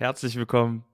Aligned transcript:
Herzlich 0.00 0.34
willkommen 0.36 0.86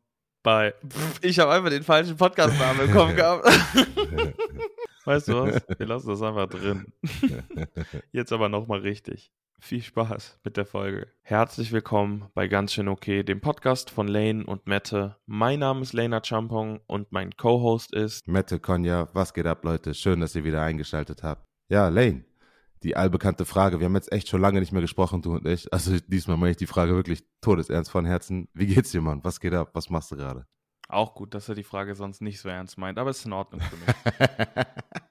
bei. 0.42 0.74
Pff, 0.84 1.22
ich 1.22 1.38
habe 1.38 1.52
einfach 1.52 1.70
den 1.70 1.84
falschen 1.84 2.16
Podcast-Namen 2.16 2.88
bekommen 2.88 3.14
gehabt. 3.16 3.44
weißt 5.04 5.28
du 5.28 5.34
was? 5.34 5.64
Wir 5.78 5.86
lassen 5.86 6.08
das 6.08 6.22
einfach 6.22 6.48
drin. 6.48 6.92
Jetzt 8.10 8.32
aber 8.32 8.48
nochmal 8.48 8.80
richtig. 8.80 9.30
Viel 9.60 9.80
Spaß 9.80 10.40
mit 10.42 10.56
der 10.56 10.66
Folge. 10.66 11.06
Herzlich 11.22 11.70
willkommen 11.70 12.28
bei 12.34 12.48
Ganz 12.48 12.72
schön 12.72 12.88
okay, 12.88 13.22
dem 13.22 13.40
Podcast 13.40 13.90
von 13.90 14.08
Lane 14.08 14.44
und 14.44 14.66
Mette. 14.66 15.14
Mein 15.26 15.60
Name 15.60 15.82
ist 15.82 15.92
Lena 15.92 16.20
Champong 16.20 16.80
und 16.88 17.12
mein 17.12 17.36
Co-Host 17.36 17.94
ist 17.94 18.26
Mette 18.26 18.58
Konja. 18.58 19.08
Was 19.12 19.34
geht 19.34 19.46
ab, 19.46 19.62
Leute? 19.62 19.94
Schön, 19.94 20.18
dass 20.18 20.34
ihr 20.34 20.42
wieder 20.42 20.62
eingeschaltet 20.62 21.22
habt. 21.22 21.46
Ja, 21.68 21.90
Lane, 21.90 22.24
die 22.82 22.96
allbekannte 22.96 23.44
Frage. 23.44 23.80
Wir 23.80 23.86
haben 23.86 23.94
jetzt 23.94 24.12
echt 24.12 24.28
schon 24.28 24.40
lange 24.40 24.60
nicht 24.60 24.72
mehr 24.72 24.82
gesprochen, 24.82 25.22
du 25.22 25.34
und 25.34 25.46
ich. 25.46 25.72
Also 25.72 25.98
diesmal 26.06 26.36
meine 26.36 26.52
ich 26.52 26.56
die 26.56 26.66
Frage 26.66 26.94
wirklich 26.94 27.24
todesernst 27.40 27.90
von 27.90 28.04
Herzen. 28.04 28.48
Wie 28.54 28.66
geht's 28.66 28.90
dir, 28.90 29.00
Mann? 29.00 29.24
Was 29.24 29.40
geht 29.40 29.54
ab? 29.54 29.70
Was 29.74 29.90
machst 29.90 30.10
du 30.12 30.16
gerade? 30.16 30.46
auch 30.88 31.14
gut, 31.14 31.34
dass 31.34 31.48
er 31.48 31.54
die 31.54 31.64
Frage 31.64 31.94
sonst 31.94 32.20
nicht 32.20 32.40
so 32.40 32.48
ernst 32.48 32.78
meint, 32.78 32.98
aber 32.98 33.10
es 33.10 33.18
ist 33.18 33.26
in 33.26 33.32
Ordnung 33.32 33.60
für 33.60 33.76
mich. 33.76 33.86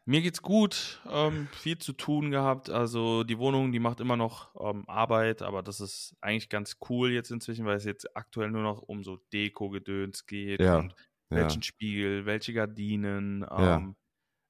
Mir 0.06 0.22
geht's 0.22 0.42
gut, 0.42 1.02
ähm, 1.10 1.48
viel 1.52 1.78
zu 1.78 1.94
tun 1.94 2.32
gehabt. 2.32 2.70
Also 2.70 3.24
die 3.24 3.40
Wohnung, 3.40 3.72
die 3.72 3.80
macht 3.80 4.00
immer 4.00 4.16
noch 4.16 4.56
ähm, 4.60 4.88
Arbeit, 4.88 5.42
aber 5.42 5.64
das 5.64 5.82
ist 5.82 6.16
eigentlich 6.22 6.50
ganz 6.50 6.78
cool 6.90 7.12
jetzt 7.12 7.32
inzwischen, 7.32 7.66
weil 7.66 7.78
es 7.78 7.86
jetzt 7.86 8.16
aktuell 8.16 8.52
nur 8.52 8.62
noch 8.62 8.82
um 8.84 9.04
so 9.04 9.18
Deko-Gedöns 9.34 10.26
geht 10.28 10.62
Ja, 10.62 10.78
und 10.78 10.96
ja. 11.32 11.38
welchen 11.38 11.64
Spiegel, 11.64 12.26
welche 12.26 12.54
Gardinen. 12.54 13.42
Ja. 13.42 13.78
Ähm, 13.78 13.96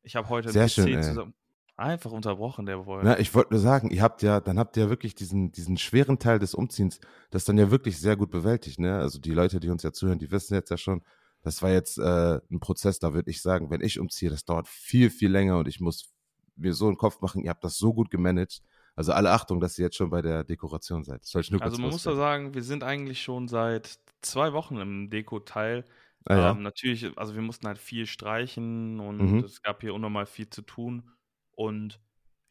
ich 0.04 0.16
habe 0.16 0.30
heute 0.30 0.50
ein 0.50 0.54
Sehr 0.54 0.66
PC 0.66 0.90
schön, 0.90 1.04
zusammen. 1.04 1.34
Einfach 1.78 2.12
unterbrochen, 2.12 2.66
der 2.66 2.86
Wohl. 2.86 3.04
Na, 3.04 3.20
ich 3.20 3.34
wollte 3.36 3.54
nur 3.54 3.60
sagen, 3.60 3.90
ihr 3.92 4.02
habt 4.02 4.22
ja, 4.22 4.40
dann 4.40 4.58
habt 4.58 4.78
ihr 4.78 4.84
ja 4.84 4.90
wirklich 4.90 5.14
diesen, 5.16 5.52
diesen 5.52 5.78
schweren 5.78 6.18
Teil 6.18 6.40
des 6.40 6.54
Umziehens, 6.56 7.00
das 7.30 7.44
dann 7.46 7.58
ja 7.58 7.70
wirklich 7.72 8.00
sehr 8.00 8.16
gut 8.16 8.32
bewältigt, 8.32 8.80
ne? 8.80 8.98
Also 9.00 9.20
die 9.20 9.32
Leute, 9.34 9.60
die 9.60 9.70
uns 9.70 9.84
ja 9.84 9.92
zuhören, 9.92 10.18
die 10.20 10.32
wissen 10.32 10.54
jetzt 10.54 10.70
ja 10.72 10.78
schon, 10.78 11.04
das 11.42 11.62
war 11.62 11.72
jetzt 11.72 11.98
äh, 11.98 12.40
ein 12.50 12.60
Prozess, 12.62 13.00
da 13.00 13.14
würde 13.14 13.30
ich 13.30 13.42
sagen, 13.42 13.70
wenn 13.70 13.82
ich 13.82 14.00
umziehe, 14.00 14.32
das 14.32 14.45
dauert 14.45 14.67
viel, 14.70 15.09
viel 15.09 15.30
länger 15.32 15.58
und 15.59 15.67
ich 15.67 15.80
muss 15.82 16.14
mir 16.56 16.73
so 16.73 16.88
einen 16.88 16.98
Kopf 16.98 17.20
machen, 17.22 17.44
ihr 17.44 17.50
habt 17.50 17.64
das 17.66 17.78
so 17.78 17.94
gut 17.94 18.10
gemanagt. 18.10 18.62
Also 18.95 19.12
alle 19.12 19.32
Achtung, 19.32 19.60
dass 19.60 19.78
ihr 19.78 19.86
jetzt 19.86 19.98
schon 19.98 20.10
bei 20.10 20.22
der 20.22 20.45
Dekoration 20.45 21.04
seid. 21.04 21.22
Das 21.23 21.30
soll 21.32 21.42
ich 21.42 21.52
nur 21.52 21.62
Also 21.62 21.78
man 21.78 21.89
muss 21.89 22.04
da 22.04 22.16
sagen, 22.16 22.54
wir 22.54 22.64
sind 22.64 22.84
eigentlich 22.84 23.22
schon 23.22 23.48
seit 23.48 24.00
zwei 24.22 24.54
Wochen 24.54 24.78
im 24.78 25.10
Deko-Teil. 25.10 25.86
Ah, 26.28 26.36
ja? 26.38 26.52
Ähm, 26.52 26.62
natürlich, 26.64 27.17
also 27.17 27.36
wir 27.36 27.42
mussten 27.42 27.67
halt 27.67 27.78
viel 27.78 28.06
streichen 28.08 29.00
und 29.00 29.20
Mhm. 29.22 29.39
es 29.42 29.62
gab 29.62 29.82
hier 29.82 29.94
unnormal 29.94 30.26
viel 30.26 30.50
zu 30.50 30.62
tun. 30.64 31.12
Und 31.56 32.00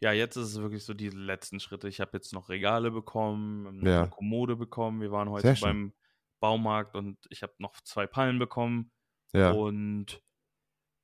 ja, 0.00 0.12
jetzt 0.12 0.36
ist 0.36 0.48
es 0.48 0.60
wirklich 0.60 0.84
so 0.84 0.92
diese 0.94 1.16
letzten 1.16 1.60
Schritte. 1.60 1.88
Ich 1.88 2.00
habe 2.00 2.10
jetzt 2.14 2.32
noch 2.32 2.48
Regale 2.48 2.90
bekommen, 2.90 3.84
Ja. 3.86 4.02
eine 4.02 4.10
Kommode 4.10 4.56
bekommen. 4.56 5.00
Wir 5.00 5.10
waren 5.12 5.30
heute 5.30 5.54
beim 5.60 5.92
Baumarkt 6.40 6.94
und 6.96 7.18
ich 7.30 7.42
habe 7.42 7.54
noch 7.58 7.80
zwei 7.82 8.06
Palmen 8.06 8.38
bekommen. 8.38 8.90
ja. 9.32 9.52
Und 9.52 10.20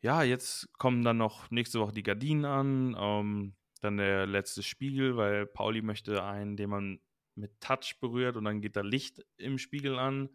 ja, 0.03 0.23
jetzt 0.23 0.73
kommen 0.79 1.03
dann 1.05 1.19
noch 1.19 1.51
nächste 1.51 1.79
Woche 1.81 1.93
die 1.93 2.03
Gardinen 2.03 2.45
an, 2.47 2.97
ähm, 2.99 3.57
dann 3.83 3.99
der 3.99 4.27
letzte 4.27 4.63
Spiegel, 4.63 5.17
weil 5.17 5.47
Pauli 5.47 5.83
möchte 5.83 6.23
einen, 6.25 6.57
den 6.57 6.71
man 6.71 7.01
mit 7.35 7.61
Touch 7.61 7.97
berührt 8.01 8.37
und 8.37 8.45
dann 8.45 8.61
geht 8.63 8.77
da 8.77 8.81
Licht 8.83 9.23
im 9.37 9.59
Spiegel 9.59 9.99
an. 9.99 10.31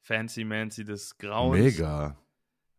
Fancy 0.00 0.44
Mancy 0.44 0.84
des 0.84 1.16
Grauens. 1.18 1.62
Mega. 1.62 2.18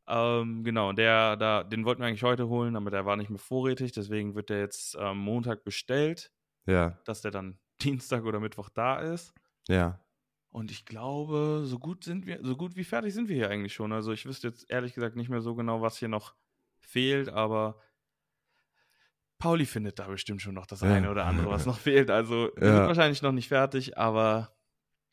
Ähm, 0.07 0.63
genau, 0.63 0.91
der, 0.91 1.37
da, 1.37 1.63
den 1.63 1.85
wollten 1.85 2.01
wir 2.01 2.07
eigentlich 2.07 2.23
heute 2.23 2.47
holen, 2.49 2.75
aber 2.75 2.91
der 2.91 3.05
war 3.05 3.15
nicht 3.15 3.29
mehr 3.29 3.39
vorrätig, 3.39 3.93
deswegen 3.93 4.35
wird 4.35 4.49
der 4.49 4.59
jetzt 4.59 4.97
ähm, 4.99 5.17
Montag 5.17 5.63
bestellt, 5.63 6.31
Ja, 6.65 6.99
dass 7.05 7.21
der 7.21 7.31
dann 7.31 7.57
Dienstag 7.81 8.23
oder 8.25 8.39
Mittwoch 8.39 8.69
da 8.69 8.99
ist. 8.99 9.33
ja. 9.67 9.99
Und 10.49 10.69
ich 10.69 10.85
glaube, 10.85 11.63
so 11.65 11.79
gut 11.79 12.03
sind 12.03 12.27
wir, 12.27 12.39
so 12.43 12.55
gut 12.55 12.75
wie 12.75 12.83
fertig 12.83 13.11
sind 13.15 13.27
wir 13.27 13.35
hier 13.35 13.49
eigentlich 13.49 13.73
schon. 13.73 13.91
Also 13.91 14.11
ich 14.11 14.25
wüsste 14.27 14.49
jetzt 14.49 14.69
ehrlich 14.69 14.93
gesagt 14.93 15.15
nicht 15.15 15.27
mehr 15.29 15.41
so 15.41 15.55
genau, 15.55 15.81
was 15.81 15.97
hier 15.97 16.09
noch 16.09 16.35
fehlt, 16.79 17.27
aber 17.29 17.79
Pauli 19.39 19.65
findet 19.65 19.99
da 19.99 20.07
bestimmt 20.07 20.41
schon 20.41 20.53
noch 20.53 20.65
das 20.67 20.81
Ja. 20.81 20.93
eine 20.93 21.09
oder 21.09 21.25
andere, 21.25 21.49
was 21.49 21.65
noch 21.65 21.79
fehlt. 21.79 22.09
Also 22.11 22.51
wir 22.55 22.67
Ja. 22.67 22.75
sind 22.77 22.85
wahrscheinlich 22.87 23.21
noch 23.21 23.31
nicht 23.31 23.47
fertig, 23.47 23.97
aber 23.97 24.55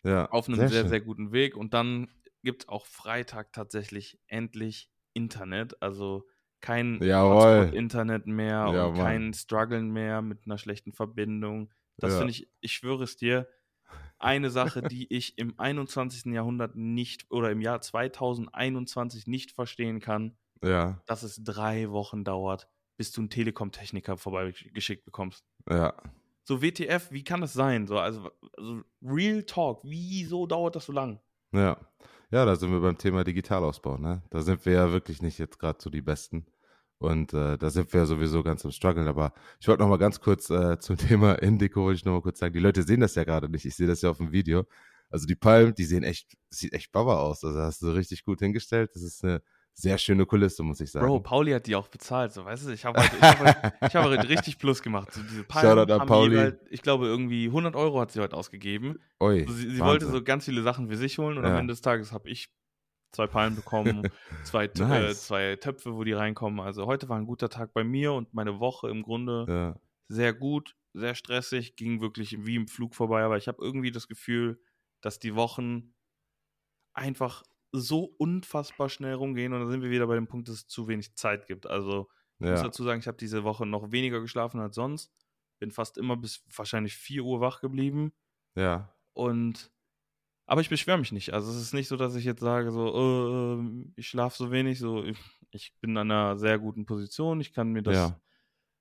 Ja. 0.04 0.28
auf 0.30 0.46
einem 0.46 0.56
sehr, 0.58 0.68
sehr, 0.68 0.88
schön. 0.98 1.04
guten 1.04 1.32
Weg. 1.32 1.56
Und 1.56 1.74
dann 1.74 2.08
gibt 2.42 2.64
es 2.64 2.68
auch 2.68 2.86
Freitag 2.86 3.52
tatsächlich 3.52 4.20
endlich 4.26 4.90
Internet. 5.14 5.82
Also 5.82 6.26
kein 6.60 7.08
Jawohl. 7.08 7.66
Internet 7.70 8.26
mehr 8.26 8.72
Ja, 8.72 8.74
und 8.74 8.92
Mann. 8.92 8.94
kein 8.94 9.34
Struggeln 9.34 9.90
mehr 9.90 10.22
mit 10.22 10.46
einer 10.46 10.58
schlechten 10.58 10.92
Verbindung. 10.92 11.72
Das 12.00 12.14
Ja. 12.14 12.16
finde 12.16 12.32
ich, 12.32 12.50
ich 12.60 12.72
schwöre 12.72 13.04
es 13.04 13.16
dir, 13.16 13.48
eine 14.18 14.50
Sache, 14.50 14.82
die 14.84 15.12
ich 15.14 15.38
im 15.38 15.58
21. 15.58 16.32
Jahrhundert 16.34 16.76
nicht 16.76 17.30
oder 17.30 17.50
im 17.50 17.60
Jahr 17.60 17.80
2021 17.80 19.26
nicht 19.26 19.52
verstehen 19.52 20.00
kann, 20.00 20.38
Ja, 20.62 21.02
dass 21.06 21.22
es 21.24 21.42
drei 21.44 21.90
Wochen 21.90 22.24
dauert, 22.24 22.68
bis 22.98 23.12
du 23.12 23.22
einen 23.22 23.30
Telekom-Techniker 23.30 24.16
vorbeigeschickt 24.18 25.04
bekommst. 25.04 25.44
ja. 25.70 25.94
So 26.44 26.62
WTF, 26.62 27.12
wie 27.12 27.22
kann 27.24 27.40
das 27.40 27.52
sein? 27.52 27.86
So, 27.86 27.98
also, 27.98 28.30
also 28.56 28.82
Real 29.02 29.42
Talk, 29.44 29.82
wieso 29.84 30.46
dauert 30.46 30.76
das 30.76 30.86
so 30.86 30.92
lang? 30.92 31.20
Ja. 31.52 31.76
Ja, 32.32 32.44
da 32.44 32.54
sind 32.54 32.70
wir 32.70 32.80
beim 32.80 32.96
Thema 32.96 33.24
Digitalausbau, 33.24 33.98
ne? 33.98 34.22
Da 34.30 34.40
sind 34.42 34.64
wir 34.64 34.72
ja 34.72 34.92
wirklich 34.92 35.20
nicht 35.20 35.38
jetzt 35.38 35.58
gerade 35.58 35.78
so 35.82 35.90
die 35.90 36.00
Besten. 36.02 36.46
Und 36.98 37.32
äh, 37.34 37.58
da 37.58 37.70
sind 37.70 37.92
wir 37.92 38.00
ja 38.00 38.06
sowieso 38.06 38.42
ganz 38.42 38.64
im 38.64 38.70
Struggle. 38.70 39.08
Aber 39.08 39.32
ich 39.60 39.66
wollte 39.68 39.82
noch 39.82 39.88
mal 39.88 39.98
ganz 39.98 40.20
kurz 40.20 40.48
äh, 40.50 40.78
zum 40.80 40.96
Thema 40.96 41.34
Indico, 41.42 41.82
wollte 41.82 41.96
ich 41.96 42.04
noch 42.04 42.12
mal 42.12 42.22
kurz 42.22 42.38
sagen. 42.38 42.54
Die 42.54 42.60
Leute 42.60 42.82
sehen 42.84 43.00
das 43.00 43.14
ja 43.16 43.24
gerade 43.24 43.48
nicht. 43.48 43.64
Ich 43.64 43.74
sehe 43.74 43.86
das 43.86 44.02
ja 44.02 44.10
auf 44.10 44.18
dem 44.18 44.32
Video. 44.32 44.64
Also 45.10 45.26
die 45.26 45.34
Palmen, 45.34 45.74
die 45.74 45.84
sehen 45.84 46.04
echt, 46.04 46.36
sieht 46.50 46.72
echt 46.72 46.92
Baba 46.92 47.18
aus. 47.20 47.42
Also 47.44 47.58
hast 47.60 47.82
du 47.82 47.88
richtig 47.90 48.24
gut 48.24 48.40
hingestellt. 48.40 48.90
Das 48.94 49.02
ist 49.02 49.24
eine 49.24 49.42
sehr 49.74 49.96
schöne 49.98 50.26
Kulisse, 50.26 50.62
muss 50.62 50.80
ich 50.80 50.90
sagen. 50.90 51.06
Bro, 51.06 51.20
Pauli 51.20 51.52
hat 51.52 51.66
die 51.66 51.74
auch 51.76 51.88
bezahlt, 51.88 52.32
so 52.32 52.44
weißt 52.44 52.66
du, 52.66 52.70
ich 52.70 52.84
habe 52.84 52.98
heute, 53.00 53.16
ich 53.16 53.22
hab 53.22 53.38
heute, 53.38 53.72
ich 53.88 53.96
hab 53.96 54.04
heute 54.04 54.28
richtig 54.28 54.58
Plus 54.58 54.82
gemacht. 54.82 55.12
So, 55.12 55.22
diese 55.22 55.44
Palmen 55.44 55.70
Shoutout 55.78 55.92
an 56.02 56.08
Pauli. 56.08 56.36
jeweils- 56.36 56.60
ich 56.70 56.82
glaube, 56.82 57.06
irgendwie 57.06 57.46
100 57.50 57.74
Euro 57.76 58.00
hat 58.00 58.12
sie 58.12 58.20
heute 58.20 58.36
ausgegeben. 58.36 58.98
Ui, 59.22 59.44
So, 59.46 59.52
sie 59.54 59.70
sie 59.70 59.80
wollte 59.80 60.06
so 60.06 60.22
ganz 60.22 60.44
viele 60.44 60.62
Sachen 60.62 60.88
für 60.88 60.96
sich 60.96 61.16
holen 61.18 61.38
und 61.38 61.44
Ja. 61.44 61.50
am 61.52 61.56
Ende 61.58 61.72
des 61.72 61.80
Tages 61.80 62.12
habe 62.12 62.28
ich 62.28 62.50
zwei 63.12 63.26
Palmen 63.26 63.56
bekommen, 63.56 64.02
zwei, 64.44 64.64
äh, 64.66 64.70
Nice. 64.78 65.26
zwei 65.26 65.56
Töpfe, 65.56 65.94
wo 65.94 66.04
die 66.04 66.12
reinkommen. 66.12 66.60
Also 66.60 66.86
heute 66.86 67.08
war 67.08 67.16
ein 67.18 67.26
guter 67.26 67.48
Tag 67.48 67.72
bei 67.72 67.82
mir 67.84 68.12
und 68.12 68.34
meine 68.34 68.60
Woche 68.60 68.88
im 68.90 69.02
Grunde 69.02 69.46
Ja, 69.48 69.80
sehr 70.08 70.32
gut, 70.34 70.76
sehr 70.92 71.14
stressig, 71.14 71.74
ging 71.76 72.00
wirklich 72.00 72.36
wie 72.44 72.56
im 72.56 72.68
Flug 72.68 72.94
vorbei, 72.94 73.22
aber 73.22 73.36
ich 73.36 73.48
habe 73.48 73.58
irgendwie 73.62 73.90
das 73.92 74.08
Gefühl, 74.08 74.60
dass 75.00 75.18
die 75.18 75.34
Wochen 75.34 75.94
einfach 76.92 77.42
so 77.72 78.04
unfassbar 78.18 78.88
schnell 78.88 79.14
rumgehen 79.14 79.52
und 79.52 79.60
da 79.60 79.66
sind 79.66 79.82
wir 79.82 79.90
wieder 79.90 80.06
bei 80.06 80.14
dem 80.14 80.26
Punkt, 80.26 80.48
dass 80.48 80.56
es 80.56 80.66
zu 80.66 80.88
wenig 80.88 81.14
Zeit 81.14 81.46
gibt. 81.46 81.66
Also 81.66 82.08
ich 82.38 82.46
muss 82.46 82.60
ja, 82.60 82.66
dazu 82.66 82.84
sagen, 82.84 83.00
ich 83.00 83.06
habe 83.06 83.18
diese 83.18 83.44
Woche 83.44 83.66
noch 83.66 83.92
weniger 83.92 84.20
geschlafen 84.20 84.60
als 84.60 84.74
sonst, 84.74 85.12
bin 85.58 85.70
fast 85.70 85.98
immer 85.98 86.16
bis 86.16 86.42
wahrscheinlich 86.54 86.96
4 86.96 87.22
Uhr 87.22 87.40
wach 87.40 87.60
geblieben 87.60 88.12
ja, 88.56 88.94
und 89.12 89.70
aber 90.50 90.62
ich 90.62 90.68
beschwere 90.68 90.98
mich 90.98 91.12
nicht. 91.12 91.32
Also 91.32 91.48
es 91.52 91.58
ist 91.58 91.74
nicht 91.74 91.86
so, 91.86 91.96
dass 91.96 92.16
ich 92.16 92.24
jetzt 92.24 92.40
sage, 92.40 92.72
so, 92.72 93.60
äh, 93.60 93.84
ich 93.94 94.08
schlafe 94.08 94.36
so 94.36 94.50
wenig, 94.50 94.80
so, 94.80 95.04
ich, 95.04 95.16
ich 95.52 95.72
bin 95.80 95.96
an 95.96 96.10
einer 96.10 96.38
sehr 96.38 96.58
guten 96.58 96.86
Position, 96.86 97.40
ich 97.40 97.52
kann 97.52 97.70
mir 97.70 97.82
das 97.84 97.94
ja. 97.94 98.20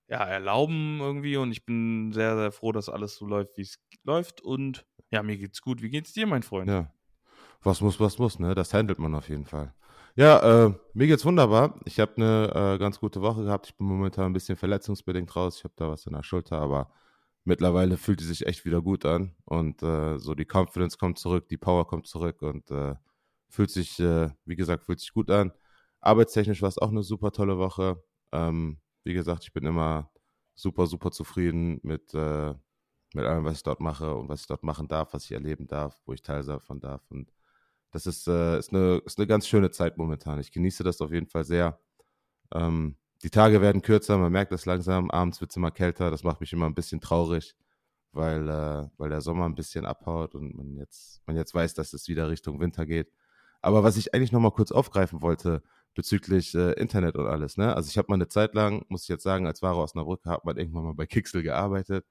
ja, 0.07 0.25
erlauben 0.25 0.99
irgendwie 0.99 1.37
und 1.37 1.51
ich 1.51 1.67
bin 1.67 2.11
sehr, 2.11 2.35
sehr 2.35 2.51
froh, 2.51 2.71
dass 2.71 2.89
alles 2.89 3.17
so 3.17 3.27
läuft, 3.27 3.55
wie 3.57 3.61
es 3.61 3.79
läuft 4.03 4.41
und 4.41 4.87
ja, 5.11 5.21
mir 5.21 5.37
geht's 5.37 5.61
gut. 5.61 5.83
Wie 5.83 5.91
geht's 5.91 6.11
dir, 6.11 6.25
mein 6.25 6.41
Freund? 6.41 6.69
Ja. 6.69 6.91
Was 7.63 7.81
muss, 7.81 7.99
was 7.99 8.17
muss, 8.19 8.39
ne? 8.39 8.55
Das 8.55 8.73
handelt 8.73 8.99
man 8.99 9.15
auf 9.15 9.29
jeden 9.29 9.45
Fall. 9.45 9.73
Ja, 10.15 10.65
äh, 10.65 10.73
mir 10.93 11.07
geht's 11.07 11.25
wunderbar. 11.25 11.79
Ich 11.85 11.99
habe 11.99 12.15
eine 12.17 12.75
äh, 12.75 12.77
ganz 12.77 12.99
gute 12.99 13.21
Woche 13.21 13.43
gehabt. 13.43 13.67
Ich 13.67 13.77
bin 13.77 13.87
momentan 13.87 14.25
ein 14.25 14.33
bisschen 14.33 14.57
verletzungsbedingt 14.57 15.35
raus. 15.35 15.57
Ich 15.57 15.63
habe 15.63 15.73
da 15.77 15.89
was 15.89 16.05
in 16.05 16.13
der 16.13 16.23
Schulter, 16.23 16.59
aber 16.59 16.91
mittlerweile 17.43 17.97
fühlt 17.97 18.19
die 18.19 18.25
sich 18.25 18.45
echt 18.45 18.65
wieder 18.65 18.81
gut 18.81 19.05
an. 19.05 19.35
Und 19.45 19.83
äh, 19.83 20.17
so 20.17 20.35
die 20.35 20.45
Confidence 20.45 20.97
kommt 20.97 21.19
zurück, 21.19 21.49
die 21.49 21.57
Power 21.57 21.87
kommt 21.87 22.07
zurück 22.07 22.41
und 22.41 22.69
äh, 22.71 22.95
fühlt 23.49 23.71
sich, 23.71 23.99
äh, 23.99 24.29
wie 24.45 24.55
gesagt, 24.55 24.85
fühlt 24.85 24.99
sich 24.99 25.13
gut 25.13 25.29
an. 25.29 25.51
Arbeitstechnisch 26.01 26.61
war 26.61 26.69
es 26.69 26.77
auch 26.77 26.89
eine 26.89 27.03
super 27.03 27.31
tolle 27.31 27.57
Woche. 27.57 28.01
Ähm, 28.31 28.79
wie 29.03 29.13
gesagt, 29.13 29.43
ich 29.43 29.53
bin 29.53 29.65
immer 29.65 30.11
super, 30.55 30.87
super 30.87 31.11
zufrieden 31.11 31.79
mit, 31.83 32.13
äh, 32.13 32.53
mit 33.13 33.25
allem, 33.25 33.43
was 33.45 33.57
ich 33.57 33.63
dort 33.63 33.79
mache 33.79 34.15
und 34.15 34.29
was 34.29 34.41
ich 34.41 34.47
dort 34.47 34.63
machen 34.63 34.87
darf, 34.87 35.13
was 35.13 35.25
ich 35.25 35.31
erleben 35.31 35.67
darf, 35.67 36.01
wo 36.05 36.13
ich 36.13 36.21
Teil 36.21 36.43
davon 36.43 36.79
darf. 36.79 37.01
Und 37.09 37.31
das 37.91 38.05
ist, 38.05 38.27
äh, 38.27 38.59
ist, 38.59 38.73
eine, 38.73 39.01
ist 39.05 39.17
eine 39.17 39.27
ganz 39.27 39.47
schöne 39.47 39.71
Zeit 39.71 39.97
momentan. 39.97 40.39
Ich 40.39 40.51
genieße 40.51 40.83
das 40.83 41.01
auf 41.01 41.11
jeden 41.11 41.27
Fall 41.27 41.43
sehr. 41.45 41.79
Ähm, 42.53 42.97
die 43.23 43.29
Tage 43.29 43.61
werden 43.61 43.81
kürzer, 43.81 44.17
man 44.17 44.31
merkt 44.31 44.51
das 44.51 44.65
langsam. 44.65 45.11
Abends 45.11 45.41
wird 45.41 45.51
es 45.51 45.57
immer 45.57 45.71
kälter. 45.71 46.11
Das 46.11 46.23
macht 46.23 46.39
mich 46.41 46.53
immer 46.53 46.67
ein 46.67 46.75
bisschen 46.75 47.01
traurig, 47.01 47.55
weil, 48.11 48.47
äh, 48.49 48.89
weil 48.97 49.09
der 49.09 49.21
Sommer 49.21 49.45
ein 49.45 49.55
bisschen 49.55 49.85
abhaut 49.85 50.35
und 50.35 50.55
man 50.55 50.75
jetzt, 50.77 51.21
man 51.25 51.35
jetzt 51.35 51.53
weiß, 51.53 51.73
dass 51.73 51.93
es 51.93 52.07
wieder 52.07 52.29
Richtung 52.29 52.59
Winter 52.59 52.85
geht. 52.85 53.11
Aber 53.61 53.83
was 53.83 53.97
ich 53.97 54.13
eigentlich 54.13 54.31
noch 54.31 54.39
mal 54.39 54.51
kurz 54.51 54.71
aufgreifen 54.71 55.21
wollte 55.21 55.63
bezüglich 55.95 56.55
äh, 56.55 56.73
Internet 56.73 57.15
und 57.17 57.27
alles, 57.27 57.57
ne? 57.57 57.75
Also 57.75 57.89
ich 57.89 57.97
habe 57.97 58.07
mal 58.09 58.15
eine 58.15 58.27
Zeit 58.29 58.53
lang, 58.55 58.85
muss 58.89 59.03
ich 59.03 59.09
jetzt 59.09 59.23
sagen, 59.23 59.47
als 59.47 59.61
Wahrer 59.61 59.77
aus 59.77 59.91
Osnabrück 59.91 60.25
hat 60.25 60.45
man 60.45 60.57
irgendwann 60.57 60.83
mal 60.85 60.93
bei 60.93 61.07
Kixel 61.07 61.43
gearbeitet 61.43 62.05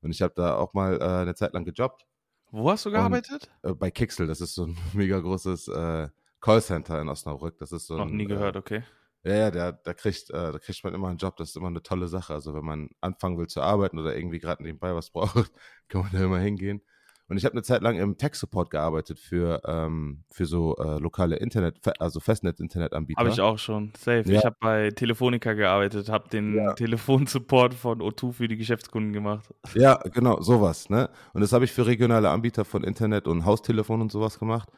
und 0.00 0.12
ich 0.12 0.22
habe 0.22 0.34
da 0.34 0.56
auch 0.56 0.72
mal 0.74 0.98
äh, 1.00 1.04
eine 1.04 1.34
Zeit 1.34 1.52
lang 1.52 1.64
gejobbt 1.64 2.06
Wo 2.56 2.70
hast 2.70 2.86
du 2.86 2.92
gearbeitet? 2.92 3.50
Und, 3.62 3.70
äh, 3.72 3.74
bei 3.74 3.90
Kixel, 3.90 4.28
das 4.28 4.40
ist 4.40 4.54
so 4.54 4.66
ein 4.66 4.76
mega 4.92 5.18
großes 5.18 5.66
äh, 5.68 6.08
Callcenter 6.40 7.00
in 7.00 7.08
Osnabrück. 7.08 7.58
Das 7.58 7.72
ist 7.72 7.88
so 7.88 7.96
Noch 7.96 8.06
ein, 8.06 8.16
nie 8.16 8.24
äh, 8.24 8.26
gehört, 8.26 8.56
okay. 8.56 8.84
Ja, 9.24 9.34
ja, 9.34 9.50
da, 9.50 9.72
da, 9.72 9.92
kriegt, 9.92 10.30
äh, 10.30 10.52
da 10.52 10.58
kriegt 10.60 10.84
man 10.84 10.94
immer 10.94 11.08
einen 11.08 11.18
Job, 11.18 11.36
das 11.36 11.48
ist 11.48 11.56
immer 11.56 11.66
eine 11.66 11.82
tolle 11.82 12.06
Sache. 12.06 12.32
Also 12.32 12.54
wenn 12.54 12.64
man 12.64 12.90
anfangen 13.00 13.38
will 13.38 13.48
zu 13.48 13.60
arbeiten 13.60 13.98
oder 13.98 14.14
irgendwie 14.16 14.38
gerade 14.38 14.62
nebenbei 14.62 14.94
was 14.94 15.10
braucht, 15.12 15.50
kann 15.88 16.02
man 16.02 16.12
da 16.12 16.22
immer 16.22 16.38
hingehen. 16.38 16.80
Und 17.26 17.38
ich 17.38 17.44
habe 17.46 17.54
eine 17.54 17.62
Zeit 17.62 17.80
lang 17.80 17.96
im 17.96 18.18
Tech-Support 18.18 18.70
gearbeitet 18.70 19.18
für, 19.18 19.62
ähm, 19.66 20.24
für 20.30 20.44
so 20.44 20.76
äh, 20.76 20.98
lokale 20.98 21.36
Internet, 21.36 21.78
also 21.98 22.20
Festnetz-Internetanbieter. 22.20 23.18
Habe 23.18 23.30
ich 23.30 23.40
auch 23.40 23.58
schon, 23.58 23.92
safe. 23.96 24.24
Ja. 24.30 24.38
Ich 24.40 24.44
habe 24.44 24.56
bei 24.60 24.90
Telefonica 24.90 25.54
gearbeitet, 25.54 26.10
habe 26.10 26.28
den 26.28 26.54
Ja. 26.54 26.74
Telefonsupport 26.74 27.72
von 27.74 28.00
O2 28.02 28.32
für 28.32 28.48
die 28.48 28.56
Geschäftskunden 28.56 29.12
gemacht. 29.14 29.52
Ja, 29.74 29.94
genau, 30.12 30.40
sowas, 30.42 30.90
ne? 30.90 31.08
Und 31.32 31.40
das 31.40 31.52
habe 31.52 31.64
ich 31.64 31.72
für 31.72 31.86
regionale 31.86 32.28
Anbieter 32.28 32.64
von 32.66 32.84
Internet 32.84 33.26
und 33.26 33.46
Haustelefon 33.46 34.02
und 34.02 34.12
sowas 34.12 34.38
gemacht. 34.38 34.68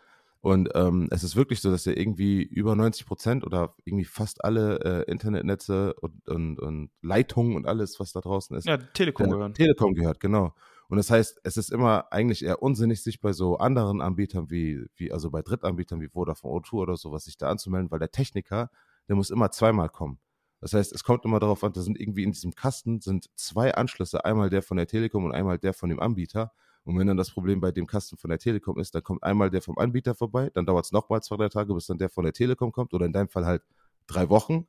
Und 0.40 0.68
ähm, 0.74 1.08
es 1.10 1.24
ist 1.24 1.34
wirklich 1.34 1.60
so, 1.60 1.72
dass 1.72 1.86
ja 1.86 1.92
irgendwie 1.96 2.44
über 2.44 2.76
90 2.76 3.06
Prozent 3.06 3.44
oder 3.44 3.74
irgendwie 3.84 4.04
fast 4.04 4.44
alle 4.44 5.04
äh, 5.06 5.10
Internetnetze 5.10 5.94
und, 5.94 6.28
und, 6.28 6.60
und 6.60 6.90
Leitungen 7.02 7.56
und 7.56 7.66
alles, 7.66 7.98
was 7.98 8.12
da 8.12 8.20
draußen 8.20 8.56
ist, 8.56 8.66
Ja, 8.68 8.76
Telekom 8.76 9.26
der 9.26 9.34
gehören. 9.34 9.54
Telekom 9.54 9.94
gehört, 9.94 10.20
genau. 10.20 10.54
Und 10.88 10.98
das 10.98 11.10
heißt, 11.10 11.40
es 11.42 11.56
ist 11.56 11.72
immer 11.72 12.12
eigentlich 12.12 12.44
eher 12.44 12.62
unsinnig, 12.62 13.02
sich 13.02 13.20
bei 13.20 13.32
so 13.32 13.58
anderen 13.58 14.00
Anbietern 14.00 14.50
wie, 14.50 14.86
wie 14.96 15.12
also 15.12 15.30
bei 15.30 15.42
Drittanbietern 15.42 16.00
wie 16.00 16.08
Vodafone 16.08 16.60
O2 16.60 16.72
oder 16.74 16.96
sowas, 16.96 17.24
sich 17.24 17.36
da 17.36 17.48
anzumelden, 17.50 17.90
weil 17.90 17.98
der 17.98 18.10
Techniker, 18.12 18.70
der 19.08 19.16
muss 19.16 19.30
immer 19.30 19.50
zweimal 19.50 19.88
kommen. 19.88 20.18
Das 20.60 20.72
heißt, 20.72 20.92
es 20.92 21.04
kommt 21.04 21.24
immer 21.24 21.38
darauf 21.38 21.62
an, 21.64 21.72
da 21.72 21.82
sind 21.82 22.00
irgendwie 22.00 22.22
in 22.22 22.32
diesem 22.32 22.54
Kasten 22.54 23.00
sind 23.00 23.28
zwei 23.34 23.74
Anschlüsse, 23.74 24.24
einmal 24.24 24.48
der 24.48 24.62
von 24.62 24.76
der 24.76 24.86
Telekom 24.86 25.24
und 25.24 25.32
einmal 25.32 25.58
der 25.58 25.74
von 25.74 25.88
dem 25.88 26.00
Anbieter. 26.00 26.52
Und 26.84 26.96
wenn 26.98 27.06
dann 27.08 27.16
das 27.16 27.30
Problem 27.30 27.60
bei 27.60 27.72
dem 27.72 27.86
Kasten 27.86 28.16
von 28.16 28.30
der 28.30 28.38
Telekom 28.38 28.78
ist, 28.78 28.94
dann 28.94 29.02
kommt 29.02 29.22
einmal 29.22 29.50
der 29.50 29.60
vom 29.60 29.76
Anbieter 29.76 30.14
vorbei, 30.14 30.50
dann 30.54 30.66
dauert 30.66 30.84
es 30.84 30.92
nochmal 30.92 31.20
zwei, 31.22 31.36
drei 31.36 31.48
Tage, 31.48 31.74
bis 31.74 31.86
dann 31.86 31.98
der 31.98 32.08
von 32.08 32.24
der 32.24 32.32
Telekom 32.32 32.70
kommt 32.70 32.94
oder 32.94 33.06
in 33.06 33.12
deinem 33.12 33.28
Fall 33.28 33.44
halt 33.44 33.62
drei 34.06 34.28
Wochen. 34.28 34.66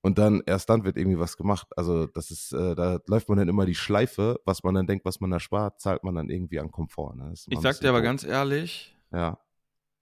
Und 0.00 0.16
dann, 0.18 0.42
erst 0.46 0.70
dann 0.70 0.84
wird 0.84 0.96
irgendwie 0.96 1.18
was 1.18 1.36
gemacht. 1.36 1.66
Also, 1.76 2.06
das 2.06 2.30
ist, 2.30 2.52
äh, 2.52 2.74
da 2.76 3.00
läuft 3.08 3.28
man 3.28 3.38
dann 3.38 3.48
immer 3.48 3.66
die 3.66 3.74
Schleife, 3.74 4.40
was 4.44 4.62
man 4.62 4.74
dann 4.74 4.86
denkt, 4.86 5.04
was 5.04 5.20
man 5.20 5.30
da 5.30 5.40
spart, 5.40 5.80
zahlt 5.80 6.04
man 6.04 6.14
dann 6.14 6.30
irgendwie 6.30 6.60
an 6.60 6.70
Komfort. 6.70 7.14
Ne? 7.16 7.32
Ich 7.48 7.60
sag 7.60 7.80
dir 7.80 7.88
aber 7.88 7.98
doof. 7.98 8.04
ganz 8.04 8.24
ehrlich, 8.24 8.96
Ja, 9.12 9.38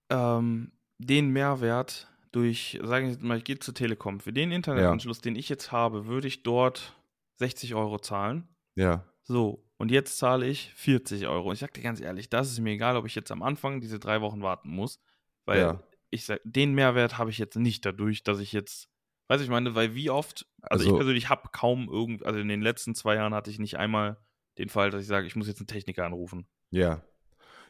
ähm, 0.09 0.71
den 0.99 1.29
Mehrwert 1.29 2.07
durch, 2.31 2.79
sagen 2.83 3.05
wir 3.07 3.13
jetzt 3.13 3.23
mal, 3.23 3.37
ich 3.37 3.43
gehe 3.43 3.57
zur 3.59 3.73
Telekom. 3.73 4.19
Für 4.19 4.33
den 4.33 4.51
Internetanschluss, 4.51 5.21
den 5.21 5.35
ich 5.35 5.49
jetzt 5.49 5.71
habe, 5.71 6.05
würde 6.07 6.27
ich 6.27 6.43
dort 6.43 6.95
60 7.35 7.73
Euro 7.75 7.99
zahlen. 7.99 8.47
ja, 8.75 9.03
So, 9.23 9.63
und 9.77 9.91
jetzt 9.91 10.17
zahle 10.17 10.47
ich 10.47 10.71
40 10.75 11.27
Euro. 11.27 11.49
Und 11.49 11.53
ich 11.53 11.59
sag 11.59 11.73
dir 11.73 11.81
ganz 11.81 11.99
ehrlich, 12.01 12.29
das 12.29 12.51
ist 12.51 12.59
mir 12.59 12.71
egal, 12.71 12.95
ob 12.97 13.05
ich 13.05 13.15
jetzt 13.15 13.31
am 13.31 13.41
Anfang 13.43 13.81
diese 13.81 13.99
drei 13.99 14.21
Wochen 14.21 14.41
warten 14.41 14.69
muss, 14.69 14.99
weil 15.45 15.59
Ja. 15.59 15.83
ich 16.11 16.25
sag, 16.25 16.39
den 16.43 16.73
Mehrwert 16.73 17.17
habe 17.17 17.29
ich 17.29 17.37
jetzt 17.37 17.55
nicht 17.57 17.85
dadurch, 17.85 18.23
dass 18.23 18.39
ich 18.39 18.51
jetzt, 18.53 18.89
weiß 19.27 19.41
ich 19.41 19.49
meine, 19.49 19.75
weil 19.75 19.93
wie 19.95 20.09
oft, 20.09 20.45
also, 20.61 20.83
ich 20.83 20.89
Also- 20.89 20.97
persönlich 20.97 21.29
habe 21.29 21.49
kaum 21.51 21.89
irgend, 21.89 22.25
also 22.25 22.39
in 22.39 22.47
den 22.47 22.61
letzten 22.61 22.95
zwei 22.95 23.15
Jahren 23.15 23.33
hatte 23.33 23.49
ich 23.51 23.59
nicht 23.59 23.77
einmal 23.77 24.17
den 24.57 24.69
Fall, 24.69 24.89
dass 24.89 25.01
ich 25.01 25.07
sage, 25.07 25.27
ich 25.27 25.35
muss 25.35 25.47
jetzt 25.47 25.59
einen 25.59 25.67
Techniker 25.67 26.05
anrufen. 26.05 26.47
ja. 26.71 27.01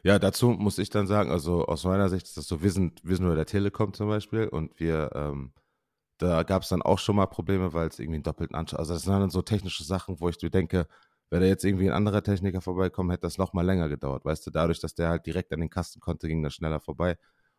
Ja, 0.04 0.20
dazu 0.20 0.50
muss 0.50 0.78
ich 0.78 0.90
dann 0.90 1.08
sagen, 1.08 1.32
also 1.32 1.64
aus 1.66 1.82
meiner 1.82 2.08
Sicht 2.08 2.24
ist 2.26 2.36
das 2.36 2.46
so, 2.46 2.62
wir 2.62 2.70
sind, 2.70 3.00
wir 3.02 3.16
sind 3.16 3.26
nur 3.26 3.34
der 3.34 3.46
Telekom 3.46 3.92
zum 3.94 4.06
Beispiel 4.08 4.46
und 4.46 4.78
wir, 4.78 5.10
ähm, 5.12 5.52
da 6.18 6.44
gab 6.44 6.62
es 6.62 6.68
dann 6.68 6.82
auch 6.82 7.00
schon 7.00 7.16
mal 7.16 7.26
Probleme, 7.26 7.72
weil 7.72 7.88
es 7.88 7.98
irgendwie 7.98 8.14
einen 8.18 8.22
doppelten 8.22 8.54
Anschluss, 8.56 8.78
also 8.78 8.94
das 8.94 9.02
sind 9.02 9.12
dann 9.12 9.28
so 9.30 9.42
technische 9.42 9.82
Sachen, 9.82 10.20
wo 10.20 10.28
ich 10.28 10.40
mir 10.40 10.50
denke, 10.50 10.86
wäre 11.30 11.42
da 11.42 11.48
jetzt 11.48 11.64
irgendwie 11.64 11.88
ein 11.88 11.94
anderer 11.96 12.22
Techniker 12.22 12.60
vorbeikommen, 12.60 13.10
hätte 13.10 13.22
das 13.22 13.38
noch 13.38 13.52
mal 13.54 13.66
länger 13.66 13.88
gedauert, 13.88 14.24
weißt 14.24 14.46
du, 14.46 14.52
dadurch, 14.52 14.78
dass 14.78 14.94
der 14.94 15.08
halt 15.08 15.26
direkt 15.26 15.52
an 15.52 15.58
den 15.60 15.68
Kasten 15.68 15.98
konnte, 15.98 16.28
ging 16.28 16.44
das 16.44 16.54
schneller 16.54 16.78
vorbei. 16.78 17.18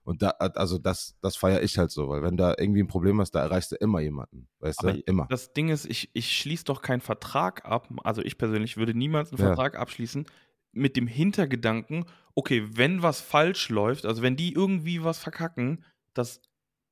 Und 0.10 0.24
da, 0.24 0.30
also 0.30 0.80
das, 0.80 1.16
das 1.22 1.36
feiere 1.36 1.62
ich 1.62 1.78
halt 1.78 1.92
so, 1.92 2.10
weil 2.10 2.24
wenn 2.24 2.36
da 2.36 2.56
irgendwie 2.58 2.82
ein 2.82 2.88
Problem 2.88 3.20
ist, 3.20 3.36
da 3.36 3.44
erreichst 3.44 3.72
du 3.72 3.76
immer 3.76 4.00
jemanden, 4.00 4.48
weißt 4.58 4.80
Aber 4.80 4.94
du, 4.94 5.02
immer. 5.02 5.28
Das 5.30 5.54
Ding 5.54 5.70
ist, 5.70 5.86
ich, 5.86 6.10
ich 6.14 6.36
schließe 6.36 6.64
doch 6.64 6.82
keinen 6.82 7.02
Vertrag 7.02 7.64
ab, 7.64 7.88
also 8.04 8.24
ich 8.24 8.40
persönlich 8.40 8.76
würde 8.76 8.96
niemals 8.96 9.32
einen 9.32 9.40
Ja. 9.40 9.50
Vertrag 9.50 9.78
abschließen 9.78 10.26
mit 10.72 10.98
dem 10.98 11.06
Hintergedanken, 11.06 12.06
okay, 12.34 12.68
wenn 12.74 13.04
was 13.04 13.22
falsch 13.22 13.70
läuft, 13.70 14.08
also 14.08 14.24
wenn 14.24 14.36
die 14.36 14.52
irgendwie 14.52 15.04
was 15.04 15.20
verkacken, 15.20 15.86
dass 16.16 16.42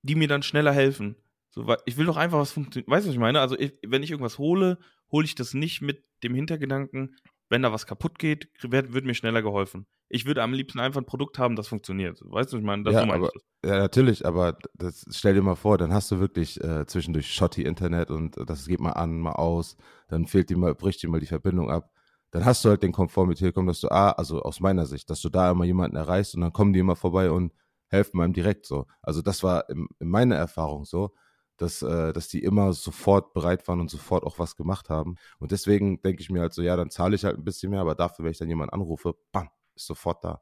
die 0.04 0.14
mir 0.14 0.28
dann 0.28 0.44
schneller 0.44 0.72
helfen. 0.72 1.16
So, 1.50 1.66
weil 1.66 1.78
ich 1.88 1.98
will 1.98 2.06
doch 2.06 2.18
einfach 2.18 2.38
was 2.38 2.52
funktionieren. 2.52 2.92
Weißt 2.92 3.06
du, 3.06 3.10
was 3.10 3.16
ich 3.16 3.20
meine? 3.20 3.40
Also, 3.40 3.58
ich, 3.58 3.74
wenn 3.84 4.04
ich 4.04 4.12
irgendwas 4.12 4.38
hole, 4.38 4.78
hole 5.12 5.26
ich 5.26 5.34
das 5.34 5.56
nicht 5.56 5.82
mit 5.82 6.04
dem 6.22 6.36
Hintergedanken, 6.36 7.16
wenn 7.50 7.62
da 7.62 7.72
was 7.72 7.86
kaputt 7.86 8.20
geht, 8.20 8.50
wird, 8.62 8.94
wird 8.94 9.06
mir 9.06 9.14
schneller 9.14 9.42
geholfen. 9.42 9.88
Ich 10.10 10.26
würde 10.26 10.42
am 10.42 10.54
liebsten 10.54 10.80
einfach 10.80 11.02
ein 11.02 11.06
Produkt 11.06 11.38
haben, 11.38 11.56
das 11.56 11.68
funktioniert. 11.68 12.22
Weißt 12.24 12.52
du, 12.52 12.58
was 12.58 12.62
ich 12.62 12.66
meine? 12.66 12.84
Das 12.84 12.94
Ja, 12.94 13.04
aber-. 13.04 13.32
Ja, 13.66 13.80
natürlich, 13.80 14.26
aber 14.26 14.58
das, 14.76 15.06
stell 15.12 15.34
dir 15.34 15.42
mal 15.42 15.56
vor, 15.56 15.78
dann 15.78 15.92
hast 15.92 16.12
du 16.12 16.20
wirklich 16.20 16.64
äh, 16.64 16.86
zwischendurch 16.86 17.34
Shotty 17.34 17.64
Internet 17.64 18.12
und 18.12 18.38
das 18.46 18.68
geht 18.68 18.80
mal 18.80 18.92
an, 18.92 19.20
mal 19.20 19.34
aus, 19.34 19.76
dann 20.08 20.28
fehlt 20.28 20.50
dir 20.50 20.58
mal, 20.58 20.76
bricht 20.76 21.02
dir 21.02 21.10
mal 21.10 21.20
die 21.20 21.26
Verbindung 21.26 21.70
ab. 21.70 21.92
Dann 22.32 22.46
hast 22.46 22.64
du 22.64 22.70
halt 22.70 22.84
den 22.84 22.92
Komfort 22.92 23.26
mit 23.26 23.40
Telekom, 23.40 23.68
dass 23.68 23.82
du, 23.82 23.90
ah, 23.90 24.12
also 24.12 24.42
aus 24.42 24.60
meiner 24.60 24.86
Sicht, 24.86 25.10
dass 25.10 25.22
du 25.22 25.30
da 25.30 25.50
immer 25.52 25.66
jemanden 25.66 25.96
erreichst 25.96 26.36
und 26.36 26.42
dann 26.42 26.54
kommen 26.54 26.74
die 26.74 26.80
immer 26.80 26.96
vorbei 26.96 27.32
und 27.32 27.54
helfen 27.88 28.22
einem 28.22 28.34
direkt 28.34 28.66
so. 28.66 28.86
Also 29.02 29.22
das 29.22 29.44
war 29.44 29.70
in, 29.70 29.88
in 30.00 30.10
meiner 30.10 30.36
Erfahrung 30.36 30.86
so, 30.86 31.14
dass, 31.58 31.82
äh, 31.82 32.14
dass 32.14 32.28
die 32.28 32.44
immer 32.44 32.74
sofort 32.74 33.34
bereit 33.34 33.68
waren 33.68 33.80
und 33.80 33.90
sofort 33.90 34.24
auch 34.24 34.40
was 34.40 34.56
gemacht 34.56 34.90
haben. 34.90 35.16
Und 35.40 35.52
deswegen 35.52 36.02
denke 36.02 36.22
ich 36.22 36.30
mir 36.30 36.42
halt 36.42 36.54
so, 36.54 36.62
ja, 36.62 36.76
dann 36.76 36.90
zahle 36.90 37.16
ich 37.16 37.26
halt 37.26 37.38
ein 37.38 37.44
bisschen 37.44 37.72
mehr, 37.72 37.82
aber 37.82 37.96
dafür, 37.96 38.26
wenn 38.26 38.32
ich 38.32 38.38
dann 38.38 38.50
jemanden 38.50 38.74
anrufe, 38.74 39.16
bam, 39.32 39.50
ist 39.76 39.88
sofort 39.88 40.24
da. 40.24 40.42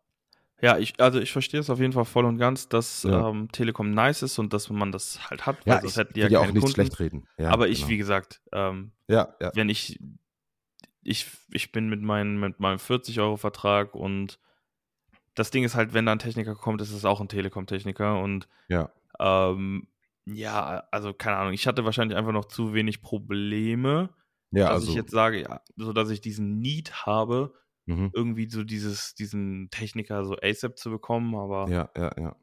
Ja, 0.61 0.77
ich, 0.77 0.99
also 1.01 1.19
ich 1.19 1.31
verstehe 1.33 1.59
es 1.59 1.69
auf 1.69 1.79
jeden 1.79 1.91
Fall 1.93 2.05
voll 2.05 2.25
und 2.25 2.37
ganz, 2.37 2.69
dass 2.69 3.03
Ja. 3.03 3.29
ähm, 3.29 3.51
Telekom 3.51 3.91
nice 3.91 4.21
ist 4.23 4.39
und 4.39 4.53
dass 4.53 4.69
man 4.69 4.91
das 4.91 5.29
halt 5.29 5.45
hat, 5.45 5.65
Ja, 5.65 5.83
ich 5.83 5.95
hätten 5.97 6.13
die 6.13 6.21
will 6.23 6.31
ja 6.31 6.39
ja 6.41 6.47
auch 6.47 6.51
nicht 6.53 6.61
Kunden. 6.61 6.73
schlecht 6.73 6.99
reden. 6.99 7.27
Ja, 7.37 7.49
Aber 7.49 7.67
ich, 7.67 7.79
genau. 7.79 7.89
wie 7.89 7.97
gesagt, 7.97 8.41
ähm, 8.53 8.93
Ja, 9.07 9.35
ja. 9.41 9.51
wenn 9.53 9.67
ich, 9.69 9.99
ich, 11.01 11.27
ich 11.51 11.71
bin 11.71 11.89
mit, 11.89 12.01
meinem 12.01 12.39
mit 12.39 12.59
meinem 12.59 12.79
40-Euro-Vertrag 12.79 13.95
und 13.95 14.39
das 15.35 15.51
Ding 15.51 15.65
ist 15.65 15.75
halt, 15.75 15.93
wenn 15.93 16.05
da 16.05 16.13
ein 16.13 16.19
Techniker 16.19 16.55
kommt, 16.55 16.81
ist 16.81 16.91
es 16.93 17.03
auch 17.03 17.19
ein 17.19 17.27
Telekom-Techniker 17.27 18.21
und 18.21 18.47
Ja. 18.69 18.91
ähm, 19.19 19.87
ja, 20.25 20.83
also 20.91 21.13
keine 21.13 21.37
Ahnung, 21.37 21.53
ich 21.53 21.67
hatte 21.67 21.85
wahrscheinlich 21.85 22.17
einfach 22.17 22.31
noch 22.31 22.45
zu 22.45 22.73
wenig 22.73 23.01
Probleme, 23.01 24.09
Ja, 24.51 24.69
dass 24.69 24.81
also. 24.81 24.89
ich 24.89 24.95
jetzt 24.95 25.11
sage, 25.11 25.41
ja, 25.41 25.61
so 25.75 25.93
dass 25.93 26.09
ich 26.09 26.21
diesen 26.21 26.59
Need 26.59 27.05
habe, 27.05 27.53
mhm. 27.85 28.11
irgendwie 28.13 28.49
so 28.49 28.63
dieses, 28.63 29.15
diesen 29.15 29.69
Techniker 29.69 30.25
so 30.25 30.35
ASAP 30.41 30.77
zu 30.77 30.89
bekommen, 30.89 31.35
aber 31.35 31.69
Ja, 31.69 31.89
ja, 31.95 32.11
ja. 32.17 32.35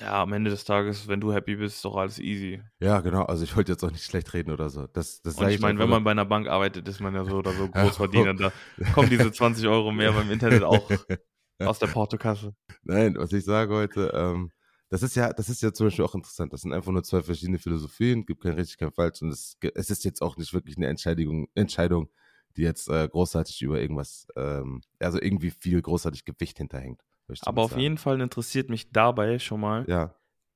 Ja, 0.00 0.22
am 0.22 0.32
Ende 0.32 0.50
des 0.50 0.64
Tages, 0.64 1.06
wenn 1.06 1.20
du 1.20 1.32
happy 1.32 1.56
bist, 1.56 1.76
ist 1.76 1.84
doch 1.84 1.96
alles 1.96 2.18
easy. 2.18 2.62
Ja, 2.80 3.00
genau. 3.00 3.24
Also 3.24 3.44
ich 3.44 3.54
wollte 3.56 3.72
jetzt 3.72 3.84
auch 3.84 3.90
nicht 3.90 4.04
schlecht 4.04 4.32
reden 4.32 4.50
oder 4.50 4.70
so. 4.70 4.86
Das, 4.86 5.22
das 5.22 5.36
Und 5.36 5.48
ich 5.48 5.60
meine, 5.60 5.78
wenn 5.78 5.88
man 5.88 6.02
bei 6.02 6.10
einer 6.10 6.24
Bank 6.24 6.48
arbeitet, 6.48 6.88
ist 6.88 7.00
man 7.00 7.14
ja 7.14 7.24
so 7.24 7.36
oder 7.36 7.52
so 7.52 7.68
Großverdiener. 7.70 8.34
Da 8.34 8.52
kommen 8.94 9.10
diese 9.10 9.30
20 9.30 9.68
Euro 9.68 9.92
mehr 9.92 10.12
beim 10.12 10.30
Internet 10.30 10.62
auch 10.64 10.90
aus 11.60 11.78
der 11.78 11.88
Portokasse. 11.88 12.54
Nein, 12.82 13.14
was 13.16 13.32
ich 13.32 13.44
sage 13.44 13.74
heute, 13.74 14.10
ähm, 14.14 14.50
das 14.92 15.02
ist 15.02 15.16
ja, 15.16 15.32
das 15.32 15.48
ist 15.48 15.62
ja 15.62 15.72
zum 15.72 15.86
Beispiel 15.86 16.04
auch 16.04 16.14
interessant. 16.14 16.52
Das 16.52 16.60
sind 16.60 16.74
einfach 16.74 16.92
nur 16.92 17.02
zwei 17.02 17.22
verschiedene 17.22 17.58
Philosophien, 17.58 18.26
gibt 18.26 18.42
kein 18.42 18.52
richtig, 18.52 18.76
kein 18.76 18.92
falsch. 18.92 19.22
Und 19.22 19.30
es, 19.30 19.56
es 19.74 19.88
ist 19.88 20.04
jetzt 20.04 20.20
auch 20.20 20.36
nicht 20.36 20.52
wirklich 20.52 20.76
eine 20.76 20.86
Entscheidung, 20.86 21.48
Entscheidung, 21.54 22.10
die 22.58 22.62
jetzt 22.62 22.90
äh, 22.90 23.08
großartig 23.08 23.62
über 23.62 23.80
irgendwas, 23.80 24.26
ähm, 24.36 24.82
also 24.98 25.18
irgendwie 25.18 25.50
viel 25.50 25.80
großartig 25.80 26.26
Gewicht 26.26 26.58
hinterhängt. 26.58 27.00
Aber 27.40 27.62
auf 27.62 27.70
sagen. 27.70 27.80
jeden 27.80 27.96
Fall 27.96 28.20
interessiert 28.20 28.68
mich 28.68 28.90
dabei 28.90 29.38
schon 29.38 29.60
mal, 29.60 29.88
Ja, 29.88 30.14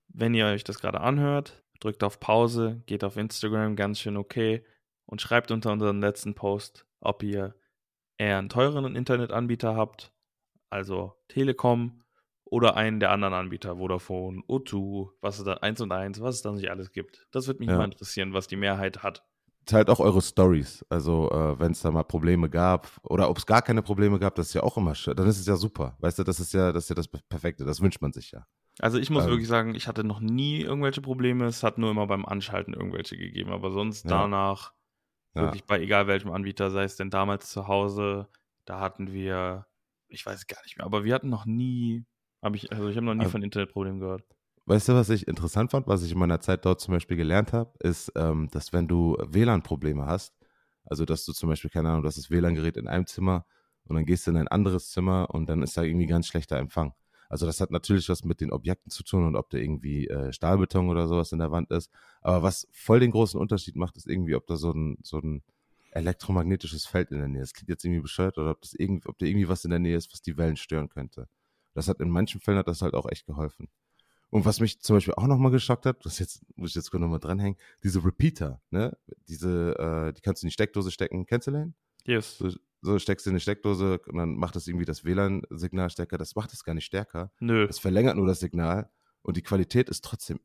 wenn 0.08 0.34
ihr 0.34 0.44
euch 0.44 0.64
das 0.64 0.80
gerade 0.80 1.00
anhört, 1.00 1.64
drückt 1.80 2.04
auf 2.04 2.20
Pause, 2.20 2.82
geht 2.84 3.04
auf 3.04 3.16
Instagram, 3.16 3.74
ganz 3.74 4.00
schön 4.00 4.18
okay, 4.18 4.66
und 5.06 5.22
schreibt 5.22 5.50
unter 5.50 5.72
unseren 5.72 6.02
letzten 6.02 6.34
Post, 6.34 6.86
ob 7.00 7.22
ihr 7.22 7.54
eher 8.18 8.36
einen 8.36 8.50
teureren 8.50 8.96
Internetanbieter 8.96 9.74
habt, 9.76 10.12
also 10.68 11.14
Telekom, 11.28 12.02
oder 12.48 12.76
einen 12.76 13.00
der 13.00 13.10
anderen 13.10 13.34
Anbieter, 13.34 13.76
Vodafone, 13.76 14.40
O2, 14.48 15.10
was 15.20 15.38
es 15.38 15.44
da, 15.44 15.54
1 15.54 15.80
und 15.80 15.92
1, 15.92 16.20
was 16.20 16.36
es 16.36 16.42
da 16.42 16.52
nicht 16.52 16.70
alles 16.70 16.92
gibt. 16.92 17.26
Das 17.32 17.46
würde 17.46 17.60
mich 17.60 17.68
Ja. 17.68 17.78
mal 17.78 17.84
interessieren, 17.84 18.32
was 18.32 18.46
die 18.48 18.56
Mehrheit 18.56 19.02
hat. 19.02 19.24
teilt 19.66 19.90
auch 19.90 19.98
eure 19.98 20.22
Stories. 20.22 20.84
Also, 20.88 21.28
äh, 21.32 21.58
wenn 21.58 21.72
es 21.72 21.80
da 21.82 21.90
mal 21.90 22.04
Probleme 22.04 22.48
gab 22.48 22.88
oder 23.02 23.28
ob 23.28 23.38
es 23.38 23.46
gar 23.46 23.62
keine 23.62 23.82
Probleme 23.82 24.16
gab, 24.20 24.36
das 24.36 24.46
ist 24.48 24.54
ja 24.54 24.62
auch 24.62 24.76
immer 24.76 24.94
schön. 24.94 25.16
Dann 25.16 25.26
ist 25.26 25.40
es 25.40 25.46
ja 25.46 25.56
super. 25.56 25.96
Weißt 25.98 26.20
du, 26.20 26.22
das 26.22 26.38
ist 26.38 26.52
ja 26.54 26.70
das, 26.72 26.84
ist 26.84 26.88
ja 26.90 26.94
das 26.94 27.08
Perfekte. 27.08 27.64
Das 27.64 27.80
wünscht 27.80 28.00
man 28.00 28.12
sich 28.12 28.30
ja. 28.30 28.46
Also 28.78 28.98
ich 28.98 29.10
muss 29.10 29.24
Ähm. 29.24 29.30
wirklich 29.30 29.48
sagen, 29.48 29.74
ich 29.74 29.88
hatte 29.88 30.04
noch 30.04 30.20
nie 30.20 30.60
irgendwelche 30.60 31.00
Probleme. 31.00 31.46
Es 31.46 31.64
hat 31.64 31.78
nur 31.78 31.90
immer 31.90 32.06
beim 32.06 32.24
Anschalten 32.24 32.74
irgendwelche 32.74 33.16
gegeben. 33.16 33.50
Aber 33.50 33.72
sonst 33.72 34.04
Ja. 34.04 34.10
danach, 34.10 34.72
wirklich 35.34 35.64
bei 35.64 35.80
egal 35.80 36.06
welchem 36.06 36.30
Anbieter, 36.30 36.70
sei 36.70 36.84
es 36.84 36.94
denn 36.94 37.10
damals 37.10 37.50
zu 37.50 37.66
Hause, 37.66 38.28
da 38.66 38.78
hatten 38.78 39.12
wir, 39.12 39.66
ich 40.08 40.24
weiß 40.24 40.46
gar 40.46 40.62
nicht 40.62 40.78
mehr, 40.78 40.86
aber 40.86 41.02
wir 41.02 41.12
hatten 41.12 41.28
noch 41.28 41.44
nie, 41.44 42.04
habe 42.46 42.56
ich, 42.56 42.72
also 42.72 42.88
ich 42.88 42.96
habe 42.96 43.04
noch 43.06 43.14
nie 43.14 43.20
Also- 43.20 43.32
von 43.32 43.42
Internetproblemen 43.42 44.00
gehört. 44.00 44.24
Weißt 44.68 44.88
du, 44.88 44.94
was 44.94 45.10
ich 45.10 45.28
interessant 45.28 45.70
fand, 45.70 45.86
was 45.86 46.02
ich 46.02 46.10
in 46.10 46.18
meiner 46.18 46.40
Zeit 46.40 46.64
dort 46.64 46.80
zum 46.80 46.92
Beispiel 46.92 47.16
gelernt 47.16 47.52
habe, 47.52 47.72
ist, 47.80 48.10
ähm, 48.16 48.48
dass 48.50 48.72
wenn 48.72 48.88
du 48.88 49.16
WLAN-Probleme 49.20 50.06
hast, 50.06 50.34
also 50.84 51.04
dass 51.04 51.24
du 51.24 51.32
zum 51.32 51.48
Beispiel, 51.48 51.70
keine 51.70 51.90
Ahnung, 51.90 52.02
du 52.02 52.08
hast 52.08 52.18
das 52.18 52.30
WLAN-Gerät 52.30 52.76
in 52.76 52.88
einem 52.88 53.06
Zimmer 53.06 53.46
und 53.84 53.94
dann 53.94 54.04
gehst 54.04 54.26
du 54.26 54.32
in 54.32 54.36
ein 54.36 54.48
anderes 54.48 54.90
Zimmer 54.90 55.28
und 55.30 55.48
dann 55.48 55.62
ist 55.62 55.76
da 55.76 55.82
irgendwie 55.82 56.06
ganz 56.06 56.26
schlechter 56.26 56.56
Empfang. 56.58 56.94
Also 57.28 57.46
das 57.46 57.60
hat 57.60 57.70
natürlich 57.70 58.08
was 58.08 58.24
mit 58.24 58.40
den 58.40 58.50
Objekten 58.52 58.90
zu 58.90 59.04
tun 59.04 59.24
und 59.24 59.36
ob 59.36 59.50
da 59.50 59.58
irgendwie 59.58 60.08
äh, 60.08 60.32
Stahlbeton 60.32 60.88
oder 60.88 61.06
sowas 61.06 61.30
in 61.30 61.38
der 61.38 61.52
Wand 61.52 61.70
ist. 61.70 61.90
Aber 62.20 62.42
was 62.42 62.66
voll 62.72 62.98
den 62.98 63.12
großen 63.12 63.38
Unterschied 63.38 63.76
macht, 63.76 63.96
ist 63.96 64.08
irgendwie, 64.08 64.34
ob 64.34 64.46
da 64.48 64.56
so 64.56 64.72
ein, 64.72 64.98
so 65.02 65.18
ein 65.18 65.42
elektromagnetisches 65.92 66.86
Feld 66.86 67.10
in 67.10 67.18
der 67.18 67.28
Nähe 67.28 67.42
ist. 67.42 67.50
Das 67.50 67.54
klingt 67.54 67.68
jetzt 67.70 67.84
irgendwie 67.84 68.02
bescheuert 68.02 68.36
oder 68.38 68.50
ob, 68.50 68.60
das 68.60 68.74
irgendwie, 68.74 69.08
ob 69.08 69.18
da 69.18 69.26
irgendwie 69.26 69.48
was 69.48 69.64
in 69.64 69.70
der 69.70 69.78
Nähe 69.80 69.96
ist, 69.96 70.12
was 70.12 70.22
die 70.22 70.36
Wellen 70.36 70.56
stören 70.56 70.88
könnte. 70.88 71.28
Das 71.76 71.88
hat 71.88 72.00
in 72.00 72.10
manchen 72.10 72.40
Fällen 72.40 72.58
hat 72.58 72.68
das 72.68 72.82
halt 72.82 72.94
auch 72.94 73.06
echt 73.10 73.26
geholfen. 73.26 73.68
Und 74.30 74.44
was 74.44 74.60
mich 74.60 74.80
zum 74.80 74.96
Beispiel 74.96 75.14
auch 75.14 75.26
nochmal 75.26 75.52
geschockt 75.52 75.86
hat, 75.86 76.04
das 76.04 76.18
jetzt, 76.18 76.42
muss 76.56 76.70
ich 76.70 76.74
jetzt 76.76 76.90
kurz 76.90 77.00
nochmal 77.00 77.20
dranhängen, 77.20 77.58
diese 77.84 78.04
Repeater, 78.04 78.60
ne? 78.70 78.96
Diese, 79.28 79.76
äh, 79.78 80.12
die 80.12 80.20
kannst 80.20 80.42
du 80.42 80.46
in 80.46 80.48
die 80.48 80.52
Steckdose 80.54 80.90
stecken. 80.90 81.26
Kennst 81.26 81.46
du 81.46 81.52
den? 81.52 81.74
Yes. 82.04 82.38
So, 82.38 82.50
so 82.82 82.98
steckst 82.98 83.26
du 83.26 83.30
in 83.30 83.34
eine 83.34 83.40
Steckdose 83.40 84.00
und 84.08 84.16
dann 84.16 84.34
macht 84.36 84.56
das 84.56 84.66
irgendwie 84.66 84.84
das 84.84 85.04
WLAN-Signal 85.04 85.90
stärker. 85.90 86.18
Das 86.18 86.34
macht 86.34 86.52
es 86.52 86.64
gar 86.64 86.74
nicht 86.74 86.86
stärker. 86.86 87.30
Nö. 87.40 87.66
Das 87.66 87.78
verlängert 87.78 88.16
nur 88.16 88.26
das 88.26 88.40
Signal 88.40 88.90
und 89.22 89.36
die 89.36 89.42
Qualität 89.42 89.88
ist 89.88 90.02
trotzdem, 90.04 90.40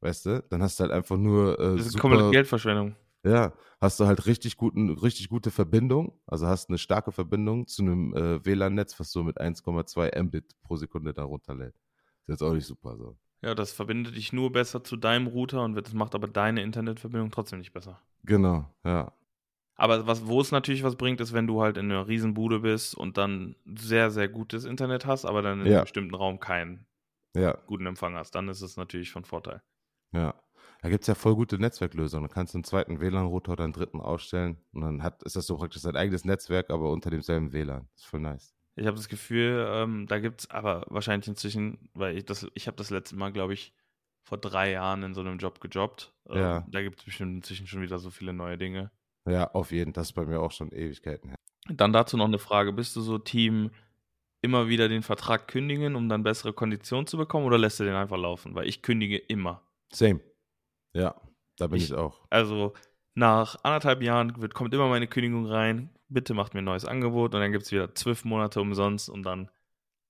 weißt 0.00 0.26
du? 0.26 0.42
Dann 0.50 0.62
hast 0.62 0.78
du 0.80 0.82
halt 0.82 0.92
einfach 0.92 1.16
nur. 1.16 1.58
Äh, 1.58 1.76
Das 1.76 1.86
ist 1.86 1.92
super, 1.92 2.00
komplette 2.02 2.30
Geldverschwendung. 2.30 2.96
Ja, 3.28 3.52
hast 3.80 4.00
du 4.00 4.06
halt 4.06 4.26
richtig 4.26 4.56
guten, 4.56 4.90
richtig 4.90 5.28
gute 5.28 5.50
Verbindung. 5.50 6.20
Also 6.26 6.46
hast 6.46 6.68
eine 6.68 6.78
starke 6.78 7.12
Verbindung 7.12 7.66
zu 7.66 7.82
einem 7.82 8.14
äh, 8.14 8.44
WLAN-Netz, 8.44 8.98
was 9.00 9.10
so 9.10 9.22
mit 9.22 9.38
1,2 9.40 10.10
Mbit 10.22 10.60
pro 10.62 10.76
Sekunde 10.76 11.12
da 11.12 11.24
runterlädt. 11.24 11.74
Ist 12.22 12.28
jetzt 12.28 12.42
auch 12.42 12.52
nicht 12.54 12.66
super 12.66 12.96
so. 12.96 13.16
Ja, 13.42 13.54
das 13.54 13.72
verbindet 13.72 14.16
dich 14.16 14.32
nur 14.32 14.50
besser 14.52 14.82
zu 14.82 14.96
deinem 14.96 15.26
Router 15.26 15.62
und 15.62 15.74
das 15.74 15.92
macht 15.92 16.14
aber 16.14 16.26
deine 16.28 16.62
Internetverbindung 16.62 17.30
trotzdem 17.30 17.58
nicht 17.60 17.72
besser. 17.72 18.00
Genau, 18.24 18.66
ja. 18.84 19.12
Aber 19.76 20.06
was, 20.08 20.26
wo 20.26 20.40
es 20.40 20.50
natürlich 20.50 20.82
was 20.82 20.96
bringt, 20.96 21.20
ist, 21.20 21.32
wenn 21.32 21.46
du 21.46 21.62
halt 21.62 21.76
in 21.76 21.90
einer 21.90 22.08
Riesenbude 22.08 22.60
bist 22.60 22.96
und 22.96 23.16
dann 23.16 23.54
sehr, 23.64 24.10
sehr 24.10 24.28
gutes 24.28 24.64
Internet 24.64 25.06
hast, 25.06 25.24
aber 25.24 25.40
dann 25.42 25.60
in 25.60 25.66
Ja. 25.66 25.72
einem 25.74 25.80
bestimmten 25.82 26.14
Raum 26.14 26.40
keinen 26.40 26.86
Ja, 27.34 27.56
guten 27.66 27.86
Empfang 27.86 28.16
hast. 28.16 28.32
Dann 28.34 28.48
ist 28.48 28.62
es 28.62 28.76
natürlich 28.76 29.12
von 29.12 29.24
Vorteil. 29.24 29.62
ja. 30.12 30.34
Da 30.80 30.88
gibt 30.88 31.02
es 31.02 31.08
ja 31.08 31.14
voll 31.14 31.34
gute 31.34 31.58
Netzwerklösungen. 31.58 32.28
Da 32.28 32.32
kannst 32.32 32.54
du 32.54 32.58
einen 32.58 32.64
zweiten 32.64 33.00
WLAN-Router 33.00 33.52
oder 33.52 33.64
einen 33.64 33.72
dritten 33.72 34.00
ausstellen 34.00 34.58
und 34.72 34.82
dann 34.82 35.02
hat, 35.02 35.22
ist 35.24 35.34
das 35.36 35.46
so 35.46 35.56
praktisch 35.56 35.82
sein 35.82 35.96
eigenes 35.96 36.24
Netzwerk, 36.24 36.70
aber 36.70 36.92
unter 36.92 37.10
demselben 37.10 37.52
WLAN. 37.52 37.88
ist 37.96 38.06
voll 38.06 38.20
nice. 38.20 38.54
Ich 38.76 38.86
habe 38.86 38.96
das 38.96 39.08
Gefühl, 39.08 39.66
ähm, 39.68 40.06
da 40.06 40.20
gibt 40.20 40.42
es 40.42 40.50
aber 40.50 40.84
wahrscheinlich 40.88 41.26
inzwischen, 41.26 41.90
weil 41.94 42.16
ich 42.16 42.24
das, 42.26 42.46
ich 42.54 42.68
habe 42.68 42.76
das 42.76 42.90
letzte 42.90 43.16
Mal, 43.16 43.32
glaube 43.32 43.54
ich, 43.54 43.72
vor 44.22 44.38
drei 44.38 44.70
Jahren 44.70 45.02
in 45.02 45.14
so 45.14 45.20
einem 45.20 45.38
Job 45.38 45.60
gejobbt. 45.60 46.12
Ähm, 46.28 46.38
Ja. 46.38 46.66
Da 46.70 46.82
gibt 46.82 47.00
es 47.00 47.04
bestimmt 47.04 47.34
inzwischen 47.34 47.66
schon 47.66 47.82
wieder 47.82 47.98
so 47.98 48.10
viele 48.10 48.32
neue 48.32 48.56
Dinge. 48.56 48.92
Ja, 49.26 49.50
auf 49.52 49.72
jeden 49.72 49.92
Fall. 49.92 50.00
Das 50.02 50.08
ist 50.08 50.12
bei 50.12 50.24
mir 50.24 50.40
auch 50.40 50.52
schon 50.52 50.70
Ewigkeiten 50.70 51.30
her. 51.30 51.38
Dann 51.68 51.92
dazu 51.92 52.16
noch 52.16 52.26
eine 52.26 52.38
Frage. 52.38 52.72
Bist 52.72 52.94
du 52.94 53.00
so 53.00 53.18
Team 53.18 53.70
immer 54.42 54.68
wieder 54.68 54.88
den 54.88 55.02
Vertrag 55.02 55.48
kündigen, 55.48 55.96
um 55.96 56.08
dann 56.08 56.22
bessere 56.22 56.52
Konditionen 56.52 57.06
zu 57.08 57.16
bekommen 57.16 57.46
oder 57.46 57.58
lässt 57.58 57.80
du 57.80 57.84
den 57.84 57.94
einfach 57.94 58.16
laufen? 58.16 58.54
Weil 58.54 58.68
ich 58.68 58.82
kündige 58.82 59.16
immer. 59.16 59.62
Same. 59.92 60.20
Ja, 60.94 61.14
da 61.56 61.66
bin 61.66 61.78
ich, 61.78 61.90
Ich- 61.90 61.94
auch. 61.94 62.20
Also 62.30 62.72
nach 63.14 63.56
anderthalb 63.64 64.02
Jahren 64.02 64.40
wird, 64.40 64.54
kommt 64.54 64.72
immer 64.74 64.88
meine 64.88 65.06
Kündigung 65.06 65.46
rein. 65.46 65.90
Bitte 66.08 66.34
macht 66.34 66.54
mir 66.54 66.60
ein 66.60 66.64
neues 66.64 66.84
Angebot 66.84 67.34
und 67.34 67.40
dann 67.40 67.52
gibt 67.52 67.64
es 67.64 67.72
wieder 67.72 67.94
zwölf 67.94 68.24
Monate 68.24 68.60
umsonst 68.60 69.10
und 69.10 69.24
dann 69.24 69.50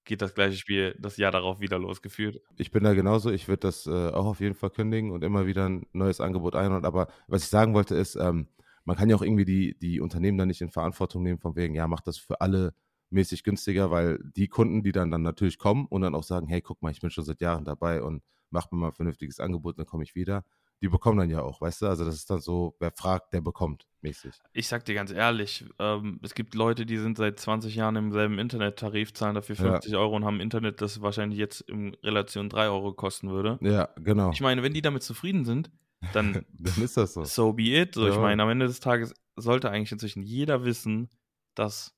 geht 0.05 0.23
das 0.23 0.35
gleiche 0.35 0.57
Spiel 0.57 0.97
das 0.99 1.17
Jahr 1.17 1.33
darauf 1.33 1.61
wieder 1.61 1.79
losgeführt. 1.79 2.41
Ich 2.57 2.71
bin 2.71 2.85
da 2.85 2.95
genauso. 2.95 3.31
Ich 3.31 3.49
würde 3.49 3.61
das 3.61 3.87
äh, 3.87 4.11
auch 4.11 4.27
auf 4.27 4.41
jeden 4.41 4.55
Fall 4.55 4.71
kündigen 4.71 5.11
und 5.11 5.23
immer 5.25 5.47
wieder 5.47 5.69
ein 5.69 5.87
neues 5.93 6.21
Angebot 6.21 6.55
einholen. 6.55 6.85
Aber 6.85 7.09
was 7.27 7.43
ich 7.43 7.49
sagen 7.49 7.75
wollte 7.75 7.95
ist, 7.95 8.15
ähm, 8.17 8.49
man 8.85 8.97
kann 8.97 9.11
ja 9.11 9.17
auch 9.17 9.23
irgendwie 9.23 9.45
die, 9.45 9.79
die 9.79 10.01
Unternehmen 10.01 10.39
dann 10.39 10.49
nicht 10.49 10.63
in 10.63 10.71
Verantwortung 10.71 11.23
nehmen, 11.23 11.39
von 11.39 11.57
wegen, 11.57 11.75
ja, 11.75 11.87
macht 11.89 12.07
das 12.07 12.17
für 12.17 12.41
alle 12.41 12.75
mäßig 13.11 13.43
günstiger, 13.43 13.91
weil 13.91 14.19
die 14.37 14.49
Kunden, 14.49 14.83
die 14.83 14.93
dann, 14.93 15.11
dann 15.11 15.23
natürlich 15.23 15.59
kommen 15.59 15.87
und 15.87 16.01
dann 16.03 16.15
auch 16.15 16.23
sagen, 16.23 16.47
hey, 16.47 16.63
guck 16.63 16.81
mal, 16.81 16.91
ich 16.91 17.01
bin 17.01 17.11
schon 17.11 17.25
seit 17.25 17.41
Jahren 17.41 17.65
dabei 17.65 18.03
und 18.03 18.23
macht 18.51 18.73
mir 18.73 18.79
mal 18.79 18.89
ein 18.89 18.93
vernünftiges 18.95 19.41
Angebot, 19.41 19.79
dann 19.79 19.87
komme 19.87 20.05
ich 20.05 20.15
wieder. 20.15 20.45
Die 20.83 20.89
bekommen 20.89 21.19
dann 21.19 21.31
ja 21.31 21.43
auch, 21.43 21.61
weißt 21.61 21.83
du? 21.83 21.87
Also 21.89 22.05
das 22.05 22.15
ist 22.15 22.31
dann 22.31 22.41
so, 22.41 22.77
wer 22.81 22.93
fragt, 22.93 23.33
der 23.35 23.41
bekommt, 23.41 23.89
mäßig. 24.01 24.43
Ich 24.53 24.69
sag 24.69 24.85
dir 24.85 24.95
ganz 24.95 25.11
ehrlich, 25.11 25.65
ähm, 25.79 26.21
es 26.23 26.35
gibt 26.35 26.55
Leute, 26.55 26.87
die 26.87 26.99
sind 26.99 27.17
seit 27.19 27.39
20 27.39 27.75
Jahren 27.75 27.97
im 27.97 28.13
selben 28.13 28.39
Internettarif, 28.39 29.13
zahlen 29.13 29.35
dafür 29.35 29.57
Ja. 29.57 29.81
50 29.81 29.97
Euro 29.97 30.17
und 30.17 30.25
haben 30.25 30.41
Internet, 30.41 30.81
das 30.81 31.01
wahrscheinlich 31.03 31.39
jetzt 31.39 31.61
in 31.63 31.95
Relation 32.03 32.49
3 32.49 32.69
Euro 32.69 32.93
kosten 32.95 33.31
würde. 33.31 33.59
Ja, 33.61 33.89
genau. 33.97 34.31
Ich 34.33 34.41
meine, 34.41 34.63
wenn 34.63 34.73
die 34.75 34.83
damit 34.83 35.03
zufrieden 35.03 35.45
sind, 35.45 35.71
dann 36.13 36.45
dann 36.59 36.83
ist 36.83 36.97
das 36.97 37.15
so. 37.15 37.25
so 37.25 37.53
be 37.53 37.65
it. 37.77 37.95
So, 37.95 38.07
ich 38.07 38.15
Ja. 38.15 38.21
meine, 38.21 38.43
am 38.43 38.49
Ende 38.49 38.67
des 38.67 38.81
Tages 38.81 39.15
sollte 39.37 39.71
eigentlich 39.71 39.93
inzwischen 39.93 40.23
jeder 40.23 40.65
wissen, 40.65 41.11
dass 41.55 41.98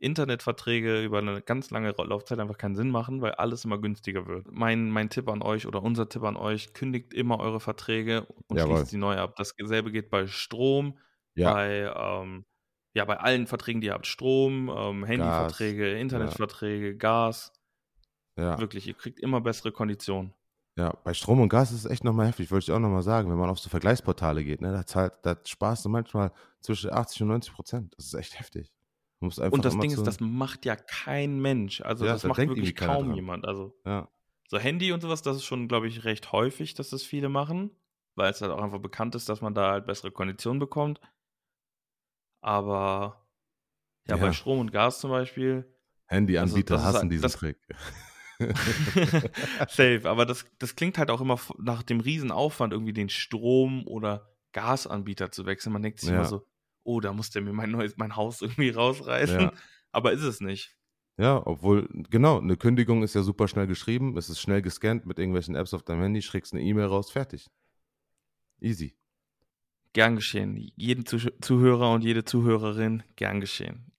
Internetverträge 0.00 1.02
über 1.02 1.18
eine 1.18 1.42
ganz 1.42 1.70
lange 1.70 1.90
Laufzeit 1.90 2.38
einfach 2.38 2.56
keinen 2.58 2.74
Sinn 2.74 2.90
machen, 2.90 3.20
weil 3.20 3.32
alles 3.32 3.64
immer 3.64 3.78
günstiger 3.78 4.26
wird. 4.26 4.46
Mein, 4.50 4.90
mein 4.90 5.10
Tipp 5.10 5.28
an 5.28 5.42
euch 5.42 5.66
oder 5.66 5.82
unser 5.82 6.08
Tipp 6.08 6.22
an 6.24 6.36
euch, 6.36 6.72
kündigt 6.72 7.12
immer 7.14 7.38
eure 7.38 7.60
Verträge 7.60 8.26
und 8.48 8.56
Jawohl. 8.56 8.76
schließt 8.78 8.90
sie 8.90 8.98
neu 8.98 9.16
ab. 9.16 9.36
Dasselbe 9.36 9.92
geht 9.92 10.10
bei 10.10 10.26
Strom, 10.26 10.98
Ja, 11.34 11.52
bei, 11.52 11.92
ähm, 11.94 12.44
ja, 12.94 13.04
bei 13.04 13.18
allen 13.18 13.46
Verträgen, 13.46 13.80
die 13.80 13.88
ihr 13.88 13.92
habt. 13.94 14.06
Strom, 14.06 14.68
ähm, 14.74 15.04
Handyverträge, 15.04 15.98
Internetverträge, 15.98 16.96
Gas. 16.96 17.52
ja. 18.36 18.58
Wirklich, 18.58 18.86
ihr 18.88 18.94
kriegt 18.94 19.20
immer 19.20 19.40
bessere 19.40 19.70
Konditionen. 19.70 20.32
Ja, 20.76 20.94
bei 21.04 21.12
Strom 21.12 21.40
und 21.40 21.50
Gas 21.50 21.72
ist 21.72 21.84
es 21.84 21.90
echt 21.90 22.04
nochmal 22.04 22.28
heftig, 22.28 22.50
wollte 22.50 22.64
ich 22.64 22.72
auch 22.72 22.78
nochmal 22.78 23.02
sagen. 23.02 23.28
Wenn 23.30 23.36
man 23.38 23.50
auf 23.50 23.58
so 23.58 23.68
Vergleichsportale 23.68 24.42
geht, 24.44 24.62
ne, 24.62 24.72
da, 24.72 24.86
zahlt, 24.86 25.12
da 25.22 25.36
sparst 25.44 25.84
du 25.84 25.88
manchmal 25.90 26.32
zwischen 26.60 26.90
80 26.90 27.22
und 27.22 27.28
90 27.28 27.52
Prozent. 27.52 27.94
Das 27.98 28.06
ist 28.06 28.14
echt 28.14 28.38
heftig. 28.38 28.72
Und 29.20 29.64
das 29.64 29.78
Ding 29.78 29.90
ist, 29.90 30.04
das 30.06 30.18
macht 30.20 30.64
ja 30.64 30.76
kein 30.76 31.40
Mensch. 31.40 31.82
Also 31.82 32.06
Ja, 32.06 32.12
das 32.14 32.22
da 32.22 32.28
macht 32.28 32.38
wirklich 32.38 32.74
kaum 32.74 33.06
dran. 33.08 33.14
jemand. 33.14 33.46
Also 33.46 33.78
Ja, 33.84 34.08
so 34.48 34.58
Handy 34.58 34.92
und 34.92 35.00
sowas, 35.02 35.22
das 35.22 35.36
ist 35.36 35.44
schon, 35.44 35.68
glaube 35.68 35.86
ich, 35.88 36.04
recht 36.04 36.32
häufig, 36.32 36.74
dass 36.74 36.88
das 36.90 37.02
viele 37.02 37.28
machen, 37.28 37.70
weil 38.16 38.30
es 38.30 38.40
halt 38.40 38.50
auch 38.50 38.62
einfach 38.62 38.80
bekannt 38.80 39.14
ist, 39.14 39.28
dass 39.28 39.40
man 39.42 39.54
da 39.54 39.72
halt 39.72 39.86
bessere 39.86 40.10
Konditionen 40.10 40.58
bekommt. 40.58 41.00
Aber 42.40 43.26
ja, 44.08 44.16
Ja. 44.16 44.22
bei 44.22 44.32
Strom 44.32 44.58
und 44.60 44.72
Gas 44.72 45.00
zum 45.00 45.10
Beispiel, 45.10 45.70
Handyanbieter 46.06 46.74
das 46.74 46.82
ist 46.82 46.86
hassen 46.88 46.98
halt- 47.02 47.12
diesen 47.12 47.22
das- 47.22 47.32
Trick. 47.36 47.58
safe. 49.68 50.00
Aber 50.04 50.24
das, 50.24 50.46
das 50.58 50.74
klingt 50.74 50.96
halt 50.96 51.10
auch 51.10 51.20
immer 51.20 51.38
nach 51.58 51.82
dem 51.82 52.00
Riesenaufwand, 52.00 52.72
irgendwie 52.72 52.94
den 52.94 53.10
Strom- 53.10 53.86
oder 53.86 54.30
Gasanbieter 54.52 55.30
zu 55.30 55.44
wechseln. 55.46 55.74
Man 55.74 55.82
denkt 55.82 56.00
sich 56.00 56.08
Ja. 56.08 56.16
immer 56.16 56.24
so, 56.24 56.46
oh, 56.90 57.00
da 57.00 57.12
muss 57.12 57.30
der 57.30 57.42
mir 57.42 57.52
mein 57.52 57.70
neues, 57.70 57.96
mein 57.96 58.16
Haus 58.16 58.42
irgendwie 58.42 58.70
rausreißen. 58.70 59.40
Ja. 59.40 59.52
Aber 59.92 60.12
ist 60.12 60.22
es 60.22 60.40
nicht. 60.40 60.76
Ja, 61.18 61.42
obwohl, 61.46 61.88
genau, 62.08 62.38
eine 62.38 62.56
Kündigung 62.56 63.02
ist 63.02 63.14
ja 63.14 63.22
super 63.22 63.46
schnell 63.46 63.66
geschrieben, 63.66 64.16
es 64.16 64.30
ist 64.30 64.40
schnell 64.40 64.62
gescannt 64.62 65.04
mit 65.04 65.18
irgendwelchen 65.18 65.54
Apps 65.54 65.74
auf 65.74 65.82
deinem 65.82 66.00
Handy, 66.02 66.22
schrägst 66.22 66.54
eine 66.54 66.62
E-Mail 66.62 66.86
raus, 66.86 67.10
fertig. 67.10 67.50
Easy. 68.60 68.96
Gern 69.92 70.16
geschehen. 70.16 70.56
Jeden 70.76 71.04
Zuh 71.04 71.18
Zuhörer 71.40 71.92
und 71.92 72.04
jede 72.04 72.24
Zuhörerin, 72.24 73.02
gern 73.16 73.40
geschehen. 73.40 73.92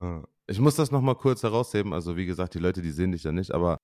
Ja. 0.00 0.24
Ich 0.50 0.58
muss 0.58 0.74
das 0.74 0.90
nochmal 0.90 1.14
kurz 1.14 1.44
herausheben. 1.44 1.92
Also, 1.92 2.16
wie 2.16 2.26
gesagt, 2.26 2.54
die 2.54 2.58
Leute, 2.58 2.82
die 2.82 2.90
sehen 2.90 3.12
dich 3.12 3.22
ja 3.22 3.30
nicht, 3.30 3.52
aber 3.52 3.78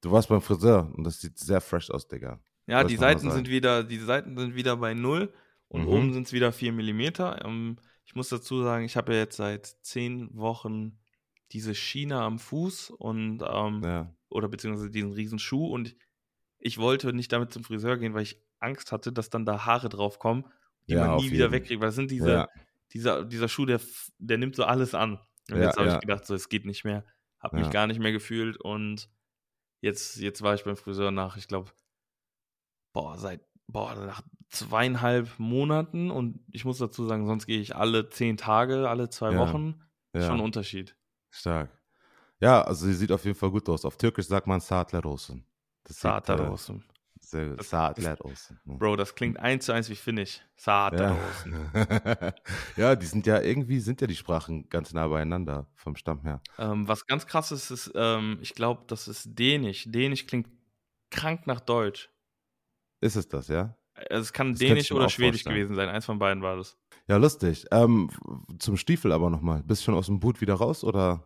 du 0.00 0.10
warst 0.10 0.30
beim 0.30 0.40
Friseur 0.40 0.90
und 0.96 1.04
das 1.04 1.20
sieht 1.20 1.38
sehr 1.38 1.60
fresh 1.60 1.90
aus, 1.90 2.08
Digga. 2.08 2.40
ja, 2.66 2.82
die 2.82 2.96
Seiten 2.96 3.30
sind 3.30 3.50
wieder, 3.50 3.84
die 3.84 3.98
Seiten 3.98 4.38
sind 4.38 4.54
wieder 4.54 4.78
bei 4.78 4.94
null 4.94 5.30
und 5.68 5.84
Mhm. 5.84 5.86
oben 5.86 6.12
sind 6.12 6.26
es 6.26 6.32
wieder 6.32 6.52
4 6.52 6.72
mm. 6.72 7.40
Ähm, 7.44 7.76
ich 8.06 8.14
muss 8.14 8.28
dazu 8.30 8.62
sagen, 8.62 8.84
ich 8.84 8.96
habe 8.96 9.12
ja 9.14 9.20
jetzt 9.20 9.36
seit 9.36 9.66
10 9.66 10.36
Wochen 10.36 10.98
diese 11.52 11.74
Schiene 11.74 12.20
am 12.20 12.38
Fuß 12.38 12.90
und 12.90 13.42
ähm, 13.46 13.82
Ja, 13.82 14.14
oder 14.30 14.48
beziehungsweise 14.48 14.90
diesen 14.90 15.12
riesen 15.12 15.38
Schuh 15.38 15.66
und 15.66 15.96
ich 16.58 16.78
wollte 16.78 17.12
nicht 17.12 17.32
damit 17.32 17.52
zum 17.52 17.64
Friseur 17.64 17.96
gehen, 17.98 18.14
weil 18.14 18.22
ich 18.22 18.42
Angst 18.58 18.92
hatte, 18.92 19.12
dass 19.12 19.30
dann 19.30 19.46
da 19.46 19.64
Haare 19.66 19.88
drauf 19.88 20.18
kommen, 20.18 20.44
die 20.90 20.96
Ja, 20.96 20.96
man 20.96 21.14
nie 21.14 21.30
wieder 21.30 21.52
wegkriegt, 21.52 21.80
weil 21.80 21.88
das 21.88 21.94
sind 21.96 22.10
diese, 22.10 22.44
ja, 22.44 22.46
dieser, 22.92 23.24
dieser 23.24 23.48
Schuh, 23.48 23.66
der, 23.66 23.80
der 24.18 24.38
nimmt 24.38 24.56
so 24.56 24.64
alles 24.64 24.94
an. 24.94 25.20
Und 25.50 25.62
jetzt 25.62 25.76
habe 25.76 25.88
ich 25.88 25.98
gedacht, 26.00 26.26
so, 26.26 26.34
es 26.34 26.48
geht 26.48 26.66
nicht 26.66 26.84
mehr. 26.84 27.04
Habe 27.40 27.58
mich 27.58 27.70
gar 27.70 27.86
nicht 27.86 28.00
mehr 28.00 28.12
gefühlt 28.12 28.56
und 28.58 29.08
jetzt, 29.82 30.16
jetzt 30.18 30.42
war 30.42 30.54
ich 30.54 30.64
beim 30.64 30.76
Friseur 30.76 31.10
nach, 31.12 31.36
ich 31.36 31.48
glaube, 31.48 31.72
boah, 32.92 33.18
seit, 33.18 33.46
boah, 33.66 33.94
nach 33.94 34.22
zweieinhalb 34.48 35.38
Monaten 35.38 36.10
und 36.10 36.40
ich 36.50 36.64
muss 36.64 36.78
dazu 36.78 37.06
sagen, 37.06 37.26
sonst 37.26 37.46
gehe 37.46 37.60
ich 37.60 37.76
alle 37.76 38.08
zehn 38.08 38.36
Tage, 38.36 38.88
alle 38.88 39.10
zwei 39.10 39.32
Ja. 39.32 39.38
Wochen. 39.38 39.82
ja. 40.14 40.22
Schon 40.22 40.36
ein 40.38 40.44
Unterschied. 40.44 40.96
Stark. 41.30 41.70
Ja, 42.40 42.62
also 42.62 42.86
sie 42.86 42.94
sieht 42.94 43.12
auf 43.12 43.24
jeden 43.24 43.36
Fall 43.36 43.50
gut 43.50 43.68
aus. 43.68 43.84
Auf 43.84 43.96
Türkisch 43.96 44.26
sagt 44.26 44.46
man 44.46 44.60
Saatler 44.60 45.04
olsun. 45.04 45.44
Das 45.84 45.96
sieht, 45.96 46.02
Saat 46.02 46.30
äh, 46.30 47.62
Saatler. 47.62 48.16
Ja. 48.24 48.74
Bro, 48.76 48.96
das 48.96 49.14
klingt 49.14 49.38
eins 49.38 49.66
zu 49.66 49.72
eins 49.72 49.90
wie 49.90 49.96
Finnisch. 49.96 50.40
Saat 50.56 50.98
Ja. 50.98 51.16
ja, 52.76 52.96
die 52.96 53.06
sind 53.06 53.26
ja 53.26 53.40
irgendwie 53.40 53.80
sind 53.80 54.00
ja 54.00 54.06
die 54.06 54.16
Sprachen 54.16 54.68
ganz 54.68 54.92
nah 54.92 55.08
beieinander 55.08 55.66
vom 55.74 55.96
Stamm 55.96 56.22
her. 56.22 56.40
Ähm, 56.58 56.86
was 56.88 57.06
ganz 57.06 57.26
krass 57.26 57.50
ist, 57.52 57.70
ist, 57.70 57.92
ähm, 57.94 58.38
ich 58.40 58.54
glaube, 58.54 58.84
das 58.86 59.08
ist 59.08 59.38
Dänisch. 59.38 59.84
Dänisch 59.88 60.26
klingt 60.26 60.48
krank 61.10 61.46
nach 61.46 61.60
Deutsch. 61.60 62.10
Ist 63.00 63.16
es 63.16 63.28
das, 63.28 63.48
ja? 63.48 63.76
Also 64.10 64.22
es 64.22 64.32
kann 64.32 64.50
Das 64.52 64.58
Dänisch 64.60 64.92
oder 64.92 65.08
Schwedisch 65.08 65.42
vorstellen. 65.42 65.56
gewesen 65.56 65.74
sein. 65.76 65.88
Eins 65.88 66.04
von 66.04 66.18
beiden 66.18 66.42
war 66.42 66.56
das. 66.56 66.76
Ja, 67.08 67.16
lustig. 67.16 67.64
Ähm, 67.72 68.10
zum 68.58 68.76
Stiefel 68.76 69.12
aber 69.12 69.30
nochmal. 69.30 69.62
Bist 69.64 69.82
du 69.82 69.84
schon 69.86 69.94
aus 69.94 70.06
dem 70.06 70.20
Boot 70.20 70.40
wieder 70.40 70.54
raus 70.54 70.84
oder? 70.84 71.24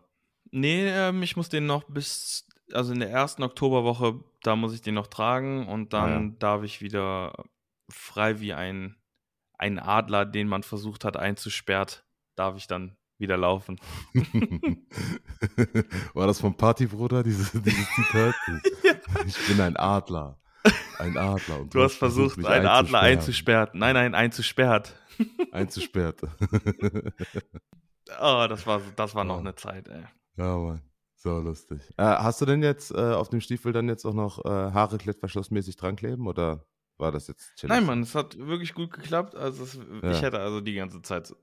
Nee, 0.51 0.87
ähm, 0.87 1.23
ich 1.23 1.35
muss 1.35 1.49
den 1.49 1.65
noch 1.65 1.83
bis, 1.85 2.47
also 2.71 2.93
in 2.93 2.99
der 2.99 3.09
ersten 3.09 3.43
Oktoberwoche, 3.43 4.19
da 4.43 4.55
muss 4.55 4.73
ich 4.73 4.81
den 4.81 4.93
noch 4.95 5.07
tragen 5.07 5.67
und 5.67 5.93
dann 5.93 6.11
Ah, 6.11 6.21
ja. 6.21 6.35
darf 6.39 6.63
ich 6.63 6.81
wieder 6.81 7.33
frei 7.91 8.39
wie 8.39 8.53
ein, 8.53 8.95
ein 9.57 9.79
Adler, 9.79 10.25
den 10.25 10.47
man 10.47 10.63
versucht 10.63 11.05
hat 11.05 11.17
einzusperrt, 11.17 12.05
darf 12.35 12.55
ich 12.55 12.67
dann 12.67 12.95
wieder 13.17 13.37
laufen. 13.37 13.79
War 16.13 16.27
das 16.27 16.39
vom 16.39 16.55
Partybruder, 16.55 17.23
dieses, 17.23 17.51
dieses 17.51 17.87
Zitat? 17.95 18.35
Ich 19.27 19.47
bin 19.47 19.61
ein 19.61 19.77
Adler. 19.77 20.39
Ein 20.99 21.17
Adler. 21.17 21.61
Und 21.61 21.73
Du 21.73 21.81
hast 21.81 21.95
versucht, 21.95 22.37
mich 22.37 22.47
einen 22.47 22.67
Adler 22.67 22.99
einzusperren. 23.01 23.69
Nein, 23.73 23.93
nein, 23.95 24.15
einzusperrt. 24.15 24.93
Einzusperrt. 25.51 26.21
Oh, 28.19 28.45
das 28.49 28.67
war, 28.67 28.81
das 28.95 29.15
war 29.15 29.23
noch 29.23 29.35
Ja. 29.35 29.39
eine 29.39 29.55
Zeit, 29.55 29.87
ey. 29.87 30.03
ja, 30.37 30.57
Mann. 30.57 30.81
So 31.15 31.39
lustig. 31.39 31.81
Äh, 31.97 32.03
hast 32.03 32.41
du 32.41 32.45
denn 32.45 32.61
jetzt 32.61 32.91
äh, 32.91 32.97
auf 33.13 33.29
dem 33.29 33.39
Stiefel 33.39 33.71
dann 33.71 33.87
jetzt 33.87 34.05
auch 34.05 34.13
noch 34.13 34.43
äh, 34.43 34.49
Haare 34.49 34.97
klettverschlussmäßig 34.97 35.77
dran 35.77 35.95
kleben 35.95 36.27
oder 36.27 36.65
war 36.97 37.13
das 37.13 37.27
jetzt 37.29 37.55
chillig? 37.55 37.73
Nein, 37.75 37.85
Mann, 37.85 38.01
es 38.01 38.13
hat 38.13 38.37
wirklich 38.37 38.73
gut 38.73 38.91
geklappt. 38.91 39.35
Also 39.35 39.63
es, 39.63 39.79
Ja. 40.03 40.11
ich 40.11 40.21
hätte 40.21 40.39
also 40.39 40.59
die 40.59 40.73
ganze 40.75 41.01
Zeit 41.01 41.33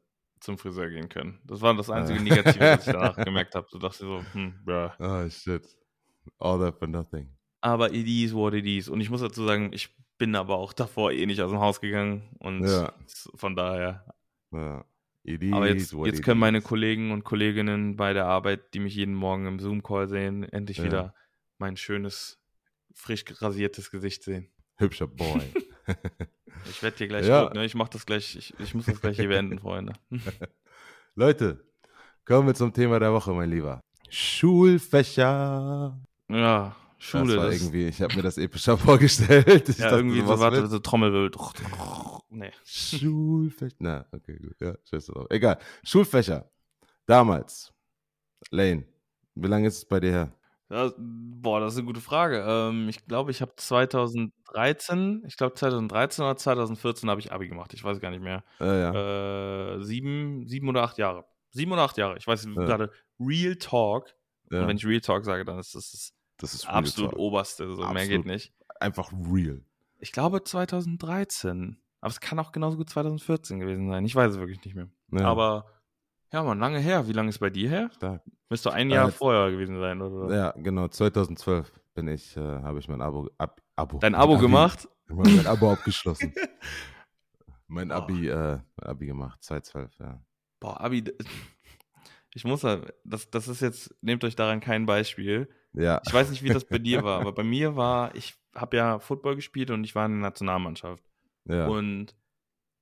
zum 0.41 0.59
Friseur 0.59 0.91
gehen 0.91 1.09
können. 1.09 1.41
Das 1.45 1.63
war 1.63 1.75
das 1.75 1.89
einzige 1.89 2.19
Ja. 2.19 2.25
Negative, 2.25 2.61
was 2.61 2.87
ich 2.87 2.93
danach 2.93 3.17
gemerkt 3.17 3.55
habe. 3.55 3.67
So 3.71 3.79
dachte 3.79 3.95
ich 3.95 4.01
so, 4.01 4.23
hm, 4.35 4.63
bruh. 4.65 4.91
Ah, 4.99 5.29
shit. 5.31 5.67
All 6.39 6.59
that 6.61 6.79
for 6.79 6.87
nothing. 6.89 7.35
Aber 7.61 7.93
it 7.93 8.07
is 8.07 8.33
what 8.35 8.55
it 8.55 8.65
is. 8.67 8.89
Und 8.89 9.01
ich 9.01 9.11
muss 9.11 9.21
dazu 9.21 9.45
sagen, 9.47 9.71
ich 9.73 9.91
bin 10.19 10.35
aber 10.35 10.57
auch 10.57 10.73
davor 10.73 11.13
eh 11.13 11.27
nicht 11.27 11.41
aus 11.41 11.51
dem 11.51 11.61
Haus 11.61 11.81
gegangen. 11.81 12.23
Und 12.39 12.65
Ja. 12.67 12.93
von 13.35 13.55
daher. 13.57 14.05
Ja. 14.53 14.85
Aber 15.53 15.69
jetzt, 15.69 15.93
jetzt 15.93 16.23
können 16.23 16.41
meine. 16.41 16.63
Kollegen 16.63 17.11
und 17.13 17.25
Kolleginnen 17.25 17.97
bei 17.97 18.13
der 18.15 18.25
Arbeit, 18.27 18.73
die 18.75 18.81
mich 18.81 18.95
jeden 18.95 19.15
Morgen 19.15 19.47
im 19.47 19.59
Zoom-Call 19.61 20.09
sehen, 20.09 20.45
endlich 20.45 20.79
Ja. 20.79 20.85
wieder 20.85 21.15
mein 21.59 21.77
schönes, 21.77 22.39
frisch 22.95 23.25
rasiertes 23.41 23.91
Gesicht 23.91 24.23
sehen. 24.23 24.51
Hübscher 24.79 25.07
Boy. 25.07 25.43
Ich 26.69 26.83
werde 26.83 26.97
hier 26.99 27.09
gleich 27.09 27.27
Ja. 27.27 27.43
rot, 27.45 27.55
ne? 27.55 27.65
Ich 27.65 27.75
mach 27.75 27.89
das 27.89 28.05
gleich, 28.05 28.37
ich, 28.37 28.53
ich 28.61 28.75
muss 28.75 28.85
das 28.87 29.01
gleich 29.01 29.17
hier 29.17 29.29
beenden, 29.29 29.59
Freunde. 29.61 29.95
Leute, 31.15 31.65
kommen 32.27 32.47
wir 32.49 32.55
zum 32.55 32.73
Thema 32.73 32.99
der 33.01 33.13
Woche, 33.13 33.33
mein 33.33 33.51
Lieber. 33.51 33.81
Schulfächer. 34.11 35.99
Ja, 36.29 36.77
Schule. 37.03 37.37
das 37.37 37.45
war 37.45 37.53
irgendwie, 37.53 37.87
ich 37.89 38.01
habe 38.03 38.15
mir 38.15 38.23
das 38.23 38.37
epischer 38.39 38.77
vorgestellt. 38.79 39.69
Ich 39.69 39.79
ja, 39.79 39.85
dachte, 39.87 39.97
irgendwie 39.97 40.21
so, 40.21 40.39
warte, 40.39 40.67
so 40.67 40.79
Trommelwild. 40.79 41.37
Nee. 42.29 42.53
Schulfächer. 42.65 43.77
Na, 43.79 44.07
okay, 44.13 44.37
gut. 44.39 44.61
Ja, 44.61 44.75
scheiß 44.89 45.07
drauf. 45.07 45.27
Egal. 45.31 45.59
Schulfächer. 45.83 46.51
Damals. 47.07 47.73
Lane. 48.51 48.85
Wie 49.35 49.49
lange 49.49 49.69
ist 49.69 49.79
es 49.79 49.85
bei 49.85 49.99
dir 50.01 50.11
her? 50.11 50.33
Ja, 50.69 50.93
boah, 50.97 51.59
das 51.59 51.73
ist 51.73 51.79
eine 51.79 51.87
gute 51.87 52.01
Frage. 52.01 52.45
Ähm, 52.47 52.89
ich 52.89 53.05
glaube, 53.07 53.31
ich 53.33 53.41
habe 53.43 53.53
2013, 53.57 55.25
ich 55.27 55.37
glaube 55.37 55.55
2013 55.55 56.25
oder 56.25 56.37
2014 56.37 57.11
habe 57.11 57.21
ich 57.21 57.33
Abi 57.33 57.49
gemacht. 57.49 57.75
Ich 57.75 57.83
weiß 57.83 57.99
gar 58.01 58.11
nicht 58.11 58.23
mehr. 58.23 58.45
Äh, 58.61 58.81
ja. 58.81 59.75
Äh, 59.77 59.83
sieben, 59.83 60.47
sieben 60.47 60.69
oder 60.69 60.83
acht 60.83 60.99
Jahre. 60.99 61.25
Sieben 61.51 61.73
oder 61.73 61.83
acht 61.83 61.97
Jahre. 61.97 62.17
Ich 62.19 62.27
weiß 62.27 62.45
Ja. 62.45 62.53
gerade 62.53 62.91
Real 63.19 63.57
Talk. 63.57 64.15
ja. 64.53 64.61
Und 64.61 64.69
wenn 64.69 64.77
ich 64.77 64.87
Real 64.87 65.01
Talk 65.01 65.25
sage, 65.25 65.45
dann 65.45 65.59
ist 65.59 65.75
das 65.75 65.91
das 65.91 66.13
das 66.41 66.55
ist 66.55 66.67
absolut 66.69 67.11
talk. 67.13 67.19
oberste. 67.21 67.69
So 67.75 67.83
mehr 67.83 67.89
Absolut. 67.91 68.09
geht 68.11 68.27
nicht. 68.27 68.53
Einfach 68.81 69.13
real. 69.13 69.63
Ich 69.99 70.13
glaube 70.13 70.43
2013. 70.43 71.79
Aber 72.01 72.11
es 72.11 72.21
kann 72.21 72.39
auch 72.39 72.53
genauso 72.53 72.77
gut 72.79 72.89
2014 72.89 73.61
gewesen 73.61 73.91
sein. 73.91 74.05
Ich 74.07 74.15
weiß 74.15 74.33
es 74.33 74.39
wirklich 74.39 74.65
nicht 74.65 74.75
mehr. 74.75 74.89
Ja, 75.13 75.27
Aber 75.27 75.67
ja, 76.33 76.43
man, 76.43 76.59
lange 76.59 76.79
her. 76.79 77.07
Wie 77.09 77.13
lange 77.13 77.29
ist 77.29 77.39
bei 77.39 77.51
dir 77.51 77.69
her? 77.69 77.91
stark. 77.95 78.23
Müsste 78.49 78.73
ein 78.73 78.91
Äh, 78.91 78.95
Jahr 78.95 79.07
jetzt- 79.09 79.19
vorher 79.19 79.51
gewesen 79.51 79.79
sein, 79.79 80.01
oder? 80.01 80.35
Ja, 80.35 80.51
genau. 80.57 80.89
2012 80.89 81.71
bin 81.95 82.09
ich, 82.09 82.37
äh, 82.37 82.41
habe 82.41 82.79
ich 82.79 82.89
mein 82.89 83.03
Abo, 83.03 83.29
ab, 83.39 83.61
Abo. 83.77 83.99
Dein 83.99 84.15
Abo 84.15 84.35
Abi- 84.35 84.43
gemacht? 84.43 84.89
Mein 85.09 85.47
Abo 85.47 85.73
abgeschlossen. 85.73 86.33
mein. 87.67 87.91
Abi, 87.93 88.29
äh, 88.29 88.59
mein 88.77 88.87
Abi 88.89 89.07
gemacht. 89.07 89.43
2012, 89.43 89.99
ja. 89.99 90.25
Boah, 90.61 90.81
Abi, 90.81 91.05
ich 92.35 92.45
muss 92.45 92.61
da, 92.63 92.81
das, 93.05 93.29
das 93.31 93.49
ist 93.49 93.61
jetzt, 93.61 93.95
nehmt 94.03 94.25
euch 94.25 94.37
daran 94.37 94.61
kein 94.61 94.87
Beispiel. 94.87 95.49
Ja. 95.73 96.01
Ich 96.07 96.13
weiß 96.13 96.31
nicht, 96.31 96.43
wie 96.43 96.49
das 96.49 96.65
bei 96.65 96.79
dir 96.79 97.03
war, 97.05 97.21
aber 97.21 97.33
bei 97.33 97.45
mir 97.45 97.77
war, 97.77 98.15
ich 98.15 98.35
habe 98.55 98.77
ja 98.77 98.99
Football 98.99 99.37
gespielt 99.37 99.71
und 99.71 99.85
ich 99.85 99.95
war 99.95 100.07
in 100.07 100.13
der 100.13 100.21
Nationalmannschaft. 100.31 101.05
Ja. 101.45 101.67
Und 101.69 102.17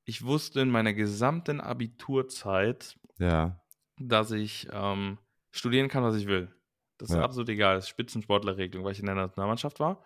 ich 0.04 0.24
wusste 0.24 0.60
in 0.60 0.70
meiner 0.70 0.94
gesamten 0.94 1.60
Abiturzeit, 1.60 2.98
ja. 3.18 3.60
dass 3.98 4.30
ich 4.30 4.68
ähm, 4.72 5.18
studieren 5.50 5.88
kann, 5.88 6.02
was 6.02 6.16
ich 6.16 6.26
will. 6.26 6.54
Das 6.98 7.10
ist 7.10 7.16
Ja. 7.16 7.22
absolut 7.22 7.48
egal. 7.50 7.76
Das 7.76 7.84
ist 7.84 7.90
Spitzensportlerregelung, 7.90 8.84
weil 8.84 8.92
ich 8.92 9.00
in 9.00 9.06
der 9.06 9.14
Nationalmannschaft 9.14 9.78
war. 9.80 10.04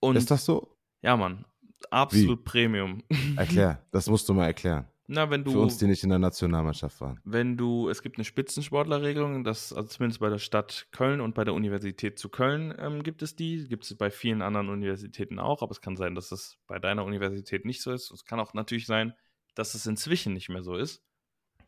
Und 0.00 0.16
Ist 0.16 0.30
das 0.30 0.44
so? 0.44 0.76
ja, 1.02 1.16
Mann, 1.16 1.44
absolut 1.90 2.44
Premium. 2.44 3.02
Erklär. 3.36 3.84
Das 3.90 4.08
musst 4.08 4.28
du 4.28 4.34
mal 4.34 4.46
erklären. 4.46 4.86
Na, 5.08 5.30
wenn 5.30 5.44
du 5.44 5.52
Für 5.52 5.60
uns, 5.60 5.78
die 5.78 5.86
nicht 5.86 6.02
in 6.02 6.10
der 6.10 6.18
Nationalmannschaft 6.18 7.00
waren. 7.00 7.20
wenn 7.24 7.56
du, 7.56 7.88
es 7.88 8.02
gibt 8.02 8.16
eine 8.16 8.24
Spitzensportlerregelung, 8.24 9.44
das, 9.44 9.72
also 9.72 9.88
zumindest 9.88 10.20
bei 10.20 10.28
der 10.28 10.38
Stadt 10.38 10.88
Köln 10.90 11.20
und 11.20 11.34
bei 11.34 11.44
der 11.44 11.54
Universität 11.54 12.18
zu 12.18 12.28
Köln 12.28 12.74
ähm, 12.78 13.02
gibt 13.02 13.22
es 13.22 13.36
die, 13.36 13.68
gibt 13.68 13.84
es 13.84 13.96
bei 13.96 14.10
vielen 14.10 14.42
anderen 14.42 14.68
Universitäten 14.68 15.38
auch, 15.38 15.62
aber 15.62 15.70
es 15.70 15.80
kann 15.80 15.96
sein, 15.96 16.14
dass 16.14 16.32
es 16.32 16.58
bei 16.66 16.78
deiner 16.78 17.04
Universität 17.04 17.64
nicht 17.64 17.82
so 17.82 17.92
ist. 17.92 18.10
Es 18.10 18.24
kann 18.24 18.40
auch 18.40 18.52
natürlich 18.52 18.86
sein, 18.86 19.14
dass 19.54 19.74
es 19.74 19.86
inzwischen 19.86 20.32
nicht 20.32 20.48
mehr 20.48 20.62
so 20.62 20.76
ist. 20.76 21.04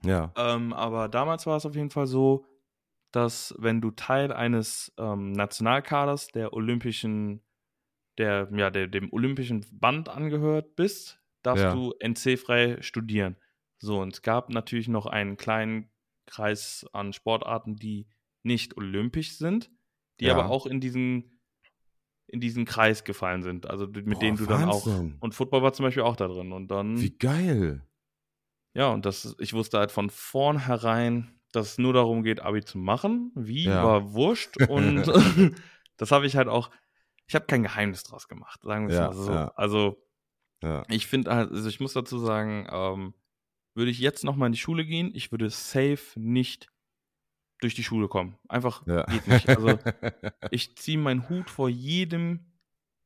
Ja. 0.04 0.32
Ähm, 0.36 0.72
aber 0.72 1.08
damals 1.08 1.46
war 1.46 1.56
es 1.56 1.66
auf 1.66 1.74
jeden 1.74 1.90
Fall 1.90 2.06
so, 2.06 2.44
dass 3.12 3.54
wenn 3.58 3.80
du 3.80 3.90
Teil 3.90 4.32
eines 4.32 4.92
ähm, 4.98 5.32
Nationalkaders 5.32 6.28
der 6.28 6.52
olympischen, 6.52 7.42
der, 8.18 8.48
ja, 8.52 8.70
der, 8.70 8.88
dem 8.88 9.12
olympischen 9.12 9.64
Band 9.72 10.08
angehört 10.08 10.76
bist, 10.76 11.20
darfst 11.48 11.64
Ja. 11.64 11.72
du 11.72 11.92
NC-frei 11.98 12.78
studieren. 12.82 13.36
So, 13.78 14.00
und 14.00 14.12
es 14.14 14.22
gab 14.22 14.50
natürlich 14.50 14.88
noch 14.88 15.06
einen 15.06 15.36
kleinen 15.36 15.90
Kreis 16.26 16.86
an 16.92 17.12
Sportarten, 17.12 17.76
die 17.76 18.06
nicht 18.42 18.76
olympisch 18.76 19.36
sind, 19.36 19.70
die 20.20 20.26
Ja. 20.26 20.34
aber 20.36 20.50
auch 20.50 20.66
in 20.66 20.80
diesen, 20.80 21.40
in 22.26 22.40
diesen 22.40 22.64
Kreis 22.66 23.04
gefallen 23.04 23.42
sind. 23.42 23.66
Also 23.68 23.86
mit 23.86 24.06
Boah, 24.06 24.18
denen 24.20 24.36
du 24.36 24.46
dann 24.46 24.64
auch. 24.68 24.86
Wahnsinn. 24.86 25.16
Und 25.20 25.34
Football 25.34 25.62
war 25.62 25.72
zum 25.72 25.84
Beispiel 25.84 26.02
auch 26.02 26.16
da 26.16 26.28
drin. 26.28 26.52
Und 26.52 26.68
dann. 26.70 27.00
Wie 27.00 27.16
geil. 27.16 27.82
Ja, 28.74 28.88
und 28.92 29.06
das, 29.06 29.34
ich 29.38 29.54
wusste 29.54 29.78
halt 29.78 29.90
von 29.90 30.10
vornherein, 30.10 31.40
dass 31.52 31.72
es 31.72 31.78
nur 31.78 31.92
darum 31.94 32.22
geht, 32.22 32.40
Abi 32.40 32.62
zu 32.62 32.78
machen. 32.78 33.32
Wie 33.34 33.64
Ja. 33.64 33.82
war 33.84 34.12
wurscht. 34.12 34.56
Und 34.68 35.04
das 35.96 36.10
habe 36.10 36.26
ich 36.26 36.36
halt 36.36 36.48
auch, 36.48 36.70
ich 37.26 37.34
habe 37.34 37.46
kein 37.46 37.62
Geheimnis 37.62 38.02
draus 38.02 38.28
gemacht, 38.28 38.60
sagen 38.62 38.88
wir 38.88 38.92
es 38.94 39.00
Ja, 39.00 39.06
mal 39.08 39.14
so. 39.14 39.32
ja. 39.32 39.52
Also 39.56 40.04
Ja. 40.62 40.84
ich 40.88 41.06
finde 41.06 41.34
halt, 41.34 41.50
also 41.52 41.68
ich 41.68 41.80
muss 41.80 41.92
dazu 41.92 42.18
sagen, 42.18 42.66
ähm, 42.70 43.14
würde 43.74 43.90
ich 43.90 43.98
jetzt 44.00 44.24
nochmal 44.24 44.46
in 44.48 44.52
die 44.52 44.58
Schule 44.58 44.84
gehen, 44.84 45.12
ich 45.14 45.30
würde 45.30 45.50
safe 45.50 46.18
nicht 46.18 46.68
durch 47.60 47.74
die 47.74 47.84
Schule 47.84 48.08
kommen. 48.08 48.36
Einfach 48.48 48.86
ja. 48.86 49.04
geht 49.04 49.26
nicht. 49.28 49.48
Also 49.48 49.78
ich 50.50 50.76
ziehe 50.76 50.98
meinen 50.98 51.28
Hut 51.28 51.50
vor 51.50 51.68
jedem 51.68 52.52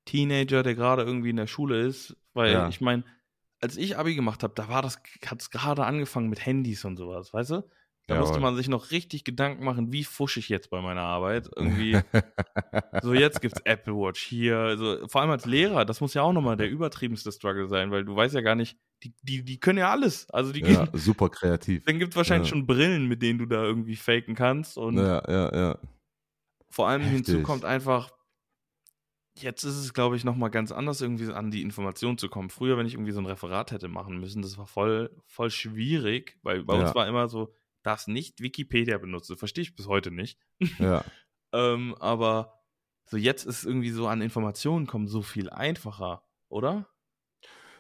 Teenager, 0.05 0.63
der 0.63 0.75
gerade 0.75 1.03
irgendwie 1.03 1.31
in 1.31 1.37
der 1.37 1.47
Schule 1.47 1.81
ist, 1.81 2.17
weil 2.35 2.53
Ja. 2.53 2.69
ich 2.69 2.81
meine, 2.81 3.05
als 3.61 3.77
ich 3.77 3.97
Abi 3.97 4.15
gemacht 4.15 4.43
habe, 4.43 4.55
da 4.55 4.69
war 4.69 4.83
das, 4.83 4.99
hat 5.27 5.41
es 5.41 5.51
gerade 5.51 5.85
angefangen 5.85 6.29
mit 6.29 6.45
Handys 6.45 6.85
und 6.85 6.97
sowas, 6.97 7.33
weißt 7.33 7.51
du? 7.51 7.71
Da 8.09 8.19
musste 8.21 8.41
man 8.41 8.57
sich 8.57 8.69
noch 8.69 8.91
richtig 8.91 9.25
Gedanken 9.25 9.65
machen, 9.65 9.93
wie 9.93 10.05
fusche 10.05 10.41
ich 10.41 10.49
jetzt 10.49 10.71
bei 10.71 10.81
meiner 10.83 11.03
Arbeit. 11.03 11.49
Irgendwie, 11.57 11.97
so 13.01 13.15
jetzt 13.15 13.41
gibt's 13.41 13.61
Apple 13.65 13.95
Watch 13.95 14.23
hier. 14.23 14.59
Also, 14.59 15.07
vor 15.09 15.21
allem 15.21 15.31
als 15.31 15.47
Lehrer, 15.47 15.85
das 15.85 16.01
muss 16.01 16.15
ja 16.15 16.23
auch 16.23 16.33
nochmal 16.33 16.57
der 16.57 16.69
übertriebenste 16.71 17.33
Struggle 17.33 17.69
sein, 17.69 17.91
weil 17.91 18.05
du 18.05 18.15
weißt 18.15 18.35
ja 18.35 18.41
gar 18.41 18.55
nicht, 18.55 18.77
die, 19.03 19.15
die, 19.23 19.45
die 19.45 19.59
können 19.61 19.79
ja 19.79 19.91
alles. 19.91 20.29
Also 20.31 20.53
die 20.53 20.61
ja, 20.61 20.85
gehen, 20.85 20.91
super 20.95 21.29
kreativ. 21.29 21.85
dann 21.85 21.99
gibt 21.99 22.13
es 22.13 22.17
wahrscheinlich 22.17 22.49
Ja. 22.49 22.51
schon 22.57 22.67
Brillen, 22.67 23.07
mit 23.09 23.23
denen 23.23 23.39
du 23.39 23.47
da 23.47 23.63
irgendwie 23.63 23.97
faken 23.97 24.35
kannst. 24.35 24.77
Und 24.77 24.97
Ja, 24.99 25.23
ja, 25.31 25.55
ja. 25.57 25.79
vor 26.71 26.89
allem 26.89 27.03
hinzu 27.03 27.33
Heftig. 27.33 27.45
kommt 27.47 27.65
einfach, 27.65 28.11
jetzt 29.39 29.65
ist 29.65 29.77
es, 29.77 29.95
glaube 29.95 30.17
ich, 30.17 30.25
nochmal 30.25 30.51
ganz 30.51 30.73
anders, 30.73 31.01
irgendwie 31.01 31.33
an 31.33 31.51
die 31.51 31.63
Information 31.63 32.19
zu 32.19 32.29
kommen. 32.29 32.51
Früher, 32.51 32.77
wenn 32.77 32.87
ich 32.87 32.95
irgendwie 32.95 33.13
so 33.13 33.21
ein 33.21 33.27
Referat 33.27 33.73
hätte 33.73 33.89
machen 33.89 34.19
müssen, 34.19 34.43
das 34.43 34.59
war 34.59 34.67
voll, 34.67 35.11
voll 35.27 35.51
schwierig, 35.51 36.39
weil 36.43 36.65
bei 36.65 36.75
uns 36.75 36.91
Ja. 36.91 36.95
war 36.95 37.09
immer 37.09 37.29
so, 37.29 37.55
darfst 37.83 38.09
nicht 38.09 38.41
Wikipedia 38.41 38.99
benutzen. 38.99 39.37
Verstehe 39.37 39.63
ich 39.63 39.75
bis 39.75 39.87
heute 39.87 40.11
nicht. 40.11 40.39
ja. 40.79 41.05
Ähm, 41.55 41.95
aber 42.01 42.63
so 43.05 43.19
jetzt 43.19 43.45
ist 43.45 43.65
irgendwie 43.65 43.91
so 43.91 44.07
an 44.07 44.23
Informationen 44.23 44.87
kommen 44.87 45.07
so 45.07 45.21
viel 45.21 45.51
einfacher, 45.51 46.25
oder? 46.49 46.89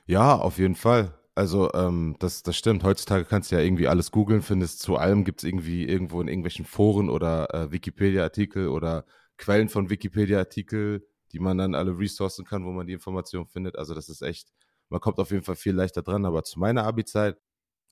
Ja, 0.04 0.34
auf 0.36 0.58
jeden 0.58 0.74
Fall. 0.74 1.18
Also, 1.34 1.72
ähm, 1.72 2.16
das, 2.18 2.42
das 2.42 2.56
stimmt. 2.56 2.84
Heutzutage 2.84 3.24
kannst 3.24 3.50
du 3.50 3.56
ja 3.56 3.62
irgendwie 3.62 3.88
alles 3.88 4.10
googeln, 4.10 4.42
findest 4.42 4.80
zu 4.80 4.96
allem 4.96 5.24
gibt 5.24 5.42
es 5.42 5.48
irgendwie 5.48 5.84
irgendwo 5.86 6.20
in 6.20 6.28
irgendwelchen 6.28 6.66
Foren 6.66 7.08
oder 7.08 7.54
äh, 7.54 7.72
Wikipedia-Artikel 7.72 8.68
oder 8.68 9.06
Quellen 9.38 9.70
von 9.70 9.88
Wikipedia-Artikel, 9.88 11.06
die 11.32 11.38
man 11.38 11.56
dann 11.56 11.74
alle 11.74 11.98
resourcen 11.98 12.44
kann, 12.44 12.66
wo 12.66 12.72
man 12.72 12.86
die 12.86 12.92
Information 12.92 13.46
findet. 13.46 13.76
Also, 13.76 13.94
das 13.94 14.10
ist 14.10 14.20
echt, 14.20 14.52
man 14.90 15.00
kommt 15.00 15.18
auf 15.18 15.30
jeden 15.30 15.44
Fall 15.44 15.56
viel 15.56 15.72
leichter 15.72 16.02
dran. 16.02 16.26
Aber 16.26 16.44
zu 16.44 16.58
meiner 16.58 16.84
Abi-Zeit, 16.84 17.38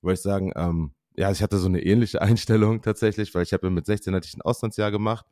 wollte 0.02 0.18
ich 0.18 0.22
sagen, 0.22 0.52
ähm, 0.56 0.94
ja, 1.16 1.30
ich 1.30 1.42
hatte 1.42 1.58
so 1.58 1.68
eine 1.68 1.82
ähnliche 1.82 2.22
Einstellung 2.22 2.82
tatsächlich, 2.82 3.34
weil 3.34 3.42
ich 3.42 3.52
habe 3.52 3.70
mit 3.70 3.86
16 3.86 4.14
hatte 4.14 4.26
ich 4.26 4.34
ein 4.36 4.42
Auslandsjahr 4.42 4.90
gemacht 4.90 5.26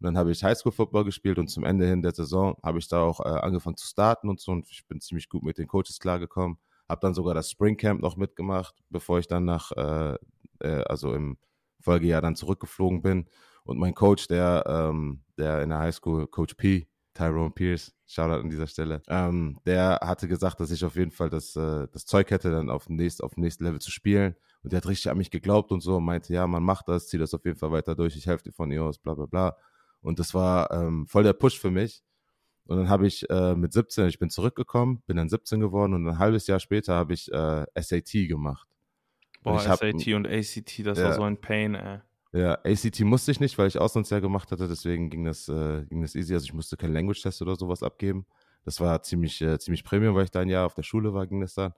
und 0.00 0.06
dann 0.06 0.18
habe 0.18 0.32
ich 0.32 0.42
Highschool-Football 0.42 1.04
gespielt 1.04 1.38
und 1.38 1.48
zum 1.48 1.64
Ende 1.64 1.86
hin 1.86 2.02
der 2.02 2.12
Saison 2.12 2.56
habe 2.62 2.78
ich 2.78 2.88
da 2.88 3.02
auch 3.02 3.20
äh, 3.20 3.28
angefangen 3.28 3.76
zu 3.76 3.86
starten 3.86 4.28
und 4.28 4.40
so 4.40 4.52
und 4.52 4.68
ich 4.70 4.86
bin 4.86 5.00
ziemlich 5.00 5.28
gut 5.28 5.42
mit 5.42 5.58
den 5.58 5.68
Coaches 5.68 5.98
klargekommen. 6.00 6.58
Habe 6.88 7.00
dann 7.00 7.14
sogar 7.14 7.34
das 7.34 7.50
Spring 7.50 7.76
Camp 7.76 8.02
noch 8.02 8.16
mitgemacht, 8.16 8.74
bevor 8.90 9.18
ich 9.18 9.26
dann 9.28 9.44
nach, 9.44 9.72
äh, 9.72 10.16
äh, 10.60 10.82
also 10.84 11.14
im 11.14 11.38
Folgejahr 11.80 12.20
dann 12.20 12.36
zurückgeflogen 12.36 13.02
bin. 13.02 13.26
Und 13.64 13.78
mein 13.78 13.94
Coach, 13.94 14.26
der, 14.28 14.64
ähm, 14.66 15.22
der 15.38 15.62
in 15.62 15.70
der 15.70 15.78
Highschool, 15.78 16.26
Coach 16.26 16.54
P, 16.54 16.88
Tyrone 17.14 17.50
Pierce, 17.50 17.94
Shoutout 18.06 18.40
an 18.40 18.50
dieser 18.50 18.66
Stelle, 18.66 19.02
ähm, 19.08 19.60
der 19.66 20.00
hatte 20.02 20.28
gesagt, 20.28 20.60
dass 20.60 20.70
ich 20.70 20.84
auf 20.84 20.96
jeden 20.96 21.10
Fall 21.10 21.30
das, 21.30 21.54
äh, 21.56 21.86
das 21.92 22.06
Zeug 22.06 22.30
hätte, 22.30 22.50
dann 22.50 22.70
auf 22.70 22.86
dem, 22.86 22.96
nächsten, 22.96 23.22
auf 23.22 23.34
dem 23.34 23.42
nächsten 23.42 23.64
Level 23.64 23.80
zu 23.80 23.90
spielen. 23.90 24.34
Und 24.62 24.72
der 24.72 24.78
hat 24.78 24.86
richtig 24.86 25.10
an 25.10 25.18
mich 25.18 25.30
geglaubt 25.30 25.72
und 25.72 25.80
so 25.80 25.96
und 25.96 26.04
meinte, 26.04 26.32
ja, 26.32 26.46
man 26.46 26.62
macht 26.62 26.88
das, 26.88 27.08
zieh 27.08 27.18
das 27.18 27.34
auf 27.34 27.44
jeden 27.44 27.58
Fall 27.58 27.72
weiter 27.72 27.94
durch, 27.94 28.16
ich 28.16 28.26
helfe 28.26 28.44
dir 28.44 28.52
von 28.52 28.70
ihr 28.70 28.82
aus, 28.84 28.98
bla 28.98 29.14
bla 29.14 29.26
bla. 29.26 29.56
Und 30.00 30.18
das 30.18 30.34
war 30.34 30.70
ähm, 30.70 31.06
voll 31.06 31.24
der 31.24 31.32
Push 31.32 31.58
für 31.60 31.70
mich. 31.70 32.02
Und 32.66 32.76
dann 32.78 32.88
habe 32.88 33.06
ich 33.06 33.28
äh, 33.28 33.56
mit 33.56 33.72
17, 33.72 34.06
ich 34.06 34.18
bin 34.20 34.30
zurückgekommen, 34.30 35.02
bin 35.06 35.16
dann 35.16 35.28
17 35.28 35.58
geworden 35.60 35.94
und 35.94 36.06
ein 36.06 36.18
halbes 36.18 36.46
Jahr 36.46 36.60
später 36.60 36.94
habe 36.94 37.12
ich 37.14 37.30
äh, 37.32 37.66
SAT 37.74 38.28
gemacht. 38.28 38.68
Boah, 39.42 39.64
hab- 39.66 39.80
SAT 39.80 40.14
und 40.14 40.26
ACT, 40.28 40.82
das 40.84 40.98
Ja. 40.98 41.04
war 41.06 41.12
so 41.14 41.22
ein 41.24 41.40
Pain, 41.40 41.74
ey. 41.74 42.00
Ja, 42.32 42.54
ACT 42.64 43.00
musste 43.00 43.30
ich 43.30 43.40
nicht, 43.40 43.58
weil 43.58 43.66
ich 43.68 43.78
Auslandsjahr 43.78 44.20
gemacht 44.20 44.52
hatte, 44.52 44.66
deswegen 44.68 45.10
ging 45.10 45.24
das, 45.24 45.48
äh, 45.48 45.84
ging 45.86 46.00
das 46.00 46.14
easy. 46.14 46.32
Also 46.32 46.44
ich 46.44 46.54
musste 46.54 46.76
keinen 46.76 46.94
Language-Test 46.94 47.42
oder 47.42 47.56
sowas 47.56 47.82
abgeben. 47.82 48.26
Das 48.64 48.80
war 48.80 49.02
ziemlich, 49.02 49.42
äh, 49.42 49.58
ziemlich 49.58 49.84
Premium, 49.84 50.14
weil 50.14 50.24
ich 50.24 50.30
da 50.30 50.40
ein 50.40 50.48
Jahr 50.48 50.64
auf 50.64 50.74
der 50.74 50.82
Schule 50.84 51.12
war, 51.12 51.26
ging 51.26 51.40
das 51.40 51.54
dann. 51.54 51.74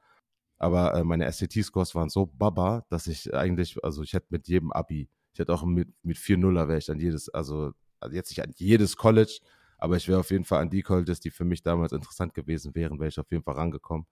Aber 0.64 0.94
äh, 0.94 1.04
meine 1.04 1.30
SAT-Scores 1.30 1.94
waren 1.94 2.08
so 2.08 2.24
baba, 2.24 2.86
dass 2.88 3.06
ich 3.06 3.34
eigentlich, 3.34 3.76
also 3.84 4.02
ich 4.02 4.14
hätte 4.14 4.28
mit 4.30 4.48
jedem 4.48 4.72
Abi, 4.72 5.10
ich 5.34 5.38
hätte 5.38 5.52
auch 5.52 5.62
mit, 5.62 5.90
mit 6.02 6.16
4-0er 6.16 6.68
wäre 6.68 6.78
ich 6.78 6.90
an 6.90 6.98
jedes, 6.98 7.28
also, 7.28 7.72
also 8.00 8.16
jetzt 8.16 8.30
nicht 8.30 8.42
an 8.42 8.50
jedes 8.56 8.96
College, 8.96 9.40
aber 9.76 9.98
ich 9.98 10.08
wäre 10.08 10.20
auf 10.20 10.30
jeden 10.30 10.46
Fall 10.46 10.62
an 10.62 10.70
die 10.70 10.80
Colleges, 10.80 11.20
die 11.20 11.28
für 11.28 11.44
mich 11.44 11.62
damals 11.62 11.92
interessant 11.92 12.32
gewesen 12.32 12.74
wären, 12.74 12.98
wäre 12.98 13.10
ich 13.10 13.20
auf 13.20 13.30
jeden 13.30 13.42
Fall 13.44 13.56
rangekommen. 13.56 14.06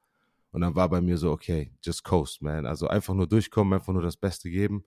Und 0.51 0.61
dann 0.61 0.75
war 0.75 0.91
bei 0.91 1.01
mir 1.01 1.17
so, 1.17 1.31
okay, 1.31 1.73
just 1.83 2.05
coast, 2.05 2.43
man. 2.43 2.67
Also 2.67 2.87
einfach 2.87 3.15
nur 3.15 3.27
durchkommen, 3.27 3.73
einfach 3.73 3.95
nur 3.95 4.03
das 4.03 4.19
Beste 4.19 4.51
geben. 4.51 4.85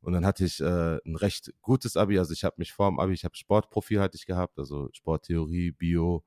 Und 0.00 0.12
dann 0.12 0.24
hatte 0.24 0.44
ich 0.44 0.60
äh, 0.60 0.98
ein 1.04 1.16
recht 1.16 1.52
gutes 1.62 1.96
Abi. 1.96 2.16
Also 2.20 2.32
ich 2.32 2.44
habe 2.44 2.54
mich 2.58 2.72
vor 2.72 2.88
dem 2.88 3.00
Abi, 3.00 3.12
ich 3.12 3.24
habe 3.24 3.34
Sportprofil 3.34 3.98
hatte 4.00 4.16
ich 4.16 4.24
gehabt, 4.24 4.56
also 4.56 4.88
Sporttheorie, 4.92 5.72
Bio 5.72 6.22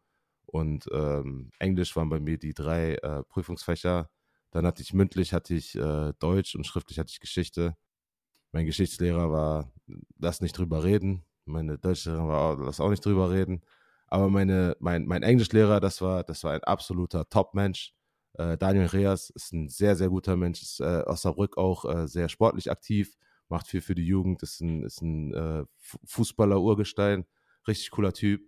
und 0.48 0.90
ähm, 0.92 1.52
Englisch 1.60 1.96
waren 1.96 2.10
bei 2.10 2.20
mir 2.20 2.38
die 2.38 2.54
drei 2.54 2.96
äh, 2.96 3.24
Prüfungsfächer. 3.24 4.10
Dann 4.52 4.66
hatte 4.66 4.82
ich 4.84 4.94
mündlich, 4.94 5.34
hatte 5.34 5.54
ich 5.56 5.76
äh, 5.76 6.14
Deutsch 6.20 6.56
und 6.56 6.66
schriftlich 6.66 7.00
hatte 7.00 7.12
ich 7.12 7.20
Geschichte. 7.20 7.76
Mein 8.52 8.66
Geschichtslehrer 8.66 9.32
war, 9.32 9.72
lass 10.20 10.42
nicht 10.42 10.58
drüber 10.58 10.84
reden. 10.84 11.24
Meine 11.46 11.78
Deutschlehrerin 11.78 12.28
war, 12.28 12.58
lass 12.58 12.80
auch 12.80 12.90
nicht 12.90 13.06
drüber 13.06 13.32
reden. 13.32 13.62
Aber 14.08 14.30
meine, 14.30 14.76
mein, 14.80 15.06
mein 15.06 15.24
Englischlehrer, 15.24 15.80
das 15.80 16.02
war, 16.02 16.24
das 16.24 16.44
war 16.44 16.54
ein 16.54 16.64
absoluter 16.64 17.30
Top-Mensch. 17.30 17.94
Äh, 18.34 18.58
Daniel 18.58 18.88
Reas 18.88 19.30
ist 19.30 19.54
ein 19.54 19.70
sehr, 19.70 19.96
sehr 19.96 20.10
guter 20.10 20.36
Mensch, 20.36 20.62
ist 20.62 20.80
äh, 20.82 21.04
aus 21.06 21.22
Saarbrück 21.22 21.58
auch 21.58 21.86
äh, 21.86 22.08
sehr 22.08 22.28
sportlich 22.30 22.70
aktiv, 22.72 23.16
macht 23.50 23.68
viel 23.68 23.82
für 23.82 23.96
die 23.96 24.06
Jugend, 24.06 24.44
ist 24.44 24.60
ein, 24.62 24.84
ist 24.84 25.02
ein 25.02 25.34
äh, 25.34 25.66
Fu- 25.78 26.00
Fußballer-Urgestein, 26.06 27.26
richtig 27.68 27.92
cooler 27.92 28.14
Typ. 28.14 28.42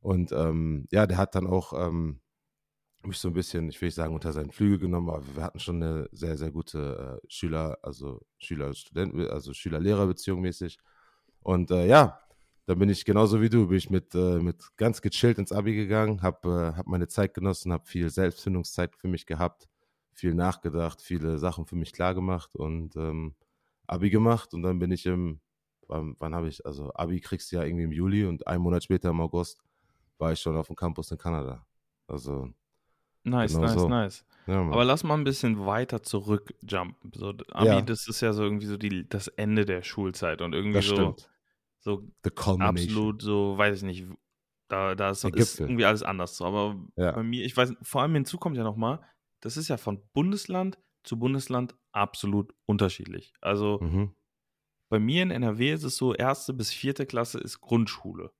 Und 0.00 0.32
ähm, 0.32 0.86
ja, 0.90 1.06
der 1.06 1.18
hat 1.18 1.34
dann 1.34 1.46
auch 1.46 1.72
ähm, 1.74 2.20
mich 3.06 3.18
so 3.18 3.28
ein 3.28 3.34
bisschen, 3.34 3.68
ich 3.68 3.80
will 3.80 3.88
nicht 3.88 3.94
sagen, 3.94 4.14
unter 4.14 4.32
seinen 4.32 4.50
Flügel 4.50 4.78
genommen, 4.78 5.10
aber 5.10 5.22
wir 5.34 5.42
hatten 5.42 5.60
schon 5.60 5.82
eine 5.82 6.08
sehr, 6.12 6.36
sehr 6.36 6.50
gute 6.50 7.20
äh, 7.22 7.26
Schüler, 7.28 7.78
also 7.82 8.20
Schüler-Student, 8.38 9.30
also 9.30 9.52
Schüler-Lehrer-Beziehung 9.52 10.40
mäßig. 10.40 10.78
Und 11.40 11.70
äh, 11.70 11.86
ja, 11.86 12.20
da 12.66 12.74
bin 12.74 12.88
ich 12.88 13.04
genauso 13.04 13.40
wie 13.40 13.48
du, 13.48 13.68
bin 13.68 13.78
ich 13.78 13.88
mit, 13.90 14.14
äh, 14.14 14.40
mit 14.40 14.76
ganz 14.76 15.00
gechillt 15.00 15.38
ins 15.38 15.52
Abi 15.52 15.74
gegangen, 15.74 16.22
habe 16.22 16.72
äh, 16.74 16.76
hab 16.76 16.86
meine 16.86 17.08
Zeit 17.08 17.34
genossen, 17.34 17.72
habe 17.72 17.86
viel 17.86 18.10
Selbstfindungszeit 18.10 18.96
für 18.96 19.08
mich 19.08 19.26
gehabt, 19.26 19.68
viel 20.12 20.34
nachgedacht, 20.34 21.00
viele 21.00 21.38
Sachen 21.38 21.66
für 21.66 21.76
mich 21.76 21.92
klar 21.92 22.14
gemacht 22.14 22.56
und 22.56 22.96
ähm, 22.96 23.34
Abi 23.86 24.10
gemacht 24.10 24.52
und 24.54 24.62
dann 24.62 24.78
bin 24.78 24.90
ich 24.90 25.06
im, 25.06 25.40
wann, 25.86 26.16
wann 26.18 26.34
habe 26.34 26.48
ich, 26.48 26.66
also 26.66 26.92
Abi 26.94 27.20
kriegst 27.20 27.50
du 27.52 27.56
ja 27.56 27.64
irgendwie 27.64 27.84
im 27.84 27.92
Juli 27.92 28.26
und 28.26 28.46
einen 28.46 28.62
Monat 28.62 28.84
später 28.84 29.10
im 29.10 29.20
August 29.20 29.62
war 30.18 30.32
ich 30.32 30.40
schon 30.40 30.56
auf 30.56 30.66
dem 30.66 30.76
Campus 30.76 31.10
in 31.10 31.18
Kanada. 31.18 31.64
Also, 32.06 32.50
Nice, 33.24 33.54
Genau 33.54 33.66
nice, 33.66 33.80
so. 33.80 33.88
nice. 33.88 34.24
ja. 34.46 34.60
Aber 34.60 34.84
lass 34.84 35.04
mal 35.04 35.14
ein 35.14 35.24
bisschen 35.24 35.66
weiter 35.66 36.02
zurückjumpen. 36.02 37.12
So, 37.14 37.34
Abi, 37.52 37.66
Ja. 37.66 37.80
das 37.82 38.08
ist 38.08 38.20
ja 38.20 38.32
so 38.32 38.42
irgendwie 38.42 38.66
so 38.66 38.76
die, 38.76 39.08
das 39.08 39.28
Ende 39.28 39.64
der 39.66 39.82
Schulzeit 39.82 40.40
und 40.42 40.54
irgendwie 40.54 40.74
das 40.78 40.86
so, 40.86 40.94
stimmt. 40.94 41.30
so 41.80 42.02
absolut 42.60 43.22
so, 43.22 43.58
weiß 43.58 43.78
ich 43.78 43.82
nicht, 43.82 44.06
da, 44.68 44.94
da 44.94 45.10
ist, 45.10 45.24
ist 45.24 45.60
irgendwie 45.60 45.84
alles 45.84 46.02
anders. 46.02 46.36
So. 46.36 46.44
Aber 46.44 46.76
Ja. 46.96 47.12
bei 47.12 47.22
mir, 47.22 47.44
ich 47.44 47.56
weiß, 47.56 47.74
vor 47.82 48.02
allem 48.02 48.14
hinzu 48.14 48.38
kommt 48.38 48.56
ja 48.56 48.62
nochmal, 48.64 49.00
das 49.40 49.56
ist 49.56 49.68
ja 49.68 49.76
von 49.76 50.02
Bundesland 50.12 50.78
zu 51.04 51.18
Bundesland 51.18 51.74
absolut 51.92 52.54
unterschiedlich. 52.66 53.32
Also 53.40 53.78
Mhm. 53.80 54.14
bei 54.90 54.98
mir 54.98 55.22
in 55.22 55.30
NRW 55.30 55.72
ist 55.72 55.84
es 55.84 55.96
so, 55.96 56.14
erste 56.14 56.52
bis 56.54 56.70
vierte 56.72 57.06
Klasse 57.06 57.38
ist 57.38 57.60
Grundschule. 57.60 58.32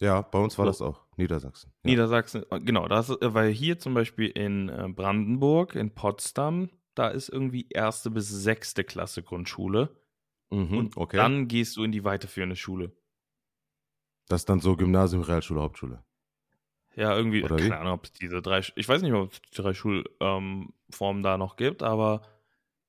Ja, 0.00 0.22
bei 0.22 0.38
uns 0.38 0.56
war 0.58 0.64
So. 0.66 0.70
das 0.70 0.82
auch. 0.82 1.06
Niedersachsen. 1.20 1.72
Ja. 1.84 1.90
Niedersachsen, 1.90 2.44
äh, 2.50 2.60
genau, 2.60 2.88
das, 2.88 3.10
ist- 3.10 3.18
weil 3.22 3.50
hier 3.52 3.78
zum 3.78 3.94
Beispiel 3.94 4.28
in 4.28 4.68
äh, 4.68 4.88
Brandenburg, 4.88 5.74
in 5.74 5.94
Potsdam, 5.94 6.70
da 6.94 7.08
ist 7.08 7.28
irgendwie 7.28 7.66
erste 7.70 8.10
bis 8.10 8.28
sechste 8.28 8.84
Klasse 8.84 9.22
Grundschule. 9.22 9.96
Mhm, 10.50 10.76
Und 10.78 10.96
okay. 10.96 11.16
dann 11.16 11.46
gehst 11.48 11.76
du 11.76 11.84
in 11.84 11.92
die 11.92 12.02
weiterführende 12.04 12.56
Schule. 12.56 12.92
das 14.28 14.42
ist 14.42 14.48
dann 14.48 14.60
so 14.60 14.76
Gymnasium, 14.76 15.22
Realschule, 15.22 15.60
Hauptschule. 15.60 16.04
Ja, 16.96 17.16
irgendwie, 17.16 17.42
Oder 17.44 17.56
wie? 17.56 17.62
keine 17.68 17.78
Ahnung, 17.78 17.92
ob 17.94 18.04
es 18.04 18.12
diese 18.12 18.42
drei, 18.42 18.60
ich 18.74 18.88
weiß 18.88 19.02
nicht, 19.02 19.12
ob 19.12 19.32
es 19.32 19.40
die 19.42 19.62
drei 19.62 19.74
Schulformen 19.74 20.72
ähm, 21.00 21.22
da 21.22 21.38
noch 21.38 21.56
gibt, 21.56 21.82
aber 21.82 22.22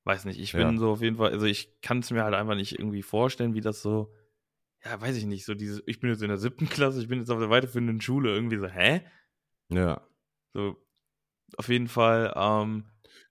weiß 0.04 0.24
nicht, 0.24 0.40
ich 0.40 0.52
bin 0.52 0.60
Ja. 0.72 0.76
so 0.76 0.90
auf 0.92 1.02
jeden 1.02 1.16
Fall, 1.16 1.30
also 1.30 1.46
ich 1.46 1.80
kann 1.82 2.00
es 2.00 2.10
mir 2.10 2.24
halt 2.24 2.34
einfach 2.34 2.56
nicht 2.56 2.78
irgendwie 2.78 3.02
vorstellen, 3.02 3.54
wie 3.54 3.60
das 3.60 3.80
so, 3.82 4.12
ja, 4.84 5.00
weiß 5.00 5.16
ich 5.16 5.26
nicht, 5.26 5.44
so 5.44 5.54
dieses, 5.54 5.82
ich 5.86 6.00
bin 6.00 6.10
jetzt 6.10 6.22
in 6.22 6.28
der 6.28 6.38
siebten 6.38 6.68
Klasse, 6.68 7.00
ich 7.00 7.08
bin 7.08 7.18
jetzt 7.20 7.30
auf 7.30 7.38
der 7.38 7.50
weiterführenden 7.50 8.00
Schule, 8.00 8.34
irgendwie 8.34 8.56
so, 8.58 8.66
hä? 8.66 9.02
Ja. 9.68 10.00
So, 10.52 10.76
auf 11.56 11.68
jeden 11.68 11.88
Fall, 11.88 12.32
ähm, 12.36 12.84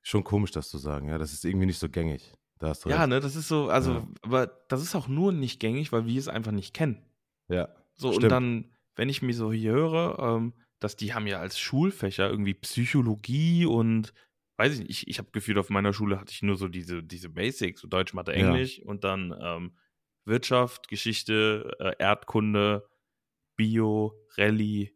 Schon 0.03 0.23
komisch, 0.23 0.51
das 0.51 0.69
zu 0.69 0.77
sagen. 0.77 1.09
Ja, 1.09 1.17
das 1.17 1.33
ist 1.33 1.45
irgendwie 1.45 1.65
nicht 1.67 1.79
so 1.79 1.89
gängig. 1.89 2.33
Da 2.59 2.69
hast 2.69 2.85
du 2.85 2.89
Ja, 2.89 2.99
recht. 2.99 3.09
ne, 3.09 3.19
das 3.19 3.35
ist 3.35 3.47
so, 3.47 3.69
also, 3.69 3.93
Ja. 3.93 4.07
aber 4.21 4.47
das 4.67 4.81
ist 4.81 4.95
auch 4.95 5.07
nur 5.07 5.31
nicht 5.31 5.59
gängig, 5.59 5.91
weil 5.91 6.05
wir 6.05 6.19
es 6.19 6.27
einfach 6.27 6.51
nicht 6.51 6.73
kennen. 6.73 7.03
Ja. 7.49 7.69
So, 7.95 8.07
und 8.09 8.15
Stimmt. 8.15 8.31
dann, 8.31 8.71
wenn 8.95 9.09
ich 9.09 9.21
mir 9.21 9.33
so 9.33 9.51
hier 9.51 9.71
höre, 9.73 10.17
ähm, 10.19 10.53
dass 10.79 10.95
die 10.95 11.13
haben 11.13 11.27
ja 11.27 11.39
als 11.39 11.59
Schulfächer 11.59 12.29
irgendwie 12.29 12.53
Psychologie 12.55 13.65
und 13.65 14.13
weiß 14.57 14.73
ich 14.73 14.79
nicht, 14.79 14.89
ich, 14.89 15.07
ich 15.07 15.17
habe 15.19 15.29
gefühlt, 15.31 15.57
auf 15.57 15.69
meiner 15.69 15.93
Schule 15.93 16.19
hatte 16.19 16.31
ich 16.31 16.41
nur 16.43 16.55
so 16.55 16.67
diese, 16.67 17.01
diese 17.03 17.29
Basics, 17.29 17.81
so 17.81 17.87
Deutsch, 17.87 18.13
Mathe, 18.13 18.31
Ja. 18.31 18.47
Englisch 18.49 18.79
und 18.83 19.03
dann 19.03 19.35
ähm, 19.39 19.71
Wirtschaft, 20.25 20.87
Geschichte, 20.87 21.75
äh, 21.79 21.93
Erdkunde, 21.99 22.87
Bio, 23.55 24.13
Rallye. 24.37 24.91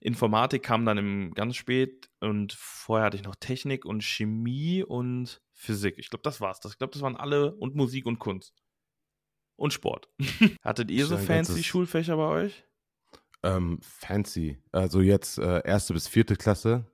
Informatik 0.00 0.62
kam 0.62 0.86
dann 0.86 0.98
im, 0.98 1.34
ganz 1.34 1.56
spät 1.56 2.08
und 2.20 2.52
vorher 2.52 3.06
hatte 3.06 3.16
ich 3.16 3.24
noch 3.24 3.34
Technik 3.34 3.84
und 3.84 4.04
Chemie 4.04 4.84
und 4.84 5.42
Physik. 5.52 5.98
Ich 5.98 6.10
glaube, 6.10 6.22
das 6.22 6.40
war's. 6.40 6.60
Das, 6.60 6.72
ich 6.72 6.78
glaube, 6.78 6.92
das 6.92 7.02
waren 7.02 7.16
alle 7.16 7.54
und 7.56 7.74
Musik 7.74 8.06
und 8.06 8.18
Kunst. 8.18 8.62
Und 9.56 9.72
Sport. 9.72 10.08
Hattet 10.62 10.90
ihr 10.92 11.06
so 11.06 11.16
fancy 11.16 11.64
Schulfächer 11.64 12.16
bei 12.16 12.28
euch? 12.28 12.64
Ähm, 13.42 13.80
fancy. 13.82 14.58
Also 14.70 15.00
jetzt 15.00 15.38
äh, 15.38 15.62
erste 15.64 15.94
bis 15.94 16.06
vierte 16.06 16.36
Klasse. 16.36 16.86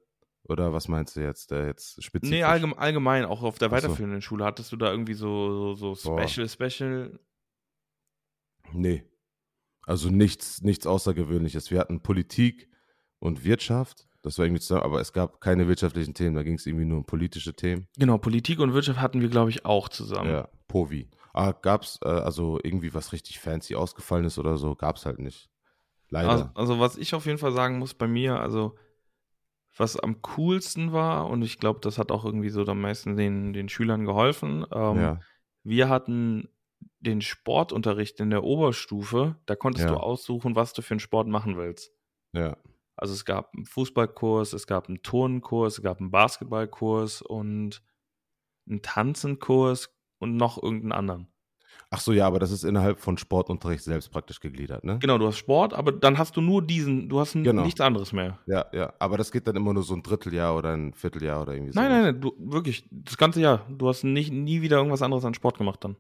Oder 0.47 0.73
was 0.73 0.89
meinst 0.89 1.17
du 1.17 1.21
jetzt? 1.21 1.53
Äh, 1.53 1.67
jetzt 1.67 2.03
spezifisch? 2.03 2.31
Nee, 2.31 2.43
allgemein, 2.43 2.79
allgemein, 2.79 3.25
auch 3.25 3.43
auf 3.43 3.59
der 3.59 3.69
Ach 3.69 3.71
so. 3.71 3.77
weiterführenden 3.77 4.21
Schule. 4.21 4.45
Hattest 4.45 4.73
du 4.73 4.77
da 4.77 4.91
irgendwie 4.91 5.15
so, 5.15 5.75
so, 5.75 5.95
so 5.95 6.11
Boah. 6.11 6.29
Special, 6.29 6.49
Special? 6.49 7.19
Nee. 8.73 9.05
Also 9.87 10.11
nichts, 10.11 10.63
nichts 10.63 10.87
Außergewöhnliches. 10.87 11.71
Wir 11.71 11.79
hatten 11.79 12.03
Politik 12.03 12.69
und 13.19 13.45
Wirtschaft. 13.45 14.07
Das 14.23 14.39
war 14.39 14.47
irgendwie 14.47 14.61
zusammen, 14.61 14.85
aber 14.85 15.01
es 15.01 15.13
gab 15.13 15.41
keine 15.41 15.69
wirtschaftlichen 15.69 16.15
Themen. 16.15 16.35
Da 16.35 16.43
ging 16.43 16.55
es 16.55 16.67
irgendwie 16.67 16.87
nur 16.87 16.99
um 16.99 17.05
politische 17.05 17.55
Themen. 17.55 17.89
Genau, 17.99 18.17
Politik 18.17 18.59
und 18.59 18.73
Wirtschaft 18.73 19.01
hatten 19.01 19.21
wir, 19.21 19.29
glaube 19.29 19.51
ich, 19.51 19.67
auch 19.67 19.89
zusammen. 19.89 20.31
Ja, 20.31 20.49
Povi. 20.67 21.11
Ah, 21.35 21.53
gab's 21.53 21.99
äh, 22.03 22.09
also 22.09 22.59
irgendwie 22.63 22.95
was 22.95 23.13
richtig 23.13 23.39
fancy 23.41 23.75
ausgefallen 23.75 24.25
ist 24.25 24.39
oder 24.39 24.57
so? 24.57 24.75
Gab's 24.75 25.05
halt 25.05 25.19
nicht. 25.19 25.51
Leider. 26.09 26.31
Also, 26.31 26.51
also, 26.55 26.81
was 26.81 26.97
ich 26.97 27.15
auf 27.15 27.27
jeden 27.27 27.39
Fall 27.39 27.53
sagen 27.53 27.79
muss 27.79 27.93
bei 27.93 28.07
mir, 28.07 28.41
also 28.41 28.77
was 29.77 29.99
am 29.99 30.23
coolsten 30.23 30.93
war, 30.93 31.29
und 31.29 31.43
ich 31.43 31.59
glaube, 31.59 31.81
das 31.83 31.99
hat 31.99 32.13
auch 32.13 32.25
irgendwie 32.25 32.51
so 32.51 32.65
am 32.65 32.81
meisten 32.81 33.17
den, 33.17 33.53
den 33.53 33.69
Schülern 33.69 34.05
geholfen, 34.05 34.65
ähm, 34.73 34.97
ja. 34.99 35.21
wir 35.63 35.89
hatten 35.89 36.49
den 37.01 37.21
Sportunterricht 37.21 38.21
in 38.21 38.31
der 38.31 38.45
Oberstufe, 38.45 39.37
da 39.47 39.57
konntest 39.57 39.87
Ja. 39.87 39.93
du 39.93 39.99
aussuchen, 39.99 40.57
was 40.57 40.73
du 40.73 40.83
für 40.83 40.95
einen 40.95 41.01
Sport 41.01 41.29
machen 41.29 41.57
willst. 41.57 41.93
Ja. 42.33 42.57
Also 42.97 43.13
es 43.13 43.25
gab 43.25 43.53
einen 43.55 43.67
Fußballkurs, 43.67 44.53
es 44.53 44.67
gab 44.67 44.89
einen 44.89 45.03
Turnenkurs, 45.03 45.79
es 45.79 45.83
gab 45.83 46.01
einen 46.01 46.11
Basketballkurs 46.11 47.23
und 47.23 47.83
einen 48.69 48.83
Tanzenkurs 48.83 49.95
und 50.19 50.37
noch 50.37 50.63
irgendeinen 50.63 50.93
anderen. 50.93 51.34
Ach 51.95 52.01
so, 52.01 52.13
ja, 52.13 52.27
aber 52.27 52.41
das 52.41 52.51
ist 52.51 52.65
innerhalb 52.65 52.99
von 52.99 53.17
Sportunterricht 53.17 53.85
selbst 53.85 54.11
praktisch 54.11 54.41
gegliedert, 54.41 54.83
ne? 54.83 54.99
Genau, 54.99 55.17
du 55.17 55.29
hast 55.29 55.39
Sport, 55.39 55.75
aber 55.75 55.93
dann 55.93 56.19
hast 56.19 56.37
du 56.37 56.41
nur 56.41 56.61
diesen, 56.61 57.09
du 57.09 57.21
hast 57.21 57.35
Genau. 57.35 57.63
nichts 57.63 57.81
anderes 57.81 58.13
mehr. 58.13 58.41
Ja, 58.47 58.67
ja. 58.73 58.93
Aber 58.99 59.17
das 59.17 59.31
geht 59.31 59.47
dann 59.47 59.55
immer 59.55 59.73
nur 59.73 59.85
so 59.85 59.95
ein 59.95 60.03
Dritteljahr 60.03 60.57
oder 60.57 60.73
ein 60.77 60.93
Vierteljahr 60.93 61.43
oder 61.43 61.55
irgendwie 61.55 61.73
so. 61.73 61.79
Nein, 61.81 61.91
nein, 61.93 62.03
nein, 62.03 62.21
du, 62.21 62.33
wirklich, 62.37 62.85
das 62.91 63.17
ganze 63.17 63.41
Jahr. 63.41 63.65
Du 63.69 63.87
hast 63.87 64.03
nicht, 64.03 64.33
nie 64.33 64.61
wieder 64.61 64.79
irgendwas 64.79 65.03
anderes 65.03 65.25
an 65.25 65.35
Sport 65.35 65.57
gemacht 65.57 65.85
dann. 65.85 65.95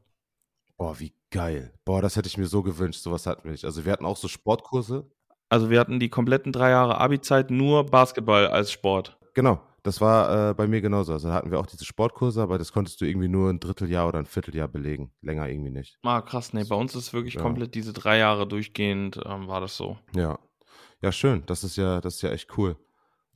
Boah, 0.76 0.98
wie 0.98 1.12
geil. 1.30 1.72
Boah, 1.84 2.02
das 2.02 2.16
hätte 2.16 2.26
ich 2.26 2.38
mir 2.38 2.46
so 2.48 2.64
gewünscht. 2.64 3.00
Sowas 3.00 3.24
hatten 3.26 3.44
wir 3.44 3.52
nicht. 3.52 3.64
Also 3.64 3.84
wir 3.84 3.92
hatten 3.92 4.04
auch 4.04 4.16
so 4.16 4.26
Sportkurse. 4.26 5.08
Also 5.48 5.70
wir 5.70 5.78
hatten 5.78 6.00
die 6.00 6.08
kompletten 6.08 6.50
drei 6.50 6.70
Jahre 6.70 6.98
Abi-Zeit 6.98 7.52
nur 7.52 7.86
Basketball 7.86 8.48
als 8.48 8.72
Sport. 8.72 9.16
Genau, 9.34 9.60
das 9.84 10.00
war 10.00 10.50
äh, 10.50 10.54
bei 10.54 10.66
mir 10.66 10.80
genauso. 10.80 11.12
Also 11.12 11.28
da 11.28 11.34
hatten 11.34 11.52
wir 11.52 11.60
auch 11.60 11.66
diese 11.66 11.84
Sportkurse, 11.84 12.42
aber 12.42 12.58
das 12.58 12.72
konntest 12.72 13.00
du 13.00 13.04
irgendwie 13.04 13.28
nur 13.28 13.50
ein 13.50 13.60
Dritteljahr 13.60 14.08
oder 14.08 14.18
ein 14.18 14.26
Vierteljahr 14.26 14.66
belegen. 14.66 15.12
Länger 15.22 15.48
irgendwie 15.48 15.70
nicht. 15.70 15.98
Ah, 16.02 16.20
krass, 16.22 16.52
nee, 16.52 16.64
bei 16.64 16.74
uns 16.74 16.96
ist 16.96 17.12
wirklich 17.12 17.34
Ja. 17.34 17.42
komplett 17.42 17.76
diese 17.76 17.92
drei 17.92 18.18
Jahre 18.18 18.48
durchgehend, 18.48 19.20
ähm, 19.24 19.46
war 19.46 19.60
das 19.60 19.76
so. 19.76 19.96
Ja. 20.16 20.38
Ja, 21.02 21.12
schön. 21.12 21.44
Das 21.46 21.62
ist 21.62 21.76
ja, 21.76 22.00
das 22.00 22.16
ist 22.16 22.22
ja 22.22 22.30
echt 22.30 22.56
cool. 22.58 22.76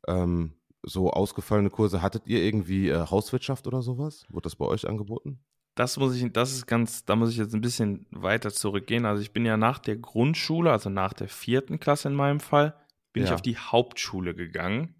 Ähm, 0.09 0.55
so 0.83 1.11
ausgefallene 1.11 1.71
Kurse. 1.71 2.01
Hattet 2.03 2.27
ihr 2.27 2.43
irgendwie 2.43 2.89
äh, 2.89 3.07
Hauswirtschaft 3.07 3.67
oder 3.67 3.83
sowas? 3.83 4.25
Wurde 4.31 4.45
das 4.45 4.57
bei 4.57 4.65
euch 4.65 4.89
angeboten? 4.89 5.41
Das 5.75 5.97
muss 5.99 6.17
ich, 6.17 6.33
das 6.33 6.53
ist 6.53 6.67
ganz, 6.67 7.05
da 7.05 7.15
muss 7.15 7.31
ich 7.31 7.37
jetzt 7.37 7.55
ein 7.55 7.61
bisschen 7.61 8.07
weiter 8.11 8.51
zurückgehen. 8.51 9.05
Also 9.05 9.23
ich 9.23 9.33
bin 9.33 9.45
ja 9.45 9.57
nach 9.57 9.79
der 9.79 9.97
Grundschule, 9.97 10.73
also 10.73 10.89
nach 10.89 11.13
der 11.13 11.29
vierten 11.29 11.79
Klasse 11.79 12.09
in 12.09 12.15
meinem 12.15 12.41
Fall, 12.41 12.75
bin 13.13 13.23
ich 13.23 13.29
Ja. 13.29 13.35
auf 13.35 13.43
die 13.43 13.57
Hauptschule 13.59 14.35
gegangen. 14.35 14.95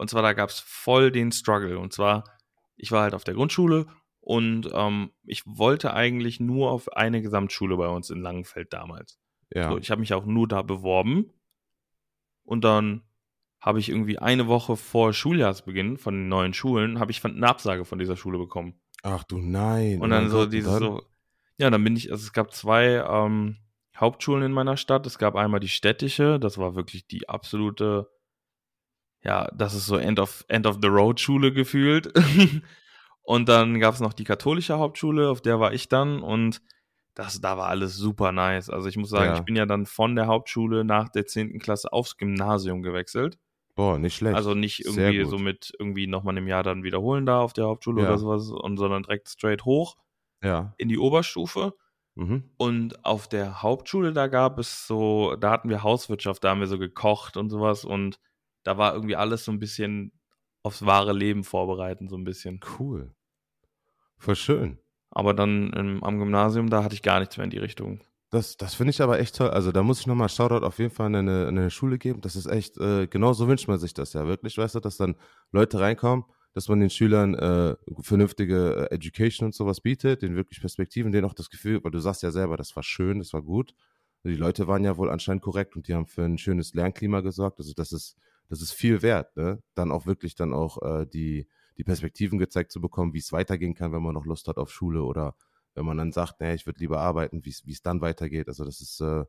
Und 0.00 0.08
zwar, 0.08 0.22
da 0.22 0.32
gab 0.32 0.48
es 0.48 0.60
voll 0.60 1.12
den 1.12 1.30
Struggle. 1.30 1.78
Und 1.78 1.92
zwar, 1.92 2.24
ich 2.76 2.90
war 2.90 3.02
halt 3.02 3.14
auf 3.14 3.24
der 3.24 3.34
Grundschule 3.34 3.86
und 4.20 4.70
ähm, 4.72 5.10
ich 5.24 5.42
wollte 5.46 5.92
eigentlich 5.92 6.40
nur 6.40 6.70
auf 6.70 6.90
eine 6.92 7.20
Gesamtschule 7.20 7.76
bei 7.76 7.88
uns 7.88 8.08
in 8.08 8.22
Langenfeld 8.22 8.72
damals. 8.72 9.18
Ja. 9.54 9.68
So, 9.70 9.78
ich 9.78 9.90
habe 9.90 10.00
mich 10.00 10.14
auch 10.14 10.24
nur 10.24 10.48
da 10.48 10.62
beworben. 10.62 11.34
Und 12.44 12.64
dann 12.64 13.02
habe 13.60 13.78
ich 13.78 13.90
irgendwie 13.90 14.18
eine 14.18 14.46
Woche 14.46 14.76
vor 14.76 15.12
Schuljahresbeginn 15.12 15.98
von 15.98 16.14
den 16.14 16.28
neuen 16.28 16.54
Schulen, 16.54 16.98
habe 16.98 17.10
ich 17.10 17.22
eine 17.22 17.46
Absage 17.46 17.84
von 17.84 17.98
dieser 17.98 18.16
Schule 18.16 18.38
bekommen. 18.38 18.80
Ach 19.02 19.24
du 19.24 19.36
nein. 19.36 20.00
Und 20.00 20.06
Oh 20.06 20.08
dann 20.08 20.22
mein 20.24 20.30
so 20.30 20.46
dieses 20.46 20.72
dann? 20.72 20.82
so, 20.82 21.02
ja, 21.58 21.68
dann 21.68 21.84
bin 21.84 21.94
ich, 21.94 22.10
also 22.10 22.22
es 22.22 22.32
gab 22.32 22.54
zwei 22.54 23.04
ähm, 23.06 23.58
Hauptschulen 23.98 24.44
in 24.44 24.52
meiner 24.52 24.78
Stadt. 24.78 25.06
Es 25.06 25.18
gab 25.18 25.36
einmal 25.36 25.60
die 25.60 25.68
städtische, 25.68 26.40
das 26.40 26.56
war 26.56 26.74
wirklich 26.74 27.06
die 27.06 27.28
absolute, 27.28 28.08
ja, 29.22 29.48
das 29.54 29.74
ist 29.74 29.86
so 29.86 29.96
End 29.96 30.18
of, 30.18 30.44
End 30.48 30.66
of 30.66 30.78
the 30.82 30.88
Road 30.88 31.20
Schule 31.20 31.52
gefühlt. 31.52 32.12
und 33.22 33.48
dann 33.48 33.78
gab 33.80 33.94
es 33.94 34.00
noch 34.00 34.12
die 34.12 34.24
katholische 34.24 34.78
Hauptschule, 34.78 35.28
auf 35.28 35.40
der 35.40 35.60
war 35.60 35.72
ich 35.72 35.88
dann 35.88 36.22
und 36.22 36.62
das, 37.14 37.40
da 37.40 37.58
war 37.58 37.68
alles 37.68 37.96
super 37.96 38.32
nice. 38.32 38.70
Also 38.70 38.88
ich 38.88 38.96
muss 38.96 39.10
sagen, 39.10 39.32
Ja. 39.32 39.34
ich 39.34 39.42
bin 39.42 39.56
ja 39.56 39.66
dann 39.66 39.84
von 39.84 40.14
der 40.16 40.26
Hauptschule 40.26 40.84
nach 40.84 41.08
der 41.08 41.26
10. 41.26 41.58
Klasse 41.58 41.92
aufs 41.92 42.16
Gymnasium 42.16 42.82
gewechselt. 42.82 43.38
Boah, 43.74 43.98
nicht 43.98 44.16
schlecht. 44.16 44.36
Also 44.36 44.54
nicht 44.54 44.84
irgendwie 44.84 45.24
so 45.24 45.38
mit 45.38 45.72
irgendwie 45.78 46.06
nochmal 46.06 46.36
einem 46.36 46.48
Jahr 46.48 46.62
dann 46.62 46.82
wiederholen 46.82 47.26
da 47.26 47.40
auf 47.40 47.52
der 47.52 47.64
Hauptschule 47.64 48.02
Ja. 48.02 48.08
oder 48.08 48.18
sowas, 48.18 48.50
und, 48.50 48.76
sondern 48.76 49.02
direkt 49.02 49.28
straight 49.28 49.64
hoch 49.64 49.96
ja. 50.42 50.72
in 50.78 50.88
die 50.88 50.98
Oberstufe. 50.98 51.74
Mhm. 52.14 52.50
Und 52.56 53.04
auf 53.04 53.28
der 53.28 53.62
Hauptschule, 53.62 54.12
da 54.12 54.26
gab 54.26 54.58
es 54.58 54.86
so, 54.86 55.36
da 55.36 55.50
hatten 55.50 55.68
wir 55.68 55.82
Hauswirtschaft, 55.82 56.42
da 56.44 56.50
haben 56.50 56.60
wir 56.60 56.66
so 56.66 56.78
gekocht 56.78 57.36
und 57.36 57.50
sowas. 57.50 57.84
Und 57.84 58.18
da 58.62 58.78
war 58.78 58.94
irgendwie 58.94 59.16
alles 59.16 59.44
so 59.44 59.52
ein 59.52 59.58
bisschen 59.58 60.12
aufs 60.62 60.84
wahre 60.84 61.12
Leben 61.12 61.44
vorbereiten, 61.44 62.08
so 62.08 62.16
ein 62.16 62.24
bisschen. 62.24 62.60
Cool. 62.78 63.14
Voll 64.18 64.36
schön. 64.36 64.78
Aber 65.10 65.34
dann 65.34 65.72
ähm, 65.76 66.04
am 66.04 66.18
Gymnasium, 66.18 66.70
da 66.70 66.84
hatte 66.84 66.94
ich 66.94 67.02
gar 67.02 67.20
nichts 67.20 67.36
mehr 67.36 67.44
in 67.44 67.50
die 67.50 67.58
Richtung. 67.58 68.00
Das, 68.30 68.56
das 68.56 68.74
finde 68.74 68.92
ich 68.92 69.02
aber 69.02 69.18
echt 69.18 69.36
toll. 69.36 69.50
Also 69.50 69.72
da 69.72 69.82
muss 69.82 70.00
ich 70.00 70.06
nochmal 70.06 70.28
Shoutout 70.28 70.64
auf 70.64 70.78
jeden 70.78 70.92
Fall 70.92 71.06
an 71.06 71.16
eine, 71.16 71.48
an 71.48 71.58
eine 71.58 71.70
Schule 71.70 71.98
geben. 71.98 72.20
Das 72.20 72.36
ist 72.36 72.46
echt, 72.46 72.78
äh, 72.78 73.08
genau 73.08 73.32
so 73.32 73.48
wünscht 73.48 73.66
man 73.66 73.80
sich 73.80 73.92
das 73.92 74.12
ja 74.12 74.26
wirklich, 74.26 74.56
weißt 74.56 74.76
du, 74.76 74.80
dass 74.80 74.96
dann 74.96 75.16
Leute 75.50 75.80
reinkommen, 75.80 76.24
dass 76.52 76.68
man 76.68 76.78
den 76.78 76.90
Schülern 76.90 77.34
äh, 77.34 77.74
vernünftige 78.00 78.88
äh, 78.88 78.94
Education 78.94 79.46
und 79.46 79.54
sowas 79.54 79.80
bietet, 79.80 80.22
denen 80.22 80.36
wirklich 80.36 80.60
Perspektiven, 80.60 81.10
denen 81.10 81.24
auch 81.24 81.34
das 81.34 81.50
Gefühl, 81.50 81.82
weil 81.82 81.90
du 81.90 81.98
sagst 81.98 82.22
ja 82.22 82.30
selber, 82.30 82.56
das 82.56 82.76
war 82.76 82.84
schön, 82.84 83.18
das 83.18 83.32
war 83.32 83.42
gut. 83.42 83.74
Die 84.22 84.36
Leute 84.36 84.68
waren 84.68 84.84
ja 84.84 84.96
wohl 84.96 85.10
anscheinend 85.10 85.42
korrekt 85.42 85.74
und 85.74 85.88
die 85.88 85.94
haben 85.94 86.06
für 86.06 86.22
ein 86.22 86.38
schönes 86.38 86.74
Lernklima 86.74 87.22
gesorgt. 87.22 87.58
Also 87.58 87.72
das 87.74 87.90
ist, 87.90 88.16
das 88.50 88.60
ist 88.60 88.72
viel 88.72 89.00
wert, 89.00 89.36
ne? 89.36 89.62
Dann 89.74 89.90
auch 89.92 90.04
wirklich 90.06 90.34
dann 90.34 90.52
auch 90.52 90.82
äh, 90.82 91.06
die, 91.06 91.48
die 91.78 91.84
Perspektiven 91.84 92.38
gezeigt 92.38 92.72
zu 92.72 92.80
bekommen, 92.80 93.14
wie 93.14 93.18
es 93.18 93.32
weitergehen 93.32 93.74
kann, 93.74 93.92
wenn 93.92 94.02
man 94.02 94.14
noch 94.14 94.26
Lust 94.26 94.48
hat 94.48 94.58
auf 94.58 94.70
Schule 94.70 95.02
oder 95.02 95.34
wenn 95.74 95.86
man 95.86 95.96
dann 95.96 96.12
sagt, 96.12 96.40
nee, 96.40 96.54
ich 96.54 96.66
würde 96.66 96.80
lieber 96.80 97.00
arbeiten, 97.00 97.44
wie 97.44 97.72
es 97.72 97.82
dann 97.82 98.00
weitergeht. 98.00 98.48
Also 98.48 98.64
das 98.64 98.80
ist, 98.80 99.00
äh, 99.00 99.24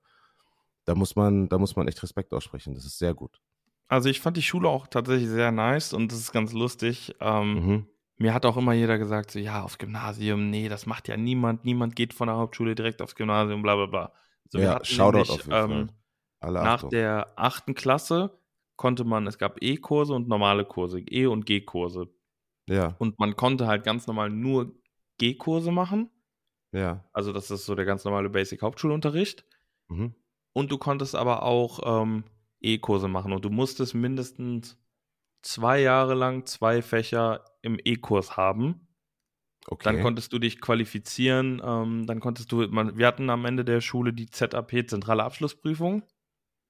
da 0.86 0.96
muss 0.96 1.16
man, 1.16 1.48
da 1.48 1.60
muss 1.60 1.76
man 1.76 1.88
echt 1.88 2.02
Respekt 2.02 2.34
aussprechen. 2.34 2.74
Das 2.74 2.84
ist 2.84 2.98
sehr 2.98 3.14
gut. 3.14 3.40
Also 3.88 4.10
ich 4.10 4.20
fand 4.22 4.38
die 4.38 4.42
Schule 4.42 4.68
auch 4.70 4.88
tatsächlich 4.88 5.30
sehr 5.30 5.52
nice 5.52 5.94
und 5.94 6.12
das 6.12 6.20
ist 6.20 6.32
ganz 6.32 6.52
lustig. 6.54 7.16
Ähm, 7.20 7.54
Mhm. 7.54 7.88
Mir 8.18 8.36
hat 8.36 8.46
auch 8.46 8.56
immer 8.56 8.74
jeder 8.74 9.00
gesagt, 9.00 9.32
so 9.32 9.40
ja, 9.40 9.64
aufs 9.64 9.80
Gymnasium, 9.80 10.52
nee, 10.52 10.70
das 10.70 10.86
macht 10.86 11.08
ja 11.08 11.18
niemand. 11.18 11.66
Niemand 11.66 11.96
geht 11.96 12.14
von 12.14 12.28
der 12.28 12.38
Hauptschule 12.38 12.76
direkt 12.76 13.02
aufs 13.02 13.16
Gymnasium, 13.16 13.64
bla 13.64 13.76
bla 13.76 13.86
bla. 13.88 14.14
So, 14.50 14.60
ja, 14.60 14.80
Shoutout 14.84 15.18
nämlich, 15.18 15.30
auf 15.32 15.46
jeden 15.48 15.52
ähm, 15.54 15.70
Fall. 15.70 15.90
Alle 16.40 16.62
Nach 16.62 16.76
Achtung. 16.76 16.90
der 16.92 17.34
achten 17.36 17.74
Klasse 17.74 18.40
konnte 18.76 19.04
man, 19.04 19.28
es 19.28 19.38
gab 19.38 19.62
E-Kurse 19.62 20.14
und 20.14 20.28
normale 20.28 20.66
Kurse, 20.66 21.00
E- 21.00 21.26
und 21.28 21.46
G-Kurse. 21.46 22.08
ja, 22.68 22.96
Und 23.00 23.20
man 23.20 23.36
konnte 23.36 23.68
halt 23.68 23.84
ganz 23.84 24.08
normal 24.08 24.30
nur 24.30 24.74
G-Kurse 25.18 25.72
machen. 25.72 26.10
ja. 26.72 27.04
Also 27.14 27.32
das 27.34 27.52
ist 27.52 27.66
so 27.66 27.76
der 27.76 27.86
ganz 27.86 28.04
normale 28.06 28.30
Basic-Hauptschulunterricht. 28.30 29.46
Mhm. 29.90 30.16
Und 30.54 30.72
du 30.72 30.78
konntest 30.78 31.16
aber 31.16 31.44
auch 31.44 32.02
ähm, 32.04 32.24
E-Kurse 32.60 33.08
machen. 33.08 33.34
Und 33.34 33.46
du 33.46 33.50
musstest 33.50 33.94
mindestens 33.94 34.78
zwei 35.42 35.80
Jahre 35.82 36.14
lang 36.14 36.46
zwei 36.46 36.82
Fächer 36.82 37.46
im 37.62 37.80
E-Kurs 37.84 38.36
haben. 38.38 38.88
Okay. 39.68 39.84
Dann 39.84 40.02
konntest 40.02 40.34
du 40.34 40.40
dich 40.40 40.60
qualifizieren. 40.60 41.62
Ähm, 41.64 42.06
dann 42.08 42.20
konntest 42.20 42.52
du, 42.52 42.68
man, 42.68 42.98
wir 42.98 43.06
hatten 43.08 43.30
am 43.30 43.46
Ende 43.46 43.64
der 43.64 43.80
Schule 43.82 44.12
die 44.14 44.28
ZAP, 44.28 44.88
Zentrale 44.90 45.24
Abschlussprüfung. 45.24 46.04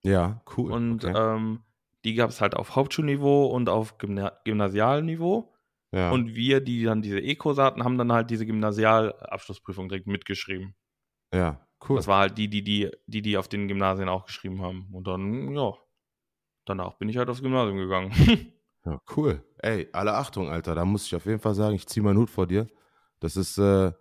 ja, 0.04 0.42
cool. 0.58 0.72
Und 0.72 1.06
okay. 1.06 1.14
ähm, 1.16 1.62
die 2.04 2.16
gab 2.16 2.30
es 2.30 2.42
halt 2.42 2.56
auf 2.56 2.76
Hauptschulniveau 2.76 3.48
und 3.48 3.70
auf 3.70 3.98
Gymna 3.98 4.34
Gymnasialniveau. 4.46 5.54
ja. 5.92 6.12
Und 6.12 6.36
wir, 6.36 6.62
die 6.62 6.84
dann 6.84 7.02
diese 7.02 7.20
E-Kurse 7.20 7.64
hatten, 7.64 7.84
haben 7.84 7.98
dann 7.98 8.12
halt 8.12 8.30
diese 8.30 8.46
Gymnasialabschlussprüfung 8.46 9.90
direkt 9.90 10.08
mitgeschrieben. 10.08 10.76
ja, 11.34 11.66
cool. 11.88 11.98
Das 11.98 12.08
war 12.08 12.20
halt 12.20 12.38
die, 12.38 12.50
die, 12.50 12.64
die, 12.64 12.90
die, 13.08 13.22
die 13.22 13.38
auf 13.38 13.48
den 13.48 13.68
Gymnasien 13.68 14.10
auch 14.10 14.26
geschrieben 14.26 14.62
haben. 14.62 14.88
Und 14.92 15.08
dann, 15.08 15.54
ja, 15.56 15.74
danach 16.66 16.96
bin 16.96 17.10
ich 17.10 17.18
halt 17.18 17.30
aufs 17.30 17.42
Gymnasium 17.42 17.78
gegangen. 17.78 18.12
Ja, 18.84 19.00
cool. 19.16 19.44
Ey, 19.60 19.88
alle 19.94 20.16
Achtung, 20.16 20.50
Alter. 20.50 20.74
Da 20.74 20.86
muss 20.86 21.06
ich 21.06 21.16
auf 21.16 21.28
jeden 21.28 21.40
Fall 21.40 21.54
sagen, 21.54 21.76
ich 21.76 21.86
ziehe 21.86 22.04
meinen 22.04 22.18
Hut 22.18 22.32
vor 22.32 22.48
dir. 22.48 22.68
Das 23.20 23.38
ist, 23.38 23.60
äh, 23.60 23.92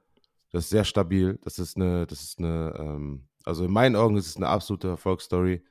das 0.50 0.64
ist 0.64 0.70
sehr 0.70 0.84
stabil. 0.84 1.38
Das 1.42 1.58
ist 1.58 1.76
eine, 1.76 2.06
das 2.06 2.22
ist 2.22 2.38
eine, 2.38 2.74
ähm, 2.78 3.28
also 3.44 3.64
in 3.64 3.72
meinen 3.72 3.94
Augen 3.94 4.16
ist 4.16 4.26
es 4.26 4.36
eine 4.36 4.48
absolute 4.48 4.88
Erfolgsstory 4.88 5.62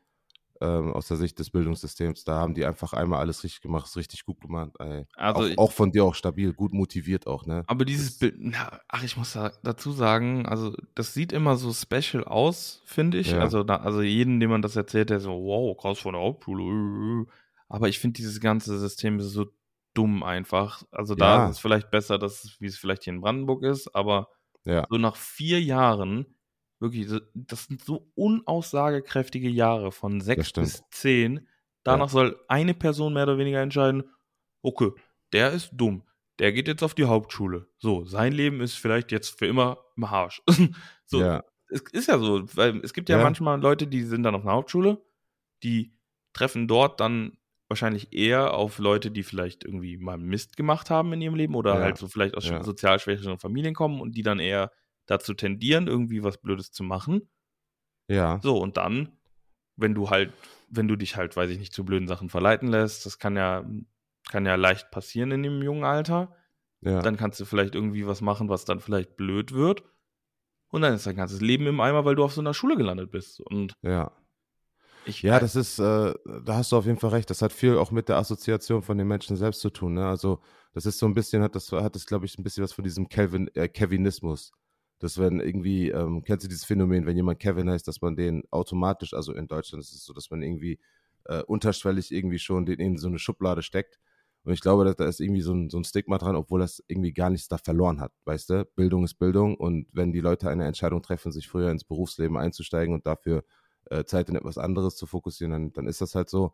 ähm, 0.62 0.92
aus 0.94 1.08
der 1.08 1.18
Sicht 1.18 1.40
des 1.40 1.50
Bildungssystems. 1.52 2.24
Da 2.26 2.36
haben 2.36 2.54
die 2.54 2.66
einfach 2.66 2.94
einmal 2.94 3.20
alles 3.20 3.44
richtig 3.44 3.62
gemacht, 3.62 3.86
ist 3.88 3.96
richtig 3.98 4.26
gut 4.26 4.42
gemacht. 4.42 4.72
Ey. 4.80 5.06
Also 5.16 5.42
auch, 5.42 5.46
ich- 5.48 5.58
auch 5.58 5.72
von 5.72 5.92
dir 5.92 6.04
auch 6.06 6.16
stabil, 6.16 6.54
gut 6.54 6.74
motiviert 6.74 7.28
auch, 7.28 7.46
ne? 7.46 7.64
Aber 7.68 7.86
dieses 7.86 8.18
Bild, 8.20 8.36
na, 8.40 8.80
ach, 8.88 9.04
ich 9.04 9.16
muss 9.18 9.34
da, 9.34 9.52
dazu 9.64 9.92
sagen, 9.92 10.46
also 10.46 10.76
das 10.96 11.14
sieht 11.14 11.32
immer 11.32 11.56
so 11.56 11.72
special 11.74 12.24
aus, 12.26 12.82
finde 12.86 13.18
ich. 13.20 13.32
Ja. 13.32 13.40
Also, 13.40 13.64
da, 13.64 13.78
also 13.78 14.02
jeden, 14.02 14.40
dem 14.40 14.50
man 14.50 14.62
das 14.62 14.76
erzählt, 14.76 15.10
der 15.10 15.20
so, 15.20 15.32
wow, 15.32 15.78
krass 15.78 16.00
von 16.00 16.14
der 16.14 16.22
Hauptschule. 16.22 16.64
äh, 16.64 17.22
äh. 17.22 17.26
Aber 17.70 17.88
ich 17.88 18.00
finde 18.00 18.18
dieses 18.18 18.40
ganze 18.42 18.78
System 18.80 19.20
ist 19.20 19.32
so 19.32 19.46
dumm 19.94 20.24
einfach. 20.24 20.84
Also 20.92 21.16
da 21.16 21.38
Ja. 21.38 21.46
ist 21.46 21.52
es 21.52 21.60
vielleicht 21.60 21.90
besser, 21.92 22.18
dass 22.18 22.56
wie 22.60 22.66
es 22.68 22.78
vielleicht 22.78 23.04
hier 23.06 23.14
in 23.14 23.22
Brandenburg 23.22 23.64
ist, 23.64 23.94
aber 23.96 24.28
Ja. 24.66 24.86
so 24.90 24.98
nach 24.98 25.16
vier 25.16 25.62
Jahren, 25.62 26.26
wirklich, 26.80 27.08
das 27.34 27.66
sind 27.66 27.84
so 27.84 28.12
unaussagekräftige 28.16 29.50
Jahre 29.50 29.92
von 29.92 30.22
sechs 30.22 30.52
bis 30.54 30.84
zehn. 30.92 31.48
Danach 31.84 32.10
soll 32.10 32.40
eine 32.48 32.74
Person 32.74 33.14
mehr 33.14 33.24
oder 33.24 33.38
weniger 33.38 33.62
entscheiden, 33.62 34.04
okay, 34.62 34.92
der 35.34 35.52
ist 35.52 35.72
dumm, 35.74 36.04
der 36.40 36.52
geht 36.54 36.68
jetzt 36.68 36.84
auf 36.84 36.94
die 36.94 37.06
Hauptschule. 37.06 37.68
So, 37.78 38.06
sein 38.06 38.34
Leben 38.34 38.62
ist 38.62 38.76
vielleicht 38.76 39.12
jetzt 39.12 39.38
für 39.38 39.46
immer 39.48 39.78
im 39.96 40.04
Arsch. 40.06 40.42
so, 41.06 41.20
Ja, 41.20 41.44
es 41.70 41.82
ist 41.92 42.08
ja 42.08 42.18
so, 42.20 42.44
weil 42.56 42.78
es 42.84 42.94
gibt 42.94 43.10
ja, 43.10 43.18
Ja. 43.18 43.24
manchmal 43.24 43.60
Leute, 43.62 43.88
die 43.88 44.04
sind 44.04 44.24
dann 44.24 44.36
auf 44.36 44.42
einer 44.44 44.54
Hauptschule, 44.54 45.02
die 45.64 45.94
treffen 46.34 46.68
dort 46.68 47.00
dann 47.00 47.38
wahrscheinlich 47.68 48.14
eher 48.14 48.54
auf 48.56 48.80
Leute, 48.80 49.12
die 49.12 49.24
vielleicht 49.24 49.64
irgendwie 49.64 49.98
mal 49.98 50.18
Mist 50.18 50.58
gemacht 50.58 50.90
haben 50.90 51.14
in 51.14 51.22
ihrem 51.22 51.36
Leben 51.36 51.56
oder 51.56 51.76
Ja. 51.76 51.82
halt 51.82 51.98
so 51.98 52.08
vielleicht 52.08 52.36
aus 52.36 52.46
Ja. 52.46 52.64
sozial 52.64 53.00
schwächeren 53.00 53.38
Familien 53.38 53.76
kommen 53.76 54.02
und 54.02 54.16
die 54.16 54.24
dann 54.24 54.40
eher 54.40 54.72
dazu 55.10 55.34
tendieren, 55.34 55.88
irgendwie 55.88 56.24
was 56.24 56.38
Blödes 56.38 56.72
zu 56.72 56.84
machen. 56.84 57.30
ja, 58.08 58.40
So, 58.42 58.58
und 58.58 58.78
dann, 58.78 59.18
wenn 59.76 59.96
du 59.96 60.10
halt, 60.10 60.34
wenn 60.70 60.88
du 60.88 60.96
dich 60.96 61.16
halt, 61.16 61.36
weiß 61.36 61.50
ich 61.50 61.60
nicht, 61.60 61.74
zu 61.74 61.84
blöden 61.84 62.08
Sachen 62.08 62.30
verleiten 62.30 62.68
lässt, 62.68 63.06
das 63.06 63.18
kann 63.18 63.36
ja, 63.36 63.66
kann 64.30 64.46
ja 64.46 64.56
leicht 64.56 64.92
passieren 64.92 65.32
in 65.32 65.44
dem 65.44 65.62
jungen 65.62 65.84
Alter, 65.84 66.36
Ja. 66.82 67.02
Dann 67.02 67.18
kannst 67.18 67.40
du 67.40 67.46
vielleicht 67.46 67.76
irgendwie 67.76 68.08
was 68.08 68.22
machen, 68.22 68.50
was 68.50 68.66
dann 68.66 68.80
vielleicht 68.80 69.18
blöd 69.18 69.52
wird. 69.54 69.84
Und 70.72 70.82
dann 70.82 70.94
ist 70.94 71.08
dein 71.08 71.16
ganzes 71.16 71.42
Leben 71.42 71.66
im 71.66 71.80
Eimer, 71.82 72.06
weil 72.06 72.16
du 72.16 72.24
auf 72.24 72.34
so 72.34 72.42
einer 72.42 72.54
Schule 72.54 72.78
gelandet 72.78 73.12
bist. 73.12 73.42
Und 73.42 73.74
ja. 73.82 74.12
Ich, 75.06 75.24
ja, 75.24 75.40
das 75.40 75.56
ist, 75.56 75.80
äh, 75.80 76.14
da 76.44 76.56
hast 76.56 76.72
du 76.72 76.78
auf 76.78 76.86
jeden 76.86 77.00
Fall 77.00 77.10
recht. 77.12 77.30
Das 77.30 77.42
hat 77.42 77.52
viel 77.52 77.78
auch 77.78 77.90
mit 77.90 78.10
der 78.10 78.18
Assoziation 78.18 78.84
von 78.84 78.98
den 78.98 79.08
Menschen 79.08 79.36
selbst 79.36 79.62
zu 79.62 79.72
tun. 79.72 79.94
Ne? 79.94 80.08
Also, 80.08 80.42
das 80.74 80.86
ist 80.86 81.00
so 81.00 81.08
ein 81.08 81.16
bisschen, 81.16 81.42
hat 81.42 81.56
das, 81.56 81.72
hat 81.72 81.96
das, 81.96 82.06
glaube 82.06 82.26
ich, 82.26 82.38
ein 82.38 82.44
bisschen 82.44 82.64
was 82.64 82.74
von 82.74 82.84
diesem 82.84 83.10
Kelvin, 83.10 83.50
äh, 83.56 83.68
Kevinismus. 83.68 84.52
Dass 85.00 85.18
wenn 85.18 85.40
irgendwie, 85.40 85.90
ähm, 85.90 86.24
kennst 86.24 86.44
du 86.44 86.50
dieses 86.50 86.66
Phänomen, 86.66 87.06
wenn 87.06 87.16
jemand 87.16 87.40
Kevin 87.40 87.70
heißt, 87.70 87.88
dass 87.88 88.02
man 88.02 88.16
den 88.16 88.44
automatisch, 88.52 89.14
also 89.14 89.34
in 89.34 89.48
Deutschland 89.48 89.84
ist 89.84 89.94
es 89.94 90.04
so, 90.04 90.14
dass 90.14 90.30
man 90.30 90.42
irgendwie 90.42 90.80
äh, 91.26 91.42
unterschwellig 91.44 92.12
irgendwie 92.12 92.40
schon 92.40 92.66
den 92.66 92.80
in 92.80 92.98
so 92.98 93.08
eine 93.08 93.20
Schublade 93.20 93.62
steckt. 93.62 94.00
Und 94.44 94.54
ich 94.54 94.62
glaube, 94.62 94.86
dass 94.86 94.96
da 94.96 95.06
ist 95.06 95.20
irgendwie 95.20 95.42
so 95.42 95.54
ein, 95.54 95.70
so 95.70 95.78
ein 95.78 95.84
Stigma 95.84 96.18
dran, 96.18 96.36
obwohl 96.36 96.60
das 96.60 96.84
irgendwie 96.88 97.14
gar 97.14 97.30
nichts 97.30 97.48
da 97.48 97.58
verloren 97.58 98.00
hat. 98.00 98.12
Weißt 98.26 98.50
du, 98.50 98.66
Bildung 98.76 99.04
ist 99.04 99.16
Bildung 99.16 99.56
und 99.56 99.88
wenn 99.92 100.12
die 100.12 100.22
Leute 100.22 100.50
eine 100.50 100.66
Entscheidung 100.66 101.02
treffen, 101.02 101.32
sich 101.32 101.48
früher 101.48 101.72
ins 101.72 101.84
Berufsleben 101.84 102.38
einzusteigen 102.38 102.94
und 102.94 103.06
dafür 103.06 103.44
äh, 103.90 104.06
Zeit 104.06 104.30
in 104.30 104.36
etwas 104.36 104.58
anderes 104.58 104.96
zu 104.96 105.06
fokussieren, 105.06 105.52
dann, 105.52 105.74
dann 105.74 105.88
ist 105.88 106.02
das 106.02 106.16
halt 106.16 106.30
so. 106.30 106.54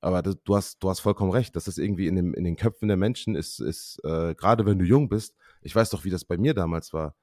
Aber 0.00 0.22
das, 0.22 0.36
du, 0.44 0.56
hast, 0.56 0.82
du 0.82 0.90
hast 0.90 1.00
vollkommen 1.00 1.30
recht. 1.30 1.56
Das 1.56 1.66
ist 1.66 1.78
irgendwie 1.78 2.06
in, 2.06 2.16
dem, 2.16 2.34
in 2.34 2.44
den 2.44 2.56
Köpfen 2.56 2.88
der 2.88 2.96
Menschen, 2.96 3.34
ist, 3.34 3.58
ist 3.60 4.00
äh, 4.04 4.34
gerade 4.34 4.66
wenn 4.66 4.78
du 4.78 4.84
jung 4.84 5.08
bist, 5.08 5.34
ich 5.62 5.74
weiß 5.74 5.90
doch, 5.90 6.04
wie 6.04 6.10
das 6.10 6.24
bei 6.24 6.36
mir 6.36 6.54
damals 6.54 6.92
war. 6.92 7.14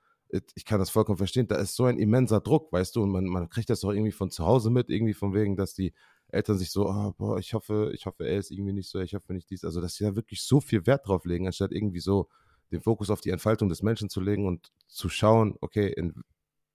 Ich 0.56 0.66
kann 0.66 0.80
das 0.80 0.90
vollkommen 0.90 1.18
verstehen. 1.18 1.48
Da 1.48 1.56
ist 1.56 1.76
so 1.76 1.86
ein 1.86 1.98
immenser 1.98 2.40
Druck, 2.40 2.72
weißt 2.72 2.96
du, 2.96 3.04
und 3.04 3.12
man, 3.12 3.26
man 3.26 3.50
kriegt 3.50 3.70
das 3.70 3.82
doch 3.82 3.92
irgendwie 3.92 4.12
von 4.12 4.32
zu 4.32 4.46
Hause 4.46 4.70
mit, 4.70 4.90
irgendwie 4.90 5.14
von 5.14 5.34
wegen, 5.34 5.56
dass 5.56 5.74
die 5.74 5.94
Eltern 6.30 6.58
sich 6.58 6.72
so, 6.72 6.88
oh, 6.88 7.14
boah, 7.18 7.38
ich 7.38 7.54
hoffe, 7.54 7.92
ich 7.94 8.06
hoffe, 8.06 8.26
er 8.26 8.38
ist 8.38 8.52
irgendwie 8.52 8.74
nicht 8.74 8.90
so, 8.90 9.00
ich 9.00 9.14
hoffe 9.14 9.34
nicht 9.34 9.50
dies. 9.50 9.66
Also, 9.66 9.82
dass 9.82 9.96
sie 9.96 10.06
da 10.06 10.16
wirklich 10.16 10.42
so 10.44 10.62
viel 10.62 10.86
Wert 10.88 11.08
drauf 11.08 11.26
legen, 11.26 11.48
anstatt 11.48 11.72
irgendwie 11.72 12.00
so 12.00 12.30
den 12.72 12.82
Fokus 12.82 13.10
auf 13.10 13.20
die 13.22 13.32
Entfaltung 13.32 13.68
des 13.68 13.84
Menschen 13.84 14.10
zu 14.10 14.22
legen 14.22 14.48
und 14.48 14.72
zu 14.88 15.10
schauen, 15.10 15.56
okay, 15.60 15.88
in, 15.88 16.14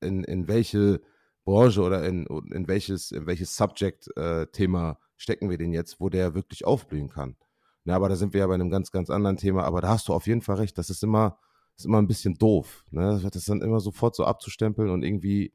in, 0.00 0.24
in 0.24 0.46
welche 0.48 1.00
Branche 1.44 1.80
oder 1.82 2.04
in, 2.04 2.26
in 2.52 2.68
welches, 2.68 3.12
in 3.12 3.26
welches 3.26 3.56
Subject-Thema 3.56 4.90
äh, 4.90 4.94
stecken 5.16 5.48
wir 5.48 5.56
den 5.56 5.72
jetzt, 5.72 6.00
wo 6.00 6.10
der 6.10 6.34
wirklich 6.34 6.66
aufblühen 6.66 7.08
kann. 7.08 7.36
Ja, 7.84 7.94
aber 7.96 8.08
da 8.08 8.16
sind 8.16 8.34
wir 8.34 8.40
ja 8.40 8.46
bei 8.46 8.54
einem 8.54 8.68
ganz, 8.68 8.90
ganz 8.90 9.10
anderen 9.10 9.36
Thema. 9.36 9.62
Aber 9.62 9.80
da 9.80 9.88
hast 9.88 10.08
du 10.08 10.12
auf 10.12 10.26
jeden 10.26 10.42
Fall 10.42 10.56
recht. 10.56 10.76
Das 10.76 10.90
ist 10.90 11.02
immer, 11.04 11.38
ist 11.76 11.84
immer 11.84 11.98
ein 11.98 12.06
bisschen 12.06 12.34
doof. 12.34 12.84
Ne? 12.90 13.20
Das 13.30 13.44
dann 13.44 13.62
immer 13.62 13.80
sofort 13.80 14.16
so 14.16 14.24
abzustempeln 14.24 14.90
und 14.90 15.02
irgendwie 15.02 15.52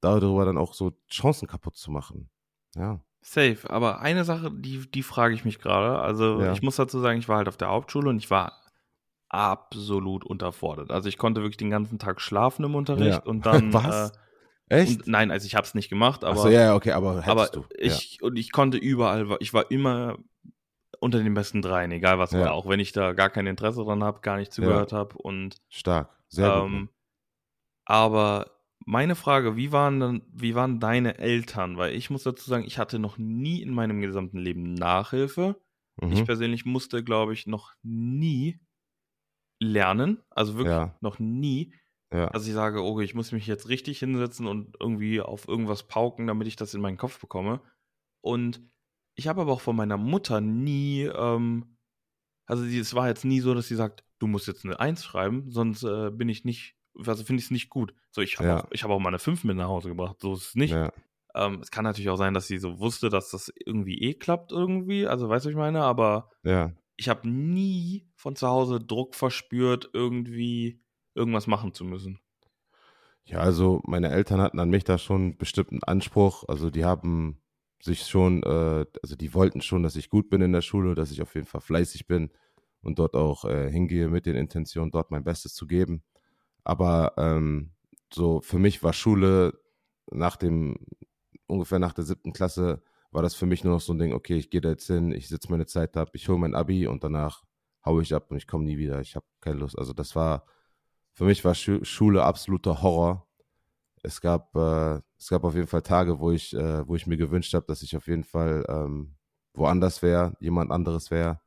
darüber 0.00 0.44
dann 0.44 0.58
auch 0.58 0.74
so 0.74 0.92
Chancen 1.10 1.48
kaputt 1.48 1.76
zu 1.76 1.90
machen. 1.90 2.30
Ja. 2.74 3.00
Safe, 3.22 3.58
aber 3.68 4.00
eine 4.00 4.24
Sache, 4.24 4.52
die, 4.52 4.88
die 4.88 5.02
frage 5.02 5.34
ich 5.34 5.44
mich 5.44 5.58
gerade. 5.58 5.98
Also 5.98 6.40
ja. 6.40 6.52
ich 6.52 6.62
muss 6.62 6.76
dazu 6.76 7.00
sagen, 7.00 7.18
ich 7.18 7.28
war 7.28 7.38
halt 7.38 7.48
auf 7.48 7.56
der 7.56 7.68
Hauptschule 7.68 8.08
und 8.08 8.18
ich 8.18 8.30
war 8.30 8.62
absolut 9.28 10.24
unterfordert. 10.24 10.92
Also 10.92 11.08
ich 11.08 11.18
konnte 11.18 11.40
wirklich 11.40 11.56
den 11.56 11.70
ganzen 11.70 11.98
Tag 11.98 12.20
schlafen 12.20 12.64
im 12.64 12.76
Unterricht 12.76 13.18
ja. 13.18 13.22
und 13.24 13.44
dann. 13.44 13.72
Was? 13.72 14.12
Äh, 14.68 14.82
Echt? 14.82 15.00
Und, 15.00 15.08
nein, 15.08 15.32
also 15.32 15.46
ich 15.46 15.56
habe 15.56 15.66
es 15.66 15.74
nicht 15.74 15.88
gemacht, 15.88 16.22
aber. 16.24 16.38
Achso, 16.38 16.48
ja, 16.48 16.76
okay, 16.76 16.92
aber 16.92 17.22
hättest 17.22 17.28
aber 17.28 17.46
du. 17.48 17.64
Ich, 17.76 18.22
und 18.22 18.36
ich 18.36 18.52
konnte 18.52 18.78
überall, 18.78 19.36
ich 19.40 19.52
war 19.52 19.70
immer 19.70 20.18
unter 21.00 21.22
den 21.22 21.34
besten 21.34 21.62
dreien, 21.62 21.92
egal 21.92 22.18
was 22.18 22.32
war, 22.32 22.52
auch 22.52 22.68
wenn 22.68 22.80
ich 22.80 22.92
da 22.92 23.12
gar 23.12 23.30
kein 23.30 23.46
Interesse 23.46 23.84
dran 23.84 24.02
habe, 24.02 24.20
gar 24.20 24.36
nicht 24.36 24.52
zugehört 24.52 24.92
habe 24.92 25.16
und. 25.18 25.56
Stark, 25.68 26.10
sehr 26.28 26.54
ähm, 26.54 26.80
gut. 26.80 26.88
Aber 27.84 28.50
meine 28.84 29.14
Frage, 29.14 29.56
wie 29.56 29.72
waren 29.72 30.00
dann, 30.00 30.22
wie 30.32 30.54
waren 30.54 30.80
deine 30.80 31.18
Eltern? 31.18 31.76
Weil 31.76 31.94
ich 31.94 32.10
muss 32.10 32.24
dazu 32.24 32.48
sagen, 32.48 32.64
ich 32.64 32.78
hatte 32.78 32.98
noch 32.98 33.18
nie 33.18 33.62
in 33.62 33.72
meinem 33.72 34.00
gesamten 34.00 34.38
Leben 34.38 34.74
Nachhilfe. 34.74 35.60
Mhm. 36.00 36.12
Ich 36.12 36.24
persönlich 36.24 36.64
musste, 36.64 37.02
glaube 37.02 37.32
ich, 37.32 37.46
noch 37.46 37.74
nie 37.82 38.60
lernen. 39.60 40.22
Also 40.30 40.54
wirklich 40.54 40.76
ja. 40.76 40.96
noch 41.00 41.18
nie. 41.18 41.74
Ja. 42.12 42.30
Dass 42.30 42.46
ich 42.46 42.52
sage, 42.52 42.82
okay, 42.82 43.04
ich 43.04 43.14
muss 43.14 43.32
mich 43.32 43.46
jetzt 43.46 43.68
richtig 43.68 43.98
hinsetzen 43.98 44.46
und 44.46 44.76
irgendwie 44.78 45.20
auf 45.20 45.48
irgendwas 45.48 45.88
pauken, 45.88 46.26
damit 46.26 46.46
ich 46.46 46.56
das 46.56 46.74
in 46.74 46.80
meinen 46.80 46.96
Kopf 46.96 47.20
bekomme. 47.20 47.60
Und 48.20 48.60
ich 49.16 49.26
habe 49.26 49.40
aber 49.40 49.52
auch 49.52 49.60
von 49.60 49.74
meiner 49.74 49.96
Mutter 49.96 50.40
nie, 50.40 51.02
ähm, 51.02 51.76
also 52.46 52.64
es 52.64 52.94
war 52.94 53.08
jetzt 53.08 53.24
nie 53.24 53.40
so, 53.40 53.54
dass 53.54 53.66
sie 53.66 53.74
sagt, 53.74 54.04
du 54.20 54.28
musst 54.28 54.46
jetzt 54.46 54.64
eine 54.64 54.78
Eins 54.78 55.04
schreiben, 55.04 55.50
sonst 55.50 55.82
äh, 55.82 56.10
bin 56.10 56.28
ich 56.28 56.44
nicht 56.44 56.76
also 57.04 57.24
finde 57.24 57.40
ich 57.40 57.46
es 57.46 57.50
nicht 57.50 57.70
gut. 57.70 57.94
So, 58.10 58.22
ich 58.22 58.38
habe 58.38 58.48
ja. 58.48 58.64
auch, 58.64 58.70
hab 58.70 58.90
auch 58.90 58.98
mal 58.98 59.08
eine 59.08 59.18
5 59.18 59.44
mit 59.44 59.56
nach 59.56 59.68
Hause 59.68 59.88
gebracht, 59.88 60.16
so 60.20 60.34
ist 60.34 60.48
es 60.48 60.54
nicht. 60.54 60.72
Ja. 60.72 60.92
Ähm, 61.34 61.60
es 61.60 61.70
kann 61.70 61.84
natürlich 61.84 62.08
auch 62.08 62.16
sein, 62.16 62.34
dass 62.34 62.46
sie 62.46 62.58
so 62.58 62.78
wusste, 62.78 63.10
dass 63.10 63.30
das 63.30 63.52
irgendwie 63.64 64.00
eh 64.00 64.14
klappt 64.14 64.52
irgendwie, 64.52 65.06
also 65.06 65.28
weißt 65.28 65.44
du, 65.44 65.48
was 65.48 65.52
ich 65.52 65.58
meine, 65.58 65.82
aber 65.82 66.30
ja. 66.44 66.72
ich 66.96 67.08
habe 67.08 67.28
nie 67.28 68.08
von 68.14 68.36
zu 68.36 68.46
Hause 68.46 68.80
Druck 68.80 69.14
verspürt, 69.14 69.90
irgendwie 69.92 70.80
irgendwas 71.14 71.46
machen 71.46 71.74
zu 71.74 71.84
müssen. 71.84 72.20
Ja, 73.24 73.40
also 73.40 73.82
meine 73.84 74.10
Eltern 74.10 74.40
hatten 74.40 74.60
an 74.60 74.70
mich 74.70 74.84
da 74.84 74.98
schon 74.98 75.22
einen 75.22 75.36
bestimmten 75.36 75.82
Anspruch, 75.82 76.44
also 76.48 76.70
die 76.70 76.84
haben 76.84 77.42
sich 77.80 78.02
schon, 78.02 78.42
äh, 78.42 78.86
also 79.02 79.16
die 79.16 79.34
wollten 79.34 79.60
schon, 79.60 79.82
dass 79.82 79.96
ich 79.96 80.10
gut 80.10 80.30
bin 80.30 80.40
in 80.40 80.52
der 80.52 80.62
Schule, 80.62 80.94
dass 80.94 81.10
ich 81.10 81.22
auf 81.22 81.34
jeden 81.34 81.46
Fall 81.46 81.60
fleißig 81.60 82.06
bin 82.06 82.30
und 82.82 82.98
dort 82.98 83.14
auch 83.14 83.44
äh, 83.44 83.70
hingehe 83.70 84.08
mit 84.08 84.26
den 84.26 84.36
Intentionen, 84.36 84.90
dort 84.90 85.10
mein 85.10 85.24
Bestes 85.24 85.54
zu 85.54 85.66
geben. 85.66 86.02
Aber 86.64 87.14
ähm, 87.16 87.72
so 88.12 88.40
für 88.40 88.58
mich 88.58 88.82
war 88.82 88.92
Schule 88.92 89.58
nach 90.10 90.36
dem, 90.36 90.76
ungefähr 91.46 91.78
nach 91.78 91.92
der 91.92 92.04
siebten 92.04 92.32
Klasse, 92.32 92.82
war 93.10 93.22
das 93.22 93.34
für 93.34 93.46
mich 93.46 93.64
nur 93.64 93.74
noch 93.74 93.80
so 93.80 93.92
ein 93.92 93.98
Ding, 93.98 94.12
okay, 94.12 94.36
ich 94.36 94.50
gehe 94.50 94.60
da 94.60 94.70
jetzt 94.70 94.86
hin, 94.86 95.12
ich 95.12 95.28
sitze 95.28 95.50
meine 95.50 95.66
Zeit 95.66 95.96
ab, 95.96 96.10
ich 96.12 96.28
hole 96.28 96.38
mein 96.38 96.54
Abi 96.54 96.86
und 96.86 97.04
danach 97.04 97.44
haue 97.84 98.02
ich 98.02 98.14
ab 98.14 98.30
und 98.30 98.36
ich 98.36 98.46
komme 98.46 98.64
nie 98.64 98.76
wieder. 98.76 99.00
Ich 99.00 99.16
habe 99.16 99.24
keine 99.40 99.58
Lust. 99.58 99.78
Also 99.78 99.92
das 99.92 100.14
war, 100.16 100.44
für 101.12 101.24
mich 101.24 101.44
war 101.44 101.54
Schule 101.54 102.24
absoluter 102.24 102.82
Horror. 102.82 103.25
Es 104.02 104.20
gab, 104.20 104.54
äh, 104.56 105.00
es 105.18 105.28
gab 105.28 105.44
auf 105.44 105.54
jeden 105.54 105.66
Fall 105.66 105.82
Tage, 105.82 106.20
wo 106.20 106.30
ich, 106.30 106.54
äh, 106.54 106.86
wo 106.86 106.94
ich 106.96 107.06
mir 107.06 107.16
gewünscht 107.16 107.54
habe, 107.54 107.66
dass 107.66 107.82
ich 107.82 107.96
auf 107.96 108.06
jeden 108.06 108.24
Fall 108.24 108.64
ähm, 108.68 109.16
woanders 109.54 110.02
wäre, 110.02 110.36
jemand 110.40 110.70
anderes 110.70 111.10
wäre 111.10 111.40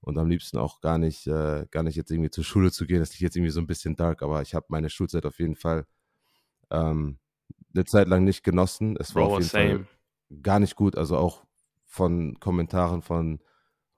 und 0.00 0.18
am 0.18 0.28
liebsten 0.28 0.58
auch 0.58 0.80
gar 0.80 0.98
nicht, 0.98 1.26
äh, 1.26 1.66
gar 1.70 1.82
nicht 1.84 1.96
jetzt 1.96 2.10
irgendwie 2.10 2.30
zur 2.30 2.44
Schule 2.44 2.72
zu 2.72 2.86
gehen. 2.86 3.00
Das 3.00 3.10
ist 3.10 3.20
jetzt 3.20 3.36
irgendwie 3.36 3.52
so 3.52 3.60
ein 3.60 3.66
bisschen 3.66 3.96
dark, 3.96 4.22
aber 4.22 4.42
ich 4.42 4.54
habe 4.54 4.66
meine 4.68 4.90
Schulzeit 4.90 5.26
auf 5.26 5.38
jeden 5.38 5.56
Fall 5.56 5.86
ähm, 6.70 7.18
eine 7.74 7.84
Zeit 7.84 8.08
lang 8.08 8.24
nicht 8.24 8.42
genossen. 8.42 8.96
Es 8.98 9.14
war 9.14 9.24
Bro, 9.24 9.36
auf 9.36 9.38
jeden 9.38 9.50
same. 9.50 9.84
Fall 9.84 10.42
gar 10.42 10.60
nicht 10.60 10.76
gut, 10.76 10.96
also 10.96 11.16
auch 11.16 11.44
von 11.84 12.38
Kommentaren 12.40 13.02
von 13.02 13.40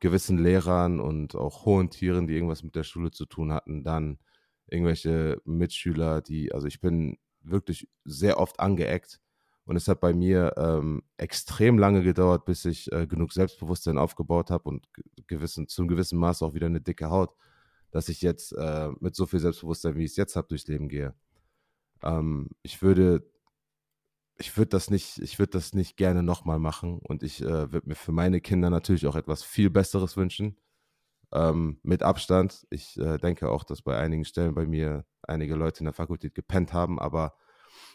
gewissen 0.00 0.38
Lehrern 0.38 1.00
und 1.00 1.34
auch 1.36 1.64
hohen 1.64 1.90
Tieren, 1.90 2.26
die 2.26 2.34
irgendwas 2.34 2.62
mit 2.62 2.74
der 2.76 2.82
Schule 2.82 3.10
zu 3.10 3.24
tun 3.26 3.52
hatten, 3.52 3.84
dann 3.84 4.18
irgendwelche 4.66 5.40
Mitschüler, 5.44 6.20
die, 6.20 6.52
also 6.52 6.66
ich 6.66 6.80
bin 6.80 7.16
wirklich 7.44 7.88
sehr 8.04 8.38
oft 8.38 8.60
angeeckt 8.60 9.20
und 9.66 9.76
es 9.76 9.88
hat 9.88 10.00
bei 10.00 10.12
mir 10.12 10.54
ähm, 10.56 11.02
extrem 11.16 11.78
lange 11.78 12.02
gedauert, 12.02 12.44
bis 12.44 12.64
ich 12.64 12.92
äh, 12.92 13.06
genug 13.06 13.32
Selbstbewusstsein 13.32 13.96
aufgebaut 13.96 14.50
habe 14.50 14.68
und 14.68 14.86
gewissen, 15.26 15.68
zum 15.68 15.88
gewissen 15.88 16.18
Maß 16.18 16.42
auch 16.42 16.54
wieder 16.54 16.66
eine 16.66 16.82
dicke 16.82 17.08
Haut, 17.10 17.34
dass 17.90 18.08
ich 18.08 18.20
jetzt 18.20 18.52
äh, 18.52 18.90
mit 19.00 19.14
so 19.16 19.26
viel 19.26 19.40
Selbstbewusstsein, 19.40 19.96
wie 19.96 20.04
ich 20.04 20.10
es 20.10 20.16
jetzt 20.16 20.36
habe, 20.36 20.48
durchs 20.48 20.66
Leben 20.66 20.88
gehe. 20.88 21.14
Ähm, 22.02 22.50
ich 22.62 22.82
würde, 22.82 23.24
ich 24.36 24.56
würde 24.58 24.68
das 24.68 24.90
nicht, 24.90 25.18
ich 25.18 25.38
würde 25.38 25.52
das 25.52 25.72
nicht 25.72 25.96
gerne 25.96 26.22
nochmal 26.22 26.58
machen 26.58 26.98
und 26.98 27.22
ich 27.22 27.40
äh, 27.40 27.72
würde 27.72 27.88
mir 27.88 27.94
für 27.94 28.12
meine 28.12 28.42
Kinder 28.42 28.68
natürlich 28.68 29.06
auch 29.06 29.16
etwas 29.16 29.42
viel 29.42 29.70
Besseres 29.70 30.16
wünschen. 30.16 30.58
Ähm, 31.34 31.80
mit 31.82 32.02
Abstand. 32.02 32.66
Ich 32.70 32.96
äh, 32.96 33.18
denke 33.18 33.50
auch, 33.50 33.64
dass 33.64 33.82
bei 33.82 33.98
einigen 33.98 34.24
Stellen 34.24 34.54
bei 34.54 34.66
mir 34.66 35.04
einige 35.22 35.56
Leute 35.56 35.80
in 35.80 35.86
der 35.86 35.92
Fakultät 35.92 36.34
gepennt 36.34 36.72
haben, 36.72 37.00
aber 37.00 37.34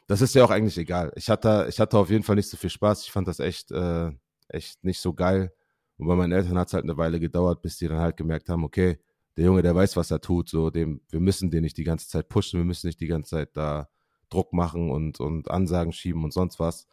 das 0.08 0.22
ist 0.22 0.36
ja 0.36 0.44
auch 0.44 0.50
eigentlich 0.50 0.78
egal. 0.78 1.12
Ich 1.16 1.30
hatte, 1.30 1.68
ich 1.70 1.80
hatte 1.80 1.98
auf 1.98 2.10
jeden 2.10 2.24
Fall 2.24 2.36
nicht 2.36 2.50
so 2.50 2.58
viel 2.58 2.70
Spaß. 2.70 3.04
Ich 3.04 3.12
fand 3.12 3.28
das 3.28 3.40
echt, 3.40 3.72
äh, 3.72 4.12
echt 4.48 4.84
nicht 4.84 5.00
so 5.00 5.14
geil. 5.14 5.54
Und 5.98 6.08
bei 6.08 6.16
meinen 6.16 6.32
Eltern 6.32 6.58
hat 6.58 6.68
es 6.68 6.74
halt 6.74 6.84
eine 6.84 6.98
Weile 6.98 7.20
gedauert, 7.20 7.62
bis 7.62 7.78
die 7.78 7.88
dann 7.88 8.00
halt 8.00 8.18
gemerkt 8.18 8.50
haben, 8.50 8.64
okay, 8.64 9.00
der 9.38 9.46
Junge, 9.46 9.62
der 9.62 9.76
weiß, 9.76 9.96
was 9.98 10.12
er 10.12 10.20
tut, 10.20 10.50
so 10.50 10.70
dem, 10.70 11.02
wir 11.10 11.20
müssen 11.20 11.52
den 11.52 11.62
nicht 11.62 11.78
die 11.78 11.84
ganze 11.84 12.08
Zeit 12.08 12.28
pushen, 12.28 12.60
wir 12.60 12.66
müssen 12.66 12.88
nicht 12.88 13.00
die 13.00 13.08
ganze 13.08 13.32
Zeit 13.32 13.56
da 13.56 13.88
Druck 14.30 14.52
machen 14.54 14.92
und, 14.92 15.20
und 15.20 15.52
Ansagen 15.52 15.94
schieben 15.94 16.24
und 16.24 16.34
sonst 16.34 16.60
was. 16.60 16.88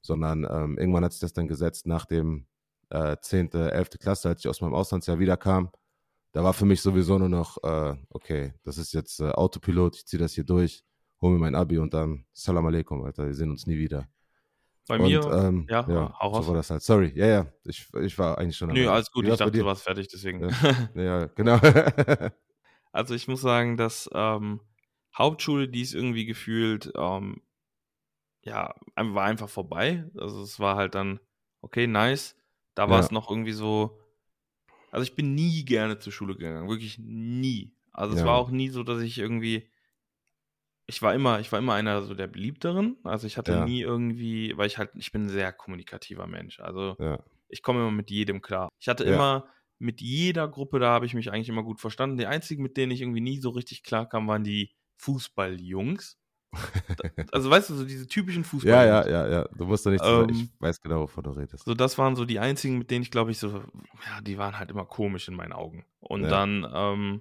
Sondern 0.00 0.46
ähm, 0.50 0.78
irgendwann 0.78 1.04
hat 1.04 1.12
sich 1.12 1.20
das 1.20 1.32
dann 1.32 1.48
gesetzt 1.48 1.86
nach 1.86 2.06
dem 2.06 2.46
äh, 2.90 3.16
10., 3.20 3.52
11. 3.52 3.90
Klasse, 4.00 4.28
als 4.28 4.40
ich 4.40 4.48
aus 4.48 4.60
meinem 4.60 4.74
Auslandsjahr 4.74 5.18
wiederkam. 5.18 5.70
Da 6.34 6.44
war 6.44 6.52
für 6.52 6.66
mich 6.66 6.82
sowieso 6.82 7.18
nur 7.18 7.30
noch, 7.30 7.56
äh, 7.62 7.96
okay, 8.10 8.52
das 8.62 8.76
ist 8.76 8.92
jetzt 8.92 9.20
äh, 9.20 9.30
Autopilot, 9.30 9.96
ich 9.96 10.06
ziehe 10.06 10.20
das 10.20 10.34
hier 10.34 10.44
durch 10.44 10.84
hol 11.24 11.32
mir 11.32 11.38
mein 11.38 11.54
Abi 11.54 11.78
und 11.78 11.94
dann 11.94 12.26
Salam 12.32 12.66
Aleikum, 12.66 13.02
Alter, 13.02 13.26
wir 13.26 13.34
sehen 13.34 13.50
uns 13.50 13.66
nie 13.66 13.78
wieder. 13.78 14.06
Bei 14.86 14.98
und, 14.98 15.06
mir, 15.06 15.20
ähm, 15.32 15.66
ja, 15.70 15.86
ja 15.88 16.14
hau 16.20 16.42
so 16.42 16.48
war 16.48 16.56
das 16.56 16.68
halt. 16.68 16.82
Sorry, 16.82 17.10
ja, 17.14 17.26
ja, 17.26 17.46
ich, 17.64 17.88
ich 18.02 18.18
war 18.18 18.36
eigentlich 18.36 18.58
schon. 18.58 18.68
Nö, 18.68 18.86
alles 18.88 19.10
gut, 19.10 19.26
ich 19.26 19.34
dachte, 19.34 19.50
du 19.50 19.64
warst 19.64 19.82
fertig, 19.82 20.08
deswegen. 20.08 20.46
Ja, 20.46 20.50
ja 20.94 21.26
genau. 21.26 21.58
also 22.92 23.14
ich 23.14 23.26
muss 23.26 23.40
sagen, 23.40 23.78
dass 23.78 24.10
ähm, 24.12 24.60
Hauptschule, 25.16 25.68
die 25.68 25.80
ist 25.80 25.94
irgendwie 25.94 26.26
gefühlt, 26.26 26.92
ähm, 26.96 27.40
ja, 28.42 28.74
war 28.94 29.24
einfach 29.24 29.48
vorbei. 29.48 30.04
Also 30.18 30.42
es 30.42 30.60
war 30.60 30.76
halt 30.76 30.94
dann, 30.94 31.18
okay, 31.62 31.86
nice. 31.86 32.36
Da 32.74 32.90
war 32.90 32.98
es 32.98 33.12
noch 33.12 33.30
irgendwie 33.30 33.52
so, 33.52 33.98
also 34.94 35.04
ich 35.04 35.14
bin 35.16 35.34
nie 35.34 35.64
gerne 35.64 35.98
zur 35.98 36.12
Schule 36.12 36.36
gegangen, 36.36 36.68
wirklich 36.68 36.98
nie. 36.98 37.74
Also 37.92 38.14
es 38.14 38.20
Ja. 38.20 38.26
war 38.26 38.34
auch 38.36 38.50
nie 38.50 38.68
so, 38.70 38.82
dass 38.84 39.02
ich 39.02 39.18
irgendwie. 39.18 39.70
Ich 40.86 41.00
war 41.00 41.14
immer, 41.14 41.40
ich 41.40 41.50
war 41.50 41.58
immer 41.58 41.74
einer 41.74 42.02
so 42.02 42.14
der 42.14 42.26
beliebteren. 42.26 42.98
Also 43.04 43.26
ich 43.26 43.38
hatte 43.38 43.52
Ja. 43.52 43.64
nie 43.64 43.80
irgendwie, 43.80 44.56
weil 44.56 44.66
ich 44.66 44.76
halt, 44.78 44.90
ich 44.96 45.12
bin 45.12 45.24
ein 45.24 45.28
sehr 45.30 45.52
kommunikativer 45.52 46.26
Mensch. 46.26 46.60
Also 46.60 46.96
Ja. 46.98 47.24
ich 47.48 47.62
komme 47.62 47.80
immer 47.80 47.90
mit 47.90 48.10
jedem 48.10 48.42
klar. 48.42 48.68
Ich 48.78 48.88
hatte 48.88 49.04
Ja. 49.04 49.14
immer 49.14 49.48
mit 49.78 50.00
jeder 50.02 50.46
Gruppe, 50.48 50.78
da 50.78 50.90
habe 50.90 51.06
ich 51.06 51.14
mich 51.14 51.32
eigentlich 51.32 51.48
immer 51.48 51.62
gut 51.64 51.80
verstanden. 51.80 52.18
Die 52.18 52.26
einzigen, 52.26 52.62
mit 52.62 52.76
denen 52.76 52.92
ich 52.92 53.00
irgendwie 53.00 53.20
nie 53.22 53.40
so 53.40 53.50
richtig 53.50 53.82
klar 53.82 54.08
kam, 54.08 54.28
waren 54.28 54.44
die 54.44 54.74
Fußballjungs. 54.98 56.18
Also 57.32 57.50
weißt 57.50 57.70
du, 57.70 57.74
so 57.74 57.84
diese 57.84 58.06
typischen 58.06 58.42
Ja, 58.42 58.48
Fußballjungs. 58.48 59.06
ja, 59.06 59.26
ja, 59.26 59.28
ja. 59.28 59.48
Du 59.56 59.64
musst 59.66 59.84
doch 59.86 59.90
nicht 59.90 60.02
sagen, 60.04 60.28
Ähm, 60.30 60.36
ich 60.36 60.48
weiß 60.60 60.80
genau, 60.80 61.02
wovon 61.02 61.24
du 61.24 61.30
redest. 61.30 61.64
So, 61.64 61.74
das 61.74 61.96
waren 61.98 62.16
so 62.16 62.24
die 62.24 62.38
einzigen, 62.38 62.78
mit 62.78 62.90
denen 62.90 63.02
ich 63.02 63.10
glaube 63.10 63.30
ich 63.30 63.38
so, 63.38 63.48
ja, 63.50 64.20
die 64.22 64.38
waren 64.38 64.58
halt 64.58 64.70
immer 64.70 64.84
komisch 64.84 65.28
in 65.28 65.34
meinen 65.34 65.52
Augen. 65.52 65.84
Und 66.00 66.22
Ja. 66.24 66.28
dann, 66.28 66.66
ähm, 66.72 67.20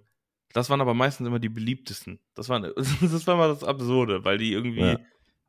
das 0.53 0.69
waren 0.69 0.81
aber 0.81 0.93
meistens 0.93 1.25
immer 1.27 1.39
die 1.39 1.49
beliebtesten. 1.49 2.19
Das, 2.35 2.49
waren, 2.49 2.63
das 3.01 3.27
war 3.27 3.35
mal 3.37 3.49
das 3.49 3.63
Absurde, 3.63 4.23
weil 4.23 4.37
die 4.37 4.53
irgendwie, 4.53 4.81
Ja. 4.81 4.99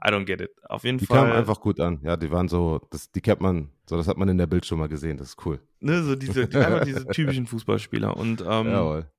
I 0.05 0.09
don't 0.09 0.24
get 0.26 0.41
it. 0.43 0.51
Auf 0.68 0.85
jeden 0.85 0.99
Die 0.99 1.07
Fall, 1.07 1.18
kamen 1.20 1.32
einfach 1.32 1.61
gut 1.61 1.80
an. 1.80 1.99
Ja, 2.03 2.16
die 2.18 2.30
waren 2.30 2.49
so, 2.49 2.78
das, 2.91 3.11
die 3.11 3.22
kennt 3.22 3.41
man, 3.41 3.70
so 3.89 3.97
das 3.97 4.07
hat 4.07 4.18
man 4.18 4.28
in 4.28 4.37
der 4.37 4.47
Bild 4.47 4.66
schon 4.66 4.78
mal 4.78 4.89
gesehen. 4.89 5.16
Das 5.16 5.28
ist 5.28 5.47
cool. 5.47 5.61
ne, 5.80 6.03
so 6.03 6.14
diese, 6.14 6.47
die, 6.47 6.57
einfach 6.59 6.85
diese 6.85 7.07
typischen 7.07 7.47
Fußballspieler. 7.47 8.14
Und 8.14 8.43
ähm, 8.43 8.66
Jawohl. 8.68 9.11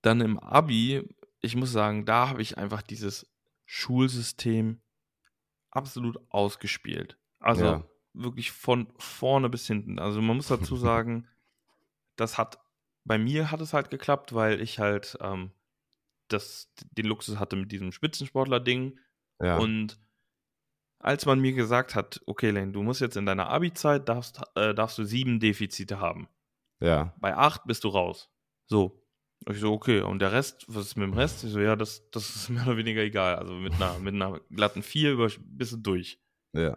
dann 0.00 0.22
im 0.22 0.38
Abi, 0.38 1.02
ich 1.42 1.56
muss 1.56 1.72
sagen, 1.72 2.06
da 2.06 2.28
habe 2.30 2.40
ich 2.40 2.56
einfach 2.56 2.80
dieses 2.80 3.26
Schulsystem 3.64 4.80
absolut 5.70 6.18
ausgespielt. 6.30 7.18
Also 7.40 7.64
Ja. 7.64 7.84
wirklich 8.12 8.52
von 8.52 8.92
vorne 8.98 9.48
bis 9.48 9.66
hinten. 9.66 9.98
Also 9.98 10.20
man 10.22 10.36
muss 10.36 10.48
dazu 10.48 10.76
sagen, 10.76 11.26
das 12.16 12.38
hat, 12.38 12.58
bei 13.04 13.18
mir 13.18 13.50
hat 13.50 13.60
es 13.60 13.72
halt 13.72 13.90
geklappt, 13.90 14.34
weil 14.34 14.60
ich 14.60 14.78
halt 14.78 15.16
ähm, 15.20 15.50
das, 16.28 16.72
den 16.92 17.06
Luxus 17.06 17.38
hatte 17.38 17.56
mit 17.56 17.70
diesem 17.72 17.92
Spitzensportler-Ding. 17.92 18.98
Ja. 19.42 19.58
Und 19.58 19.98
als 21.00 21.26
man 21.26 21.40
mir 21.40 21.52
gesagt 21.52 21.94
hat, 21.94 22.22
okay, 22.26 22.50
Lane, 22.50 22.72
du 22.72 22.82
musst 22.82 23.00
jetzt 23.02 23.16
in 23.16 23.26
deiner 23.26 23.48
Abi-Zeit, 23.48 24.08
darfst, 24.08 24.40
äh, 24.54 24.74
darfst 24.74 24.96
du 24.96 25.04
sieben 25.04 25.38
Defizite 25.40 26.00
haben. 26.00 26.28
ja. 26.80 27.12
Bei 27.18 27.36
acht 27.36 27.64
bist 27.66 27.84
du 27.84 27.88
raus. 27.88 28.30
So. 28.66 29.03
Ich 29.50 29.60
so, 29.60 29.72
okay, 29.72 30.00
und 30.00 30.20
der 30.20 30.32
Rest, 30.32 30.64
was 30.68 30.86
ist 30.86 30.96
mit 30.96 31.06
dem 31.06 31.12
Rest? 31.14 31.44
Ich 31.44 31.50
so, 31.52 31.60
ja, 31.60 31.76
das, 31.76 32.08
das 32.10 32.34
ist 32.34 32.48
mehr 32.50 32.66
oder 32.66 32.76
weniger 32.76 33.02
egal. 33.02 33.36
Also 33.36 33.54
mit 33.54 33.74
einer, 33.74 33.98
mit 33.98 34.14
einer 34.14 34.40
glatten 34.50 34.82
vier 34.82 35.12
über, 35.12 35.28
bist 35.38 35.72
du 35.72 35.76
durch. 35.76 36.18
Ja. 36.54 36.76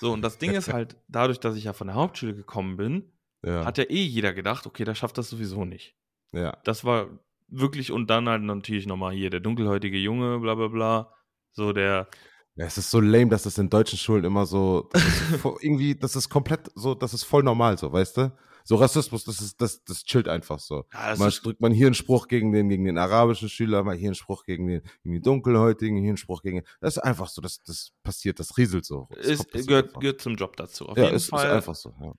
So, 0.00 0.12
und 0.12 0.22
das 0.22 0.38
Ding 0.38 0.52
ist 0.52 0.72
halt, 0.72 0.96
dadurch, 1.08 1.38
dass 1.40 1.56
ich 1.56 1.64
ja 1.64 1.72
von 1.72 1.86
der 1.88 1.96
Hauptschule 1.96 2.34
gekommen 2.34 2.76
bin, 2.76 3.12
Ja. 3.44 3.64
hat 3.64 3.78
ja 3.78 3.84
eh 3.84 4.02
jeder 4.02 4.32
gedacht, 4.32 4.66
okay, 4.66 4.84
der 4.84 4.94
schafft 4.94 5.18
das 5.18 5.28
sowieso 5.30 5.64
nicht. 5.64 5.94
ja. 6.32 6.56
Das 6.64 6.84
war 6.84 7.08
wirklich, 7.48 7.90
und 7.92 8.08
dann 8.08 8.28
halt 8.28 8.42
natürlich 8.42 8.86
nochmal 8.86 9.12
hier 9.12 9.28
der 9.30 9.40
dunkelhäutige 9.40 9.98
Junge, 9.98 10.38
bla 10.38 10.54
bla 10.54 10.68
bla. 10.68 11.14
So 11.52 11.72
der, 11.72 12.08
Ja, 12.54 12.66
es 12.66 12.78
ist 12.78 12.90
so 12.90 13.00
lame, 13.00 13.28
dass 13.28 13.42
das 13.42 13.58
in 13.58 13.68
deutschen 13.68 13.98
Schulen 13.98 14.24
immer 14.24 14.46
so, 14.46 14.88
das 14.92 15.02
irgendwie, 15.60 15.94
das 15.96 16.16
ist 16.16 16.28
komplett 16.28 16.70
so, 16.74 16.94
das 16.94 17.12
ist 17.14 17.24
voll 17.24 17.42
normal 17.42 17.76
so, 17.76 17.92
weißt 17.92 18.16
du? 18.16 18.32
So 18.70 18.76
Rassismus, 18.76 19.24
das 19.24 19.40
ist, 19.40 19.60
das, 19.60 19.82
das 19.82 20.04
chillt 20.04 20.28
einfach 20.28 20.60
so. 20.60 20.84
ja, 20.92 21.16
Mal 21.16 21.26
ist, 21.26 21.44
drückt 21.44 21.60
man 21.60 21.72
hier 21.72 21.88
einen 21.88 21.96
Spruch 21.96 22.28
gegen 22.28 22.52
den, 22.52 22.68
gegen 22.68 22.84
den 22.84 22.98
arabischen 22.98 23.48
Schüler, 23.48 23.82
mal 23.82 23.96
hier 23.96 24.10
einen 24.10 24.14
Spruch 24.14 24.44
gegen 24.44 24.68
den, 24.68 24.82
gegen 25.02 25.14
den 25.16 25.22
dunkelhäutigen, 25.24 25.96
hier 25.96 26.10
einen 26.10 26.16
Spruch 26.16 26.40
gegen, 26.40 26.62
das 26.80 26.96
ist 26.96 27.02
einfach 27.02 27.26
so, 27.26 27.42
das, 27.42 27.60
das 27.64 27.90
passiert, 28.04 28.38
das 28.38 28.56
rieselt 28.56 28.84
so. 28.84 29.08
Das 29.10 29.26
ist, 29.26 29.66
gehört, 29.66 29.88
einfach. 29.88 30.00
gehört 30.00 30.20
zum 30.20 30.36
Job 30.36 30.54
dazu. 30.56 30.88
Auf 30.88 30.96
ja, 30.96 31.02
jeden 31.02 31.16
ist, 31.16 31.24
ist 31.24 31.30
Fall. 31.30 31.50
einfach 31.50 31.74
so, 31.74 31.92
ja. 32.00 32.12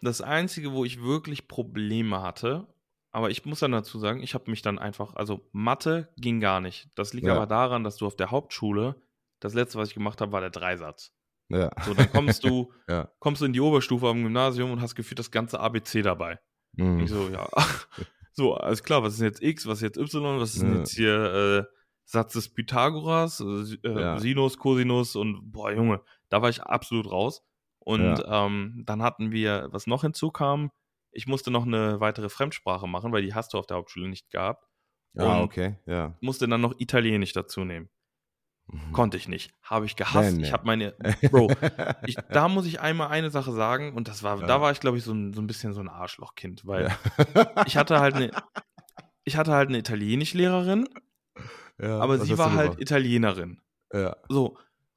Das 0.00 0.22
Einzige, 0.22 0.72
wo 0.72 0.86
ich 0.86 1.02
wirklich 1.02 1.48
Probleme 1.48 2.22
hatte, 2.22 2.66
aber 3.10 3.28
ich 3.28 3.44
muss 3.44 3.60
dann 3.60 3.72
dazu 3.72 3.98
sagen, 3.98 4.22
ich 4.22 4.32
habe 4.32 4.50
mich 4.50 4.62
dann 4.62 4.78
einfach, 4.78 5.16
also 5.16 5.50
Mathe 5.52 6.08
ging 6.16 6.40
gar 6.40 6.62
nicht. 6.62 6.88
Das 6.94 7.12
liegt 7.12 7.26
Ja. 7.26 7.36
aber 7.36 7.46
daran, 7.46 7.84
dass 7.84 7.98
du 7.98 8.06
auf 8.06 8.16
der 8.16 8.30
Hauptschule, 8.30 8.94
das 9.38 9.52
letzte, 9.52 9.76
was 9.76 9.90
ich 9.90 9.94
gemacht 9.94 10.22
habe, 10.22 10.32
war 10.32 10.40
der 10.40 10.48
Dreisatz. 10.48 11.12
Ja, 11.50 11.70
So, 11.84 11.94
dann 11.94 12.10
kommst 12.10 12.44
du, 12.44 12.72
ja. 12.88 13.10
kommst 13.18 13.42
du 13.42 13.46
in 13.46 13.52
die 13.52 13.60
Oberstufe 13.60 14.06
am 14.08 14.22
Gymnasium 14.22 14.70
und 14.70 14.80
hast 14.80 14.94
gefühlt 14.94 15.18
das 15.18 15.30
ganze 15.30 15.60
ABC 15.60 16.02
dabei. 16.02 16.38
Mhm. 16.76 17.00
Ich 17.00 17.10
so, 17.10 17.28
ja, 17.28 17.48
so, 18.32 18.54
alles 18.54 18.82
klar, 18.82 19.02
was 19.02 19.14
ist 19.14 19.20
jetzt 19.20 19.42
X, 19.42 19.66
was 19.66 19.78
ist 19.78 19.82
jetzt 19.82 19.98
Y, 19.98 20.38
was 20.40 20.54
ist 20.54 20.62
Ja. 20.62 20.74
jetzt 20.74 20.94
hier 20.94 21.66
äh, 21.68 21.74
Satz 22.04 22.32
des 22.34 22.48
Pythagoras, 22.52 23.40
äh, 23.40 23.88
äh. 23.88 24.18
Sinus, 24.18 24.58
Cosinus 24.58 25.16
und 25.16 25.50
boah, 25.52 25.72
Junge, 25.72 26.00
da 26.28 26.40
war 26.40 26.48
ich 26.48 26.62
absolut 26.62 27.10
raus. 27.10 27.42
Und 27.80 28.22
ähm, 28.26 28.82
dann 28.86 29.02
hatten 29.02 29.32
wir, 29.32 29.68
was 29.70 29.86
noch 29.86 30.02
hinzukam, 30.02 30.70
ich 31.12 31.26
musste 31.26 31.50
noch 31.50 31.66
eine 31.66 31.98
weitere 31.98 32.28
Fremdsprache 32.28 32.86
machen, 32.86 33.10
weil 33.10 33.22
die 33.22 33.34
hast 33.34 33.52
du 33.54 33.58
auf 33.58 33.66
der 33.66 33.78
Hauptschule 33.78 34.08
nicht 34.08 34.30
gehabt. 34.30 34.64
Ah, 35.16 35.42
okay, 35.42 35.76
ja. 35.86 36.16
musste 36.20 36.46
dann 36.46 36.60
noch 36.60 36.78
Italienisch 36.78 37.32
dazu 37.32 37.64
nehmen. 37.64 37.88
Mhm. 38.72 38.92
Konnte 38.92 39.16
ich 39.16 39.28
nicht. 39.28 39.52
Habe 39.62 39.86
ich 39.86 39.96
gehasst. 39.96 40.32
Nee, 40.32 40.38
nee. 40.38 40.46
Ich 40.46 40.52
habe 40.52 40.64
meine, 40.66 40.94
Bro, 41.30 41.50
ich, 42.06 42.14
da 42.30 42.48
muss 42.48 42.66
ich 42.66 42.80
einmal 42.80 43.08
eine 43.08 43.30
Sache 43.30 43.52
sagen 43.52 43.94
und 43.94 44.08
das 44.08 44.22
war, 44.22 44.40
Ja. 44.40 44.46
da 44.46 44.60
war 44.60 44.70
ich 44.72 44.80
glaube 44.80 44.98
ich 44.98 45.04
so 45.04 45.12
ein, 45.12 45.32
so 45.32 45.40
ein 45.40 45.46
bisschen 45.46 45.72
so 45.72 45.80
ein 45.80 45.88
Arschlochkind, 45.88 46.66
weil 46.66 46.88
ja. 47.34 47.64
ich 47.66 47.76
hatte 47.76 48.00
halt 48.00 48.14
eine, 48.14 48.30
ich 49.24 49.36
hatte 49.36 49.52
halt 49.52 49.68
eine 49.68 49.78
Italienischlehrerin, 49.78 50.88
ja, 51.80 51.98
aber 51.98 52.18
sie 52.18 52.36
war 52.38 52.52
halt 52.54 52.72
gemacht? 52.72 52.80
Italienerin. 52.82 53.60
Ja, 53.92 54.16
So. 54.28 54.56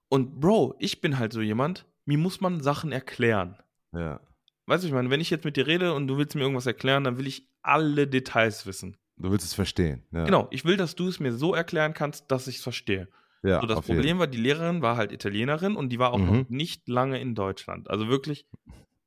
Und 0.10 0.40
Bro, 0.40 0.76
ich 0.78 1.02
bin 1.02 1.18
halt 1.18 1.34
so 1.34 1.42
jemand, 1.42 1.86
mir 2.06 2.18
muss 2.20 2.40
man 2.42 2.62
Sachen 2.62 2.92
erklären. 2.92 3.58
ja. 3.94 4.20
Weißt 4.66 4.84
du, 4.84 4.88
ich 4.88 4.94
meine, 4.94 5.10
wenn 5.10 5.20
ich 5.20 5.30
jetzt 5.30 5.44
mit 5.44 5.58
dir 5.58 5.68
rede 5.68 5.94
und 5.94 6.08
du 6.08 6.18
willst 6.18 6.36
mir 6.36 6.42
irgendwas 6.42 6.66
erklären, 6.68 7.04
dann 7.04 7.18
will 7.18 7.28
ich 7.28 7.50
alle 7.64 8.08
Details 8.08 8.66
wissen. 8.66 8.96
Du 9.18 9.30
willst 9.30 9.46
es 9.46 9.54
verstehen. 9.54 10.06
Ja. 10.12 10.24
Genau, 10.24 10.48
ich 10.52 10.64
will, 10.64 10.78
dass 10.78 10.96
du 10.96 11.10
es 11.10 11.20
mir 11.20 11.34
so 11.34 11.54
erklären 11.54 11.94
kannst, 11.94 12.32
dass 12.32 12.48
ich 12.48 12.56
es 12.58 12.64
verstehe. 12.64 13.10
Ja, 13.44 13.62
so, 13.62 13.68
das 13.68 13.82
jeden. 13.88 13.88
Problem 13.88 14.20
war, 14.20 14.28
die 14.28 14.38
Lehrerin 14.38 14.82
war 14.82 14.98
halt 14.98 15.12
Italienerin 15.12 15.76
und 15.76 15.90
die 15.90 16.00
war 16.00 16.12
auch 16.14 16.20
Mhm. 16.20 16.26
noch 16.26 16.50
nicht 16.50 16.88
lange 16.88 17.20
in 17.22 17.36
Deutschland. 17.36 17.90
Also 17.90 18.08
wirklich 18.10 18.48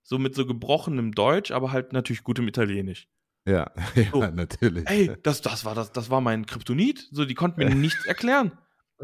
so 0.03 0.19
mit 0.19 0.35
so 0.35 0.47
gebrochenem 0.47 1.13
Deutsch, 1.13 1.51
aber 1.53 1.73
halt 1.73 1.93
natürlich 1.93 2.25
gutem 2.25 2.49
Italienisch. 2.49 3.09
Ja, 3.47 3.71
ja 3.95 4.13
So. 4.13 4.31
natürlich. 4.31 4.89
Ey, 4.89 5.19
das, 5.23 5.41
das, 5.43 5.65
war, 5.65 5.75
das, 5.75 5.93
das 5.93 6.11
war 6.11 6.21
mein 6.21 6.47
Kryptonit. 6.47 7.09
So, 7.11 7.25
die 7.25 7.35
konnte 7.35 7.59
mir 7.59 7.67
nichts 7.67 8.05
erklären. 8.05 8.59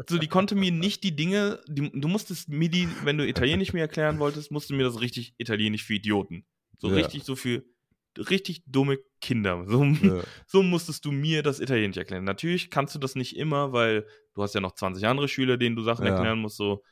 So, 0.09 0.17
die 0.17 0.27
konnte 0.27 0.55
mir 0.55 0.71
nicht 0.71 1.03
die 1.03 1.15
Dinge, 1.15 1.61
die, 1.67 1.91
du 1.91 2.07
musstest 2.07 2.49
mir 2.49 2.69
die, 2.69 2.87
wenn 3.03 3.17
du 3.17 3.27
Italienisch 3.27 3.73
mir 3.73 3.81
erklären 3.81 4.19
wolltest, 4.19 4.51
musst 4.51 4.69
du 4.69 4.73
mir 4.75 4.83
das 4.83 5.01
richtig 5.01 5.35
Italienisch 5.37 5.83
für 5.83 5.93
Idioten. 5.95 6.45
So 6.79 6.87
Ja. 6.87 6.95
richtig, 6.95 7.23
so 7.25 7.35
für 7.35 7.63
richtig 8.17 8.63
dumme 8.65 8.97
Kinder. 9.21 9.65
So, 9.67 9.83
Ja. 9.83 10.23
so 10.47 10.63
musstest 10.63 11.05
du 11.05 11.11
mir 11.11 11.43
das 11.43 11.59
Italienisch 11.59 11.97
erklären. 11.97 12.23
Natürlich 12.23 12.69
kannst 12.69 12.93
du 12.95 12.99
das 12.99 13.15
nicht 13.15 13.35
immer, 13.37 13.71
weil 13.73 14.05
du 14.33 14.43
hast 14.43 14.53
ja 14.55 14.61
noch 14.61 14.73
20 14.73 15.05
andere 15.07 15.27
Schüler, 15.27 15.57
denen 15.57 15.75
du 15.75 15.81
Sachen 15.83 16.05
Ja. 16.05 16.13
erklären 16.13 16.39
musst, 16.39 16.57
so 16.57 16.83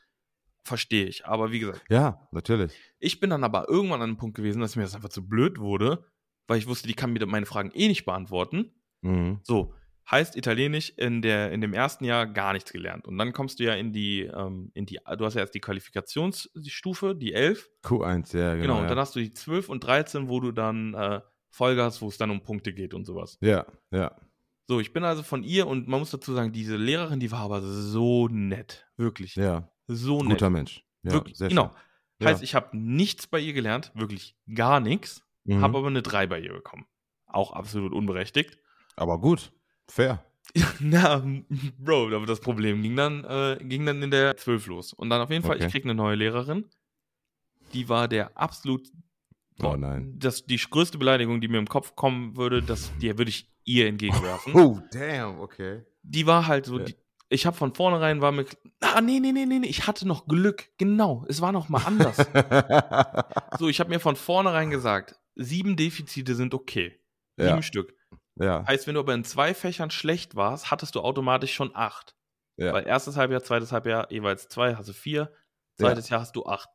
verstehe 0.64 1.06
ich. 1.06 1.26
Aber 1.26 1.50
wie 1.52 1.58
gesagt, 1.58 1.82
ja, 1.90 2.28
natürlich. 2.32 2.72
ich 2.98 3.18
bin 3.20 3.30
dann 3.30 3.44
aber 3.44 3.68
irgendwann 3.68 4.00
an 4.02 4.10
einem 4.10 4.16
Punkt 4.16 4.36
gewesen, 4.36 4.60
dass 4.60 4.76
mir 4.76 4.82
das 4.82 4.94
einfach 4.94 5.08
zu 5.08 5.26
blöd 5.26 5.58
wurde, 5.58 6.04
weil 6.46 6.58
ich 6.58 6.66
wusste, 6.68 6.86
die 6.88 6.94
kann 6.94 7.12
mir 7.12 7.24
meine 7.26 7.46
Fragen 7.46 7.70
eh 7.74 7.88
nicht 7.88 8.04
beantworten. 8.04 8.72
Mhm. 9.02 9.40
So, 9.42 9.74
heißt 10.10 10.36
Italienisch 10.36 10.90
in, 10.96 11.22
der, 11.22 11.52
in 11.52 11.60
dem 11.60 11.72
ersten 11.72 12.04
Jahr 12.04 12.26
gar 12.26 12.52
nichts 12.52 12.72
gelernt. 12.72 13.06
Und 13.06 13.16
dann 13.18 13.32
kommst 13.32 13.60
du 13.60 13.64
ja 13.64 13.74
in 13.74 13.92
die, 13.92 14.22
ähm, 14.22 14.70
in 14.74 14.84
die, 14.86 14.98
du 15.16 15.24
hast 15.24 15.34
ja 15.34 15.40
erst 15.40 15.54
die 15.54 15.60
Qualifikationsstufe, 15.60 17.14
die 17.14 17.32
11. 17.34 17.68
Q1, 17.84 18.36
ja, 18.36 18.52
genau. 18.54 18.62
Genau, 18.62 18.76
und 18.78 18.82
ja. 18.84 18.88
dann 18.88 18.98
hast 18.98 19.14
du 19.14 19.20
die 19.20 19.32
12 19.32 19.68
und 19.68 19.84
13, 19.84 20.28
wo 20.28 20.40
du 20.40 20.52
dann 20.52 20.94
äh, 20.94 21.20
Folge 21.50 21.82
hast, 21.82 22.00
wo 22.02 22.08
es 22.08 22.18
dann 22.18 22.30
um 22.30 22.42
Punkte 22.42 22.72
geht 22.72 22.94
und 22.94 23.04
sowas. 23.04 23.38
ja, 23.40 23.66
ja. 23.90 24.14
So, 24.68 24.78
ich 24.80 24.92
bin 24.92 25.02
also 25.04 25.22
von 25.24 25.42
ihr 25.42 25.66
und 25.66 25.88
man 25.88 25.98
muss 25.98 26.12
dazu 26.12 26.32
sagen, 26.32 26.52
diese 26.52 26.76
Lehrerin, 26.76 27.18
die 27.20 27.32
war 27.32 27.40
aber 27.40 27.60
so 27.62 28.28
nett. 28.28 28.86
Wirklich. 28.96 29.34
Ja, 29.34 29.68
So 29.88 30.20
nett. 30.22 30.30
guter 30.38 30.50
Mensch. 30.50 30.84
Ja, 31.02 31.12
wirklich. 31.12 31.36
sehr 31.36 31.48
genau. 31.48 31.72
schön. 32.20 32.28
Heißt, 32.28 32.42
ich 32.44 32.54
habe 32.54 32.74
nichts 32.76 33.26
bei 33.26 33.40
ihr 33.40 33.52
gelernt, 33.54 33.90
wirklich 33.94 34.36
gar 34.54 34.78
nichts, 34.80 35.22
Mhm. 35.44 35.60
habe 35.60 35.78
aber 35.78 35.88
eine 35.88 36.02
3 36.02 36.28
bei 36.28 36.38
ihr 36.38 36.52
bekommen. 36.52 36.86
Auch 37.26 37.52
absolut 37.52 37.92
unberechtigt. 37.92 38.56
Aber 38.94 39.20
gut, 39.20 39.52
fair. 39.88 40.24
Na, 40.80 41.24
Bro, 41.78 42.14
aber 42.14 42.26
das 42.26 42.40
Problem 42.40 42.82
ging 42.82 42.94
dann, 42.96 43.24
äh, 43.24 43.58
ging 43.62 43.86
dann 43.86 44.02
in 44.02 44.10
der 44.10 44.36
12 44.36 44.66
los. 44.66 44.92
Und 44.92 45.08
dann 45.10 45.20
auf 45.20 45.30
jeden 45.30 45.44
Fall, 45.44 45.56
Okay. 45.56 45.66
ich 45.66 45.72
krieg 45.72 45.84
eine 45.84 45.94
neue 45.94 46.14
Lehrerin. 46.16 46.66
Die 47.72 47.88
war 47.88 48.06
der 48.08 48.36
absolut. 48.36 48.88
Oh 49.62 49.76
nein. 49.76 50.14
Das, 50.18 50.44
die 50.44 50.56
größte 50.56 50.98
Beleidigung, 50.98 51.40
die 51.40 51.48
mir 51.48 51.58
im 51.58 51.68
Kopf 51.68 51.94
kommen 51.96 52.36
würde, 52.36 52.62
das, 52.62 52.92
die 53.00 53.16
würde 53.16 53.30
ich 53.30 53.48
ihr 53.64 53.86
entgegenwerfen. 53.86 54.54
Oh, 54.54 54.80
damn, 54.92 55.40
okay. 55.40 55.82
Die 56.02 56.26
war 56.26 56.46
halt 56.46 56.66
so, 56.66 56.78
Ja. 56.78 56.84
die, 56.84 56.96
ich 57.28 57.46
habe 57.46 57.56
von 57.56 57.72
vornherein 57.74 58.20
war 58.20 58.32
mir, 58.32 58.44
ah, 58.80 59.00
nee, 59.00 59.20
nee, 59.20 59.32
nee, 59.32 59.46
nee, 59.46 59.60
nee, 59.60 59.68
ich 59.68 59.86
hatte 59.86 60.06
noch 60.06 60.26
Glück. 60.26 60.68
Genau, 60.76 61.24
es 61.28 61.40
war 61.40 61.52
noch 61.52 61.70
mal 61.70 61.82
anders. 61.84 62.16
so, 63.58 63.68
ich 63.68 63.80
habe 63.80 63.88
mir 63.88 64.00
von 64.00 64.16
vornherein 64.16 64.68
gesagt, 64.70 65.18
sieben 65.34 65.76
Defizite 65.76 66.34
sind 66.34 66.52
okay. 66.52 66.98
Sieben 67.38 67.48
ja, 67.48 67.62
Stück. 67.62 67.94
Ja, 68.42 68.66
Heißt, 68.66 68.86
wenn 68.86 68.94
du 68.94 69.00
aber 69.00 69.14
in 69.14 69.24
zwei 69.24 69.54
Fächern 69.54 69.90
schlecht 69.90 70.36
warst, 70.36 70.70
hattest 70.70 70.94
du 70.94 71.00
automatisch 71.00 71.54
schon 71.54 71.74
acht. 71.74 72.16
ja. 72.56 72.72
Weil 72.72 72.86
erstes 72.86 73.16
Halbjahr, 73.16 73.42
zweites 73.42 73.72
Halbjahr 73.72 74.10
jeweils 74.10 74.48
zwei, 74.48 74.74
hast 74.76 74.88
du 74.88 74.92
vier, 74.92 75.32
zweites 75.76 76.08
Jahr 76.08 76.20
hast 76.20 76.36
du 76.36 76.46
acht. 76.46 76.68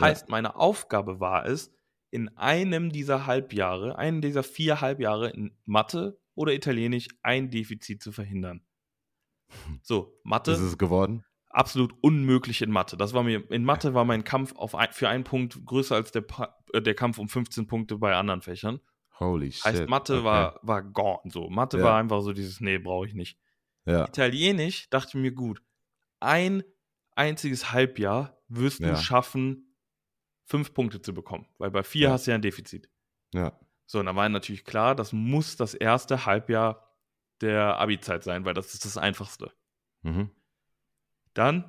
Heißt, 0.00 0.28
meine 0.28 0.56
Aufgabe 0.56 1.20
war 1.20 1.46
es, 1.46 1.72
in 2.10 2.28
einem 2.36 2.90
dieser 2.90 3.26
Halbjahre, 3.26 3.98
einen 3.98 4.22
dieser 4.22 4.42
vier 4.42 4.80
Halbjahre 4.80 5.30
in 5.30 5.56
Mathe 5.66 6.18
oder 6.34 6.54
Italienisch 6.54 7.08
ein 7.22 7.50
Defizit 7.50 8.02
zu 8.02 8.12
verhindern. 8.12 8.64
So, 9.82 10.18
Mathe. 10.22 10.52
Ist 10.52 10.60
es 10.60 10.78
geworden? 10.78 11.24
absolut 11.50 11.94
unmöglich 12.02 12.62
in 12.62 12.70
Mathe. 12.70 12.96
Das 12.96 13.14
war 13.14 13.22
mir, 13.22 13.50
in 13.50 13.64
Mathe 13.64 13.94
war 13.94 14.04
mein 14.04 14.24
Kampf 14.24 14.54
auf 14.54 14.74
ein, 14.74 14.88
für 14.92 15.08
einen 15.08 15.24
Punkt 15.24 15.64
größer 15.64 15.94
als 15.94 16.12
der, 16.12 16.24
äh, 16.72 16.80
der 16.80 16.94
Kampf 16.94 17.18
um 17.18 17.28
15 17.28 17.66
Punkte 17.66 17.98
bei 17.98 18.14
anderen 18.14 18.42
Fächern. 18.42 18.80
Holy 19.20 19.50
shit. 19.52 19.64
Heißt, 19.64 19.88
Mathe 19.88 20.14
okay. 20.16 20.24
war, 20.24 20.60
war 20.62 20.82
gone. 20.82 21.30
So, 21.30 21.48
Mathe 21.50 21.78
Ja. 21.78 21.84
war 21.84 21.98
einfach 21.98 22.20
so 22.22 22.32
dieses, 22.32 22.60
nee, 22.60 22.78
brauche 22.78 23.06
ich 23.06 23.14
nicht. 23.14 23.38
Ja, 23.84 24.06
Italienisch 24.06 24.88
dachte 24.90 25.08
ich 25.10 25.14
mir, 25.22 25.32
gut, 25.32 25.62
ein 26.20 26.62
einziges 27.16 27.72
Halbjahr 27.72 28.38
wirst 28.48 28.80
Ja. 28.80 28.90
du 28.90 28.96
schaffen, 28.96 29.74
fünf 30.44 30.72
Punkte 30.74 31.00
zu 31.02 31.12
bekommen. 31.14 31.46
Weil 31.58 31.70
bei 31.70 31.82
vier 31.82 32.10
hast 32.10 32.26
du 32.26 32.30
ja 32.30 32.34
ein 32.36 32.42
Defizit. 32.42 32.88
ja. 33.32 33.58
So, 33.90 34.00
und 34.00 34.04
dann 34.06 34.16
war 34.16 34.28
natürlich 34.28 34.64
klar, 34.66 34.94
das 34.94 35.14
muss 35.14 35.56
das 35.56 35.72
erste 35.72 36.26
Halbjahr 36.26 36.94
der 37.40 37.78
Abi-Zeit 37.80 38.22
sein, 38.22 38.44
weil 38.44 38.52
das 38.52 38.74
ist 38.74 38.84
das 38.84 38.98
Einfachste. 38.98 39.50
Mhm. 40.02 40.30
Dann, 41.32 41.64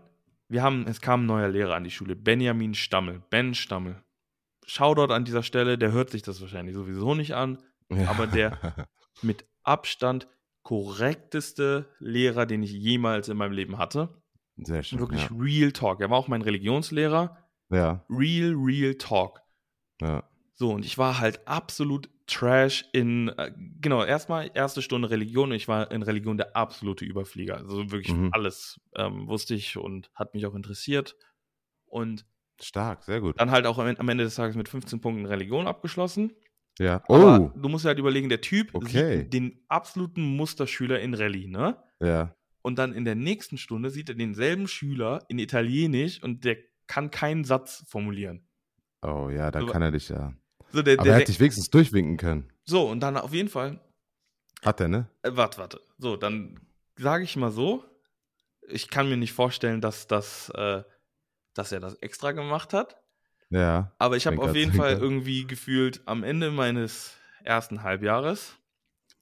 wir 0.49 0.61
haben, 0.61 0.85
es 0.85 0.99
kam 0.99 1.23
ein 1.23 1.27
neuer 1.27 1.47
Lehrer 1.47 1.75
an 1.75 1.85
die 1.85 1.91
Schule, 1.91 2.17
Benjamin 2.17 2.73
Stammel, 2.73 3.21
Ben 3.29 3.53
Stammel. 3.53 4.03
Shoutout 4.69 5.11
an 5.13 5.25
dieser 5.25 5.43
Stelle, 5.43 5.77
der 5.77 5.91
hört 5.91 6.09
sich 6.11 6.21
das 6.21 6.39
wahrscheinlich 6.41 6.75
sowieso 6.75 7.15
nicht 7.15 7.33
an. 7.33 7.57
ja. 7.89 8.09
Aber 8.09 8.27
der- 8.27 8.87
Mit 9.21 9.45
Abstand 9.63 10.27
korrekteste 10.63 11.85
Lehrer, 11.99 12.45
den 12.45 12.63
ich 12.63 12.71
jemals 12.71 13.29
in 13.29 13.37
meinem 13.37 13.51
Leben 13.53 13.77
hatte. 13.77 14.21
Sehr 14.57 14.83
schön. 14.83 14.99
Wirklich 14.99 15.29
Real 15.31 15.71
Talk. 15.71 16.01
Er 16.01 16.09
war 16.09 16.17
auch 16.17 16.27
mein 16.27 16.41
Religionslehrer. 16.41 17.37
Ja, 17.69 18.05
Real, 18.09 18.53
real 18.55 18.95
Talk. 18.95 19.41
ja. 20.01 20.23
So, 20.53 20.71
und 20.73 20.83
ich 20.85 20.97
war 20.97 21.19
halt 21.19 21.47
absolut 21.47 22.09
Trash 22.27 22.83
in, 22.91 23.29
äh, 23.29 23.51
genau, 23.79 24.03
erstmal 24.03 24.51
erste 24.53 24.81
Stunde 24.81 25.09
Religion 25.09 25.49
und 25.51 25.55
ich 25.55 25.67
war 25.69 25.89
in 25.91 26.01
Religion 26.03 26.35
der 26.37 26.55
absolute 26.57 27.05
Überflieger. 27.05 27.55
Also 27.57 27.89
wirklich 27.91 28.13
Mhm. 28.13 28.29
alles 28.33 28.79
ähm, 28.95 29.27
wusste 29.27 29.55
ich 29.55 29.77
und 29.77 30.11
hat 30.15 30.33
mich 30.33 30.45
auch 30.45 30.55
interessiert. 30.55 31.15
Und 31.85 32.25
Stark, 32.61 33.03
sehr 33.03 33.21
gut. 33.21 33.39
dann 33.39 33.51
halt 33.51 33.65
auch 33.65 33.77
am 33.77 34.09
Ende 34.09 34.23
des 34.23 34.35
Tages 34.35 34.55
mit 34.55 34.67
15 34.69 34.99
Punkten 35.01 35.25
Religion 35.25 35.67
abgeschlossen. 35.67 36.33
Ja. 36.79 37.03
Aber 37.07 37.39
Oh, 37.39 37.51
du 37.59 37.69
musst 37.69 37.85
dir 37.85 37.89
halt 37.89 37.99
überlegen, 37.99 38.29
der 38.29 38.41
Typ 38.41 38.73
Okay. 38.73 39.19
sieht 39.23 39.33
den 39.33 39.59
absoluten 39.67 40.21
Musterschüler 40.35 40.99
in 40.99 41.13
Rallye, 41.13 41.47
ne? 41.47 41.77
ja. 41.99 42.35
Und 42.61 42.77
dann 42.77 42.93
in 42.93 43.05
der 43.05 43.15
nächsten 43.15 43.57
Stunde 43.57 43.89
sieht 43.89 44.09
er 44.09 44.15
denselben 44.15 44.67
Schüler 44.67 45.23
in 45.29 45.39
Italienisch 45.39 46.21
und 46.21 46.43
der 46.43 46.57
kann 46.87 47.09
keinen 47.09 47.45
Satz 47.45 47.85
formulieren. 47.87 48.45
Oh 49.01 49.29
ja, 49.29 49.49
da 49.49 49.61
So, 49.61 49.67
kann 49.67 49.81
er 49.81 49.91
dich 49.91 50.09
ja. 50.09 50.33
So, 50.71 50.81
der, 50.81 50.95
Aber 50.95 51.03
der, 51.05 51.13
er 51.13 51.19
hat 51.21 51.27
dich 51.29 51.39
wenigstens 51.39 51.69
durchwinken 51.69 52.17
können. 52.17 52.51
so, 52.65 52.89
und 52.89 52.99
dann 52.99 53.15
auf 53.15 53.33
jeden 53.33 53.47
Fall 53.49 53.79
Hat 54.61 54.81
er, 54.81 54.89
ne? 54.89 55.09
Äh, 55.23 55.31
warte, 55.33 55.57
warte. 55.57 55.79
So, 55.97 56.17
dann 56.17 56.59
sage 56.97 57.23
ich 57.23 57.37
mal 57.37 57.49
so, 57.51 57.85
ich 58.67 58.89
kann 58.89 59.07
mir 59.09 59.15
nicht 59.17 59.31
vorstellen, 59.33 59.79
dass, 59.79 60.05
das, 60.07 60.49
äh, 60.53 60.83
dass 61.53 61.71
er 61.71 61.79
das 61.79 61.95
extra 61.95 62.31
gemacht 62.31 62.73
hat. 62.73 63.01
Ja. 63.49 63.91
Aber 63.97 64.15
ich 64.15 64.27
habe 64.27 64.39
auf 64.39 64.55
jeden 64.55 64.73
Fall 64.73 64.97
irgendwie 64.97 65.45
gefühlt 65.47 66.01
am 66.05 66.23
Ende 66.23 66.51
meines 66.51 67.15
ersten 67.43 67.83
Halbjahres 67.83 68.59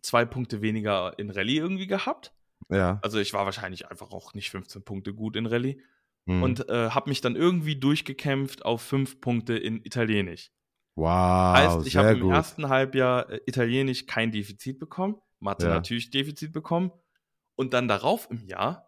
zwei 0.01 0.25
Punkte 0.25 0.61
weniger 0.61 1.17
in 1.17 1.29
Rallye 1.29 1.57
irgendwie 1.57 1.87
gehabt. 1.87 2.33
Ja. 2.69 2.99
Also 3.01 3.19
ich 3.19 3.33
war 3.33 3.45
wahrscheinlich 3.45 3.89
einfach 3.89 4.11
auch 4.11 4.33
nicht 4.33 4.49
15 4.49 4.83
Punkte 4.83 5.13
gut 5.13 5.35
in 5.35 5.45
Rallye. 5.45 5.81
Hm. 6.27 6.43
Und 6.43 6.69
äh, 6.69 6.89
habe 6.89 7.09
mich 7.09 7.21
dann 7.21 7.35
irgendwie 7.35 7.77
durchgekämpft 7.77 8.65
auf 8.65 8.81
fünf 8.81 9.21
Punkte 9.21 9.57
in 9.57 9.83
Italienisch. 9.85 10.51
wow, 10.95 11.55
heißt, 11.55 11.87
ich 11.87 11.95
habe 11.95 12.09
im 12.09 12.31
ersten 12.31 12.67
Halbjahr 12.69 13.29
äh, 13.29 13.39
Italienisch 13.45 14.07
kein 14.07 14.31
Defizit 14.31 14.79
bekommen, 14.79 15.15
Mathe 15.39 15.67
Ja. 15.67 15.75
natürlich 15.75 16.09
Defizit 16.09 16.51
bekommen. 16.51 16.91
Und 17.55 17.73
dann 17.73 17.87
darauf 17.87 18.29
im 18.29 18.45
Jahr 18.45 18.86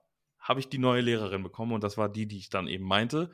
habe 0.49 0.59
ich 0.59 0.67
die 0.67 0.79
neue 0.79 1.01
Lehrerin 1.01 1.43
bekommen 1.43 1.71
und 1.73 1.83
das 1.83 1.97
war 1.97 2.09
die, 2.09 2.25
die 2.25 2.39
ich 2.39 2.49
dann 2.49 2.67
eben 2.67 2.83
meinte. 2.83 3.29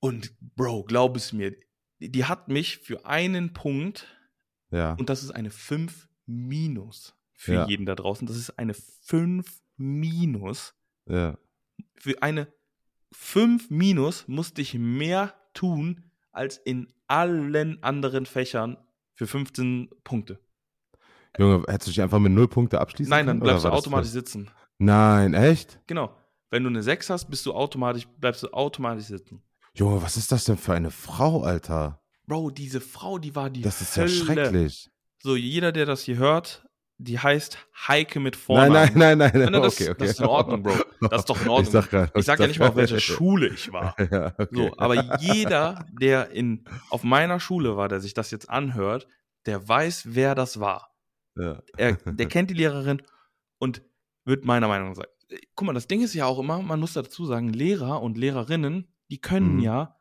Und 0.00 0.34
Bro, 0.56 0.84
glaub 0.84 1.16
es 1.16 1.32
mir, 1.32 1.54
die 2.00 2.24
hat 2.24 2.48
mich 2.48 2.78
für 2.78 3.06
einen 3.06 3.52
Punkt, 3.52 4.06
Ja. 4.70 4.94
und 4.94 5.08
das 5.08 5.22
ist 5.22 5.30
eine 5.30 5.50
5 5.50 6.08
minus 6.26 7.14
für 7.32 7.54
Ja. 7.54 7.66
jeden 7.68 7.86
da 7.86 7.94
draußen, 7.94 8.26
das 8.26 8.36
ist 8.36 8.58
eine 8.58 8.74
5 8.74 9.60
minus. 9.76 10.74
Ja. 11.06 11.38
Für 11.96 12.20
eine 12.22 12.52
5 13.12 13.70
minus 13.70 14.26
musste 14.28 14.60
ich 14.62 14.74
mehr 14.74 15.34
tun 15.54 16.10
als 16.32 16.56
in 16.58 16.92
allen 17.06 17.82
anderen 17.82 18.26
Fächern 18.26 18.76
für 19.14 19.26
15 19.26 19.90
Punkte. 20.04 20.38
Junge, 21.38 21.64
hättest 21.68 21.88
du 21.88 21.90
dich 21.92 22.02
einfach 22.02 22.18
mit 22.18 22.32
null 22.32 22.48
Punkte 22.48 22.80
abschließen 22.80 23.10
Nein, 23.10 23.26
dann 23.26 23.36
können? 23.38 23.48
bleibst 23.48 23.64
du 23.64 23.68
automatisch 23.70 24.10
sitzen. 24.10 24.50
Nein, 24.80 25.34
echt? 25.34 25.78
Genau. 25.86 26.16
Wenn 26.48 26.64
du 26.64 26.70
eine 26.70 26.82
6 26.82 27.10
hast, 27.10 27.26
bist 27.30 27.44
du 27.46 27.52
automatisch, 27.52 28.08
bleibst 28.18 28.42
du 28.42 28.48
automatisch 28.52 29.04
sitzen. 29.04 29.42
Junge, 29.74 30.02
was 30.02 30.16
ist 30.16 30.32
das 30.32 30.44
denn 30.44 30.56
für 30.56 30.72
eine 30.74 30.90
Frau, 30.90 31.42
Alter? 31.42 32.00
Bro, 32.26 32.50
diese 32.50 32.80
Frau, 32.80 33.18
die 33.18 33.36
war 33.36 33.50
die 33.50 33.60
Das 33.62 33.80
ist 33.82 33.96
Hölle. 33.96 34.08
ja 34.10 34.24
schrecklich. 34.24 34.90
So, 35.22 35.36
jeder, 35.36 35.70
der 35.72 35.84
das 35.84 36.02
hier 36.02 36.16
hört, 36.16 36.66
die 36.96 37.18
heißt 37.18 37.58
Heike 37.88 38.20
mit 38.20 38.36
Vornamen. 38.36 38.72
nein, 38.72 38.92
nein, 38.94 39.18
nein. 39.18 39.30
Nein, 39.34 39.52
nein, 39.52 39.62
das, 39.62 39.74
okay, 39.74 39.90
okay. 39.90 39.98
das 40.00 40.10
ist 40.12 40.20
in 40.20 40.26
Ordnung, 40.26 40.62
Bro. 40.62 40.74
Das 41.08 41.20
ist 41.20 41.30
doch 41.30 41.40
in 41.42 41.48
Ordnung. 41.50 41.64
Ich 41.66 41.70
sag, 41.70 41.90
grad, 41.90 42.16
Ich 42.16 42.24
sag 42.24 42.40
ja 42.40 42.46
nicht 42.46 42.58
mal, 42.58 42.68
auf 42.70 42.76
welcher 42.76 43.00
Schule. 43.00 43.48
Schule 43.48 43.54
ich 43.54 43.72
war. 43.72 43.94
ja, 44.10 44.32
okay. 44.38 44.48
So, 44.50 44.72
aber 44.78 45.20
jeder, 45.20 45.86
der 45.92 46.30
in, 46.30 46.64
auf 46.88 47.04
meiner 47.04 47.38
Schule 47.38 47.76
war, 47.76 47.88
der 47.88 48.00
sich 48.00 48.14
das 48.14 48.30
jetzt 48.30 48.48
anhört, 48.48 49.06
der 49.46 49.66
weiß, 49.68 50.04
wer 50.14 50.34
das 50.34 50.58
war. 50.58 50.94
ja. 51.36 51.62
Er, 51.76 51.92
der 51.94 52.26
kennt 52.28 52.50
die 52.50 52.54
Lehrerin 52.54 53.02
und 53.58 53.82
wird 54.24 54.44
meiner 54.44 54.68
Meinung 54.68 54.88
nach 54.90 54.96
sagen. 54.96 55.10
Guck 55.54 55.66
mal, 55.66 55.72
das 55.72 55.86
Ding 55.86 56.02
ist 56.02 56.14
ja 56.14 56.26
auch 56.26 56.38
immer, 56.38 56.60
man 56.60 56.80
muss 56.80 56.92
dazu 56.94 57.24
sagen, 57.24 57.52
Lehrer 57.52 58.02
und 58.02 58.18
Lehrerinnen, 58.18 58.92
die 59.10 59.20
können 59.20 59.56
Mhm. 59.56 59.60
ja 59.62 59.96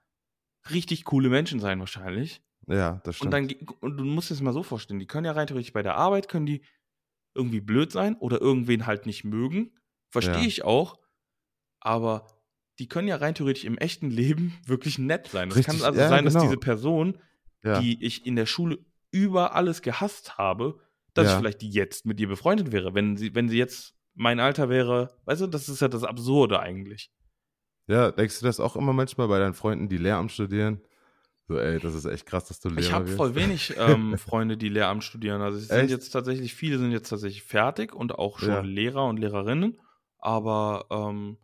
richtig 0.71 1.05
coole 1.05 1.29
Menschen 1.29 1.59
sein 1.59 1.79
wahrscheinlich. 1.79 2.41
ja, 2.67 3.01
das 3.03 3.07
Und 3.07 3.13
stimmt. 3.15 3.33
dann 3.33 3.47
ge- 3.47 3.65
und 3.79 3.97
du 3.97 4.03
musst 4.03 4.29
es 4.31 4.41
mal 4.41 4.53
so 4.53 4.61
vorstellen, 4.63 4.99
die 4.99 5.07
können 5.07 5.25
ja 5.25 5.31
rein 5.31 5.47
theoretisch 5.47 5.73
bei 5.73 5.81
der 5.83 5.95
Arbeit 5.95 6.27
können 6.29 6.45
die 6.45 6.61
irgendwie 7.35 7.61
blöd 7.61 7.91
sein 7.91 8.15
oder 8.17 8.39
irgendwen 8.41 8.85
halt 8.85 9.05
nicht 9.05 9.23
mögen. 9.23 9.71
Verstehe 10.11 10.41
Ja. 10.41 10.47
ich 10.47 10.63
auch, 10.63 10.99
aber 11.79 12.25
die 12.79 12.87
können 12.87 13.07
ja 13.07 13.15
rein 13.17 13.35
theoretisch 13.35 13.63
im 13.65 13.77
echten 13.77 14.09
Leben 14.11 14.53
wirklich 14.65 14.99
nett 14.99 15.27
sein. 15.27 15.49
Es 15.49 15.65
kann 15.65 15.81
also 15.81 15.99
ja, 15.99 16.09
sein, 16.09 16.25
dass 16.25 16.33
genau. 16.33 16.45
diese 16.45 16.57
Person 16.57 17.17
ja. 17.63 17.79
die 17.81 18.03
ich 18.05 18.25
in 18.25 18.35
der 18.35 18.45
Schule 18.45 18.79
über 19.11 19.55
alles 19.55 19.81
gehasst 19.81 20.37
habe, 20.37 20.79
dass 21.13 21.31
ich 21.31 21.37
vielleicht 21.37 21.63
jetzt 21.63 22.05
mit 22.05 22.19
ihr 22.19 22.27
befreundet 22.27 22.71
wäre. 22.71 22.93
Wenn 22.93 23.17
sie, 23.17 23.33
wenn 23.35 23.49
sie 23.49 23.57
jetzt 23.57 23.95
mein 24.19 24.41
Alter 24.41 24.67
wäre, 24.67 25.17
weißt 25.25 25.41
du, 25.41 25.47
das 25.47 25.69
ist 25.69 25.79
ja 25.81 25.87
das 25.87 26.03
Absurde 26.03 26.59
eigentlich. 26.59 27.09
ja, 27.87 28.11
denkst 28.11 28.39
du 28.39 28.45
das 28.45 28.59
auch 28.59 28.75
immer 28.75 28.91
manchmal 28.91 29.29
bei 29.29 29.39
deinen 29.39 29.53
Freunden, 29.53 29.87
die 29.87 29.97
Lehramt 29.97 30.31
studieren? 30.31 30.81
So, 31.47 31.57
ey, 31.57 31.79
das 31.79 31.95
ist 31.95 32.05
echt 32.05 32.25
krass, 32.25 32.45
dass 32.45 32.59
du 32.59 32.69
Lehrer 32.69 32.81
ich 32.81 32.91
habe 32.93 33.07
voll 33.07 33.33
wenig 33.33 33.73
ähm, 33.77 34.17
Freunde, 34.19 34.57
die 34.57 34.69
Lehramt 34.69 35.03
studieren. 35.05 35.41
Also 35.41 35.57
es 35.57 35.69
sind 35.69 35.79
Echt? 35.85 35.89
jetzt 35.89 36.09
tatsächlich, 36.11 36.53
viele 36.53 36.77
sind 36.77 36.91
jetzt 36.91 37.09
tatsächlich 37.09 37.43
fertig 37.43 37.95
und 37.95 38.13
auch 38.19 38.39
schon 38.39 38.49
Ja. 38.49 38.61
Lehrer 38.61 39.05
und 39.05 39.17
Lehrerinnen. 39.17 39.79
Aber 40.19 40.85
ähm, 40.91 41.37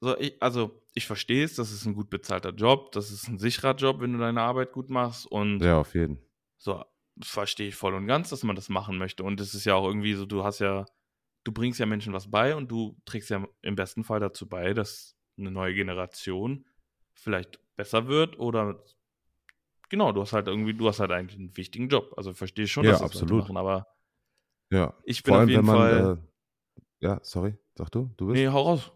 so 0.00 0.18
ich, 0.18 0.42
also 0.42 0.82
ich 0.94 1.06
verstehe 1.06 1.44
es, 1.44 1.54
das 1.54 1.70
ist 1.70 1.86
ein 1.86 1.94
gut 1.94 2.10
bezahlter 2.10 2.50
Job, 2.50 2.90
das 2.92 3.10
ist 3.12 3.28
ein 3.28 3.38
sicherer 3.38 3.76
Job, 3.76 4.00
wenn 4.00 4.12
du 4.12 4.18
deine 4.18 4.42
Arbeit 4.42 4.72
gut 4.72 4.90
machst. 4.90 5.26
Und 5.26 5.60
Ja, 5.60 5.78
auf 5.78 5.94
jeden. 5.94 6.18
So, 6.58 6.84
das 7.14 7.28
verstehe 7.28 7.68
ich 7.68 7.76
voll 7.76 7.94
und 7.94 8.06
ganz, 8.08 8.30
dass 8.30 8.42
man 8.42 8.56
das 8.56 8.68
machen 8.68 8.98
möchte. 8.98 9.22
Und 9.22 9.40
es 9.40 9.54
ist 9.54 9.64
ja 9.64 9.74
auch 9.76 9.86
irgendwie 9.86 10.14
so, 10.14 10.26
du 10.26 10.44
hast 10.44 10.58
ja, 10.58 10.84
du 11.44 11.52
bringst 11.52 11.80
ja 11.80 11.86
Menschen 11.86 12.12
was 12.12 12.30
bei 12.30 12.54
und 12.54 12.70
du 12.70 12.96
trägst 13.04 13.30
ja 13.30 13.46
im 13.62 13.76
besten 13.76 14.04
Fall 14.04 14.20
dazu 14.20 14.48
bei, 14.48 14.74
dass 14.74 15.16
eine 15.38 15.50
neue 15.50 15.74
Generation 15.74 16.66
vielleicht 17.14 17.58
besser 17.76 18.06
wird 18.06 18.38
oder 18.38 18.82
genau, 19.88 20.12
du 20.12 20.20
hast 20.22 20.32
halt 20.32 20.46
irgendwie, 20.48 20.74
du 20.74 20.88
hast 20.88 21.00
halt 21.00 21.10
eigentlich 21.10 21.38
einen 21.38 21.56
wichtigen 21.56 21.88
Job. 21.88 22.14
Also 22.16 22.32
verstehe 22.32 22.64
ich 22.66 22.72
schon, 22.72 22.84
Ja, 22.84 22.92
dass 22.92 23.00
das 23.00 23.10
absolut. 23.10 23.42
machen, 23.42 23.56
aber 23.56 23.86
Ja. 24.70 24.94
ich 25.04 25.22
bin 25.22 25.30
Vor 25.32 25.36
auf 25.36 25.40
allem, 25.40 25.48
jeden 25.50 25.66
wenn 25.66 25.74
man. 25.74 25.76
Fall. 25.78 26.18
Äh, 26.18 26.84
ja, 27.00 27.20
sorry, 27.22 27.58
sag 27.76 27.90
du, 27.90 28.10
du 28.16 28.28
bist. 28.28 28.36
nee, 28.40 28.48
hau 28.48 28.62
raus. 28.62 28.92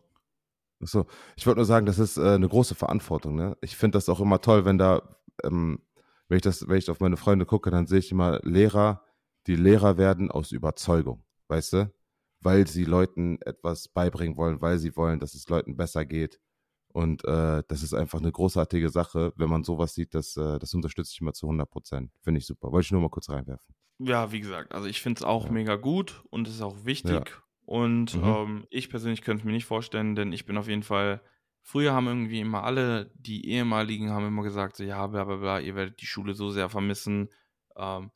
Achso, 0.80 1.06
ich 1.36 1.46
wollte 1.46 1.58
nur 1.58 1.64
sagen, 1.64 1.86
das 1.86 1.98
ist 1.98 2.18
äh, 2.18 2.34
eine 2.34 2.48
große 2.48 2.74
Verantwortung. 2.74 3.34
Ne? 3.34 3.56
Ich 3.62 3.76
finde 3.76 3.96
das 3.96 4.08
auch 4.08 4.20
immer 4.20 4.40
toll, 4.40 4.64
wenn 4.64 4.78
da, 4.78 5.16
ähm, 5.42 5.80
wenn 6.28 6.36
ich 6.36 6.42
das, 6.42 6.68
wenn 6.68 6.76
ich 6.76 6.90
auf 6.90 7.00
meine 7.00 7.16
Freunde 7.16 7.46
gucke, 7.46 7.70
dann 7.70 7.86
sehe 7.86 7.98
ich 7.98 8.12
immer 8.12 8.40
Lehrer, 8.42 9.02
die 9.46 9.56
Lehrer 9.56 9.96
werden 9.96 10.30
aus 10.30 10.52
Überzeugung, 10.52 11.24
weißt 11.48 11.72
du? 11.72 11.92
Weil 12.40 12.66
sie 12.66 12.84
Leuten 12.84 13.38
etwas 13.42 13.88
beibringen 13.88 14.36
wollen, 14.36 14.60
weil 14.60 14.78
sie 14.78 14.96
wollen, 14.96 15.20
dass 15.20 15.34
es 15.34 15.48
Leuten 15.48 15.76
besser 15.76 16.04
geht. 16.04 16.40
Und 16.88 17.24
äh, 17.24 17.62
das 17.68 17.82
ist 17.82 17.94
einfach 17.94 18.20
eine 18.20 18.32
großartige 18.32 18.88
Sache, 18.90 19.32
wenn 19.36 19.50
man 19.50 19.64
sowas 19.64 19.94
sieht, 19.94 20.14
das, 20.14 20.36
äh, 20.36 20.58
das 20.58 20.74
unterstütze 20.74 21.12
ich 21.14 21.20
immer 21.20 21.34
zu 21.34 21.46
100 21.48 21.70
Prozent. 21.70 22.12
Finde 22.22 22.38
ich 22.38 22.46
super. 22.46 22.72
Wollte 22.72 22.86
ich 22.86 22.92
nur 22.92 23.02
mal 23.02 23.10
kurz 23.10 23.28
reinwerfen. 23.30 23.74
Ja, 23.98 24.30
wie 24.32 24.40
gesagt, 24.40 24.74
also 24.74 24.86
ich 24.86 25.00
finde 25.00 25.20
es 25.20 25.24
auch 25.24 25.48
Ja. 25.48 25.50
mega 25.50 25.76
gut 25.76 26.22
und 26.30 26.46
es 26.48 26.54
ist 26.56 26.60
auch 26.62 26.84
wichtig. 26.84 27.32
Ja. 27.32 27.42
Und 27.64 28.14
Mhm. 28.14 28.20
ähm, 28.22 28.66
ich 28.70 28.90
persönlich 28.90 29.22
könnte 29.22 29.40
es 29.40 29.44
mir 29.44 29.52
nicht 29.52 29.64
vorstellen, 29.64 30.14
denn 30.14 30.32
ich 30.32 30.44
bin 30.46 30.58
auf 30.58 30.68
jeden 30.68 30.82
Fall. 30.82 31.22
Früher 31.62 31.92
haben 31.94 32.06
irgendwie 32.06 32.40
immer 32.40 32.62
alle, 32.62 33.10
die 33.16 33.46
ehemaligen, 33.48 34.10
haben 34.10 34.26
immer 34.26 34.42
gesagt, 34.42 34.76
so 34.76 34.84
ja, 34.84 35.06
bla 35.06 35.24
bla 35.24 35.36
bla, 35.36 35.60
ihr 35.60 35.74
werdet 35.74 36.00
die 36.00 36.06
Schule 36.06 36.34
so 36.34 36.50
sehr 36.50 36.68
vermissen. 36.68 37.30
Ähm, 37.76 38.10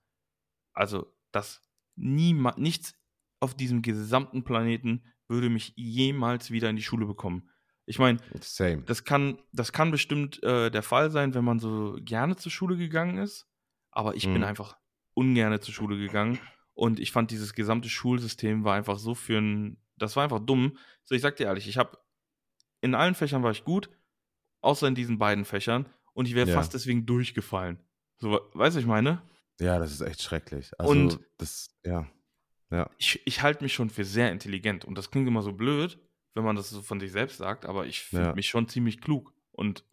also, 0.74 1.14
das 1.32 1.62
niema, 1.96 2.54
nichts 2.58 2.94
auf 3.40 3.54
diesem 3.54 3.82
gesamten 3.82 4.44
Planeten 4.44 5.02
würde 5.28 5.48
mich 5.48 5.72
jemals 5.76 6.50
wieder 6.50 6.68
in 6.70 6.76
die 6.76 6.82
Schule 6.82 7.06
bekommen. 7.06 7.48
Ich 7.86 7.98
meine, 7.98 8.18
das 8.86 9.04
kann, 9.04 9.38
das 9.52 9.72
kann 9.72 9.90
bestimmt 9.90 10.42
äh, 10.42 10.70
der 10.70 10.82
Fall 10.82 11.10
sein, 11.10 11.34
wenn 11.34 11.44
man 11.44 11.58
so 11.58 11.96
gerne 12.00 12.36
zur 12.36 12.52
Schule 12.52 12.76
gegangen 12.76 13.18
ist. 13.18 13.46
Aber 13.90 14.14
ich 14.14 14.24
bin 14.24 14.38
Mhm. 14.38 14.44
einfach 14.44 14.76
ungerne 15.14 15.58
zur 15.60 15.74
Schule 15.74 15.98
gegangen. 15.98 16.38
Und 16.74 17.00
ich 17.00 17.10
fand, 17.10 17.30
dieses 17.30 17.54
gesamte 17.54 17.88
Schulsystem 17.88 18.62
war 18.64 18.74
einfach 18.76 18.98
so 18.98 19.14
für 19.14 19.38
ein. 19.38 19.82
Das 19.96 20.14
war 20.16 20.22
einfach 20.24 20.38
dumm. 20.38 20.76
So, 21.04 21.14
ich 21.14 21.22
sag 21.22 21.36
dir 21.36 21.44
ehrlich, 21.46 21.66
ich 21.68 21.76
habe 21.78 21.98
in 22.80 22.94
allen 22.94 23.14
Fächern 23.14 23.42
war 23.42 23.50
ich 23.50 23.64
gut, 23.64 23.90
außer 24.62 24.86
in 24.86 24.94
diesen 24.94 25.18
beiden 25.18 25.44
Fächern. 25.44 25.86
Und 26.12 26.26
ich 26.26 26.34
wäre 26.34 26.48
Ja. 26.48 26.54
fast 26.54 26.72
deswegen 26.74 27.06
durchgefallen. 27.06 27.78
So, 28.18 28.32
we- 28.32 28.40
weißt 28.54 28.76
du, 28.76 28.80
ich 28.80 28.86
meine? 28.86 29.22
Ja, 29.60 29.78
das 29.78 29.90
ist 29.92 30.00
echt 30.00 30.22
schrecklich. 30.22 30.70
Also, 30.78 30.92
Und- 30.92 31.20
das, 31.38 31.76
ja. 31.84 32.06
Ja. 32.70 32.88
Ich, 32.98 33.20
ich 33.24 33.42
halte 33.42 33.62
mich 33.64 33.72
schon 33.74 33.90
für 33.90 34.04
sehr 34.04 34.30
intelligent. 34.32 34.84
Und 34.84 34.96
das 34.96 35.10
klingt 35.10 35.26
immer 35.28 35.42
so 35.42 35.52
blöd, 35.52 35.98
wenn 36.34 36.44
man 36.44 36.56
das 36.56 36.70
so 36.70 36.82
von 36.82 37.00
sich 37.00 37.10
selbst 37.12 37.38
sagt, 37.38 37.66
aber 37.66 37.86
ich 37.86 38.00
finde 38.00 38.26
Ja. 38.26 38.34
mich 38.34 38.48
schon 38.48 38.68
ziemlich 38.68 39.00
klug. 39.00 39.32
Und 39.52 39.84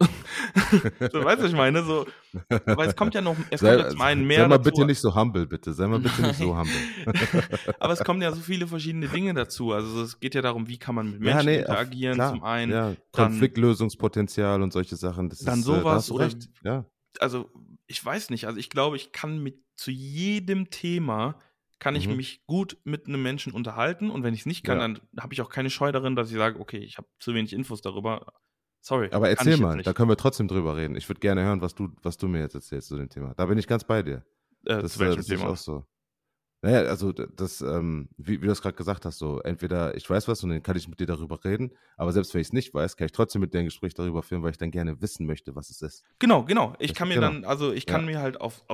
so, 1.12 1.24
weißt 1.24 1.42
du, 1.42 1.46
ich 1.46 1.52
meine, 1.52 1.82
so, 1.82 2.06
aber 2.48 2.86
es 2.86 2.96
kommt 2.96 3.14
ja 3.14 3.20
noch, 3.20 3.36
es 3.50 3.60
Sei, 3.60 3.72
kommt 3.74 3.84
ja 3.84 3.90
zum 3.90 4.00
einen 4.00 4.26
mehr 4.26 4.40
sei 4.42 4.48
mal 4.48 4.56
dazu, 4.58 4.70
bitte 4.70 4.86
nicht 4.86 5.00
so 5.00 5.14
humble, 5.14 5.46
bitte. 5.46 5.74
Sei 5.74 5.86
mal 5.88 5.98
bitte 5.98 6.22
nicht 6.22 6.36
so 6.38 6.56
humble. 6.56 6.72
aber 7.80 7.92
es 7.92 8.02
kommen 8.04 8.22
ja 8.22 8.32
so 8.32 8.40
viele 8.40 8.66
verschiedene 8.66 9.08
Dinge 9.08 9.34
dazu. 9.34 9.72
Also 9.72 10.02
es 10.02 10.20
geht 10.20 10.34
ja 10.34 10.40
darum, 10.40 10.68
wie 10.68 10.78
kann 10.78 10.94
man 10.94 11.10
mit 11.10 11.22
Ja, 11.22 11.34
Menschen 11.34 11.46
nee, 11.46 11.56
auf- 11.56 11.68
interagieren, 11.68 12.14
klar, 12.14 12.30
zum 12.32 12.44
einen. 12.44 12.72
ja, 12.72 12.94
dann- 13.12 13.32
Konfliktlösungspotenzial 13.32 14.62
und 14.62 14.72
solche 14.72 14.96
Sachen. 14.96 15.28
Das 15.28 15.40
Dann 15.40 15.58
ist, 15.60 15.64
äh, 15.68 15.72
sowas 15.78 16.06
du 16.06 16.14
oder-. 16.14 16.30
Ja. 16.64 16.84
Also 17.20 17.50
ich 17.86 18.02
weiß 18.02 18.30
nicht, 18.30 18.46
also 18.46 18.58
ich 18.58 18.70
glaube, 18.70 18.96
ich 18.96 19.12
kann 19.12 19.42
mit 19.42 19.58
zu 19.76 19.90
jedem 19.90 20.70
Thema 20.70 21.38
kann 21.78 21.94
ich 21.96 22.08
Mhm. 22.08 22.16
mich 22.16 22.44
gut 22.46 22.76
mit 22.84 23.06
einem 23.06 23.22
Menschen 23.22 23.52
unterhalten 23.52 24.10
und 24.10 24.22
wenn 24.22 24.34
ich 24.34 24.40
es 24.40 24.46
nicht 24.46 24.64
kann, 24.64 24.78
Ja. 24.78 24.88
dann 24.88 25.00
habe 25.20 25.32
ich 25.34 25.40
auch 25.40 25.48
keine 25.50 25.70
Scheu 25.70 25.92
darin, 25.92 26.16
dass 26.16 26.30
ich 26.30 26.36
sage, 26.36 26.58
okay, 26.60 26.78
ich 26.78 26.98
habe 26.98 27.06
zu 27.20 27.34
wenig 27.34 27.52
Infos 27.52 27.80
darüber. 27.82 28.32
Sorry. 28.80 29.08
Aber 29.12 29.28
erzähl 29.28 29.56
mal, 29.58 29.82
da 29.82 29.92
können 29.92 30.08
wir 30.08 30.16
trotzdem 30.16 30.48
drüber 30.48 30.76
reden. 30.76 30.96
Ich 30.96 31.08
würde 31.08 31.20
gerne 31.20 31.42
hören, 31.42 31.60
was 31.60 31.74
du, 31.74 31.88
was 32.02 32.16
du 32.16 32.28
mir 32.28 32.40
jetzt 32.40 32.54
erzählst 32.54 32.88
zu 32.88 32.96
dem 32.96 33.08
Thema. 33.08 33.34
Da 33.34 33.46
bin 33.46 33.58
ich 33.58 33.66
ganz 33.66 33.84
bei 33.84 34.02
dir. 34.02 34.24
äh, 34.66 34.82
Das, 34.82 34.94
zu 34.94 35.00
welchem 35.00 35.12
äh, 35.14 35.16
das 35.18 35.26
Thema? 35.26 35.48
auch 35.50 35.56
so. 35.56 35.84
Naja, 36.62 36.80
also 36.90 37.12
das, 37.12 37.60
ähm, 37.60 38.08
wie, 38.16 38.42
wie 38.42 38.46
du 38.46 38.50
es 38.50 38.60
gerade 38.60 38.74
gesagt 38.74 39.04
hast, 39.04 39.18
so 39.18 39.40
entweder 39.42 39.94
ich 39.96 40.10
weiß 40.10 40.26
was 40.26 40.42
und 40.42 40.50
dann 40.50 40.62
kann 40.64 40.76
ich 40.76 40.88
mit 40.88 40.98
dir 40.98 41.06
darüber 41.06 41.44
reden, 41.44 41.70
aber 41.96 42.10
selbst 42.12 42.34
wenn 42.34 42.40
ich 42.40 42.48
es 42.48 42.52
nicht 42.52 42.74
weiß, 42.74 42.96
kann 42.96 43.04
ich 43.06 43.12
trotzdem 43.12 43.40
mit 43.40 43.54
dir 43.54 43.60
ein 43.60 43.66
Gespräch 43.66 43.94
darüber 43.94 44.24
führen, 44.24 44.42
weil 44.42 44.50
ich 44.50 44.58
dann 44.58 44.72
gerne 44.72 45.00
wissen 45.00 45.24
möchte, 45.26 45.54
was 45.54 45.70
es 45.70 45.80
ist. 45.82 46.04
Genau, 46.18 46.44
genau. 46.44 46.74
Ich 46.80 46.90
Das- 46.90 46.98
kann 46.98 47.06
mir 47.08 47.14
genau. 47.14 47.28
dann, 47.28 47.44
also 47.44 47.72
ich 47.72 47.86
kann 47.86 48.00
Ja. 48.00 48.06
mir 48.06 48.18
halt 48.20 48.40
auf, 48.40 48.64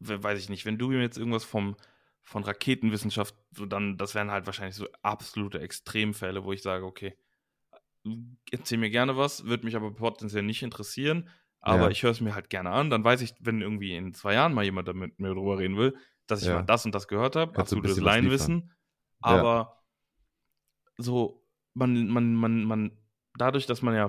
we- 0.00 0.22
weiß 0.22 0.38
ich 0.38 0.50
nicht, 0.50 0.66
wenn 0.66 0.76
du 0.76 0.88
mir 0.88 1.00
jetzt 1.00 1.16
irgendwas 1.16 1.44
vom, 1.44 1.76
von 2.22 2.44
Raketenwissenschaft, 2.44 3.34
so 3.52 3.66
dann, 3.66 3.96
das 3.96 4.14
wären 4.14 4.30
halt 4.30 4.46
wahrscheinlich 4.46 4.76
so 4.76 4.86
absolute 5.02 5.60
Extremfälle, 5.60 6.44
wo 6.44 6.52
ich 6.52 6.62
sage, 6.62 6.84
okay, 6.84 7.16
erzähl 8.50 8.78
mir 8.78 8.90
gerne 8.90 9.16
was, 9.16 9.44
wird 9.44 9.64
mich 9.64 9.76
aber 9.76 9.92
potenziell 9.94 10.42
nicht 10.42 10.62
interessieren, 10.62 11.28
aber 11.60 11.84
Ja. 11.84 11.90
ich 11.90 12.02
höre 12.02 12.12
es 12.12 12.20
mir 12.20 12.34
halt 12.34 12.48
gerne 12.50 12.70
an. 12.70 12.90
Dann 12.90 13.04
weiß 13.04 13.20
ich, 13.20 13.34
wenn 13.40 13.60
irgendwie 13.60 13.94
in 13.94 14.14
zwei 14.14 14.34
Jahren 14.34 14.54
mal 14.54 14.64
jemand 14.64 14.88
damit 14.88 15.18
mir 15.18 15.34
drüber 15.34 15.58
reden 15.58 15.76
will, 15.76 15.96
dass 16.26 16.42
ich 16.42 16.48
Ja. 16.48 16.54
mal 16.54 16.62
das 16.62 16.86
und 16.86 16.94
das 16.94 17.08
gehört 17.08 17.36
habe, 17.36 17.58
absolutes 17.58 17.98
Laienwissen. 17.98 18.72
Ja. 19.22 19.38
Aber 19.40 19.84
so, 20.96 21.46
man, 21.74 22.08
man, 22.08 22.34
man, 22.34 22.64
man, 22.64 22.98
dadurch, 23.40 23.66
dass 23.66 23.82
man 23.82 23.94
ja, 23.94 24.08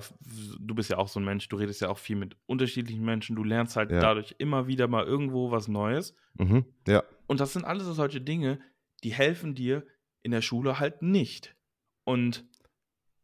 du 0.60 0.76
bist 0.76 0.90
ja 0.90 0.98
auch 0.98 1.08
so 1.08 1.20
ein 1.20 1.26
Mensch, 1.26 1.48
du 1.50 1.56
redest 1.56 1.82
ja 1.82 1.90
auch 1.90 1.98
viel 1.98 2.16
mit 2.16 2.36
unterschiedlichen 2.46 3.04
Menschen, 3.04 3.36
du 3.36 3.44
lernst 3.44 3.76
halt 3.76 3.92
Ja. 3.92 4.00
dadurch 4.00 4.36
immer 4.38 4.68
wieder 4.68 4.88
mal 4.88 5.06
irgendwo 5.06 5.52
was 5.52 5.68
Neues. 5.68 6.16
Mhm. 6.36 6.66
Ja, 6.88 7.04
Und 7.28 7.40
das 7.40 7.54
sind 7.54 7.66
alles 7.66 7.84
so 7.86 7.94
solche 7.94 8.22
Dinge, 8.22 8.60
die 9.04 9.14
helfen 9.14 9.56
dir 9.56 9.86
in 10.24 10.32
der 10.32 10.42
Schule 10.42 10.80
halt 10.80 11.02
nicht. 11.02 11.56
Und 12.04 12.46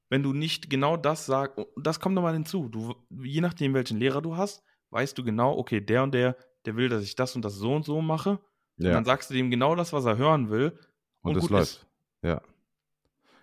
wenn 0.10 0.24
du 0.24 0.34
nicht 0.34 0.70
genau 0.70 0.96
das 0.98 1.26
sagst, 1.26 1.60
das 1.76 2.00
kommt 2.00 2.16
nochmal 2.16 2.34
hinzu, 2.34 2.70
du, 2.70 2.96
je 3.10 3.42
nachdem, 3.42 3.74
welchen 3.74 3.98
Lehrer 4.00 4.22
du 4.22 4.38
hast, 4.38 4.64
weißt 4.92 5.18
du 5.18 5.24
genau, 5.24 5.58
okay, 5.58 5.82
der 5.82 6.04
und 6.04 6.14
der, 6.14 6.38
der 6.66 6.76
will, 6.76 6.90
dass 6.90 7.04
ich 7.04 7.16
das 7.16 7.36
und 7.36 7.44
das 7.44 7.56
so 7.56 7.74
und 7.76 7.84
so 7.86 8.02
mache. 8.02 8.40
Und 8.80 8.86
ja. 8.86 8.92
dann 8.94 9.06
sagst 9.06 9.30
du 9.30 9.34
dem 9.34 9.50
genau 9.52 9.76
das, 9.76 9.92
was 9.94 10.06
er 10.06 10.18
hören 10.18 10.50
will. 10.50 10.78
Und, 11.22 11.36
Und 11.36 11.44
es 11.44 11.50
läuft. 11.50 11.64
ist. 11.64 11.88
Ja. 12.24 12.42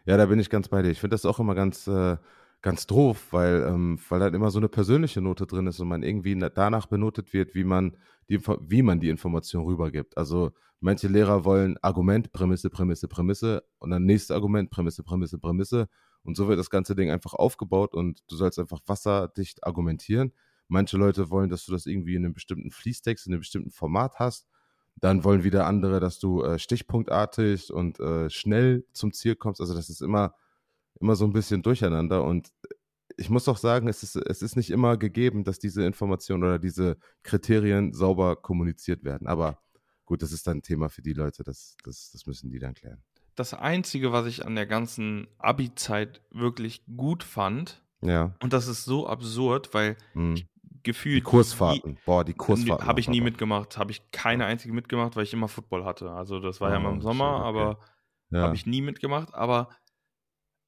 Ja, 0.06 0.16
da 0.16 0.26
bin 0.26 0.38
ich 0.38 0.50
ganz 0.50 0.68
bei 0.68 0.82
dir. 0.82 0.90
Ich 0.90 1.00
finde 1.00 1.14
das 1.14 1.24
auch 1.26 1.38
immer 1.38 1.54
ganz, 1.54 1.86
äh, 1.86 2.16
ganz 2.64 2.86
doof, 2.86 3.26
weil, 3.30 3.62
ähm, 3.68 3.98
weil 4.08 4.20
dann 4.20 4.32
immer 4.32 4.50
so 4.50 4.58
eine 4.58 4.70
persönliche 4.70 5.20
Note 5.20 5.46
drin 5.46 5.66
ist 5.66 5.80
und 5.80 5.88
man 5.88 6.02
irgendwie 6.02 6.34
na- 6.34 6.48
danach 6.48 6.86
benotet 6.86 7.34
wird, 7.34 7.54
wie 7.54 7.62
man 7.62 7.94
die, 8.30 8.40
wie 8.40 8.80
man 8.80 9.00
die 9.00 9.10
Information 9.10 9.64
rübergibt. 9.64 10.16
Also 10.16 10.50
manche 10.80 11.08
Lehrer 11.08 11.44
wollen 11.44 11.76
Argument, 11.82 12.32
Prämisse, 12.32 12.70
Prämisse, 12.70 13.06
Prämisse 13.06 13.64
und 13.78 13.90
dann 13.90 14.06
nächste 14.06 14.34
Argument, 14.34 14.70
Prämisse, 14.70 15.02
Prämisse, 15.02 15.38
Prämisse. 15.38 15.88
Und 16.22 16.38
so 16.38 16.48
wird 16.48 16.58
das 16.58 16.70
ganze 16.70 16.94
Ding 16.96 17.10
einfach 17.10 17.34
aufgebaut 17.34 17.92
und 17.92 18.22
du 18.28 18.36
sollst 18.36 18.58
einfach 18.58 18.80
wasserdicht 18.86 19.62
argumentieren. 19.62 20.32
Manche 20.68 20.96
Leute 20.96 21.28
wollen, 21.28 21.50
dass 21.50 21.66
du 21.66 21.72
das 21.72 21.84
irgendwie 21.84 22.14
in 22.14 22.24
einem 22.24 22.32
bestimmten 22.32 22.70
Fließtext, 22.70 23.26
in 23.26 23.34
einem 23.34 23.40
bestimmten 23.40 23.72
Format 23.72 24.14
hast. 24.18 24.46
Dann 24.96 25.22
wollen 25.22 25.44
wieder 25.44 25.66
andere, 25.66 26.00
dass 26.00 26.18
du 26.18 26.42
äh, 26.42 26.58
stichpunktartig 26.58 27.70
und 27.74 28.00
äh, 28.00 28.30
schnell 28.30 28.86
zum 28.94 29.12
Ziel 29.12 29.36
kommst. 29.36 29.60
Also 29.60 29.74
das 29.74 29.90
ist 29.90 30.00
immer, 30.00 30.34
immer 31.00 31.16
so 31.16 31.24
ein 31.24 31.32
bisschen 31.32 31.62
durcheinander. 31.62 32.24
Und 32.24 32.50
ich 33.16 33.30
muss 33.30 33.44
doch 33.44 33.56
sagen, 33.58 33.88
es 33.88 34.02
ist, 34.02 34.16
es 34.16 34.42
ist 34.42 34.56
nicht 34.56 34.70
immer 34.70 34.96
gegeben, 34.96 35.44
dass 35.44 35.58
diese 35.58 35.84
Informationen 35.84 36.42
oder 36.42 36.58
diese 36.58 36.96
Kriterien 37.22 37.92
sauber 37.92 38.36
kommuniziert 38.36 39.04
werden. 39.04 39.26
Aber 39.26 39.58
gut, 40.04 40.22
das 40.22 40.32
ist 40.32 40.46
dann 40.46 40.58
ein 40.58 40.62
Thema 40.62 40.88
für 40.88 41.02
die 41.02 41.12
Leute, 41.12 41.42
das, 41.44 41.76
das, 41.84 42.10
das 42.12 42.26
müssen 42.26 42.50
die 42.50 42.58
dann 42.58 42.74
klären. 42.74 43.02
Das 43.36 43.52
Einzige, 43.54 44.12
was 44.12 44.26
ich 44.26 44.46
an 44.46 44.54
der 44.54 44.66
ganzen 44.66 45.26
Abi-Zeit 45.38 46.22
wirklich 46.30 46.84
gut 46.96 47.24
fand, 47.24 47.82
Ja. 48.00 48.34
und 48.42 48.52
das 48.52 48.68
ist 48.68 48.84
so 48.84 49.06
absurd, 49.08 49.74
weil 49.74 49.96
Hm. 50.12 50.36
gefühlt. 50.84 51.16
Die 51.18 51.22
Kursfahrten. 51.22 51.98
Boah, 52.06 52.24
die 52.24 52.34
Kursfahrten. 52.34 52.86
Habe 52.86 53.00
ich 53.00 53.08
nie 53.08 53.20
mitgemacht. 53.20 53.76
Habe 53.78 53.90
ich 53.90 54.10
keine 54.12 54.44
einzige 54.44 54.72
mitgemacht, 54.74 55.16
weil 55.16 55.24
ich 55.24 55.32
immer 55.32 55.48
Football 55.48 55.84
hatte. 55.84 56.10
Also 56.10 56.38
das 56.40 56.60
war 56.60 56.70
ja 56.70 56.76
immer 56.76 56.90
Oh, 56.90 56.94
im 56.94 57.00
Sommer, 57.00 57.36
okay. 57.38 57.44
aber 57.48 57.78
Ja. 58.30 58.42
habe 58.42 58.54
ich 58.54 58.66
nie 58.66 58.82
mitgemacht. 58.82 59.32
Aber 59.34 59.68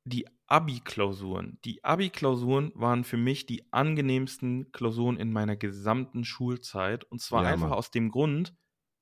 die 0.07 0.27
Abi-Klausuren, 0.47 1.59
die 1.65 1.83
Abi-Klausuren 1.83 2.71
waren 2.75 3.03
für 3.03 3.17
mich 3.17 3.47
die 3.47 3.73
angenehmsten 3.73 4.71
Klausuren 4.71 5.17
in 5.17 5.33
meiner 5.33 5.57
gesamten 5.57 6.25
Schulzeit. 6.25 7.05
Und 7.05 7.21
zwar 7.21 7.43
Ja, 7.43 7.49
einfach 7.51 7.71
Mann. 7.71 7.79
aus 7.79 7.91
dem 7.91 8.11
Grund, 8.11 8.55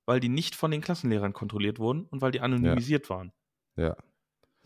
weil 0.07 0.21
die 0.21 0.31
nicht 0.31 0.55
von 0.55 0.71
den 0.71 0.81
Klassenlehrern 0.81 1.35
kontrolliert 1.35 1.79
wurden 1.79 2.05
und 2.07 2.23
weil 2.23 2.33
die 2.33 2.41
anonymisiert 2.41 3.11
waren. 3.11 3.33
ja. 3.77 3.97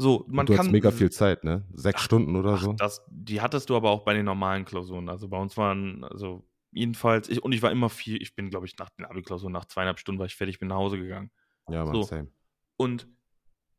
So, 0.01 0.25
man 0.29 0.41
und 0.41 0.51
du 0.51 0.55
kann 0.55 0.67
hast 0.67 0.73
mega 0.73 0.93
viel 0.93 1.11
Zeit, 1.11 1.43
ne? 1.43 1.67
Sechs 1.75 2.03
Stunden 2.03 2.37
oder 2.37 2.53
Ach, 2.53 2.63
so. 2.63 2.73
das, 2.75 3.05
die 3.11 3.41
hattest 3.41 3.69
du 3.69 3.75
aber 3.75 3.91
auch 3.91 4.05
bei 4.05 4.15
den 4.15 4.25
normalen 4.27 4.65
Klausuren. 4.65 5.09
Also 5.09 5.27
bei 5.27 5.37
uns 5.39 5.57
waren, 5.57 6.05
also 6.05 6.49
jedenfalls, 6.71 7.29
ich, 7.29 7.43
und 7.43 7.51
ich 7.51 7.63
war 7.63 7.73
immer 7.73 7.89
viel, 7.91 8.23
ich 8.23 8.37
bin, 8.37 8.49
glaube 8.49 8.67
ich, 8.67 8.79
nach 8.79 8.91
den 8.91 9.07
Abi-Klausuren, 9.07 9.53
nach 9.53 9.65
zweieinhalb 9.65 9.99
Stunden 9.99 10.21
war 10.21 10.27
ich 10.27 10.37
fertig, 10.37 10.61
bin 10.61 10.69
nach 10.69 10.77
Hause 10.77 10.99
gegangen. 10.99 11.33
ja, 11.69 11.85
Mann, 11.85 11.95
so. 11.95 12.03
same. 12.03 12.29
Und 12.77 13.09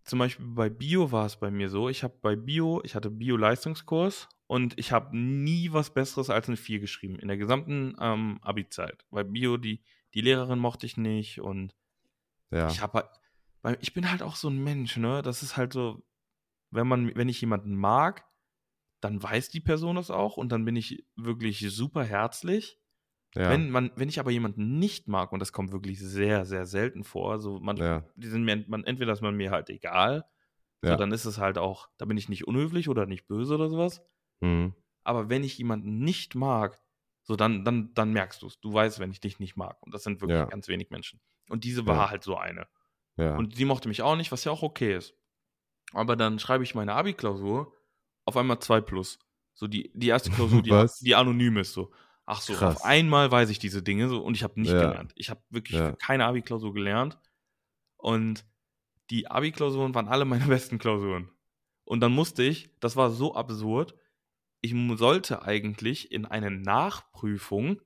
zum 0.10 0.20
Beispiel 0.20 0.46
bei 0.46 0.70
Bio 0.70 1.12
war 1.12 1.26
es 1.26 1.38
bei 1.38 1.52
mir 1.52 1.70
so, 1.70 1.90
ich 1.90 2.04
habe 2.04 2.16
bei 2.22 2.36
Bio, 2.36 2.82
ich 2.84 2.96
hatte 2.96 3.10
Bio-Leistungskurs 3.12 4.28
und 4.48 4.78
ich 4.80 4.92
habe 4.92 5.16
nie 5.18 5.72
was 5.72 5.94
Besseres 5.94 6.30
als 6.30 6.48
eine 6.48 6.58
4 6.58 6.80
geschrieben, 6.80 7.20
in 7.20 7.28
der 7.28 7.38
gesamten 7.38 7.96
ähm, 8.00 8.40
Abi-Zeit. 8.42 9.06
Bei 9.12 9.24
Bio, 9.24 9.58
die, 9.58 9.84
die 10.14 10.22
Lehrerin 10.22 10.60
mochte 10.60 10.86
ich 10.86 10.98
nicht 10.98 11.40
und 11.42 11.76
Ja. 12.52 12.68
ich 12.70 12.82
habe 12.82 13.10
halt, 13.64 13.78
ich 13.82 13.94
bin 13.94 14.10
halt 14.10 14.24
auch 14.24 14.36
so 14.36 14.50
ein 14.50 14.64
Mensch, 14.64 14.98
ne? 14.98 15.22
Das 15.22 15.44
ist 15.44 15.58
halt 15.58 15.74
so, 15.74 16.04
wenn 16.72 16.88
man, 16.88 17.16
wenn 17.16 17.30
ich 17.30 17.42
jemanden 17.42 17.76
mag, 17.76 18.26
dann 19.02 19.22
weiß 19.22 19.50
die 19.50 19.62
Person 19.62 19.96
das 19.96 20.12
auch 20.12 20.38
und 20.38 20.52
dann 20.52 20.66
bin 20.66 20.76
ich 20.76 21.06
wirklich 21.16 21.60
super 21.70 22.04
herzlich. 22.04 22.80
Ja. 23.36 23.50
Wenn 23.50 23.70
man, 23.70 23.92
wenn 23.96 24.10
ich 24.10 24.20
aber 24.20 24.32
jemanden 24.32 24.80
nicht 24.80 25.08
mag, 25.08 25.32
und 25.32 25.40
das 25.40 25.54
kommt 25.54 25.72
wirklich 25.72 26.00
sehr, 26.00 26.46
sehr 26.46 26.66
selten 26.66 27.04
vor, 27.04 27.32
also 27.32 27.60
man, 27.60 27.78
ja. 27.78 28.04
die 28.16 28.28
sind 28.28 28.44
mir, 28.44 28.64
man, 28.68 28.84
entweder 28.84 29.14
ist 29.14 29.22
man 29.22 29.36
mir 29.36 29.52
halt 29.52 29.70
egal, 29.70 30.26
so, 30.82 30.90
Ja. 30.90 30.96
dann 30.96 31.12
ist 31.12 31.26
es 31.26 31.38
halt 31.38 31.58
auch, 31.58 31.90
da 31.98 32.06
bin 32.06 32.18
ich 32.18 32.30
nicht 32.30 32.48
unhöflich 32.48 32.90
oder 32.90 33.06
nicht 33.06 33.28
böse 33.28 33.56
oder 33.56 33.70
sowas. 33.70 34.02
Mhm. 34.40 34.74
Aber 35.04 35.30
wenn 35.30 35.44
ich 35.44 35.58
jemanden 35.58 36.00
nicht 36.00 36.36
mag, 36.36 36.82
so 37.24 37.36
dann, 37.36 37.64
dann, 37.66 37.94
dann 37.94 38.14
merkst 38.14 38.42
du 38.42 38.48
es. 38.48 38.60
Du 38.60 38.74
weißt, 38.74 39.00
wenn 39.00 39.12
ich 39.12 39.20
dich 39.20 39.40
nicht 39.40 39.56
mag. 39.56 39.82
Und 39.84 39.94
das 39.94 40.04
sind 40.04 40.22
wirklich 40.22 40.50
ganz 40.50 40.68
wenig 40.68 40.90
Menschen. 40.90 41.20
Und 41.50 41.64
diese 41.64 41.86
war 41.86 42.10
halt 42.10 42.24
so 42.24 42.38
eine. 42.38 42.68
Und 43.38 43.56
sie 43.56 43.66
mochte 43.66 43.88
mich 43.90 44.02
auch 44.02 44.16
nicht, 44.16 44.32
was 44.32 44.46
ja 44.46 44.52
auch 44.52 44.64
okay 44.64 44.96
ist. 44.96 45.14
Aber 45.94 46.16
dann 46.16 46.40
schreibe 46.40 46.64
ich 46.64 46.76
meine 46.76 46.94
Abi-Klausur 46.94 47.74
auf 48.26 48.38
einmal 48.38 48.60
2 48.60 48.82
plus. 48.82 49.20
So 49.54 49.68
die, 49.68 49.92
die 49.94 50.08
erste 50.08 50.32
Klausur, 50.32 50.62
die, 50.62 50.72
die 51.02 51.16
anonym 51.16 51.58
ist 51.58 51.74
so. 51.74 51.92
Ach 52.32 52.42
so, 52.42 52.54
Krass. 52.54 52.78
auf 52.78 52.86
einmal 52.86 53.32
weiß 53.32 53.50
ich 53.50 53.58
diese 53.58 53.82
Dinge 53.82 54.08
so 54.08 54.22
und 54.24 54.36
ich 54.36 54.44
habe 54.44 54.60
nicht 54.62 54.72
Ja. 54.72 54.82
gelernt. 54.90 55.14
Ich 55.16 55.32
habe 55.32 55.42
wirklich 55.50 55.78
Ja. 55.80 55.94
keine 55.94 56.26
Abi-Klausur 56.26 56.74
gelernt. 56.76 57.18
Und 57.98 58.46
die 59.10 59.26
Abi-Klausuren 59.32 59.96
waren 59.96 60.08
alle 60.08 60.26
meine 60.26 60.46
besten 60.62 60.78
Klausuren. 60.78 61.32
Und 61.86 62.02
dann 62.02 62.12
musste 62.12 62.44
ich, 62.44 62.70
das 62.82 62.96
war 62.96 63.10
so 63.10 63.34
absurd, 63.34 63.96
ich 64.62 64.76
sollte 64.98 65.42
eigentlich 65.42 66.12
in 66.12 66.26
eine 66.28 66.52
Nachprüfung, 66.52 67.82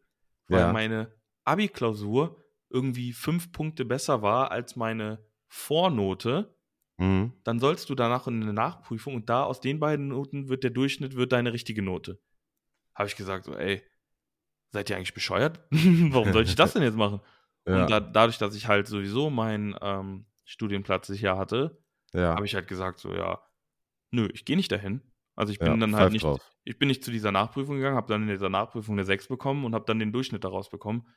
weil 0.49 0.59
Ja. 0.59 0.73
meine 0.73 1.13
Abi-Klausur 1.45 2.43
irgendwie 2.69 3.13
fünf 3.13 3.51
Punkte 3.53 3.85
besser 3.85 4.21
war 4.21 4.51
als 4.51 4.75
meine 4.75 5.25
Vornote, 5.47 6.53
Mhm. 6.97 7.31
dann 7.45 7.59
sollst 7.59 7.89
du 7.89 7.95
danach 7.95 8.27
in 8.27 8.41
eine 8.43 8.51
Nachprüfung 8.53 9.15
und 9.15 9.29
da 9.29 9.43
aus 9.45 9.61
den 9.61 9.79
beiden 9.79 10.09
Noten 10.09 10.49
wird 10.49 10.63
der 10.63 10.71
Durchschnitt 10.71 11.15
wird 11.15 11.31
deine 11.31 11.53
richtige 11.53 11.81
Note. 11.81 12.19
Habe 12.93 13.07
ich 13.07 13.15
gesagt, 13.15 13.45
so, 13.45 13.55
ey, 13.55 13.81
seid 14.73 14.89
ihr 14.89 14.97
eigentlich 14.97 15.13
bescheuert? 15.13 15.61
Warum 15.71 16.33
soll 16.33 16.43
ich 16.43 16.55
das 16.55 16.73
denn 16.73 16.83
jetzt 16.83 16.97
machen? 16.97 17.21
Ja, 17.65 17.83
Und 17.83 17.91
da, 17.91 17.99
dadurch, 18.01 18.37
dass 18.37 18.55
ich 18.55 18.67
halt 18.67 18.87
sowieso 18.87 19.29
meinen 19.29 19.75
ähm, 19.81 20.25
Studienplatz 20.43 21.07
sicher 21.07 21.37
hatte, 21.37 21.81
ja, 22.11 22.35
habe 22.35 22.45
ich 22.45 22.55
halt 22.55 22.67
gesagt, 22.67 22.99
so, 22.99 23.13
ja, 23.13 23.41
nö, 24.11 24.27
ich 24.33 24.43
gehe 24.43 24.57
nicht 24.57 24.71
dahin. 24.71 25.01
Also 25.35 25.53
ich 25.53 25.59
ja, 25.59 25.69
bin 25.69 25.79
dann 25.79 25.95
halt 25.95 26.11
nicht, 26.11 26.25
drauf. 26.25 26.41
ich 26.63 26.77
bin 26.77 26.87
nicht 26.87 27.03
zu 27.03 27.11
dieser 27.11 27.31
Nachprüfung 27.31 27.77
gegangen, 27.77 27.95
habe 27.95 28.11
dann 28.11 28.23
in 28.23 28.27
dieser 28.27 28.49
Nachprüfung 28.49 28.95
eine 28.95 29.05
6 29.05 29.27
bekommen 29.27 29.63
und 29.65 29.73
habe 29.73 29.85
dann 29.85 29.99
den 29.99 30.11
Durchschnitt 30.11 30.43
daraus 30.43 30.69
bekommen. 30.69 31.07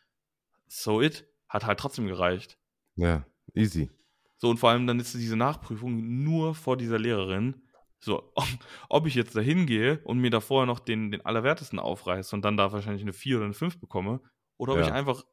So 0.69 1.03
it, 1.03 1.27
hat 1.49 1.67
halt 1.67 1.81
trotzdem 1.81 2.07
gereicht. 2.07 2.59
Ja, 2.95 3.27
easy. 3.55 3.91
So, 4.39 4.51
und 4.51 4.59
vor 4.59 4.71
allem 4.71 4.87
dann 4.87 5.01
ist 5.01 5.15
diese 5.15 5.37
Nachprüfung 5.37 6.23
nur 6.23 6.55
vor 6.55 6.77
dieser 6.77 6.99
Lehrerin. 6.99 7.63
So, 8.01 8.31
ob, 8.35 8.47
ob 8.89 9.07
ich 9.07 9.15
jetzt 9.15 9.37
da 9.37 9.41
hingehe 9.41 10.01
und 10.05 10.19
mir 10.19 10.31
da 10.31 10.41
vorher 10.41 10.67
noch 10.67 10.81
den, 10.81 11.11
den 11.11 11.25
Allerwertesten 11.25 11.79
aufreiße 11.79 12.35
und 12.37 12.43
dann 12.45 12.57
da 12.57 12.73
wahrscheinlich 12.73 13.03
eine 13.03 13.13
4 13.13 13.37
oder 13.37 13.47
eine 13.47 13.55
5 13.55 13.81
bekomme, 13.81 14.21
oder 14.59 14.73
ob 14.75 14.79
Ja. 14.79 14.87
ich 14.87 14.93
einfach 14.93 15.25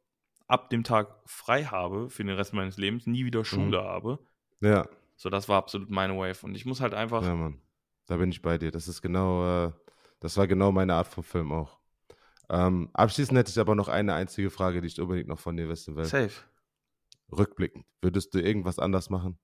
ab 0.47 0.69
dem 0.69 0.83
Tag 0.83 1.21
frei 1.25 1.65
habe 1.65 2.09
für 2.09 2.23
den 2.23 2.35
Rest 2.35 2.53
meines 2.53 2.77
Lebens, 2.77 3.07
nie 3.07 3.25
wieder 3.25 3.45
Schule 3.45 3.77
Mhm. 3.79 3.83
habe. 3.83 4.19
Ja, 4.61 4.87
So, 5.15 5.29
das 5.29 5.49
war 5.49 5.57
absolut 5.57 5.89
meine 5.89 6.15
Wave. 6.17 6.45
Und 6.45 6.55
ich 6.55 6.65
muss 6.65 6.81
halt 6.81 6.93
einfach, 6.93 7.23
ja, 7.23 7.35
Mann. 7.35 7.61
Da 8.05 8.17
bin 8.17 8.31
ich 8.31 8.41
bei 8.41 8.57
dir. 8.57 8.71
Das 8.71 8.87
ist 8.87 9.01
genau, 9.01 9.67
äh, 9.67 9.71
das 10.19 10.35
war 10.37 10.47
genau 10.47 10.71
meine 10.71 10.95
Art 10.95 11.07
von 11.07 11.23
Film 11.23 11.51
auch. 11.51 11.79
Ähm, 12.49 12.89
abschließend 12.93 13.37
hätte 13.37 13.51
ich 13.51 13.59
aber 13.59 13.75
noch 13.75 13.89
eine 13.89 14.13
einzige 14.15 14.49
Frage, 14.51 14.81
die 14.81 14.87
ich 14.87 15.01
unbedingt 15.01 15.29
noch 15.29 15.39
von 15.39 15.57
dir 15.57 15.69
wissen 15.69 15.95
will. 15.95 16.05
safe. 16.09 16.43
Rückblickend, 17.33 17.85
würdest 18.01 18.33
du 18.33 18.39
irgendwas 18.39 18.79
anders 18.79 19.09
machen? 19.09 19.37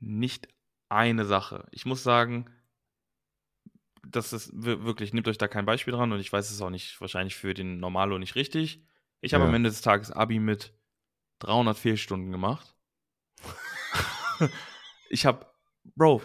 Nicht 0.00 0.48
eine 0.88 1.24
Sache. 1.24 1.66
Ich 1.70 1.86
muss 1.86 2.02
sagen, 2.02 2.46
das 4.06 4.32
ist 4.32 4.50
wir- 4.54 4.84
wirklich, 4.84 5.12
nehmt 5.12 5.28
euch 5.28 5.38
da 5.38 5.48
kein 5.48 5.66
Beispiel 5.66 5.92
dran 5.92 6.12
und 6.12 6.20
ich 6.20 6.32
weiß 6.32 6.50
es 6.50 6.60
auch 6.60 6.70
nicht 6.70 7.00
wahrscheinlich 7.00 7.34
für 7.36 7.54
den 7.54 7.78
Normalo 7.78 8.18
nicht 8.18 8.34
richtig. 8.36 8.84
Ich 9.20 9.34
habe 9.34 9.44
Ja. 9.44 9.48
am 9.48 9.54
Ende 9.54 9.68
des 9.70 9.80
Tages 9.80 10.10
Abi 10.12 10.38
mit 10.38 10.72
300 11.40 11.76
Fehlstunden 11.78 12.30
gemacht. 12.30 12.74
ich 15.10 15.26
habe, 15.26 15.46
Bro, 15.94 16.20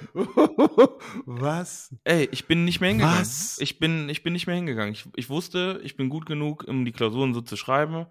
Was? 1.25 1.95
ey, 2.03 2.27
ich 2.31 2.47
bin 2.47 2.65
nicht 2.65 2.81
mehr 2.81 2.89
hingegangen. 2.89 3.19
Was? 3.21 3.59
Ich 3.59 3.77
bin, 3.79 4.09
ich 4.09 4.23
bin 4.23 4.33
nicht 4.33 4.47
mehr 4.47 4.55
hingegangen. 4.55 4.91
Ich, 4.93 5.07
ich 5.15 5.29
wusste, 5.29 5.79
ich 5.83 5.95
bin 5.95 6.09
gut 6.09 6.25
genug, 6.25 6.63
um 6.67 6.83
die 6.83 6.91
Klausuren 6.91 7.33
so 7.33 7.41
zu 7.41 7.55
schreiben. 7.57 8.07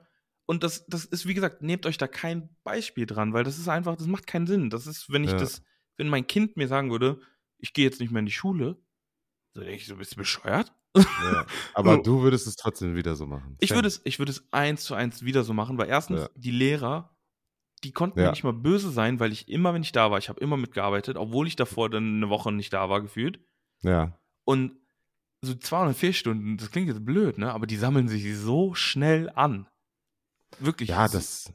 Und 0.46 0.62
das, 0.62 0.86
das 0.86 1.04
ist, 1.04 1.26
wie 1.26 1.34
gesagt, 1.34 1.62
nehmt 1.62 1.86
euch 1.86 1.98
da 1.98 2.06
kein 2.08 2.48
Beispiel 2.64 3.04
dran, 3.06 3.32
weil 3.32 3.44
das 3.44 3.58
ist 3.58 3.68
einfach, 3.68 3.96
das 3.96 4.06
macht 4.06 4.26
keinen 4.26 4.46
Sinn. 4.46 4.70
Das 4.70 4.86
ist, 4.86 5.10
wenn 5.12 5.24
ich 5.24 5.32
Ja. 5.32 5.38
das, 5.38 5.62
wenn 5.96 6.08
mein 6.08 6.26
Kind 6.26 6.56
mir 6.56 6.68
sagen 6.68 6.90
würde, 6.90 7.20
ich 7.58 7.72
gehe 7.72 7.84
jetzt 7.84 8.00
nicht 8.00 8.10
mehr 8.10 8.20
in 8.20 8.26
die 8.26 8.32
Schule, 8.32 8.76
so 9.54 9.60
denke 9.60 9.76
ich, 9.76 9.86
so 9.86 9.96
bist 9.96 10.12
du 10.12 10.16
bescheuert? 10.16 10.72
Ja. 10.96 11.46
Aber 11.74 11.96
So. 11.96 12.02
du 12.02 12.22
würdest 12.22 12.46
es 12.46 12.56
trotzdem 12.56 12.96
wieder 12.96 13.14
so 13.16 13.26
machen. 13.26 13.56
Ich 13.60 13.70
würde 13.70 13.88
es, 13.88 14.00
ich 14.04 14.18
würde 14.18 14.32
es 14.32 14.44
eins 14.52 14.84
zu 14.84 14.94
eins 14.94 15.24
wieder 15.24 15.44
so 15.44 15.52
machen, 15.54 15.78
weil 15.78 15.88
erstens, 15.88 16.22
Ja. 16.22 16.28
die 16.34 16.50
Lehrer, 16.50 17.16
die 17.84 17.92
konnten 17.92 18.18
mir 18.18 18.24
Ja. 18.26 18.30
nicht 18.30 18.44
mal 18.44 18.52
böse 18.52 18.90
sein, 18.90 19.20
weil 19.20 19.32
ich 19.32 19.48
immer, 19.48 19.72
wenn 19.74 19.82
ich 19.82 19.92
da 19.92 20.10
war, 20.10 20.18
ich 20.18 20.28
habe 20.28 20.40
immer 20.40 20.56
mitgearbeitet, 20.56 21.16
obwohl 21.16 21.46
ich 21.46 21.56
davor 21.56 21.88
dann 21.90 22.16
eine 22.16 22.28
Woche 22.28 22.50
nicht 22.52 22.72
da 22.72 22.88
war, 22.88 23.00
gefühlt. 23.00 23.40
Ja, 23.82 24.18
Und 24.44 24.76
so 25.42 25.54
200 25.54 25.96
Fehlstunden, 25.96 26.56
das 26.58 26.70
klingt 26.70 26.88
jetzt 26.88 27.04
blöd, 27.04 27.38
ne? 27.38 27.52
Aber 27.52 27.66
die 27.66 27.76
sammeln 27.76 28.08
sich 28.08 28.36
so 28.36 28.74
schnell 28.74 29.30
an. 29.30 29.66
Wirklich. 30.58 30.90
ja, 30.90 31.08
das. 31.08 31.50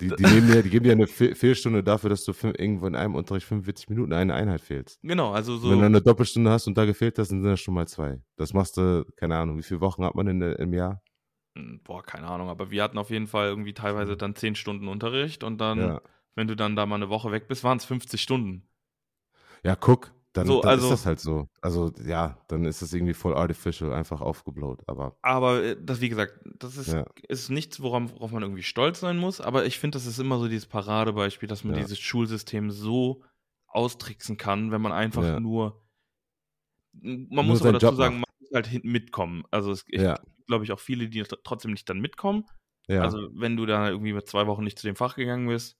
Die, 0.00 0.08
die, 0.08 0.22
nehmen 0.24 0.46
dir, 0.46 0.62
die 0.62 0.68
geben 0.68 0.84
dir 0.84 0.92
eine 0.92 1.06
Fe 1.06 1.34
Fehlstunde 1.34 1.82
dafür, 1.82 2.10
dass 2.10 2.24
du 2.24 2.32
irgendwo 2.42 2.86
in 2.86 2.94
einem 2.94 3.14
Unterricht 3.14 3.46
45 3.46 3.88
Minuten 3.88 4.12
eine 4.12 4.34
Einheit 4.34 4.60
fehlst. 4.60 5.00
Genau, 5.02 5.32
also 5.32 5.56
so. 5.56 5.70
Wenn 5.70 5.78
du 5.80 5.86
eine 5.86 6.02
Doppelstunde 6.02 6.50
hast 6.50 6.66
und 6.66 6.76
da 6.76 6.84
gefehlt 6.84 7.18
hast, 7.18 7.30
dann 7.30 7.40
sind 7.40 7.50
das 7.50 7.60
schon 7.60 7.72
mal 7.72 7.88
zwei. 7.88 8.20
Das 8.36 8.52
machst 8.52 8.76
du, 8.76 9.06
keine 9.16 9.36
Ahnung, 9.36 9.56
wie 9.56 9.62
viele 9.62 9.80
Wochen 9.80 10.04
hat 10.04 10.14
man 10.14 10.26
in, 10.26 10.42
im 10.42 10.72
Jahr? 10.74 11.00
Hm, 11.56 11.80
Boah, 11.82 12.02
keine 12.02 12.26
Ahnung, 12.26 12.50
aber 12.50 12.70
wir 12.70 12.82
hatten 12.82 12.98
auf 12.98 13.08
jeden 13.08 13.26
Fall 13.26 13.48
irgendwie 13.48 13.72
teilweise 13.72 14.18
dann 14.18 14.34
10 14.34 14.54
Stunden 14.54 14.88
Unterricht 14.88 15.42
und 15.42 15.58
dann, 15.62 15.78
Ja. 15.78 16.00
wenn 16.34 16.46
du 16.46 16.56
dann 16.56 16.76
da 16.76 16.84
mal 16.84 16.96
eine 16.96 17.08
Woche 17.08 17.32
weg 17.32 17.48
bist, 17.48 17.64
waren 17.64 17.78
es 17.78 17.86
50 17.86 18.20
Stunden. 18.20 18.68
Ja, 19.64 19.76
guck, 19.76 20.12
dann, 20.36 20.46
So, 20.46 20.60
dann 20.60 20.70
also- 20.70 20.86
ist 20.86 20.90
das 20.92 21.06
halt 21.06 21.20
so. 21.20 21.48
Also, 21.60 21.92
ja, 22.04 22.38
dann 22.48 22.64
ist 22.64 22.82
das 22.82 22.92
irgendwie 22.92 23.14
voll 23.14 23.34
artificial, 23.34 23.92
einfach 23.92 24.20
aufgeblowt. 24.20 24.82
Aber 24.88 25.16
Aber 25.22 25.62
äh, 25.62 25.76
das, 25.82 26.00
wie 26.00 26.08
gesagt, 26.08 26.38
das 26.58 26.76
ist, 26.76 26.92
Ja. 26.92 27.06
ist 27.28 27.48
nichts, 27.50 27.80
worauf, 27.80 28.12
worauf 28.12 28.32
man 28.32 28.42
irgendwie 28.42 28.62
stolz 28.62 29.00
sein 29.00 29.16
muss. 29.18 29.40
Aber 29.40 29.64
ich 29.66 29.78
finde, 29.78 29.96
das 29.96 30.06
ist 30.06 30.18
immer 30.18 30.38
so 30.38 30.48
dieses 30.48 30.66
Paradebeispiel, 30.66 31.48
dass 31.48 31.64
man 31.64 31.74
Ja. 31.74 31.80
dieses 31.82 31.98
Schulsystem 31.98 32.70
so 32.70 33.22
austricksen 33.68 34.36
kann, 34.36 34.70
wenn 34.72 34.80
man 34.80 34.92
einfach 34.92 35.22
Ja. 35.24 35.40
nur. 35.40 35.82
Man 36.92 37.28
Nur 37.30 37.42
muss 37.44 37.62
aber 37.62 37.72
dazu 37.72 37.86
Job 37.86 37.96
sagen, 37.96 38.20
macht. 38.20 38.28
man 38.30 38.46
muss 38.46 38.54
halt 38.54 38.66
hinten 38.66 38.90
mitkommen. 38.90 39.44
Also 39.50 39.70
es 39.70 39.84
gibt, 39.84 40.02
Ja. 40.02 40.18
glaube 40.46 40.64
ich, 40.64 40.72
auch 40.72 40.80
viele, 40.80 41.08
die 41.08 41.22
tr- 41.24 41.38
trotzdem 41.44 41.72
nicht 41.72 41.88
dann 41.88 42.00
mitkommen. 42.00 42.44
Also 42.88 43.28
wenn 43.32 43.56
du 43.56 43.66
da 43.66 43.88
irgendwie 43.90 44.12
mit 44.12 44.28
zwei 44.28 44.46
Wochen 44.46 44.62
nicht 44.62 44.78
zu 44.78 44.86
dem 44.86 44.94
Fach 44.94 45.16
gegangen 45.16 45.48
bist, 45.48 45.76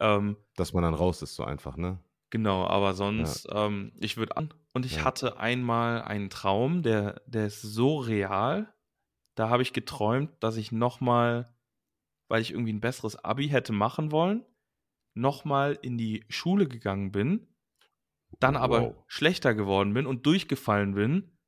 ähm, 0.00 0.36
dass 0.56 0.72
man 0.72 0.84
dann 0.84 0.94
raus 0.94 1.20
ist, 1.20 1.34
so 1.34 1.42
einfach, 1.44 1.76
ne? 1.76 1.98
Genau, 2.34 2.66
aber 2.66 2.94
sonst, 2.94 3.46
ähm, 3.52 3.92
ich 4.00 4.16
würde 4.16 4.36
an. 4.36 4.52
Und 4.72 4.84
ich 4.84 4.96
Ja. 4.96 5.04
hatte 5.04 5.38
einmal 5.38 6.02
einen 6.02 6.30
Traum, 6.30 6.82
der, 6.82 7.22
der 7.26 7.46
ist 7.46 7.62
so 7.62 7.98
real. 7.98 8.74
Da 9.36 9.50
habe 9.50 9.62
ich 9.62 9.72
geträumt, 9.72 10.32
dass 10.42 10.56
ich 10.56 10.72
nochmal, 10.72 11.54
weil 12.26 12.42
ich 12.42 12.50
irgendwie 12.50 12.72
ein 12.72 12.80
besseres 12.80 13.14
Abi 13.24 13.50
hätte 13.50 13.72
machen 13.72 14.10
wollen, 14.10 14.44
nochmal 15.14 15.78
in 15.80 15.96
die 15.96 16.24
Schule 16.28 16.66
gegangen 16.66 17.12
bin, 17.12 17.46
dann 18.40 18.56
aber 18.56 18.80
Wow. 18.80 19.04
schlechter 19.06 19.54
geworden 19.54 19.94
bin 19.94 20.04
und 20.04 20.26
durchgefallen 20.26 20.96
bin 20.96 21.38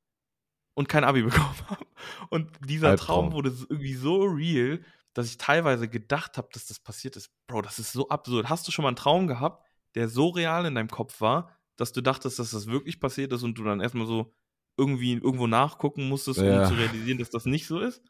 und 0.73 0.87
kein 0.87 1.03
Abi 1.03 1.21
bekommen 1.23 1.67
habe. 1.67 1.85
Und 2.29 2.49
dieser 2.65 2.91
Albtraum. 2.91 3.25
Traum 3.25 3.33
wurde 3.33 3.49
irgendwie 3.49 3.95
so 3.95 4.23
real, 4.23 4.79
dass 5.13 5.25
ich 5.25 5.37
teilweise 5.37 5.89
gedacht 5.89 6.37
habe, 6.37 6.47
dass 6.53 6.65
das 6.67 6.79
passiert 6.79 7.17
ist. 7.17 7.29
Bro, 7.47 7.63
das 7.63 7.77
ist 7.77 7.91
so 7.91 8.07
absurd. 8.07 8.47
Hast 8.47 8.65
du 8.69 8.71
schon 8.71 8.83
mal 8.83 8.89
einen 8.89 8.95
Traum 8.95 9.27
gehabt, 9.27 9.66
der 9.97 10.07
so 10.07 10.29
real 10.29 10.65
in 10.65 10.75
deinem 10.75 10.89
Kopf 10.89 11.19
war, 11.21 11.51
dass 11.75 11.91
du 11.91 12.01
dachtest, 12.01 12.39
dass 12.39 12.51
das 12.51 12.67
wirklich 12.67 12.99
passiert 12.99 13.33
ist 13.33 13.43
und 13.43 13.57
du 13.57 13.63
dann 13.63 13.81
erstmal 13.81 14.07
so 14.07 14.33
irgendwie 14.77 15.13
irgendwo 15.13 15.47
nachgucken 15.47 16.07
musstest, 16.07 16.39
um 16.39 16.45
Ja. 16.45 16.63
zu 16.65 16.75
realisieren, 16.75 17.17
dass 17.17 17.29
das 17.31 17.45
nicht 17.45 17.65
so 17.67 17.79
ist? 17.79 18.01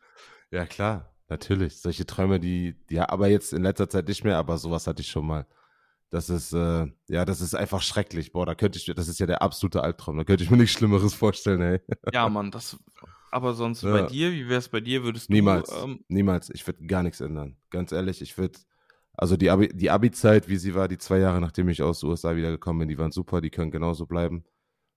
Ja, 0.51 0.65
klar, 0.65 1.13
natürlich. 1.29 1.77
Solche 1.81 2.05
Träume, 2.05 2.39
die, 2.39 2.75
ja, 2.89 3.09
aber 3.09 3.29
jetzt 3.29 3.53
in 3.53 3.63
letzter 3.63 3.89
Zeit 3.89 4.07
nicht 4.07 4.23
mehr, 4.23 4.37
aber 4.37 4.57
sowas 4.57 4.85
hatte 4.87 5.01
ich 5.01 5.09
schon 5.09 5.25
mal. 5.25 5.45
Das 6.09 6.29
ist, 6.29 6.53
äh, 6.53 6.87
ja, 7.07 7.25
das 7.25 7.41
ist 7.41 7.53
einfach 7.53 7.81
schrecklich. 7.81 8.31
Boah, 8.31 8.45
da 8.45 8.55
könnte 8.55 8.77
ich, 8.79 8.85
das 8.85 9.07
ist 9.09 9.19
ja 9.19 9.25
der 9.25 9.41
absolute 9.41 9.81
Albtraum. 9.83 10.17
Da 10.17 10.23
könnte 10.23 10.43
ich 10.43 10.49
mir 10.49 10.55
nichts 10.57 10.77
Schlimmeres 10.77 11.13
vorstellen, 11.13 11.61
ey. 11.61 11.81
Ja, 12.13 12.27
Mann, 12.29 12.51
das. 12.51 12.77
Aber 13.31 13.53
sonst 13.53 13.83
Ja. 13.83 13.91
bei 13.91 14.01
dir, 14.03 14.31
wie 14.31 14.47
wäre 14.47 14.59
es 14.59 14.69
bei 14.69 14.79
dir? 14.79 15.03
Würdest 15.03 15.27
du. 15.27 15.33
Niemals. 15.33 15.69
Ähm, 15.83 16.03
Niemals. 16.07 16.49
Ich 16.49 16.65
würde 16.65 16.85
gar 16.85 17.03
nichts 17.03 17.19
ändern. 17.19 17.57
Ganz 17.69 17.91
ehrlich, 17.91 18.21
ich 18.21 18.37
würde, 18.37 18.57
also 19.17 19.35
die 19.35 19.49
Abi, 19.49 19.69
die 19.69 19.89
Abi-Zeit, 19.89 20.47
wie 20.47 20.57
sie 20.57 20.75
war, 20.75 20.87
die 20.87 20.99
zwei 20.99 21.17
Jahre, 21.19 21.41
nachdem 21.41 21.69
ich 21.69 21.81
aus 21.81 22.01
den 22.01 22.09
USA 22.09 22.35
wiedergekommen 22.35 22.79
bin, 22.81 22.89
die 22.89 22.97
waren 22.97 23.11
super, 23.11 23.41
die 23.41 23.49
können 23.49 23.71
genauso 23.71 24.05
bleiben. 24.05 24.45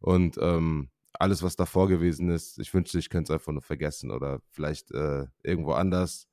Und 0.00 0.38
ähm, 0.40 0.90
alles, 1.14 1.42
was 1.42 1.56
davor 1.56 1.88
gewesen 1.88 2.30
ist, 2.30 2.58
ich 2.58 2.72
wünschte, 2.72 2.98
ich 2.98 3.10
könnte 3.10 3.32
es 3.32 3.34
einfach 3.38 3.52
nur 3.52 3.62
vergessen 3.62 4.10
oder 4.10 4.40
vielleicht 4.50 4.92
äh, 4.92 5.26
irgendwo 5.42 5.72
anders. 5.72 6.28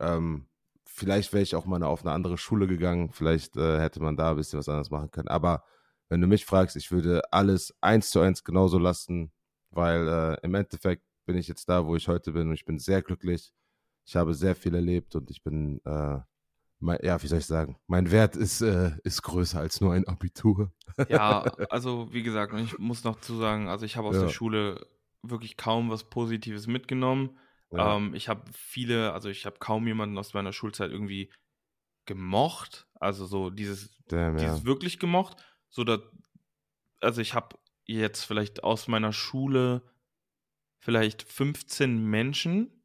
Ähm, 0.00 0.48
vielleicht 0.86 1.32
wäre 1.32 1.42
ich 1.42 1.54
auch 1.54 1.66
mal 1.66 1.82
auf 1.82 2.02
eine 2.02 2.12
andere 2.12 2.38
Schule 2.38 2.66
gegangen, 2.66 3.12
vielleicht 3.12 3.56
äh, 3.56 3.78
hätte 3.80 4.00
man 4.02 4.16
da 4.16 4.30
ein 4.30 4.36
bisschen 4.36 4.58
was 4.58 4.68
anderes 4.68 4.90
machen 4.90 5.10
können. 5.10 5.28
Aber 5.28 5.64
wenn 6.08 6.20
du 6.20 6.26
mich 6.26 6.44
fragst, 6.46 6.76
ich 6.76 6.90
würde 6.90 7.22
alles 7.32 7.74
eins 7.80 8.10
zu 8.10 8.20
eins 8.20 8.44
genauso 8.44 8.78
lassen, 8.78 9.32
weil 9.70 10.08
äh, 10.08 10.36
im 10.42 10.54
Endeffekt 10.54 11.04
bin 11.26 11.36
ich 11.36 11.48
jetzt 11.48 11.68
da, 11.68 11.86
wo 11.86 11.96
ich 11.96 12.08
heute 12.08 12.32
bin 12.32 12.48
und 12.48 12.54
ich 12.54 12.64
bin 12.64 12.78
sehr 12.78 13.02
glücklich. 13.02 13.52
Ich 14.04 14.16
habe 14.16 14.34
sehr 14.34 14.56
viel 14.56 14.74
erlebt 14.74 15.14
und 15.14 15.30
ich 15.30 15.42
bin, 15.42 15.80
äh, 15.84 16.18
mein, 16.82 16.98
ja, 17.02 17.22
wie 17.22 17.26
soll 17.26 17.38
ich 17.38 17.46
sagen, 17.46 17.76
mein 17.86 18.10
Wert 18.10 18.36
ist, 18.36 18.60
äh, 18.60 18.92
ist 19.04 19.22
größer 19.22 19.60
als 19.60 19.80
nur 19.80 19.92
ein 19.94 20.06
Abitur. 20.06 20.72
ja, 21.08 21.42
also 21.70 22.12
wie 22.12 22.22
gesagt, 22.22 22.52
und 22.52 22.60
ich 22.60 22.78
muss 22.78 23.04
noch 23.04 23.20
zu 23.20 23.36
sagen, 23.36 23.68
also 23.68 23.86
ich 23.86 23.96
habe 23.96 24.08
aus 24.08 24.16
Ja. 24.16 24.22
der 24.22 24.28
Schule 24.28 24.86
wirklich 25.22 25.56
kaum 25.56 25.90
was 25.90 26.04
Positives 26.10 26.66
mitgenommen. 26.66 27.38
Ja. 27.70 27.96
Ähm, 27.96 28.14
ich 28.14 28.28
habe 28.28 28.42
viele, 28.52 29.12
also 29.12 29.28
ich 29.28 29.46
habe 29.46 29.56
kaum 29.58 29.86
jemanden 29.86 30.18
aus 30.18 30.34
meiner 30.34 30.52
Schulzeit 30.52 30.90
irgendwie 30.90 31.32
gemocht. 32.06 32.88
Also 32.94 33.26
so 33.26 33.48
dieses, 33.50 33.96
Damn, 34.08 34.36
ja. 34.36 34.44
dieses 34.44 34.64
wirklich 34.64 34.98
gemocht. 34.98 35.36
So 35.70 35.84
dass, 35.84 36.00
also 37.00 37.20
ich 37.20 37.34
habe 37.34 37.56
jetzt 37.86 38.24
vielleicht 38.24 38.64
aus 38.64 38.88
meiner 38.88 39.12
Schule 39.12 39.82
vielleicht 40.80 41.22
15 41.22 42.04
Menschen 42.04 42.81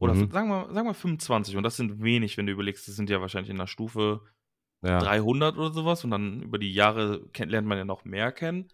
oder 0.00 0.14
Mhm. 0.14 0.30
sagen, 0.30 0.48
wir, 0.48 0.72
sagen 0.74 0.88
wir 0.88 0.94
25 0.94 1.56
und 1.56 1.62
das 1.62 1.76
sind 1.76 2.02
wenig, 2.02 2.36
wenn 2.36 2.46
du 2.46 2.52
überlegst, 2.52 2.88
das 2.88 2.96
sind 2.96 3.10
ja 3.10 3.20
wahrscheinlich 3.20 3.50
in 3.50 3.58
der 3.58 3.66
Stufe 3.66 4.22
ja. 4.82 4.98
300 4.98 5.56
oder 5.56 5.72
sowas 5.72 6.02
und 6.04 6.10
dann 6.10 6.42
über 6.42 6.58
die 6.58 6.72
Jahre 6.72 7.28
kennt, 7.32 7.52
lernt 7.52 7.68
man 7.68 7.78
ja 7.78 7.84
noch 7.84 8.04
mehr 8.04 8.32
kennen, 8.32 8.68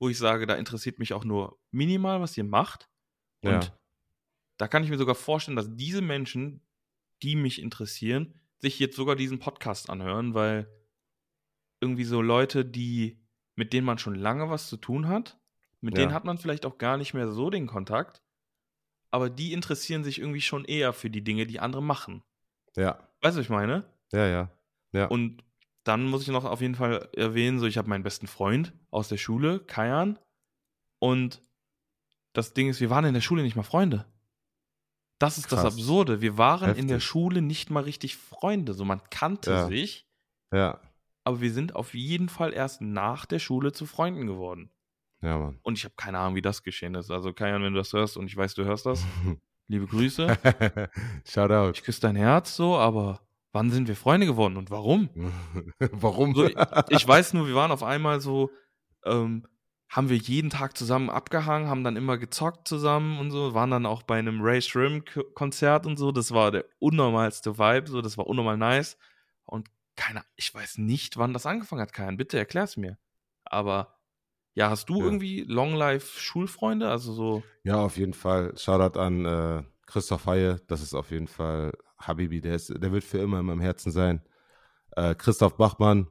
wo 0.00 0.08
ich 0.08 0.18
sage, 0.18 0.46
da 0.46 0.54
interessiert 0.56 0.98
mich 0.98 1.14
auch 1.14 1.24
nur 1.24 1.58
minimal, 1.70 2.20
was 2.20 2.36
ihr 2.36 2.44
macht. 2.44 2.88
Und 3.40 3.52
Ja. 3.52 3.78
da 4.58 4.66
kann 4.68 4.82
ich 4.82 4.90
mir 4.90 4.98
sogar 4.98 5.14
vorstellen, 5.14 5.56
dass 5.56 5.74
diese 5.76 6.02
Menschen, 6.02 6.66
die 7.22 7.36
mich 7.36 7.62
interessieren, 7.62 8.34
sich 8.58 8.78
jetzt 8.80 8.96
sogar 8.96 9.14
diesen 9.14 9.38
Podcast 9.38 9.88
anhören, 9.90 10.34
weil 10.34 10.68
irgendwie 11.80 12.04
so 12.04 12.20
Leute, 12.20 12.64
die, 12.64 13.24
mit 13.54 13.72
denen 13.72 13.86
man 13.86 13.98
schon 13.98 14.16
lange 14.16 14.50
was 14.50 14.68
zu 14.68 14.76
tun 14.76 15.06
hat, 15.08 15.38
mit 15.80 15.94
Ja. 15.94 16.02
denen 16.02 16.14
hat 16.14 16.24
man 16.24 16.38
vielleicht 16.38 16.66
auch 16.66 16.78
gar 16.78 16.96
nicht 16.96 17.14
mehr 17.14 17.30
so 17.30 17.50
den 17.50 17.68
Kontakt, 17.68 18.22
aber 19.10 19.30
die 19.30 19.52
interessieren 19.52 20.04
sich 20.04 20.18
irgendwie 20.18 20.40
schon 20.40 20.64
eher 20.64 20.92
für 20.92 21.10
die 21.10 21.22
Dinge, 21.24 21.46
die 21.46 21.60
andere 21.60 21.82
machen. 21.82 22.22
Ja, 22.76 22.98
Weißt 23.22 23.36
du, 23.36 23.40
was 23.40 23.46
ich 23.46 23.50
meine? 23.50 23.84
ja, 24.12 24.26
ja. 24.26 24.50
Ja. 24.92 25.06
Und 25.06 25.42
dann 25.84 26.06
muss 26.06 26.22
ich 26.22 26.28
noch 26.28 26.44
auf 26.44 26.60
jeden 26.62 26.74
Fall 26.74 27.08
erwähnen, 27.14 27.58
so 27.58 27.66
ich 27.66 27.76
habe 27.78 27.88
meinen 27.88 28.02
besten 28.04 28.26
Freund 28.26 28.72
aus 28.90 29.08
der 29.08 29.16
Schule, 29.18 29.60
Kajan, 29.60 30.18
und 30.98 31.42
das 32.32 32.54
Ding 32.54 32.68
ist, 32.68 32.80
wir 32.80 32.90
waren 32.90 33.04
in 33.04 33.14
der 33.14 33.20
Schule 33.20 33.42
nicht 33.42 33.56
mal 33.56 33.62
Freunde. 33.62 34.06
Das 35.18 35.36
ist 35.38 35.50
das 35.50 35.60
Krass. 35.62 35.74
Absurde. 35.74 36.20
Wir 36.20 36.38
waren 36.38 36.76
in 36.76 36.86
der 36.88 36.96
Heftig. 36.98 37.08
Schule 37.08 37.42
nicht 37.42 37.70
mal 37.70 37.82
richtig 37.82 38.16
Freunde. 38.16 38.72
So, 38.74 38.84
man 38.84 39.02
kannte 39.10 39.50
Ja. 39.50 39.66
sich, 39.66 40.06
ja, 40.54 40.80
aber 41.24 41.40
wir 41.40 41.52
sind 41.52 41.74
auf 41.76 41.92
jeden 41.94 42.28
Fall 42.28 42.52
erst 42.54 42.80
nach 42.80 43.26
der 43.26 43.38
Schule 43.40 43.72
zu 43.72 43.84
Freunden 43.86 44.26
geworden. 44.26 44.70
Ja, 45.22 45.38
Mann. 45.38 45.58
Und 45.62 45.78
ich 45.78 45.84
habe 45.84 45.94
keine 45.96 46.18
Ahnung, 46.18 46.36
wie 46.36 46.42
das 46.42 46.62
geschehen 46.62 46.94
ist. 46.94 47.10
Also, 47.10 47.32
Kajan, 47.32 47.62
wenn 47.62 47.72
du 47.72 47.78
das 47.78 47.92
hörst 47.92 48.16
und 48.16 48.26
ich 48.26 48.36
weiß, 48.36 48.54
du 48.54 48.64
hörst 48.64 48.86
das, 48.86 49.04
liebe 49.68 49.86
Grüße. 49.86 50.38
Shout 51.24 51.50
out. 51.50 51.76
Ich 51.76 51.82
küsse 51.82 52.00
dein 52.00 52.16
Herz 52.16 52.54
so, 52.56 52.76
aber 52.76 53.20
wann 53.52 53.70
sind 53.70 53.88
wir 53.88 53.96
Freunde 53.96 54.26
geworden 54.26 54.56
und 54.56 54.70
warum? 54.70 55.10
Warum? 55.92 56.34
So, 56.34 56.48
ich 56.88 57.08
weiß 57.08 57.34
nur, 57.34 57.46
wir 57.46 57.54
waren 57.54 57.70
auf 57.70 57.82
einmal 57.82 58.20
so, 58.20 58.50
ähm, 59.04 59.46
haben 59.90 60.10
wir 60.10 60.16
jeden 60.16 60.50
Tag 60.50 60.76
zusammen 60.76 61.08
abgehangen, 61.08 61.68
haben 61.68 61.82
dann 61.82 61.96
immer 61.96 62.18
gezockt 62.18 62.68
zusammen 62.68 63.18
und 63.18 63.30
so, 63.30 63.54
waren 63.54 63.70
dann 63.70 63.86
auch 63.86 64.02
bei 64.02 64.18
einem 64.18 64.42
Ray 64.42 64.60
Shrim 64.60 65.02
Konzert 65.34 65.86
und 65.86 65.96
so. 65.96 66.12
Das 66.12 66.32
war 66.32 66.50
der 66.50 66.66
unnormalste 66.78 67.58
Vibe, 67.58 67.88
so, 67.88 68.02
das 68.02 68.18
war 68.18 68.26
unnormal 68.26 68.58
nice. 68.58 68.98
Und 69.44 69.68
keiner, 69.96 70.24
ich 70.36 70.54
weiß 70.54 70.78
nicht, 70.78 71.16
wann 71.16 71.32
das 71.32 71.46
angefangen 71.46 71.80
hat, 71.82 71.92
Kajan. 71.92 72.18
Bitte 72.18 72.38
erklär's 72.38 72.76
mir. 72.76 72.98
Aber 73.44 73.97
ja, 74.58 74.70
hast 74.70 74.88
du 74.90 75.00
Ja. 75.00 75.04
irgendwie 75.04 75.42
Long 75.44 75.74
Life 75.74 76.18
Schulfreunde? 76.20 76.88
Also 76.90 77.12
so, 77.12 77.42
Ja, 77.64 77.82
auf 77.84 77.96
jeden 77.96 78.14
Fall. 78.14 78.56
Shoutout 78.56 78.98
an 78.98 79.24
äh, 79.24 79.62
Christoph 79.86 80.26
Haie. 80.26 80.60
Das 80.68 80.82
ist 80.82 80.94
auf 80.94 81.10
jeden 81.10 81.28
Fall 81.28 81.72
Habibi. 81.98 82.40
Der, 82.40 82.54
ist, 82.56 82.68
der 82.70 82.92
wird 82.92 83.04
für 83.04 83.18
immer 83.18 83.40
in 83.40 83.46
meinem 83.46 83.60
Herzen 83.60 83.90
sein. 83.92 84.22
Äh, 84.96 85.14
Christoph 85.14 85.56
Bachmann, 85.56 86.08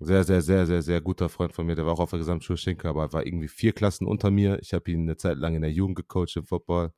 sehr, 0.00 0.24
sehr, 0.24 0.42
sehr, 0.42 0.66
sehr, 0.66 0.82
sehr 0.82 1.00
guter 1.02 1.28
Freund 1.30 1.54
von 1.54 1.66
mir. 1.66 1.76
Der 1.76 1.86
war 1.86 1.94
auch 1.94 2.00
auf 2.00 2.10
der 2.10 2.20
Gesamtschule 2.20 2.58
Schinke, 2.58 2.88
aber 2.88 3.12
war 3.12 3.26
irgendwie 3.26 3.48
vier 3.48 3.72
Klassen 3.74 4.06
unter 4.06 4.30
mir. 4.30 4.60
Ich 4.62 4.74
habe 4.74 4.90
ihn 4.90 5.02
eine 5.02 5.16
Zeit 5.18 5.38
lang 5.38 5.54
in 5.56 5.62
der 5.62 5.72
Jugend 5.72 5.96
gecoacht 5.96 6.36
im 6.36 6.46
Football. 6.46 6.92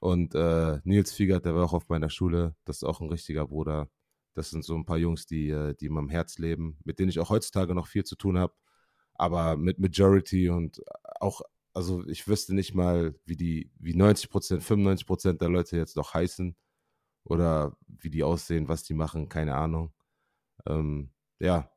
Und 0.00 0.34
äh, 0.34 0.80
Nils 0.84 1.12
Fiegert, 1.12 1.44
der 1.46 1.54
war 1.54 1.64
auch 1.64 1.74
auf 1.74 1.88
meiner 1.88 2.10
Schule. 2.10 2.56
Das 2.64 2.78
ist 2.78 2.84
auch 2.84 3.00
ein 3.00 3.08
richtiger 3.10 3.46
Bruder. 3.46 3.90
Das 4.34 4.50
sind 4.50 4.64
so 4.64 4.74
ein 4.76 4.84
paar 4.86 4.98
Jungs, 4.98 5.26
die, 5.26 5.50
äh, 5.50 5.74
die 5.74 5.86
in 5.86 5.92
meinem 5.94 6.08
Herz 6.10 6.38
leben, 6.38 6.78
mit 6.84 6.98
denen 6.98 7.10
ich 7.10 7.20
auch 7.20 7.30
heutzutage 7.30 7.74
noch 7.74 7.86
viel 7.86 8.04
zu 8.04 8.16
tun 8.16 8.38
habe. 8.38 8.54
Aber 9.22 9.56
mit 9.56 9.78
Majority 9.78 10.48
und 10.50 10.82
auch 11.20 11.42
also 11.74 12.04
ich 12.06 12.26
wüsste 12.28 12.54
nicht 12.54 12.74
mal, 12.74 13.14
wie 13.24 13.36
die, 13.36 13.70
wie 13.78 13.94
90 13.94 14.28
Prozent, 14.30 14.62
95 14.62 15.06
Prozent 15.06 15.40
der 15.40 15.48
Leute 15.48 15.76
jetzt 15.76 15.96
noch 15.96 16.12
heißen 16.12 16.54
oder 17.24 17.76
wie 17.86 18.10
die 18.10 18.24
aussehen, 18.24 18.68
was 18.68 18.82
die 18.82 18.94
machen, 18.94 19.28
keine 19.30 19.54
Ahnung. 19.54 19.94
Ähm, 20.66 21.12
ja, 21.38 21.70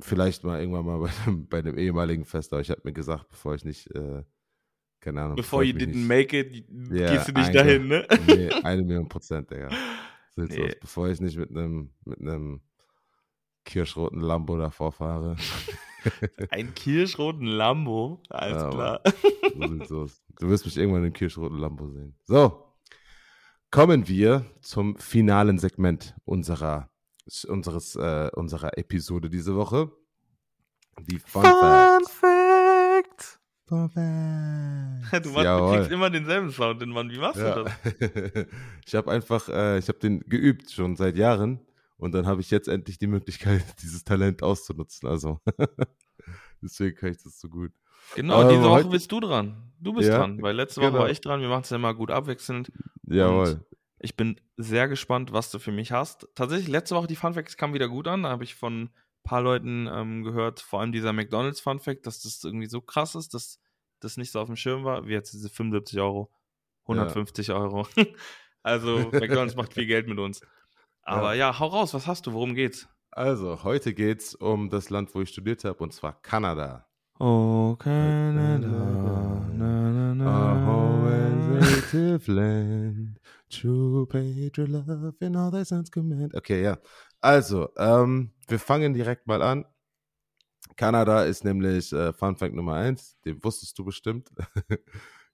vielleicht 0.00 0.44
mal 0.44 0.60
irgendwann 0.60 0.84
mal 0.84 0.98
bei 1.08 1.10
einem, 1.24 1.48
bei 1.48 1.58
einem 1.60 1.78
ehemaligen 1.78 2.24
Fest, 2.24 2.52
aber 2.52 2.60
ich 2.60 2.70
habe 2.70 2.82
mir 2.84 2.92
gesagt, 2.92 3.28
bevor 3.28 3.54
ich 3.54 3.64
nicht, 3.64 3.86
äh, 3.94 4.24
keine 5.00 5.22
Ahnung. 5.22 5.36
bevor 5.36 5.62
you 5.62 5.72
didn't 5.74 5.94
nicht- 5.94 6.08
make 6.08 6.36
it, 6.38 6.66
Ja, 6.90 7.14
gehst 7.14 7.28
du 7.28 7.32
nicht 7.32 7.54
dahin, 7.54 7.86
ne? 7.88 8.06
Nee, 8.26 8.50
eine 8.50 8.82
Million 8.82 9.08
Prozent, 9.08 9.50
Digga. 9.50 9.68
So 10.36 10.42
Nee. 10.42 10.64
aus. 10.66 10.72
Bevor 10.80 11.08
ich 11.08 11.20
nicht 11.20 11.38
mit 11.38 11.50
einem, 11.50 11.94
mit 12.04 12.20
einem 12.20 12.60
kirschroten 13.64 14.20
Lambo 14.20 14.58
davor 14.58 14.90
fahre. 14.90 15.36
Ein 16.50 16.74
kirschroten 16.74 17.46
Lambo, 17.46 18.20
alles 18.30 18.62
Ja, 18.62 18.70
klar. 18.70 19.00
So 19.58 19.68
sieht's 19.68 19.92
aus. 19.92 20.22
Du 20.40 20.48
wirst 20.48 20.64
mich 20.64 20.76
irgendwann 20.76 21.04
im 21.04 21.12
kirschroten 21.12 21.58
Lambo 21.58 21.88
sehen. 21.90 22.16
So, 22.24 22.74
kommen 23.70 24.08
wir 24.08 24.44
zum 24.60 24.96
finalen 24.98 25.58
Segment 25.58 26.14
unserer, 26.24 26.90
unseres, 27.48 27.96
äh, 27.96 28.30
unserer 28.34 28.76
Episode 28.78 29.30
diese 29.30 29.54
Woche. 29.56 29.90
Die 31.00 31.18
Fun, 31.18 31.42
Facts. 31.42 32.10
Fact! 32.10 33.40
Fun 33.66 33.88
Facts. 33.90 35.22
Du, 35.22 35.30
machst, 35.30 35.46
du 35.46 35.70
kriegst 35.72 35.90
immer 35.90 36.10
denselben 36.10 36.50
Sound, 36.50 36.82
den 36.82 36.90
Mann. 36.90 37.10
Wie 37.10 37.18
machst 37.18 37.36
du 37.40 37.44
Ja. 37.44 37.62
das? 37.64 37.72
ich 38.86 38.94
habe 38.94 39.10
einfach, 39.10 39.48
äh, 39.48 39.78
ich 39.78 39.88
habe 39.88 39.98
den 39.98 40.20
geübt 40.20 40.70
schon 40.70 40.96
seit 40.96 41.16
Jahren 41.16 41.60
und 41.96 42.12
dann 42.12 42.26
habe 42.26 42.40
ich 42.40 42.50
jetzt 42.50 42.68
endlich 42.68 42.98
die 42.98 43.06
Möglichkeit, 43.06 43.62
dieses 43.82 44.04
Talent 44.04 44.42
auszunutzen. 44.42 45.08
Also 45.08 45.40
deswegen 46.62 46.96
kann 46.96 47.10
ich 47.10 47.22
das 47.22 47.40
so 47.40 47.48
gut. 47.48 47.72
Genau, 48.14 48.40
Aber 48.40 48.50
diese 48.50 48.64
Woche 48.64 48.84
bist 48.84 49.10
du 49.12 49.20
dran. 49.20 49.72
Du 49.80 49.94
bist 49.94 50.08
Ja, 50.08 50.18
dran, 50.18 50.42
weil 50.42 50.54
letzte 50.54 50.80
Woche 50.80 50.90
genau. 50.90 51.02
war 51.02 51.10
ich 51.10 51.20
dran. 51.20 51.40
Wir 51.40 51.48
machen 51.48 51.62
es 51.62 51.70
ja 51.70 51.76
immer 51.76 51.94
gut 51.94 52.10
abwechselnd. 52.10 52.70
Jawohl. 53.04 53.64
Ich 53.98 54.16
bin 54.16 54.38
sehr 54.56 54.88
gespannt, 54.88 55.32
was 55.32 55.50
du 55.50 55.58
für 55.58 55.72
mich 55.72 55.92
hast. 55.92 56.28
Tatsächlich, 56.34 56.68
letzte 56.68 56.94
Woche 56.94 57.06
die 57.06 57.16
Fun 57.16 57.32
Facts 57.32 57.56
kamen 57.56 57.72
wieder 57.72 57.88
gut 57.88 58.06
an. 58.06 58.24
Da 58.24 58.28
habe 58.28 58.44
ich 58.44 58.54
von 58.54 58.82
ein 58.82 58.90
paar 59.22 59.40
Leuten 59.40 59.88
ähm, 59.90 60.22
gehört, 60.22 60.60
vor 60.60 60.80
allem 60.80 60.92
dieser 60.92 61.14
McDonalds 61.14 61.60
Fun 61.60 61.80
Fact, 61.80 62.06
dass 62.06 62.20
das 62.20 62.44
irgendwie 62.44 62.66
so 62.66 62.82
krass 62.82 63.14
ist, 63.14 63.32
dass 63.32 63.58
das 64.00 64.18
nicht 64.18 64.30
so 64.30 64.40
auf 64.40 64.46
dem 64.46 64.56
Schirm 64.56 64.84
war, 64.84 65.06
wie 65.06 65.12
jetzt 65.12 65.32
diese 65.32 65.48
75 65.48 65.98
Euro, 66.00 66.30
150 66.82 67.52
Euro. 67.52 67.88
also 68.62 68.98
McDonalds 69.10 69.56
macht 69.56 69.72
viel 69.72 69.86
Geld 69.86 70.06
mit 70.06 70.18
uns. 70.18 70.42
Aber 71.04 71.34
ja. 71.34 71.58
hau 71.58 71.66
raus, 71.66 71.94
was 71.94 72.06
hast 72.06 72.26
du? 72.26 72.32
Worum 72.32 72.54
geht's? 72.54 72.88
Also, 73.10 73.62
heute 73.62 73.94
geht's 73.94 74.34
um 74.34 74.70
das 74.70 74.90
Land, 74.90 75.14
wo 75.14 75.20
ich 75.20 75.28
studiert 75.28 75.64
habe, 75.64 75.78
und 75.82 75.92
zwar 75.92 76.20
Kanada. 76.22 76.86
Oh, 77.20 77.76
Canada. 77.78 79.46
Na, 79.52 80.14
na, 80.14 80.26
A 80.26 80.66
home 80.66 81.60
na. 81.60 81.60
native 81.60 82.32
land, 82.32 83.20
true 83.50 84.06
patriot 84.06 84.68
love 84.68 85.14
in 85.20 85.36
all 85.36 85.50
thy 85.50 85.64
sons 85.64 85.90
command. 85.90 86.34
Okay, 86.34 86.62
ja. 86.62 86.78
Also, 87.20 87.68
ähm, 87.76 88.32
wir 88.48 88.58
fangen 88.58 88.94
direkt 88.94 89.26
mal 89.26 89.42
an. 89.42 89.64
Kanada 90.76 91.22
ist 91.24 91.44
nämlich 91.44 91.92
äh, 91.92 92.12
Fun 92.12 92.36
Fact 92.36 92.54
Nummer 92.54 92.74
eins, 92.74 93.16
den 93.24 93.42
wusstest 93.44 93.78
du 93.78 93.84
bestimmt. 93.84 94.30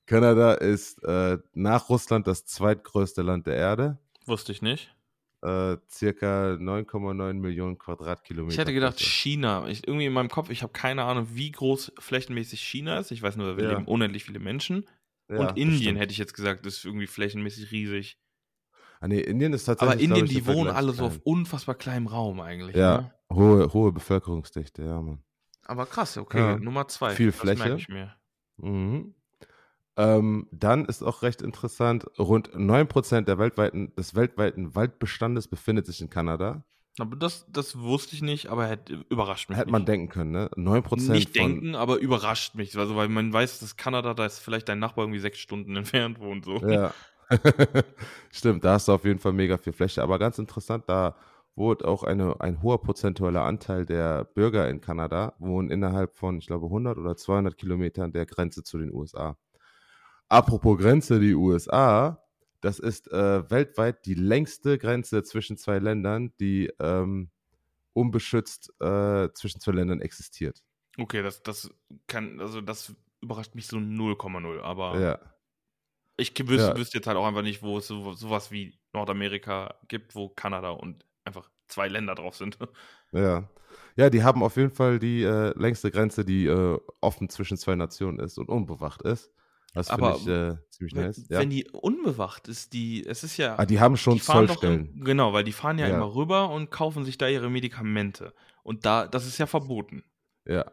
Kanada 0.07 0.55
ist 0.55 1.03
äh, 1.05 1.39
nach 1.55 1.89
Russland 1.89 2.27
das 2.27 2.45
zweitgrößte 2.45 3.23
Land 3.23 3.47
der 3.47 3.57
Erde. 3.57 3.99
Wusste 4.27 4.53
ich 4.53 4.61
nicht. 4.61 4.95
Äh, 5.43 5.79
circa 5.91 6.53
9,9 6.59 7.33
Millionen 7.35 7.79
Quadratkilometer. 7.79 8.53
Ich 8.53 8.59
hätte 8.59 8.75
gedacht, 8.75 8.97
Fläche. 8.99 9.11
China. 9.11 9.69
Ich, 9.69 9.87
irgendwie 9.89 10.05
in 10.07 10.13
meinem 10.13 10.29
Kopf, 10.29 10.51
ich 10.51 10.63
habe 10.63 10.73
keine 10.75 11.05
Ahnung, 11.05 11.29
wie 11.33 11.51
groß 11.51 11.93
flächenmäßig 11.99 12.61
China 12.61 12.99
ist. 12.99 13.11
Ich 13.11 13.23
weiß 13.23 13.37
nur, 13.37 13.57
wir 13.57 13.65
Ja. 13.65 13.71
leben 13.71 13.87
unendlich 13.87 14.25
viele 14.25 14.39
Menschen. 14.39 14.87
Ja, 15.31 15.39
und 15.39 15.57
Indien 15.57 15.97
hätte 15.97 16.13
ich 16.13 16.19
jetzt 16.19 16.35
gesagt, 16.35 16.67
ist 16.67 16.85
irgendwie 16.85 17.07
flächenmäßig 17.07 17.71
riesig. 17.71 18.19
Ah, 19.01 19.09
nee, 19.09 19.21
Indien 19.21 19.55
ist 19.55 19.65
tatsächlich. 19.65 19.93
Aber 19.95 20.03
Indien, 20.03 20.27
ich, 20.27 20.33
die 20.33 20.47
wohnen 20.47 20.71
alle 20.71 20.89
so 20.93 21.05
klein. 21.05 21.07
auf 21.07 21.21
unfassbar 21.25 21.75
kleinem 21.77 22.07
Raum 22.07 22.41
eigentlich. 22.41 22.77
Ja, 22.77 23.01
Ne? 23.01 23.15
hohe, 23.33 23.73
hohe 23.73 23.93
Bevölkerungsdichte, 23.93 24.83
ja, 24.83 25.01
Mann. 25.01 25.23
Aber 25.65 25.87
krass, 25.87 26.19
okay. 26.19 26.39
Ja. 26.39 26.59
Nummer 26.59 26.87
zwei. 26.89 27.15
Viel 27.15 27.29
das 27.31 27.37
Fläche. 27.41 27.59
merke 27.65 27.77
ich 27.81 27.89
mir. 27.89 28.15
Mhm. 28.59 29.15
Ähm, 30.01 30.47
dann 30.51 30.87
ist 30.87 31.03
auch 31.03 31.21
recht 31.21 31.43
interessant, 31.43 32.07
rund 32.19 32.55
9% 32.55 33.23
der 33.23 33.39
weltweiten, 33.39 33.95
des 33.97 34.15
weltweiten 34.15 34.75
Waldbestandes 34.75 35.47
befindet 35.47 35.85
sich 35.85 36.01
in 36.01 36.09
Kanada. 36.09 36.65
Aber 36.99 37.17
das, 37.17 37.45
das 37.51 37.79
wusste 37.79 38.15
ich 38.15 38.23
nicht, 38.23 38.49
aber 38.49 38.67
hätte, 38.67 39.05
überrascht 39.11 39.51
mich. 39.51 39.59
Hätte 39.59 39.71
man 39.71 39.83
nicht. 39.83 39.89
denken 39.89 40.09
können, 40.09 40.31
ne? 40.31 40.51
9% 40.57 41.13
Nicht 41.13 41.37
denken, 41.37 41.75
aber 41.75 41.99
überrascht 41.99 42.55
mich. 42.55 42.77
Also, 42.79 42.97
weil 42.97 43.09
man 43.09 43.31
weiß, 43.31 43.59
dass 43.61 43.77
Kanada, 43.77 44.15
da 44.15 44.25
ist 44.25 44.39
vielleicht 44.39 44.71
dein 44.71 44.79
Nachbar 44.79 45.05
irgendwie 45.05 45.21
sechs 45.21 45.39
Stunden 45.39 45.77
entfernt 45.77 46.19
wohnt. 46.19 46.47
So. 46.47 46.57
Ja. 46.67 46.95
Stimmt, 48.31 48.65
da 48.65 48.73
hast 48.75 48.89
du 48.89 48.93
auf 48.93 49.05
jeden 49.05 49.19
Fall 49.19 49.33
mega 49.33 49.59
viel 49.59 49.75
Fläche. 49.75 50.03
Aber 50.03 50.19
ganz 50.19 50.39
interessant, 50.39 50.85
da 50.87 51.15
wohnt 51.57 51.85
auch 51.85 52.05
eine, 52.05 52.41
ein 52.41 52.63
hoher 52.63 52.81
prozentualer 52.81 53.43
Anteil 53.43 53.85
der 53.85 54.25
Bürger 54.25 54.67
in 54.71 54.81
Kanada, 54.81 55.35
wohnen 55.39 55.71
innerhalb 55.71 56.15
von, 56.15 56.39
ich 56.39 56.47
glaube, 56.47 56.67
100 56.67 56.97
oder 56.97 57.17
200 57.17 57.59
Kilometern 57.59 58.13
der 58.13 58.25
Grenze 58.25 58.63
zu 58.63 58.79
den 58.79 58.93
USA. 58.93 59.37
Apropos 60.31 60.79
Grenze, 60.79 61.19
die 61.19 61.35
USA, 61.35 62.25
das 62.61 62.79
ist 62.79 63.11
äh, 63.13 63.51
weltweit 63.51 64.07
die 64.07 64.15
längste 64.15 64.79
Grenze 64.79 65.23
zwischen 65.25 65.57
zwei 65.57 65.79
Ländern, 65.81 66.33
die 66.39 66.73
ähm, 66.79 67.31
unbeschützt 67.95 68.73
äh, 68.81 69.29
zwischen 69.35 69.61
zwei 69.61 69.73
Ländern 69.73 70.01
existiert. 70.01 70.63
Okay, 70.99 71.23
das, 71.23 71.43
das 71.43 71.71
kann, 72.07 72.41
also 72.41 72.61
das 72.61 72.95
überrascht 73.21 73.55
mich 73.57 73.67
so 73.67 73.79
0,0. 73.79 74.61
Aber 74.61 75.01
Ja. 75.01 75.19
ich 76.17 76.33
wüsste, 76.49 76.69
Ja. 76.71 76.77
wüsste 76.77 76.99
jetzt 76.99 77.07
halt 77.09 77.17
auch 77.17 77.27
einfach 77.27 77.43
nicht, 77.43 77.63
wo 77.63 77.79
es 77.79 77.87
so, 77.89 78.13
sowas 78.13 78.51
wie 78.53 78.79
Nordamerika 78.93 79.75
gibt, 79.89 80.15
wo 80.15 80.29
Kanada 80.29 80.71
und 80.71 81.05
einfach 81.25 81.51
zwei 81.69 81.89
Länder 81.89 82.15
drauf 82.15 82.37
sind. 82.37 82.59
Ja. 83.13 83.49
Ja, 83.97 84.09
die 84.11 84.23
haben 84.23 84.43
auf 84.45 84.57
jeden 84.57 84.71
Fall 84.71 84.99
die 85.01 85.23
äh, 85.25 85.53
längste 85.59 85.91
Grenze, 85.91 86.25
die 86.25 86.47
äh, 86.47 86.79
offen 87.01 87.29
zwischen 87.29 87.57
zwei 87.57 87.75
Nationen 87.75 88.21
ist 88.21 88.39
und 88.39 88.49
unbewacht 88.49 89.03
ist. 89.03 89.33
Das 89.73 89.89
finde 89.89 90.15
ich 90.17 90.27
äh, 90.27 90.57
ziemlich 90.71 90.95
wenn, 90.97 91.05
nice. 91.07 91.27
Ja. 91.29 91.39
wenn 91.39 91.51
die 91.51 91.69
unbewacht 91.71 92.49
ist, 92.49 92.73
die, 92.73 93.07
es 93.07 93.23
ist 93.23 93.37
ja, 93.37 93.57
Ah, 93.59 93.67
die 93.67 93.79
haben 93.79 93.97
schon 93.97 94.15
die 94.15 94.21
Zollstellen. 94.21 94.93
im, 94.97 95.05
genau, 95.05 95.33
weil 95.33 95.45
die 95.45 95.53
fahren 95.53 95.79
ja, 95.79 95.87
Ja. 95.89 95.95
immer 95.97 96.15
rüber 96.15 96.51
und 96.51 96.71
kaufen 96.71 97.05
sich 97.05 97.19
da 97.19 97.29
ihre 97.29 97.49
Medikamente. 97.51 98.35
Und 98.63 98.85
da, 98.85 99.07
das 99.07 99.27
ist 99.27 99.39
ja 99.39 99.47
verboten. 99.47 100.03
Ja. 100.45 100.65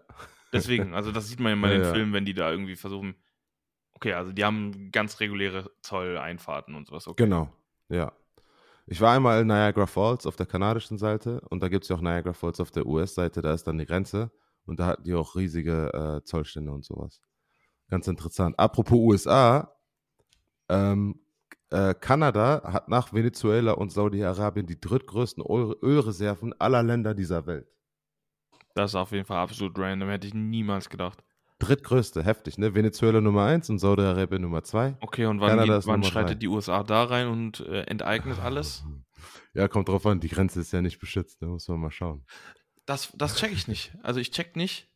Deswegen, 0.51 0.93
also 0.93 1.11
das 1.11 1.27
sieht 1.27 1.39
man 1.39 1.49
ja 1.51 1.53
immer 1.57 1.67
in 1.67 1.73
Ja, 1.73 1.77
den 1.79 1.87
ja. 1.87 1.93
Filmen, 1.93 2.13
wenn 2.13 2.25
die 2.25 2.33
da 2.33 2.49
irgendwie 2.49 2.75
versuchen. 2.75 3.15
Okay, 3.93 4.13
also 4.13 4.31
die 4.31 4.43
haben 4.45 4.91
ganz 4.91 5.19
reguläre 5.19 5.71
Zolleinfahrten 5.81 6.73
und 6.75 6.87
sowas. 6.87 7.07
Okay. 7.07 7.23
Genau, 7.23 7.49
ja. 7.89 8.11
Ich 8.85 9.01
war 9.01 9.13
einmal 9.15 9.41
in 9.41 9.47
Niagara 9.47 9.85
Falls 9.85 10.25
auf 10.25 10.35
der 10.37 10.45
kanadischen 10.45 10.97
Seite 10.97 11.41
und 11.49 11.61
da 11.61 11.67
gibt 11.67 11.83
es 11.83 11.89
ja 11.89 11.95
auch 11.97 12.01
Niagara 12.01 12.33
Falls 12.33 12.59
auf 12.59 12.71
der 12.71 12.85
US-Seite, 12.85 13.41
da 13.41 13.53
ist 13.53 13.65
dann 13.67 13.77
die 13.77 13.85
Grenze 13.85 14.31
und 14.65 14.79
da 14.79 14.85
hatten 14.85 15.03
die 15.03 15.13
auch 15.13 15.35
riesige 15.35 15.93
äh, 15.93 16.23
Zollstände 16.23 16.71
und 16.71 16.85
sowas. 16.85 17.19
Ganz 17.89 18.07
interessant. 18.07 18.57
Apropos 18.59 18.97
USA, 18.97 19.73
ähm, 20.69 21.19
äh, 21.69 21.93
Kanada 21.93 22.61
hat 22.63 22.89
nach 22.89 23.13
Venezuela 23.13 23.73
und 23.73 23.91
Saudi-Arabien 23.91 24.65
die 24.65 24.79
drittgrößten 24.79 25.43
Öl 25.43 25.75
Ölreserven 25.81 26.53
aller 26.59 26.83
Länder 26.83 27.13
dieser 27.13 27.45
Welt. 27.45 27.67
Das 28.73 28.91
ist 28.91 28.95
auf 28.95 29.11
jeden 29.11 29.25
Fall 29.25 29.39
absolut 29.39 29.77
random, 29.77 30.09
hätte 30.09 30.27
ich 30.27 30.33
niemals 30.33 30.89
gedacht. 30.89 31.23
Drittgrößte, 31.59 32.23
heftig, 32.23 32.59
ne? 32.59 32.75
Venezuela 32.75 33.19
Nummer 33.19 33.45
eins 33.45 33.69
und 33.69 33.79
Saudi-Arabien 33.79 34.43
Nummer 34.43 34.63
zwei. 34.63 34.95
Okay, 34.99 35.25
und 35.25 35.41
wann, 35.41 35.57
ist 35.67 35.88
wann 35.88 36.03
schreitet 36.03 36.35
drei. 36.35 36.35
die 36.35 36.47
USA 36.47 36.83
da 36.83 37.05
rein 37.05 37.27
und 37.27 37.61
äh, 37.61 37.81
enteignet 37.83 38.39
alles? 38.39 38.83
Ja, 39.53 39.67
kommt 39.67 39.89
drauf 39.89 40.05
an, 40.05 40.19
die 40.19 40.27
Grenze 40.27 40.59
ist 40.59 40.71
ja 40.71 40.83
nicht 40.83 40.99
beschützt, 40.99 41.41
da 41.41 41.47
muss 41.47 41.67
man 41.67 41.79
mal 41.79 41.89
schauen. 41.89 42.23
Das, 42.85 43.11
das 43.15 43.38
check 43.38 43.51
ich 43.51 43.67
nicht. 43.67 43.91
Also 44.03 44.19
ich 44.19 44.29
check 44.29 44.55
nicht, 44.55 44.88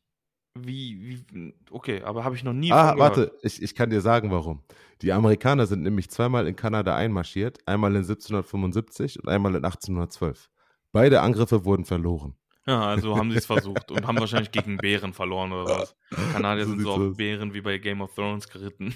wie, 0.56 1.24
wie 1.26 1.54
okay, 1.70 2.02
aber 2.04 2.24
habe 2.24 2.36
ich 2.36 2.44
noch 2.44 2.54
nie 2.54 2.72
Ah, 2.72 2.96
warte, 2.98 3.32
ich, 3.42 3.62
ich 3.62 3.74
kann 3.76 3.90
dir 3.90 4.02
sagen, 4.02 4.32
warum. 4.32 4.64
Die 5.02 5.14
Amerikaner 5.14 5.66
sind 5.66 5.84
nämlich 5.84 6.10
zweimal 6.10 6.48
in 6.48 6.56
Kanada 6.56 6.96
einmarschiert, 6.96 7.60
einmal 7.66 7.92
in 7.92 8.04
1775 8.04 9.20
und 9.22 9.30
einmal 9.30 9.56
in 9.56 9.64
1812. 9.64 10.50
Beide 10.92 11.22
Angriffe 11.22 11.66
wurden 11.66 11.86
verloren. 11.86 12.36
Ja, 12.68 12.82
also 12.82 13.18
haben 13.18 13.32
sie 13.32 13.38
es 13.38 13.46
versucht 13.48 13.92
und 13.92 14.06
haben 14.06 14.20
wahrscheinlich 14.20 14.52
gegen 14.52 14.78
Bären 14.78 15.14
verloren 15.14 15.52
oder 15.52 15.80
was. 15.80 15.96
Kanadier 16.34 16.66
So 16.66 16.72
sind 16.72 16.82
so 16.82 16.92
auf 16.92 17.00
aus. 17.00 17.18
Bären 17.18 17.54
wie 17.54 17.62
bei 17.62 17.78
Game 17.78 18.02
of 18.02 18.14
Thrones 18.14 18.48
geritten. 18.48 18.94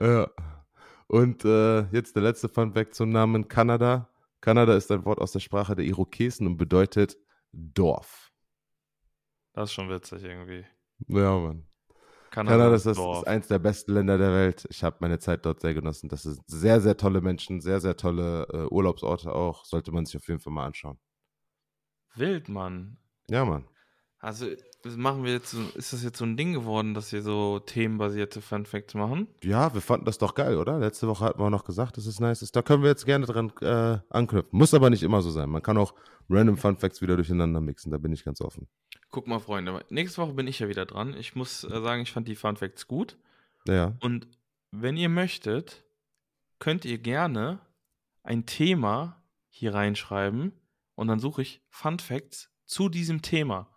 Ja. 0.00 0.28
Und 1.06 1.44
äh, 1.44 1.82
jetzt 1.90 2.16
der 2.16 2.22
letzte 2.22 2.48
Fun 2.48 2.72
Fact 2.72 2.94
zum 2.94 3.10
Namen 3.10 3.46
Kanada. 3.46 4.08
Kanada 4.40 4.74
ist 4.74 4.90
ein 4.90 5.04
Wort 5.04 5.20
aus 5.20 5.32
der 5.32 5.40
Sprache 5.40 5.76
der 5.76 5.84
Irokesen 5.84 6.46
und 6.46 6.56
bedeutet 6.56 7.16
Dorf. 7.52 8.32
Das 9.52 9.70
ist 9.70 9.74
schon 9.74 9.88
witzig 9.88 10.24
irgendwie. 10.24 10.64
Ja, 11.08 11.38
Mann. 11.38 11.66
Kanada, 12.30 12.56
Kanada 12.56 12.76
ist, 12.76 12.86
das, 12.86 12.96
Dorf. 12.96 13.18
ist 13.18 13.28
eins 13.28 13.48
der 13.48 13.58
besten 13.60 13.92
Länder 13.92 14.18
der 14.18 14.32
Welt. 14.32 14.66
Ich 14.68 14.82
habe 14.82 14.96
meine 15.00 15.18
Zeit 15.18 15.46
dort 15.46 15.60
sehr 15.60 15.72
genossen. 15.72 16.08
Das 16.08 16.22
sind 16.22 16.40
sehr, 16.46 16.80
sehr 16.80 16.96
tolle 16.96 17.20
Menschen, 17.20 17.60
sehr, 17.60 17.80
sehr 17.80 17.96
tolle 17.96 18.46
äh, 18.52 18.74
Urlaubsorte 18.74 19.32
auch. 19.32 19.64
Sollte 19.64 19.92
man 19.92 20.04
sich 20.04 20.16
auf 20.16 20.26
jeden 20.26 20.40
Fall 20.40 20.52
mal 20.52 20.66
anschauen. 20.66 20.98
Wild, 22.16 22.48
Mann. 22.48 22.98
Ja, 23.30 23.44
Mann. 23.44 23.68
Also 24.18 24.48
machen 24.84 25.24
wir 25.24 25.32
jetzt, 25.32 25.54
ist 25.74 25.92
das 25.92 26.02
jetzt 26.02 26.18
so 26.18 26.24
ein 26.24 26.36
Ding 26.36 26.52
geworden, 26.52 26.94
dass 26.94 27.12
wir 27.12 27.22
so 27.22 27.58
themenbasierte 27.58 28.40
Fun 28.40 28.66
Facts 28.66 28.94
machen? 28.94 29.28
Ja, 29.42 29.72
wir 29.72 29.80
fanden 29.80 30.04
das 30.04 30.18
doch 30.18 30.34
geil, 30.34 30.56
oder? 30.56 30.78
Letzte 30.78 31.08
Woche 31.08 31.24
hatten 31.24 31.38
wir 31.38 31.46
auch 31.46 31.50
noch 31.50 31.64
gesagt, 31.64 31.96
dass 31.96 32.06
es 32.06 32.20
nice 32.20 32.42
ist. 32.42 32.54
Da 32.54 32.62
können 32.62 32.82
wir 32.82 32.90
jetzt 32.90 33.06
gerne 33.06 33.26
dran 33.26 33.52
äh, 33.60 33.98
anknüpfen. 34.10 34.56
Muss 34.56 34.74
aber 34.74 34.90
nicht 34.90 35.02
immer 35.02 35.22
so 35.22 35.30
sein. 35.30 35.48
Man 35.48 35.62
kann 35.62 35.78
auch 35.78 35.94
random 36.28 36.56
Fun 36.56 36.76
Facts 36.76 37.02
wieder 37.02 37.16
durcheinander 37.16 37.60
mixen. 37.60 37.90
Da 37.90 37.98
bin 37.98 38.12
ich 38.12 38.24
ganz 38.24 38.40
offen. 38.40 38.68
Guck 39.10 39.26
mal, 39.26 39.38
Freunde, 39.38 39.84
nächste 39.90 40.20
Woche 40.22 40.32
bin 40.32 40.46
ich 40.46 40.58
ja 40.58 40.68
wieder 40.68 40.86
dran. 40.86 41.14
Ich 41.16 41.34
muss 41.34 41.64
äh, 41.64 41.80
sagen, 41.80 42.02
ich 42.02 42.12
fand 42.12 42.28
die 42.28 42.36
Fun 42.36 42.56
Facts 42.56 42.86
gut. 42.86 43.16
Ja. 43.66 43.94
Und 44.00 44.28
wenn 44.70 44.96
ihr 44.96 45.08
möchtet, 45.08 45.84
könnt 46.58 46.84
ihr 46.84 46.98
gerne 46.98 47.60
ein 48.22 48.46
Thema 48.46 49.22
hier 49.48 49.72
reinschreiben 49.74 50.52
und 50.94 51.08
dann 51.08 51.20
suche 51.20 51.42
ich 51.42 51.62
Fun 51.70 51.98
Facts 51.98 52.50
zu 52.64 52.88
diesem 52.88 53.22
Thema. 53.22 53.68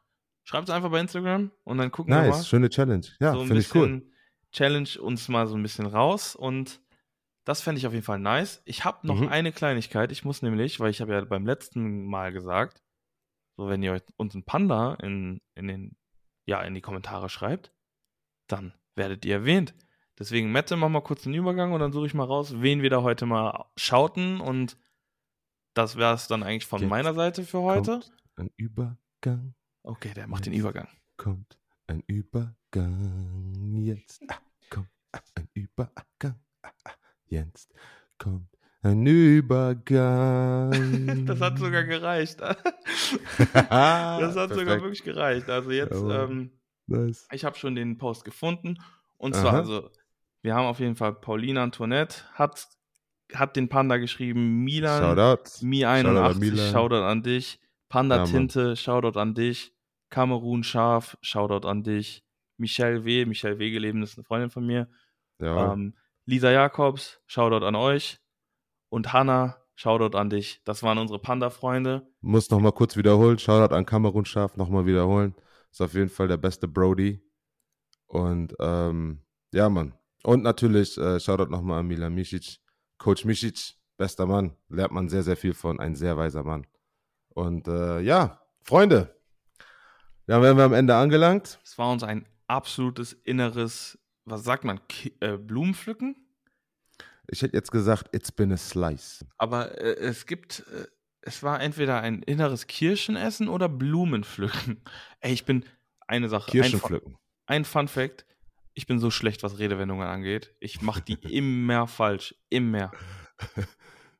Schreibt 0.47 0.69
es 0.69 0.73
einfach 0.73 0.89
bei 0.91 1.01
Instagram 1.01 1.51
und 1.65 1.77
dann 1.77 1.91
gucken 1.91 2.13
wir 2.13 2.21
mal. 2.21 2.29
Nice, 2.29 2.47
schöne 2.47 2.69
Challenge. 2.69 3.05
Ja, 3.19 3.33
so 3.33 3.43
finde 3.45 3.59
ich 3.59 3.75
cool. 3.75 4.09
Challenge 4.53 4.89
uns 5.01 5.27
mal 5.27 5.45
so 5.45 5.55
ein 5.57 5.61
bisschen 5.61 5.85
raus 5.87 6.35
und 6.37 6.79
das 7.45 7.61
fände 7.61 7.79
ich 7.79 7.87
auf 7.87 7.91
jeden 7.93 8.05
Fall 8.05 8.19
nice. 8.19 8.61
Ich 8.65 8.85
habe 8.85 9.05
noch 9.05 9.19
Mhm. 9.19 9.27
eine 9.27 9.51
Kleinigkeit. 9.51 10.11
Ich 10.11 10.23
muss 10.23 10.41
nämlich, 10.41 10.79
weil 10.79 10.89
ich 10.89 11.01
habe 11.01 11.13
ja 11.13 11.23
beim 11.25 11.45
letzten 11.45 12.05
Mal 12.05 12.31
gesagt, 12.31 12.81
so 13.57 13.67
wenn 13.67 13.83
ihr 13.83 13.91
euch- 13.93 14.03
uns 14.15 14.35
einen 14.35 14.45
Panda 14.45 14.93
in, 14.95 15.41
in 15.55 15.67
den 15.67 15.97
ja 16.45 16.61
in 16.61 16.73
die 16.75 16.81
Kommentare 16.81 17.27
schreibt, 17.29 17.73
dann 18.47 18.73
werdet 18.95 19.25
ihr 19.25 19.33
erwähnt. 19.35 19.75
Deswegen 20.17 20.51
Mette, 20.53 20.77
mach 20.77 20.87
mal 20.89 21.01
kurz 21.01 21.23
den 21.23 21.33
Übergang 21.33 21.73
und 21.73 21.81
dann 21.81 21.91
suche 21.91 22.05
ich 22.07 22.13
mal 22.13 22.23
raus, 22.23 22.53
wen 22.61 22.81
wir 22.81 22.89
da 22.89 23.01
heute 23.01 23.25
mal 23.25 23.65
schauten 23.75 24.39
und 24.39 24.77
das 25.73 25.97
wäre 25.97 26.13
es 26.13 26.27
dann 26.27 26.41
eigentlich 26.41 26.65
von 26.65 26.79
Jetzt 26.81 26.89
meiner 26.89 27.13
Seite 27.13 27.43
für 27.43 27.59
heute. 27.61 27.99
Ein 28.37 28.49
Übergang, 28.55 29.53
Okay, 29.87 30.13
der 30.13 30.27
macht 30.27 30.45
den 30.45 30.51
Jetzt. 30.51 30.59
Übergang. 30.59 30.89
kommt 31.15 31.57
ein 31.87 32.03
Übergang. 32.07 33.53
Jetzt 33.79 34.21
ah, 34.27 34.35
kommt 34.69 34.89
ein 35.35 35.47
Übergang. 35.53 36.35
Ah, 36.61 36.91
jetzt 37.27 37.73
kommt 38.17 38.49
ein 38.81 39.05
Übergang. 39.05 40.73
Das 41.25 41.39
hat 41.39 41.57
sogar 41.57 41.85
gereicht. 41.85 42.41
das 42.41 42.57
hat 44.35 44.53
sogar 44.53 44.81
wirklich 44.81 45.03
gereicht. 45.03 45.49
Also 45.49 45.71
jetzt, 45.71 45.95
ähm, 45.95 46.51
Nice. 46.87 47.25
ich 47.31 47.45
habe 47.45 47.57
schon 47.57 47.75
den 47.75 47.97
Post 47.97 48.25
gefunden. 48.25 48.77
Und 49.15 49.35
zwar, 49.35 49.53
Aha. 49.53 49.59
also, 49.59 49.89
wir 50.41 50.53
haben 50.53 50.65
auf 50.65 50.81
jeden 50.81 50.97
Fall 50.97 51.13
Paulina 51.13 51.63
Antoinette, 51.63 52.23
hat, 52.33 52.67
hat 53.33 53.55
den 53.55 53.69
Panda 53.69 53.95
geschrieben, 53.95 54.65
Milan, 54.65 55.01
Shoutout. 55.01 55.65
Mi81, 55.65 56.39
Milan. 56.39 56.71
Shoutout 56.73 57.03
an 57.05 57.23
dich, 57.23 57.61
Panda 57.87 58.17
Ja. 58.17 58.25
Tinte, 58.25 58.75
Shoutout 58.75 59.17
an 59.17 59.33
dich, 59.33 59.76
Kamerun 60.09 60.63
Schaf, 60.63 61.17
Shoutout 61.21 61.67
an 61.67 61.83
dich, 61.83 62.23
Michelle 62.57 63.05
W., 63.05 63.25
Michelle 63.25 63.59
Wegeleben 63.59 64.01
ist 64.03 64.17
eine 64.17 64.23
Freundin 64.23 64.49
von 64.49 64.65
mir, 64.65 64.87
Ja, 65.39 65.73
ähm, 65.73 65.93
Lisa 66.25 66.51
Jakobs, 66.51 67.21
Shoutout 67.27 67.65
an 67.65 67.75
euch 67.75 68.19
und 68.89 69.13
Hanna, 69.13 69.57
Shoutout 69.75 70.17
an 70.17 70.29
dich. 70.29 70.61
Das 70.65 70.81
waren 70.83 70.97
unsere 70.97 71.19
Panda-Freunde. 71.19 72.07
muss 72.21 72.49
noch 72.49 72.59
mal 72.59 72.71
kurz 72.71 72.97
wiederholen. 72.97 73.37
Shoutout 73.37 73.73
an 73.75 73.85
Kamerun 73.85 74.25
Schaf, 74.25 74.57
noch 74.57 74.69
mal 74.69 74.85
wiederholen. 74.85 75.35
Ist 75.71 75.81
auf 75.81 75.93
jeden 75.93 76.09
Fall 76.09 76.27
der 76.27 76.37
beste 76.37 76.67
Brody. 76.67 77.21
Und 78.07 78.55
ähm, 78.59 79.21
ja, 79.53 79.69
Mann. 79.69 79.93
Und 80.23 80.41
natürlich 80.43 80.97
äh, 80.97 81.19
Shoutout 81.19 81.51
noch 81.51 81.61
mal 81.61 81.79
an 81.79 81.87
Milan 81.87 82.13
Misic. 82.15 82.57
Coach 82.97 83.23
Misic, 83.25 83.75
bester 83.97 84.25
Mann. 84.25 84.55
Lernt 84.69 84.93
man 84.93 85.09
sehr, 85.09 85.21
sehr 85.23 85.37
viel 85.37 85.53
von. 85.53 85.79
Ein 85.79 85.95
sehr 85.95 86.17
weiser 86.17 86.43
Mann. 86.43 86.65
Und 87.29 87.67
äh, 87.67 87.99
ja, 87.99 88.41
Freunde. 88.63 89.15
Dann 90.27 90.41
wären 90.41 90.57
wir 90.57 90.65
am 90.65 90.73
Ende 90.73 90.95
angelangt. 90.95 91.59
Es 91.63 91.77
war 91.77 91.89
uns 91.89 92.03
ein 92.03 92.27
absolutes 92.47 93.13
inneres, 93.13 93.97
was 94.25 94.43
sagt 94.43 94.65
man, 94.65 94.85
Ki 94.87 95.13
äh, 95.21 95.37
Blumenpflücken? 95.37 96.15
Ich 97.27 97.41
hätte 97.41 97.55
jetzt 97.55 97.71
gesagt, 97.71 98.13
it's 98.13 98.31
been 98.31 98.51
a 98.51 98.57
slice. 98.57 99.25
Aber 99.37 99.79
äh, 99.81 99.95
es 99.95 100.25
gibt, 100.25 100.65
äh, 100.73 100.85
es 101.21 101.43
war 101.43 101.61
entweder 101.61 102.01
ein 102.01 102.23
inneres 102.23 102.67
Kirschenessen 102.67 103.47
oder 103.47 103.69
Blumenpflücken. 103.69 104.81
Ey, 105.21 105.33
ich 105.33 105.45
bin 105.45 105.65
eine 106.07 106.27
Sache. 106.27 106.51
Kirschen 106.51 106.81
ein, 106.83 107.01
ein 107.47 107.65
Fun 107.65 107.87
Fact. 107.87 108.25
Ich 108.73 108.85
bin 108.85 108.99
so 108.99 109.09
schlecht, 109.09 109.43
was 109.43 109.59
Redewendungen 109.59 110.07
angeht. 110.07 110.53
Ich 110.59 110.81
mache 110.81 111.01
die 111.01 111.13
immer 111.35 111.87
falsch. 111.87 112.35
Immer. 112.49 112.91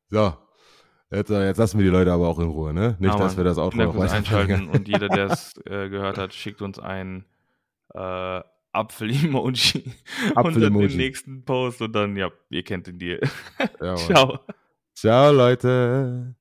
So. 0.10 0.38
Jetzt, 1.10 1.30
äh, 1.30 1.46
jetzt 1.46 1.58
lassen 1.58 1.78
wir 1.78 1.86
die 1.86 1.92
Leute 1.92 2.12
aber 2.12 2.28
auch 2.28 2.40
in 2.40 2.50
Ruhe, 2.50 2.74
ne? 2.74 2.98
Nicht, 3.00 3.14
Ja, 3.14 3.20
dass 3.20 3.38
wir 3.38 3.44
das 3.44 3.58
Outro 3.58 3.78
noch 3.78 3.96
einschalten 3.98 4.68
und 4.68 4.88
jeder, 4.88 5.08
der 5.08 5.28
es 5.32 5.56
äh, 5.66 5.90
gehört 5.90 6.18
hat, 6.18 6.34
schickt 6.34 6.62
uns 6.62 6.80
ein 6.80 7.24
äh, 7.94 8.42
Apfel-Emoji 8.74 9.84
unter 10.36 10.40
Apfel-Emoji. 10.42 10.88
den 10.90 10.98
nächsten 10.98 11.46
Post 11.46 11.82
und 11.82 11.94
dann, 11.94 12.16
ja, 12.18 12.30
ihr 12.50 12.64
kennt 12.64 12.88
den 12.88 13.00
Deal. 13.00 13.22
Ciao. 13.96 14.40
Ciao, 14.94 15.32
Leute. 15.32 16.36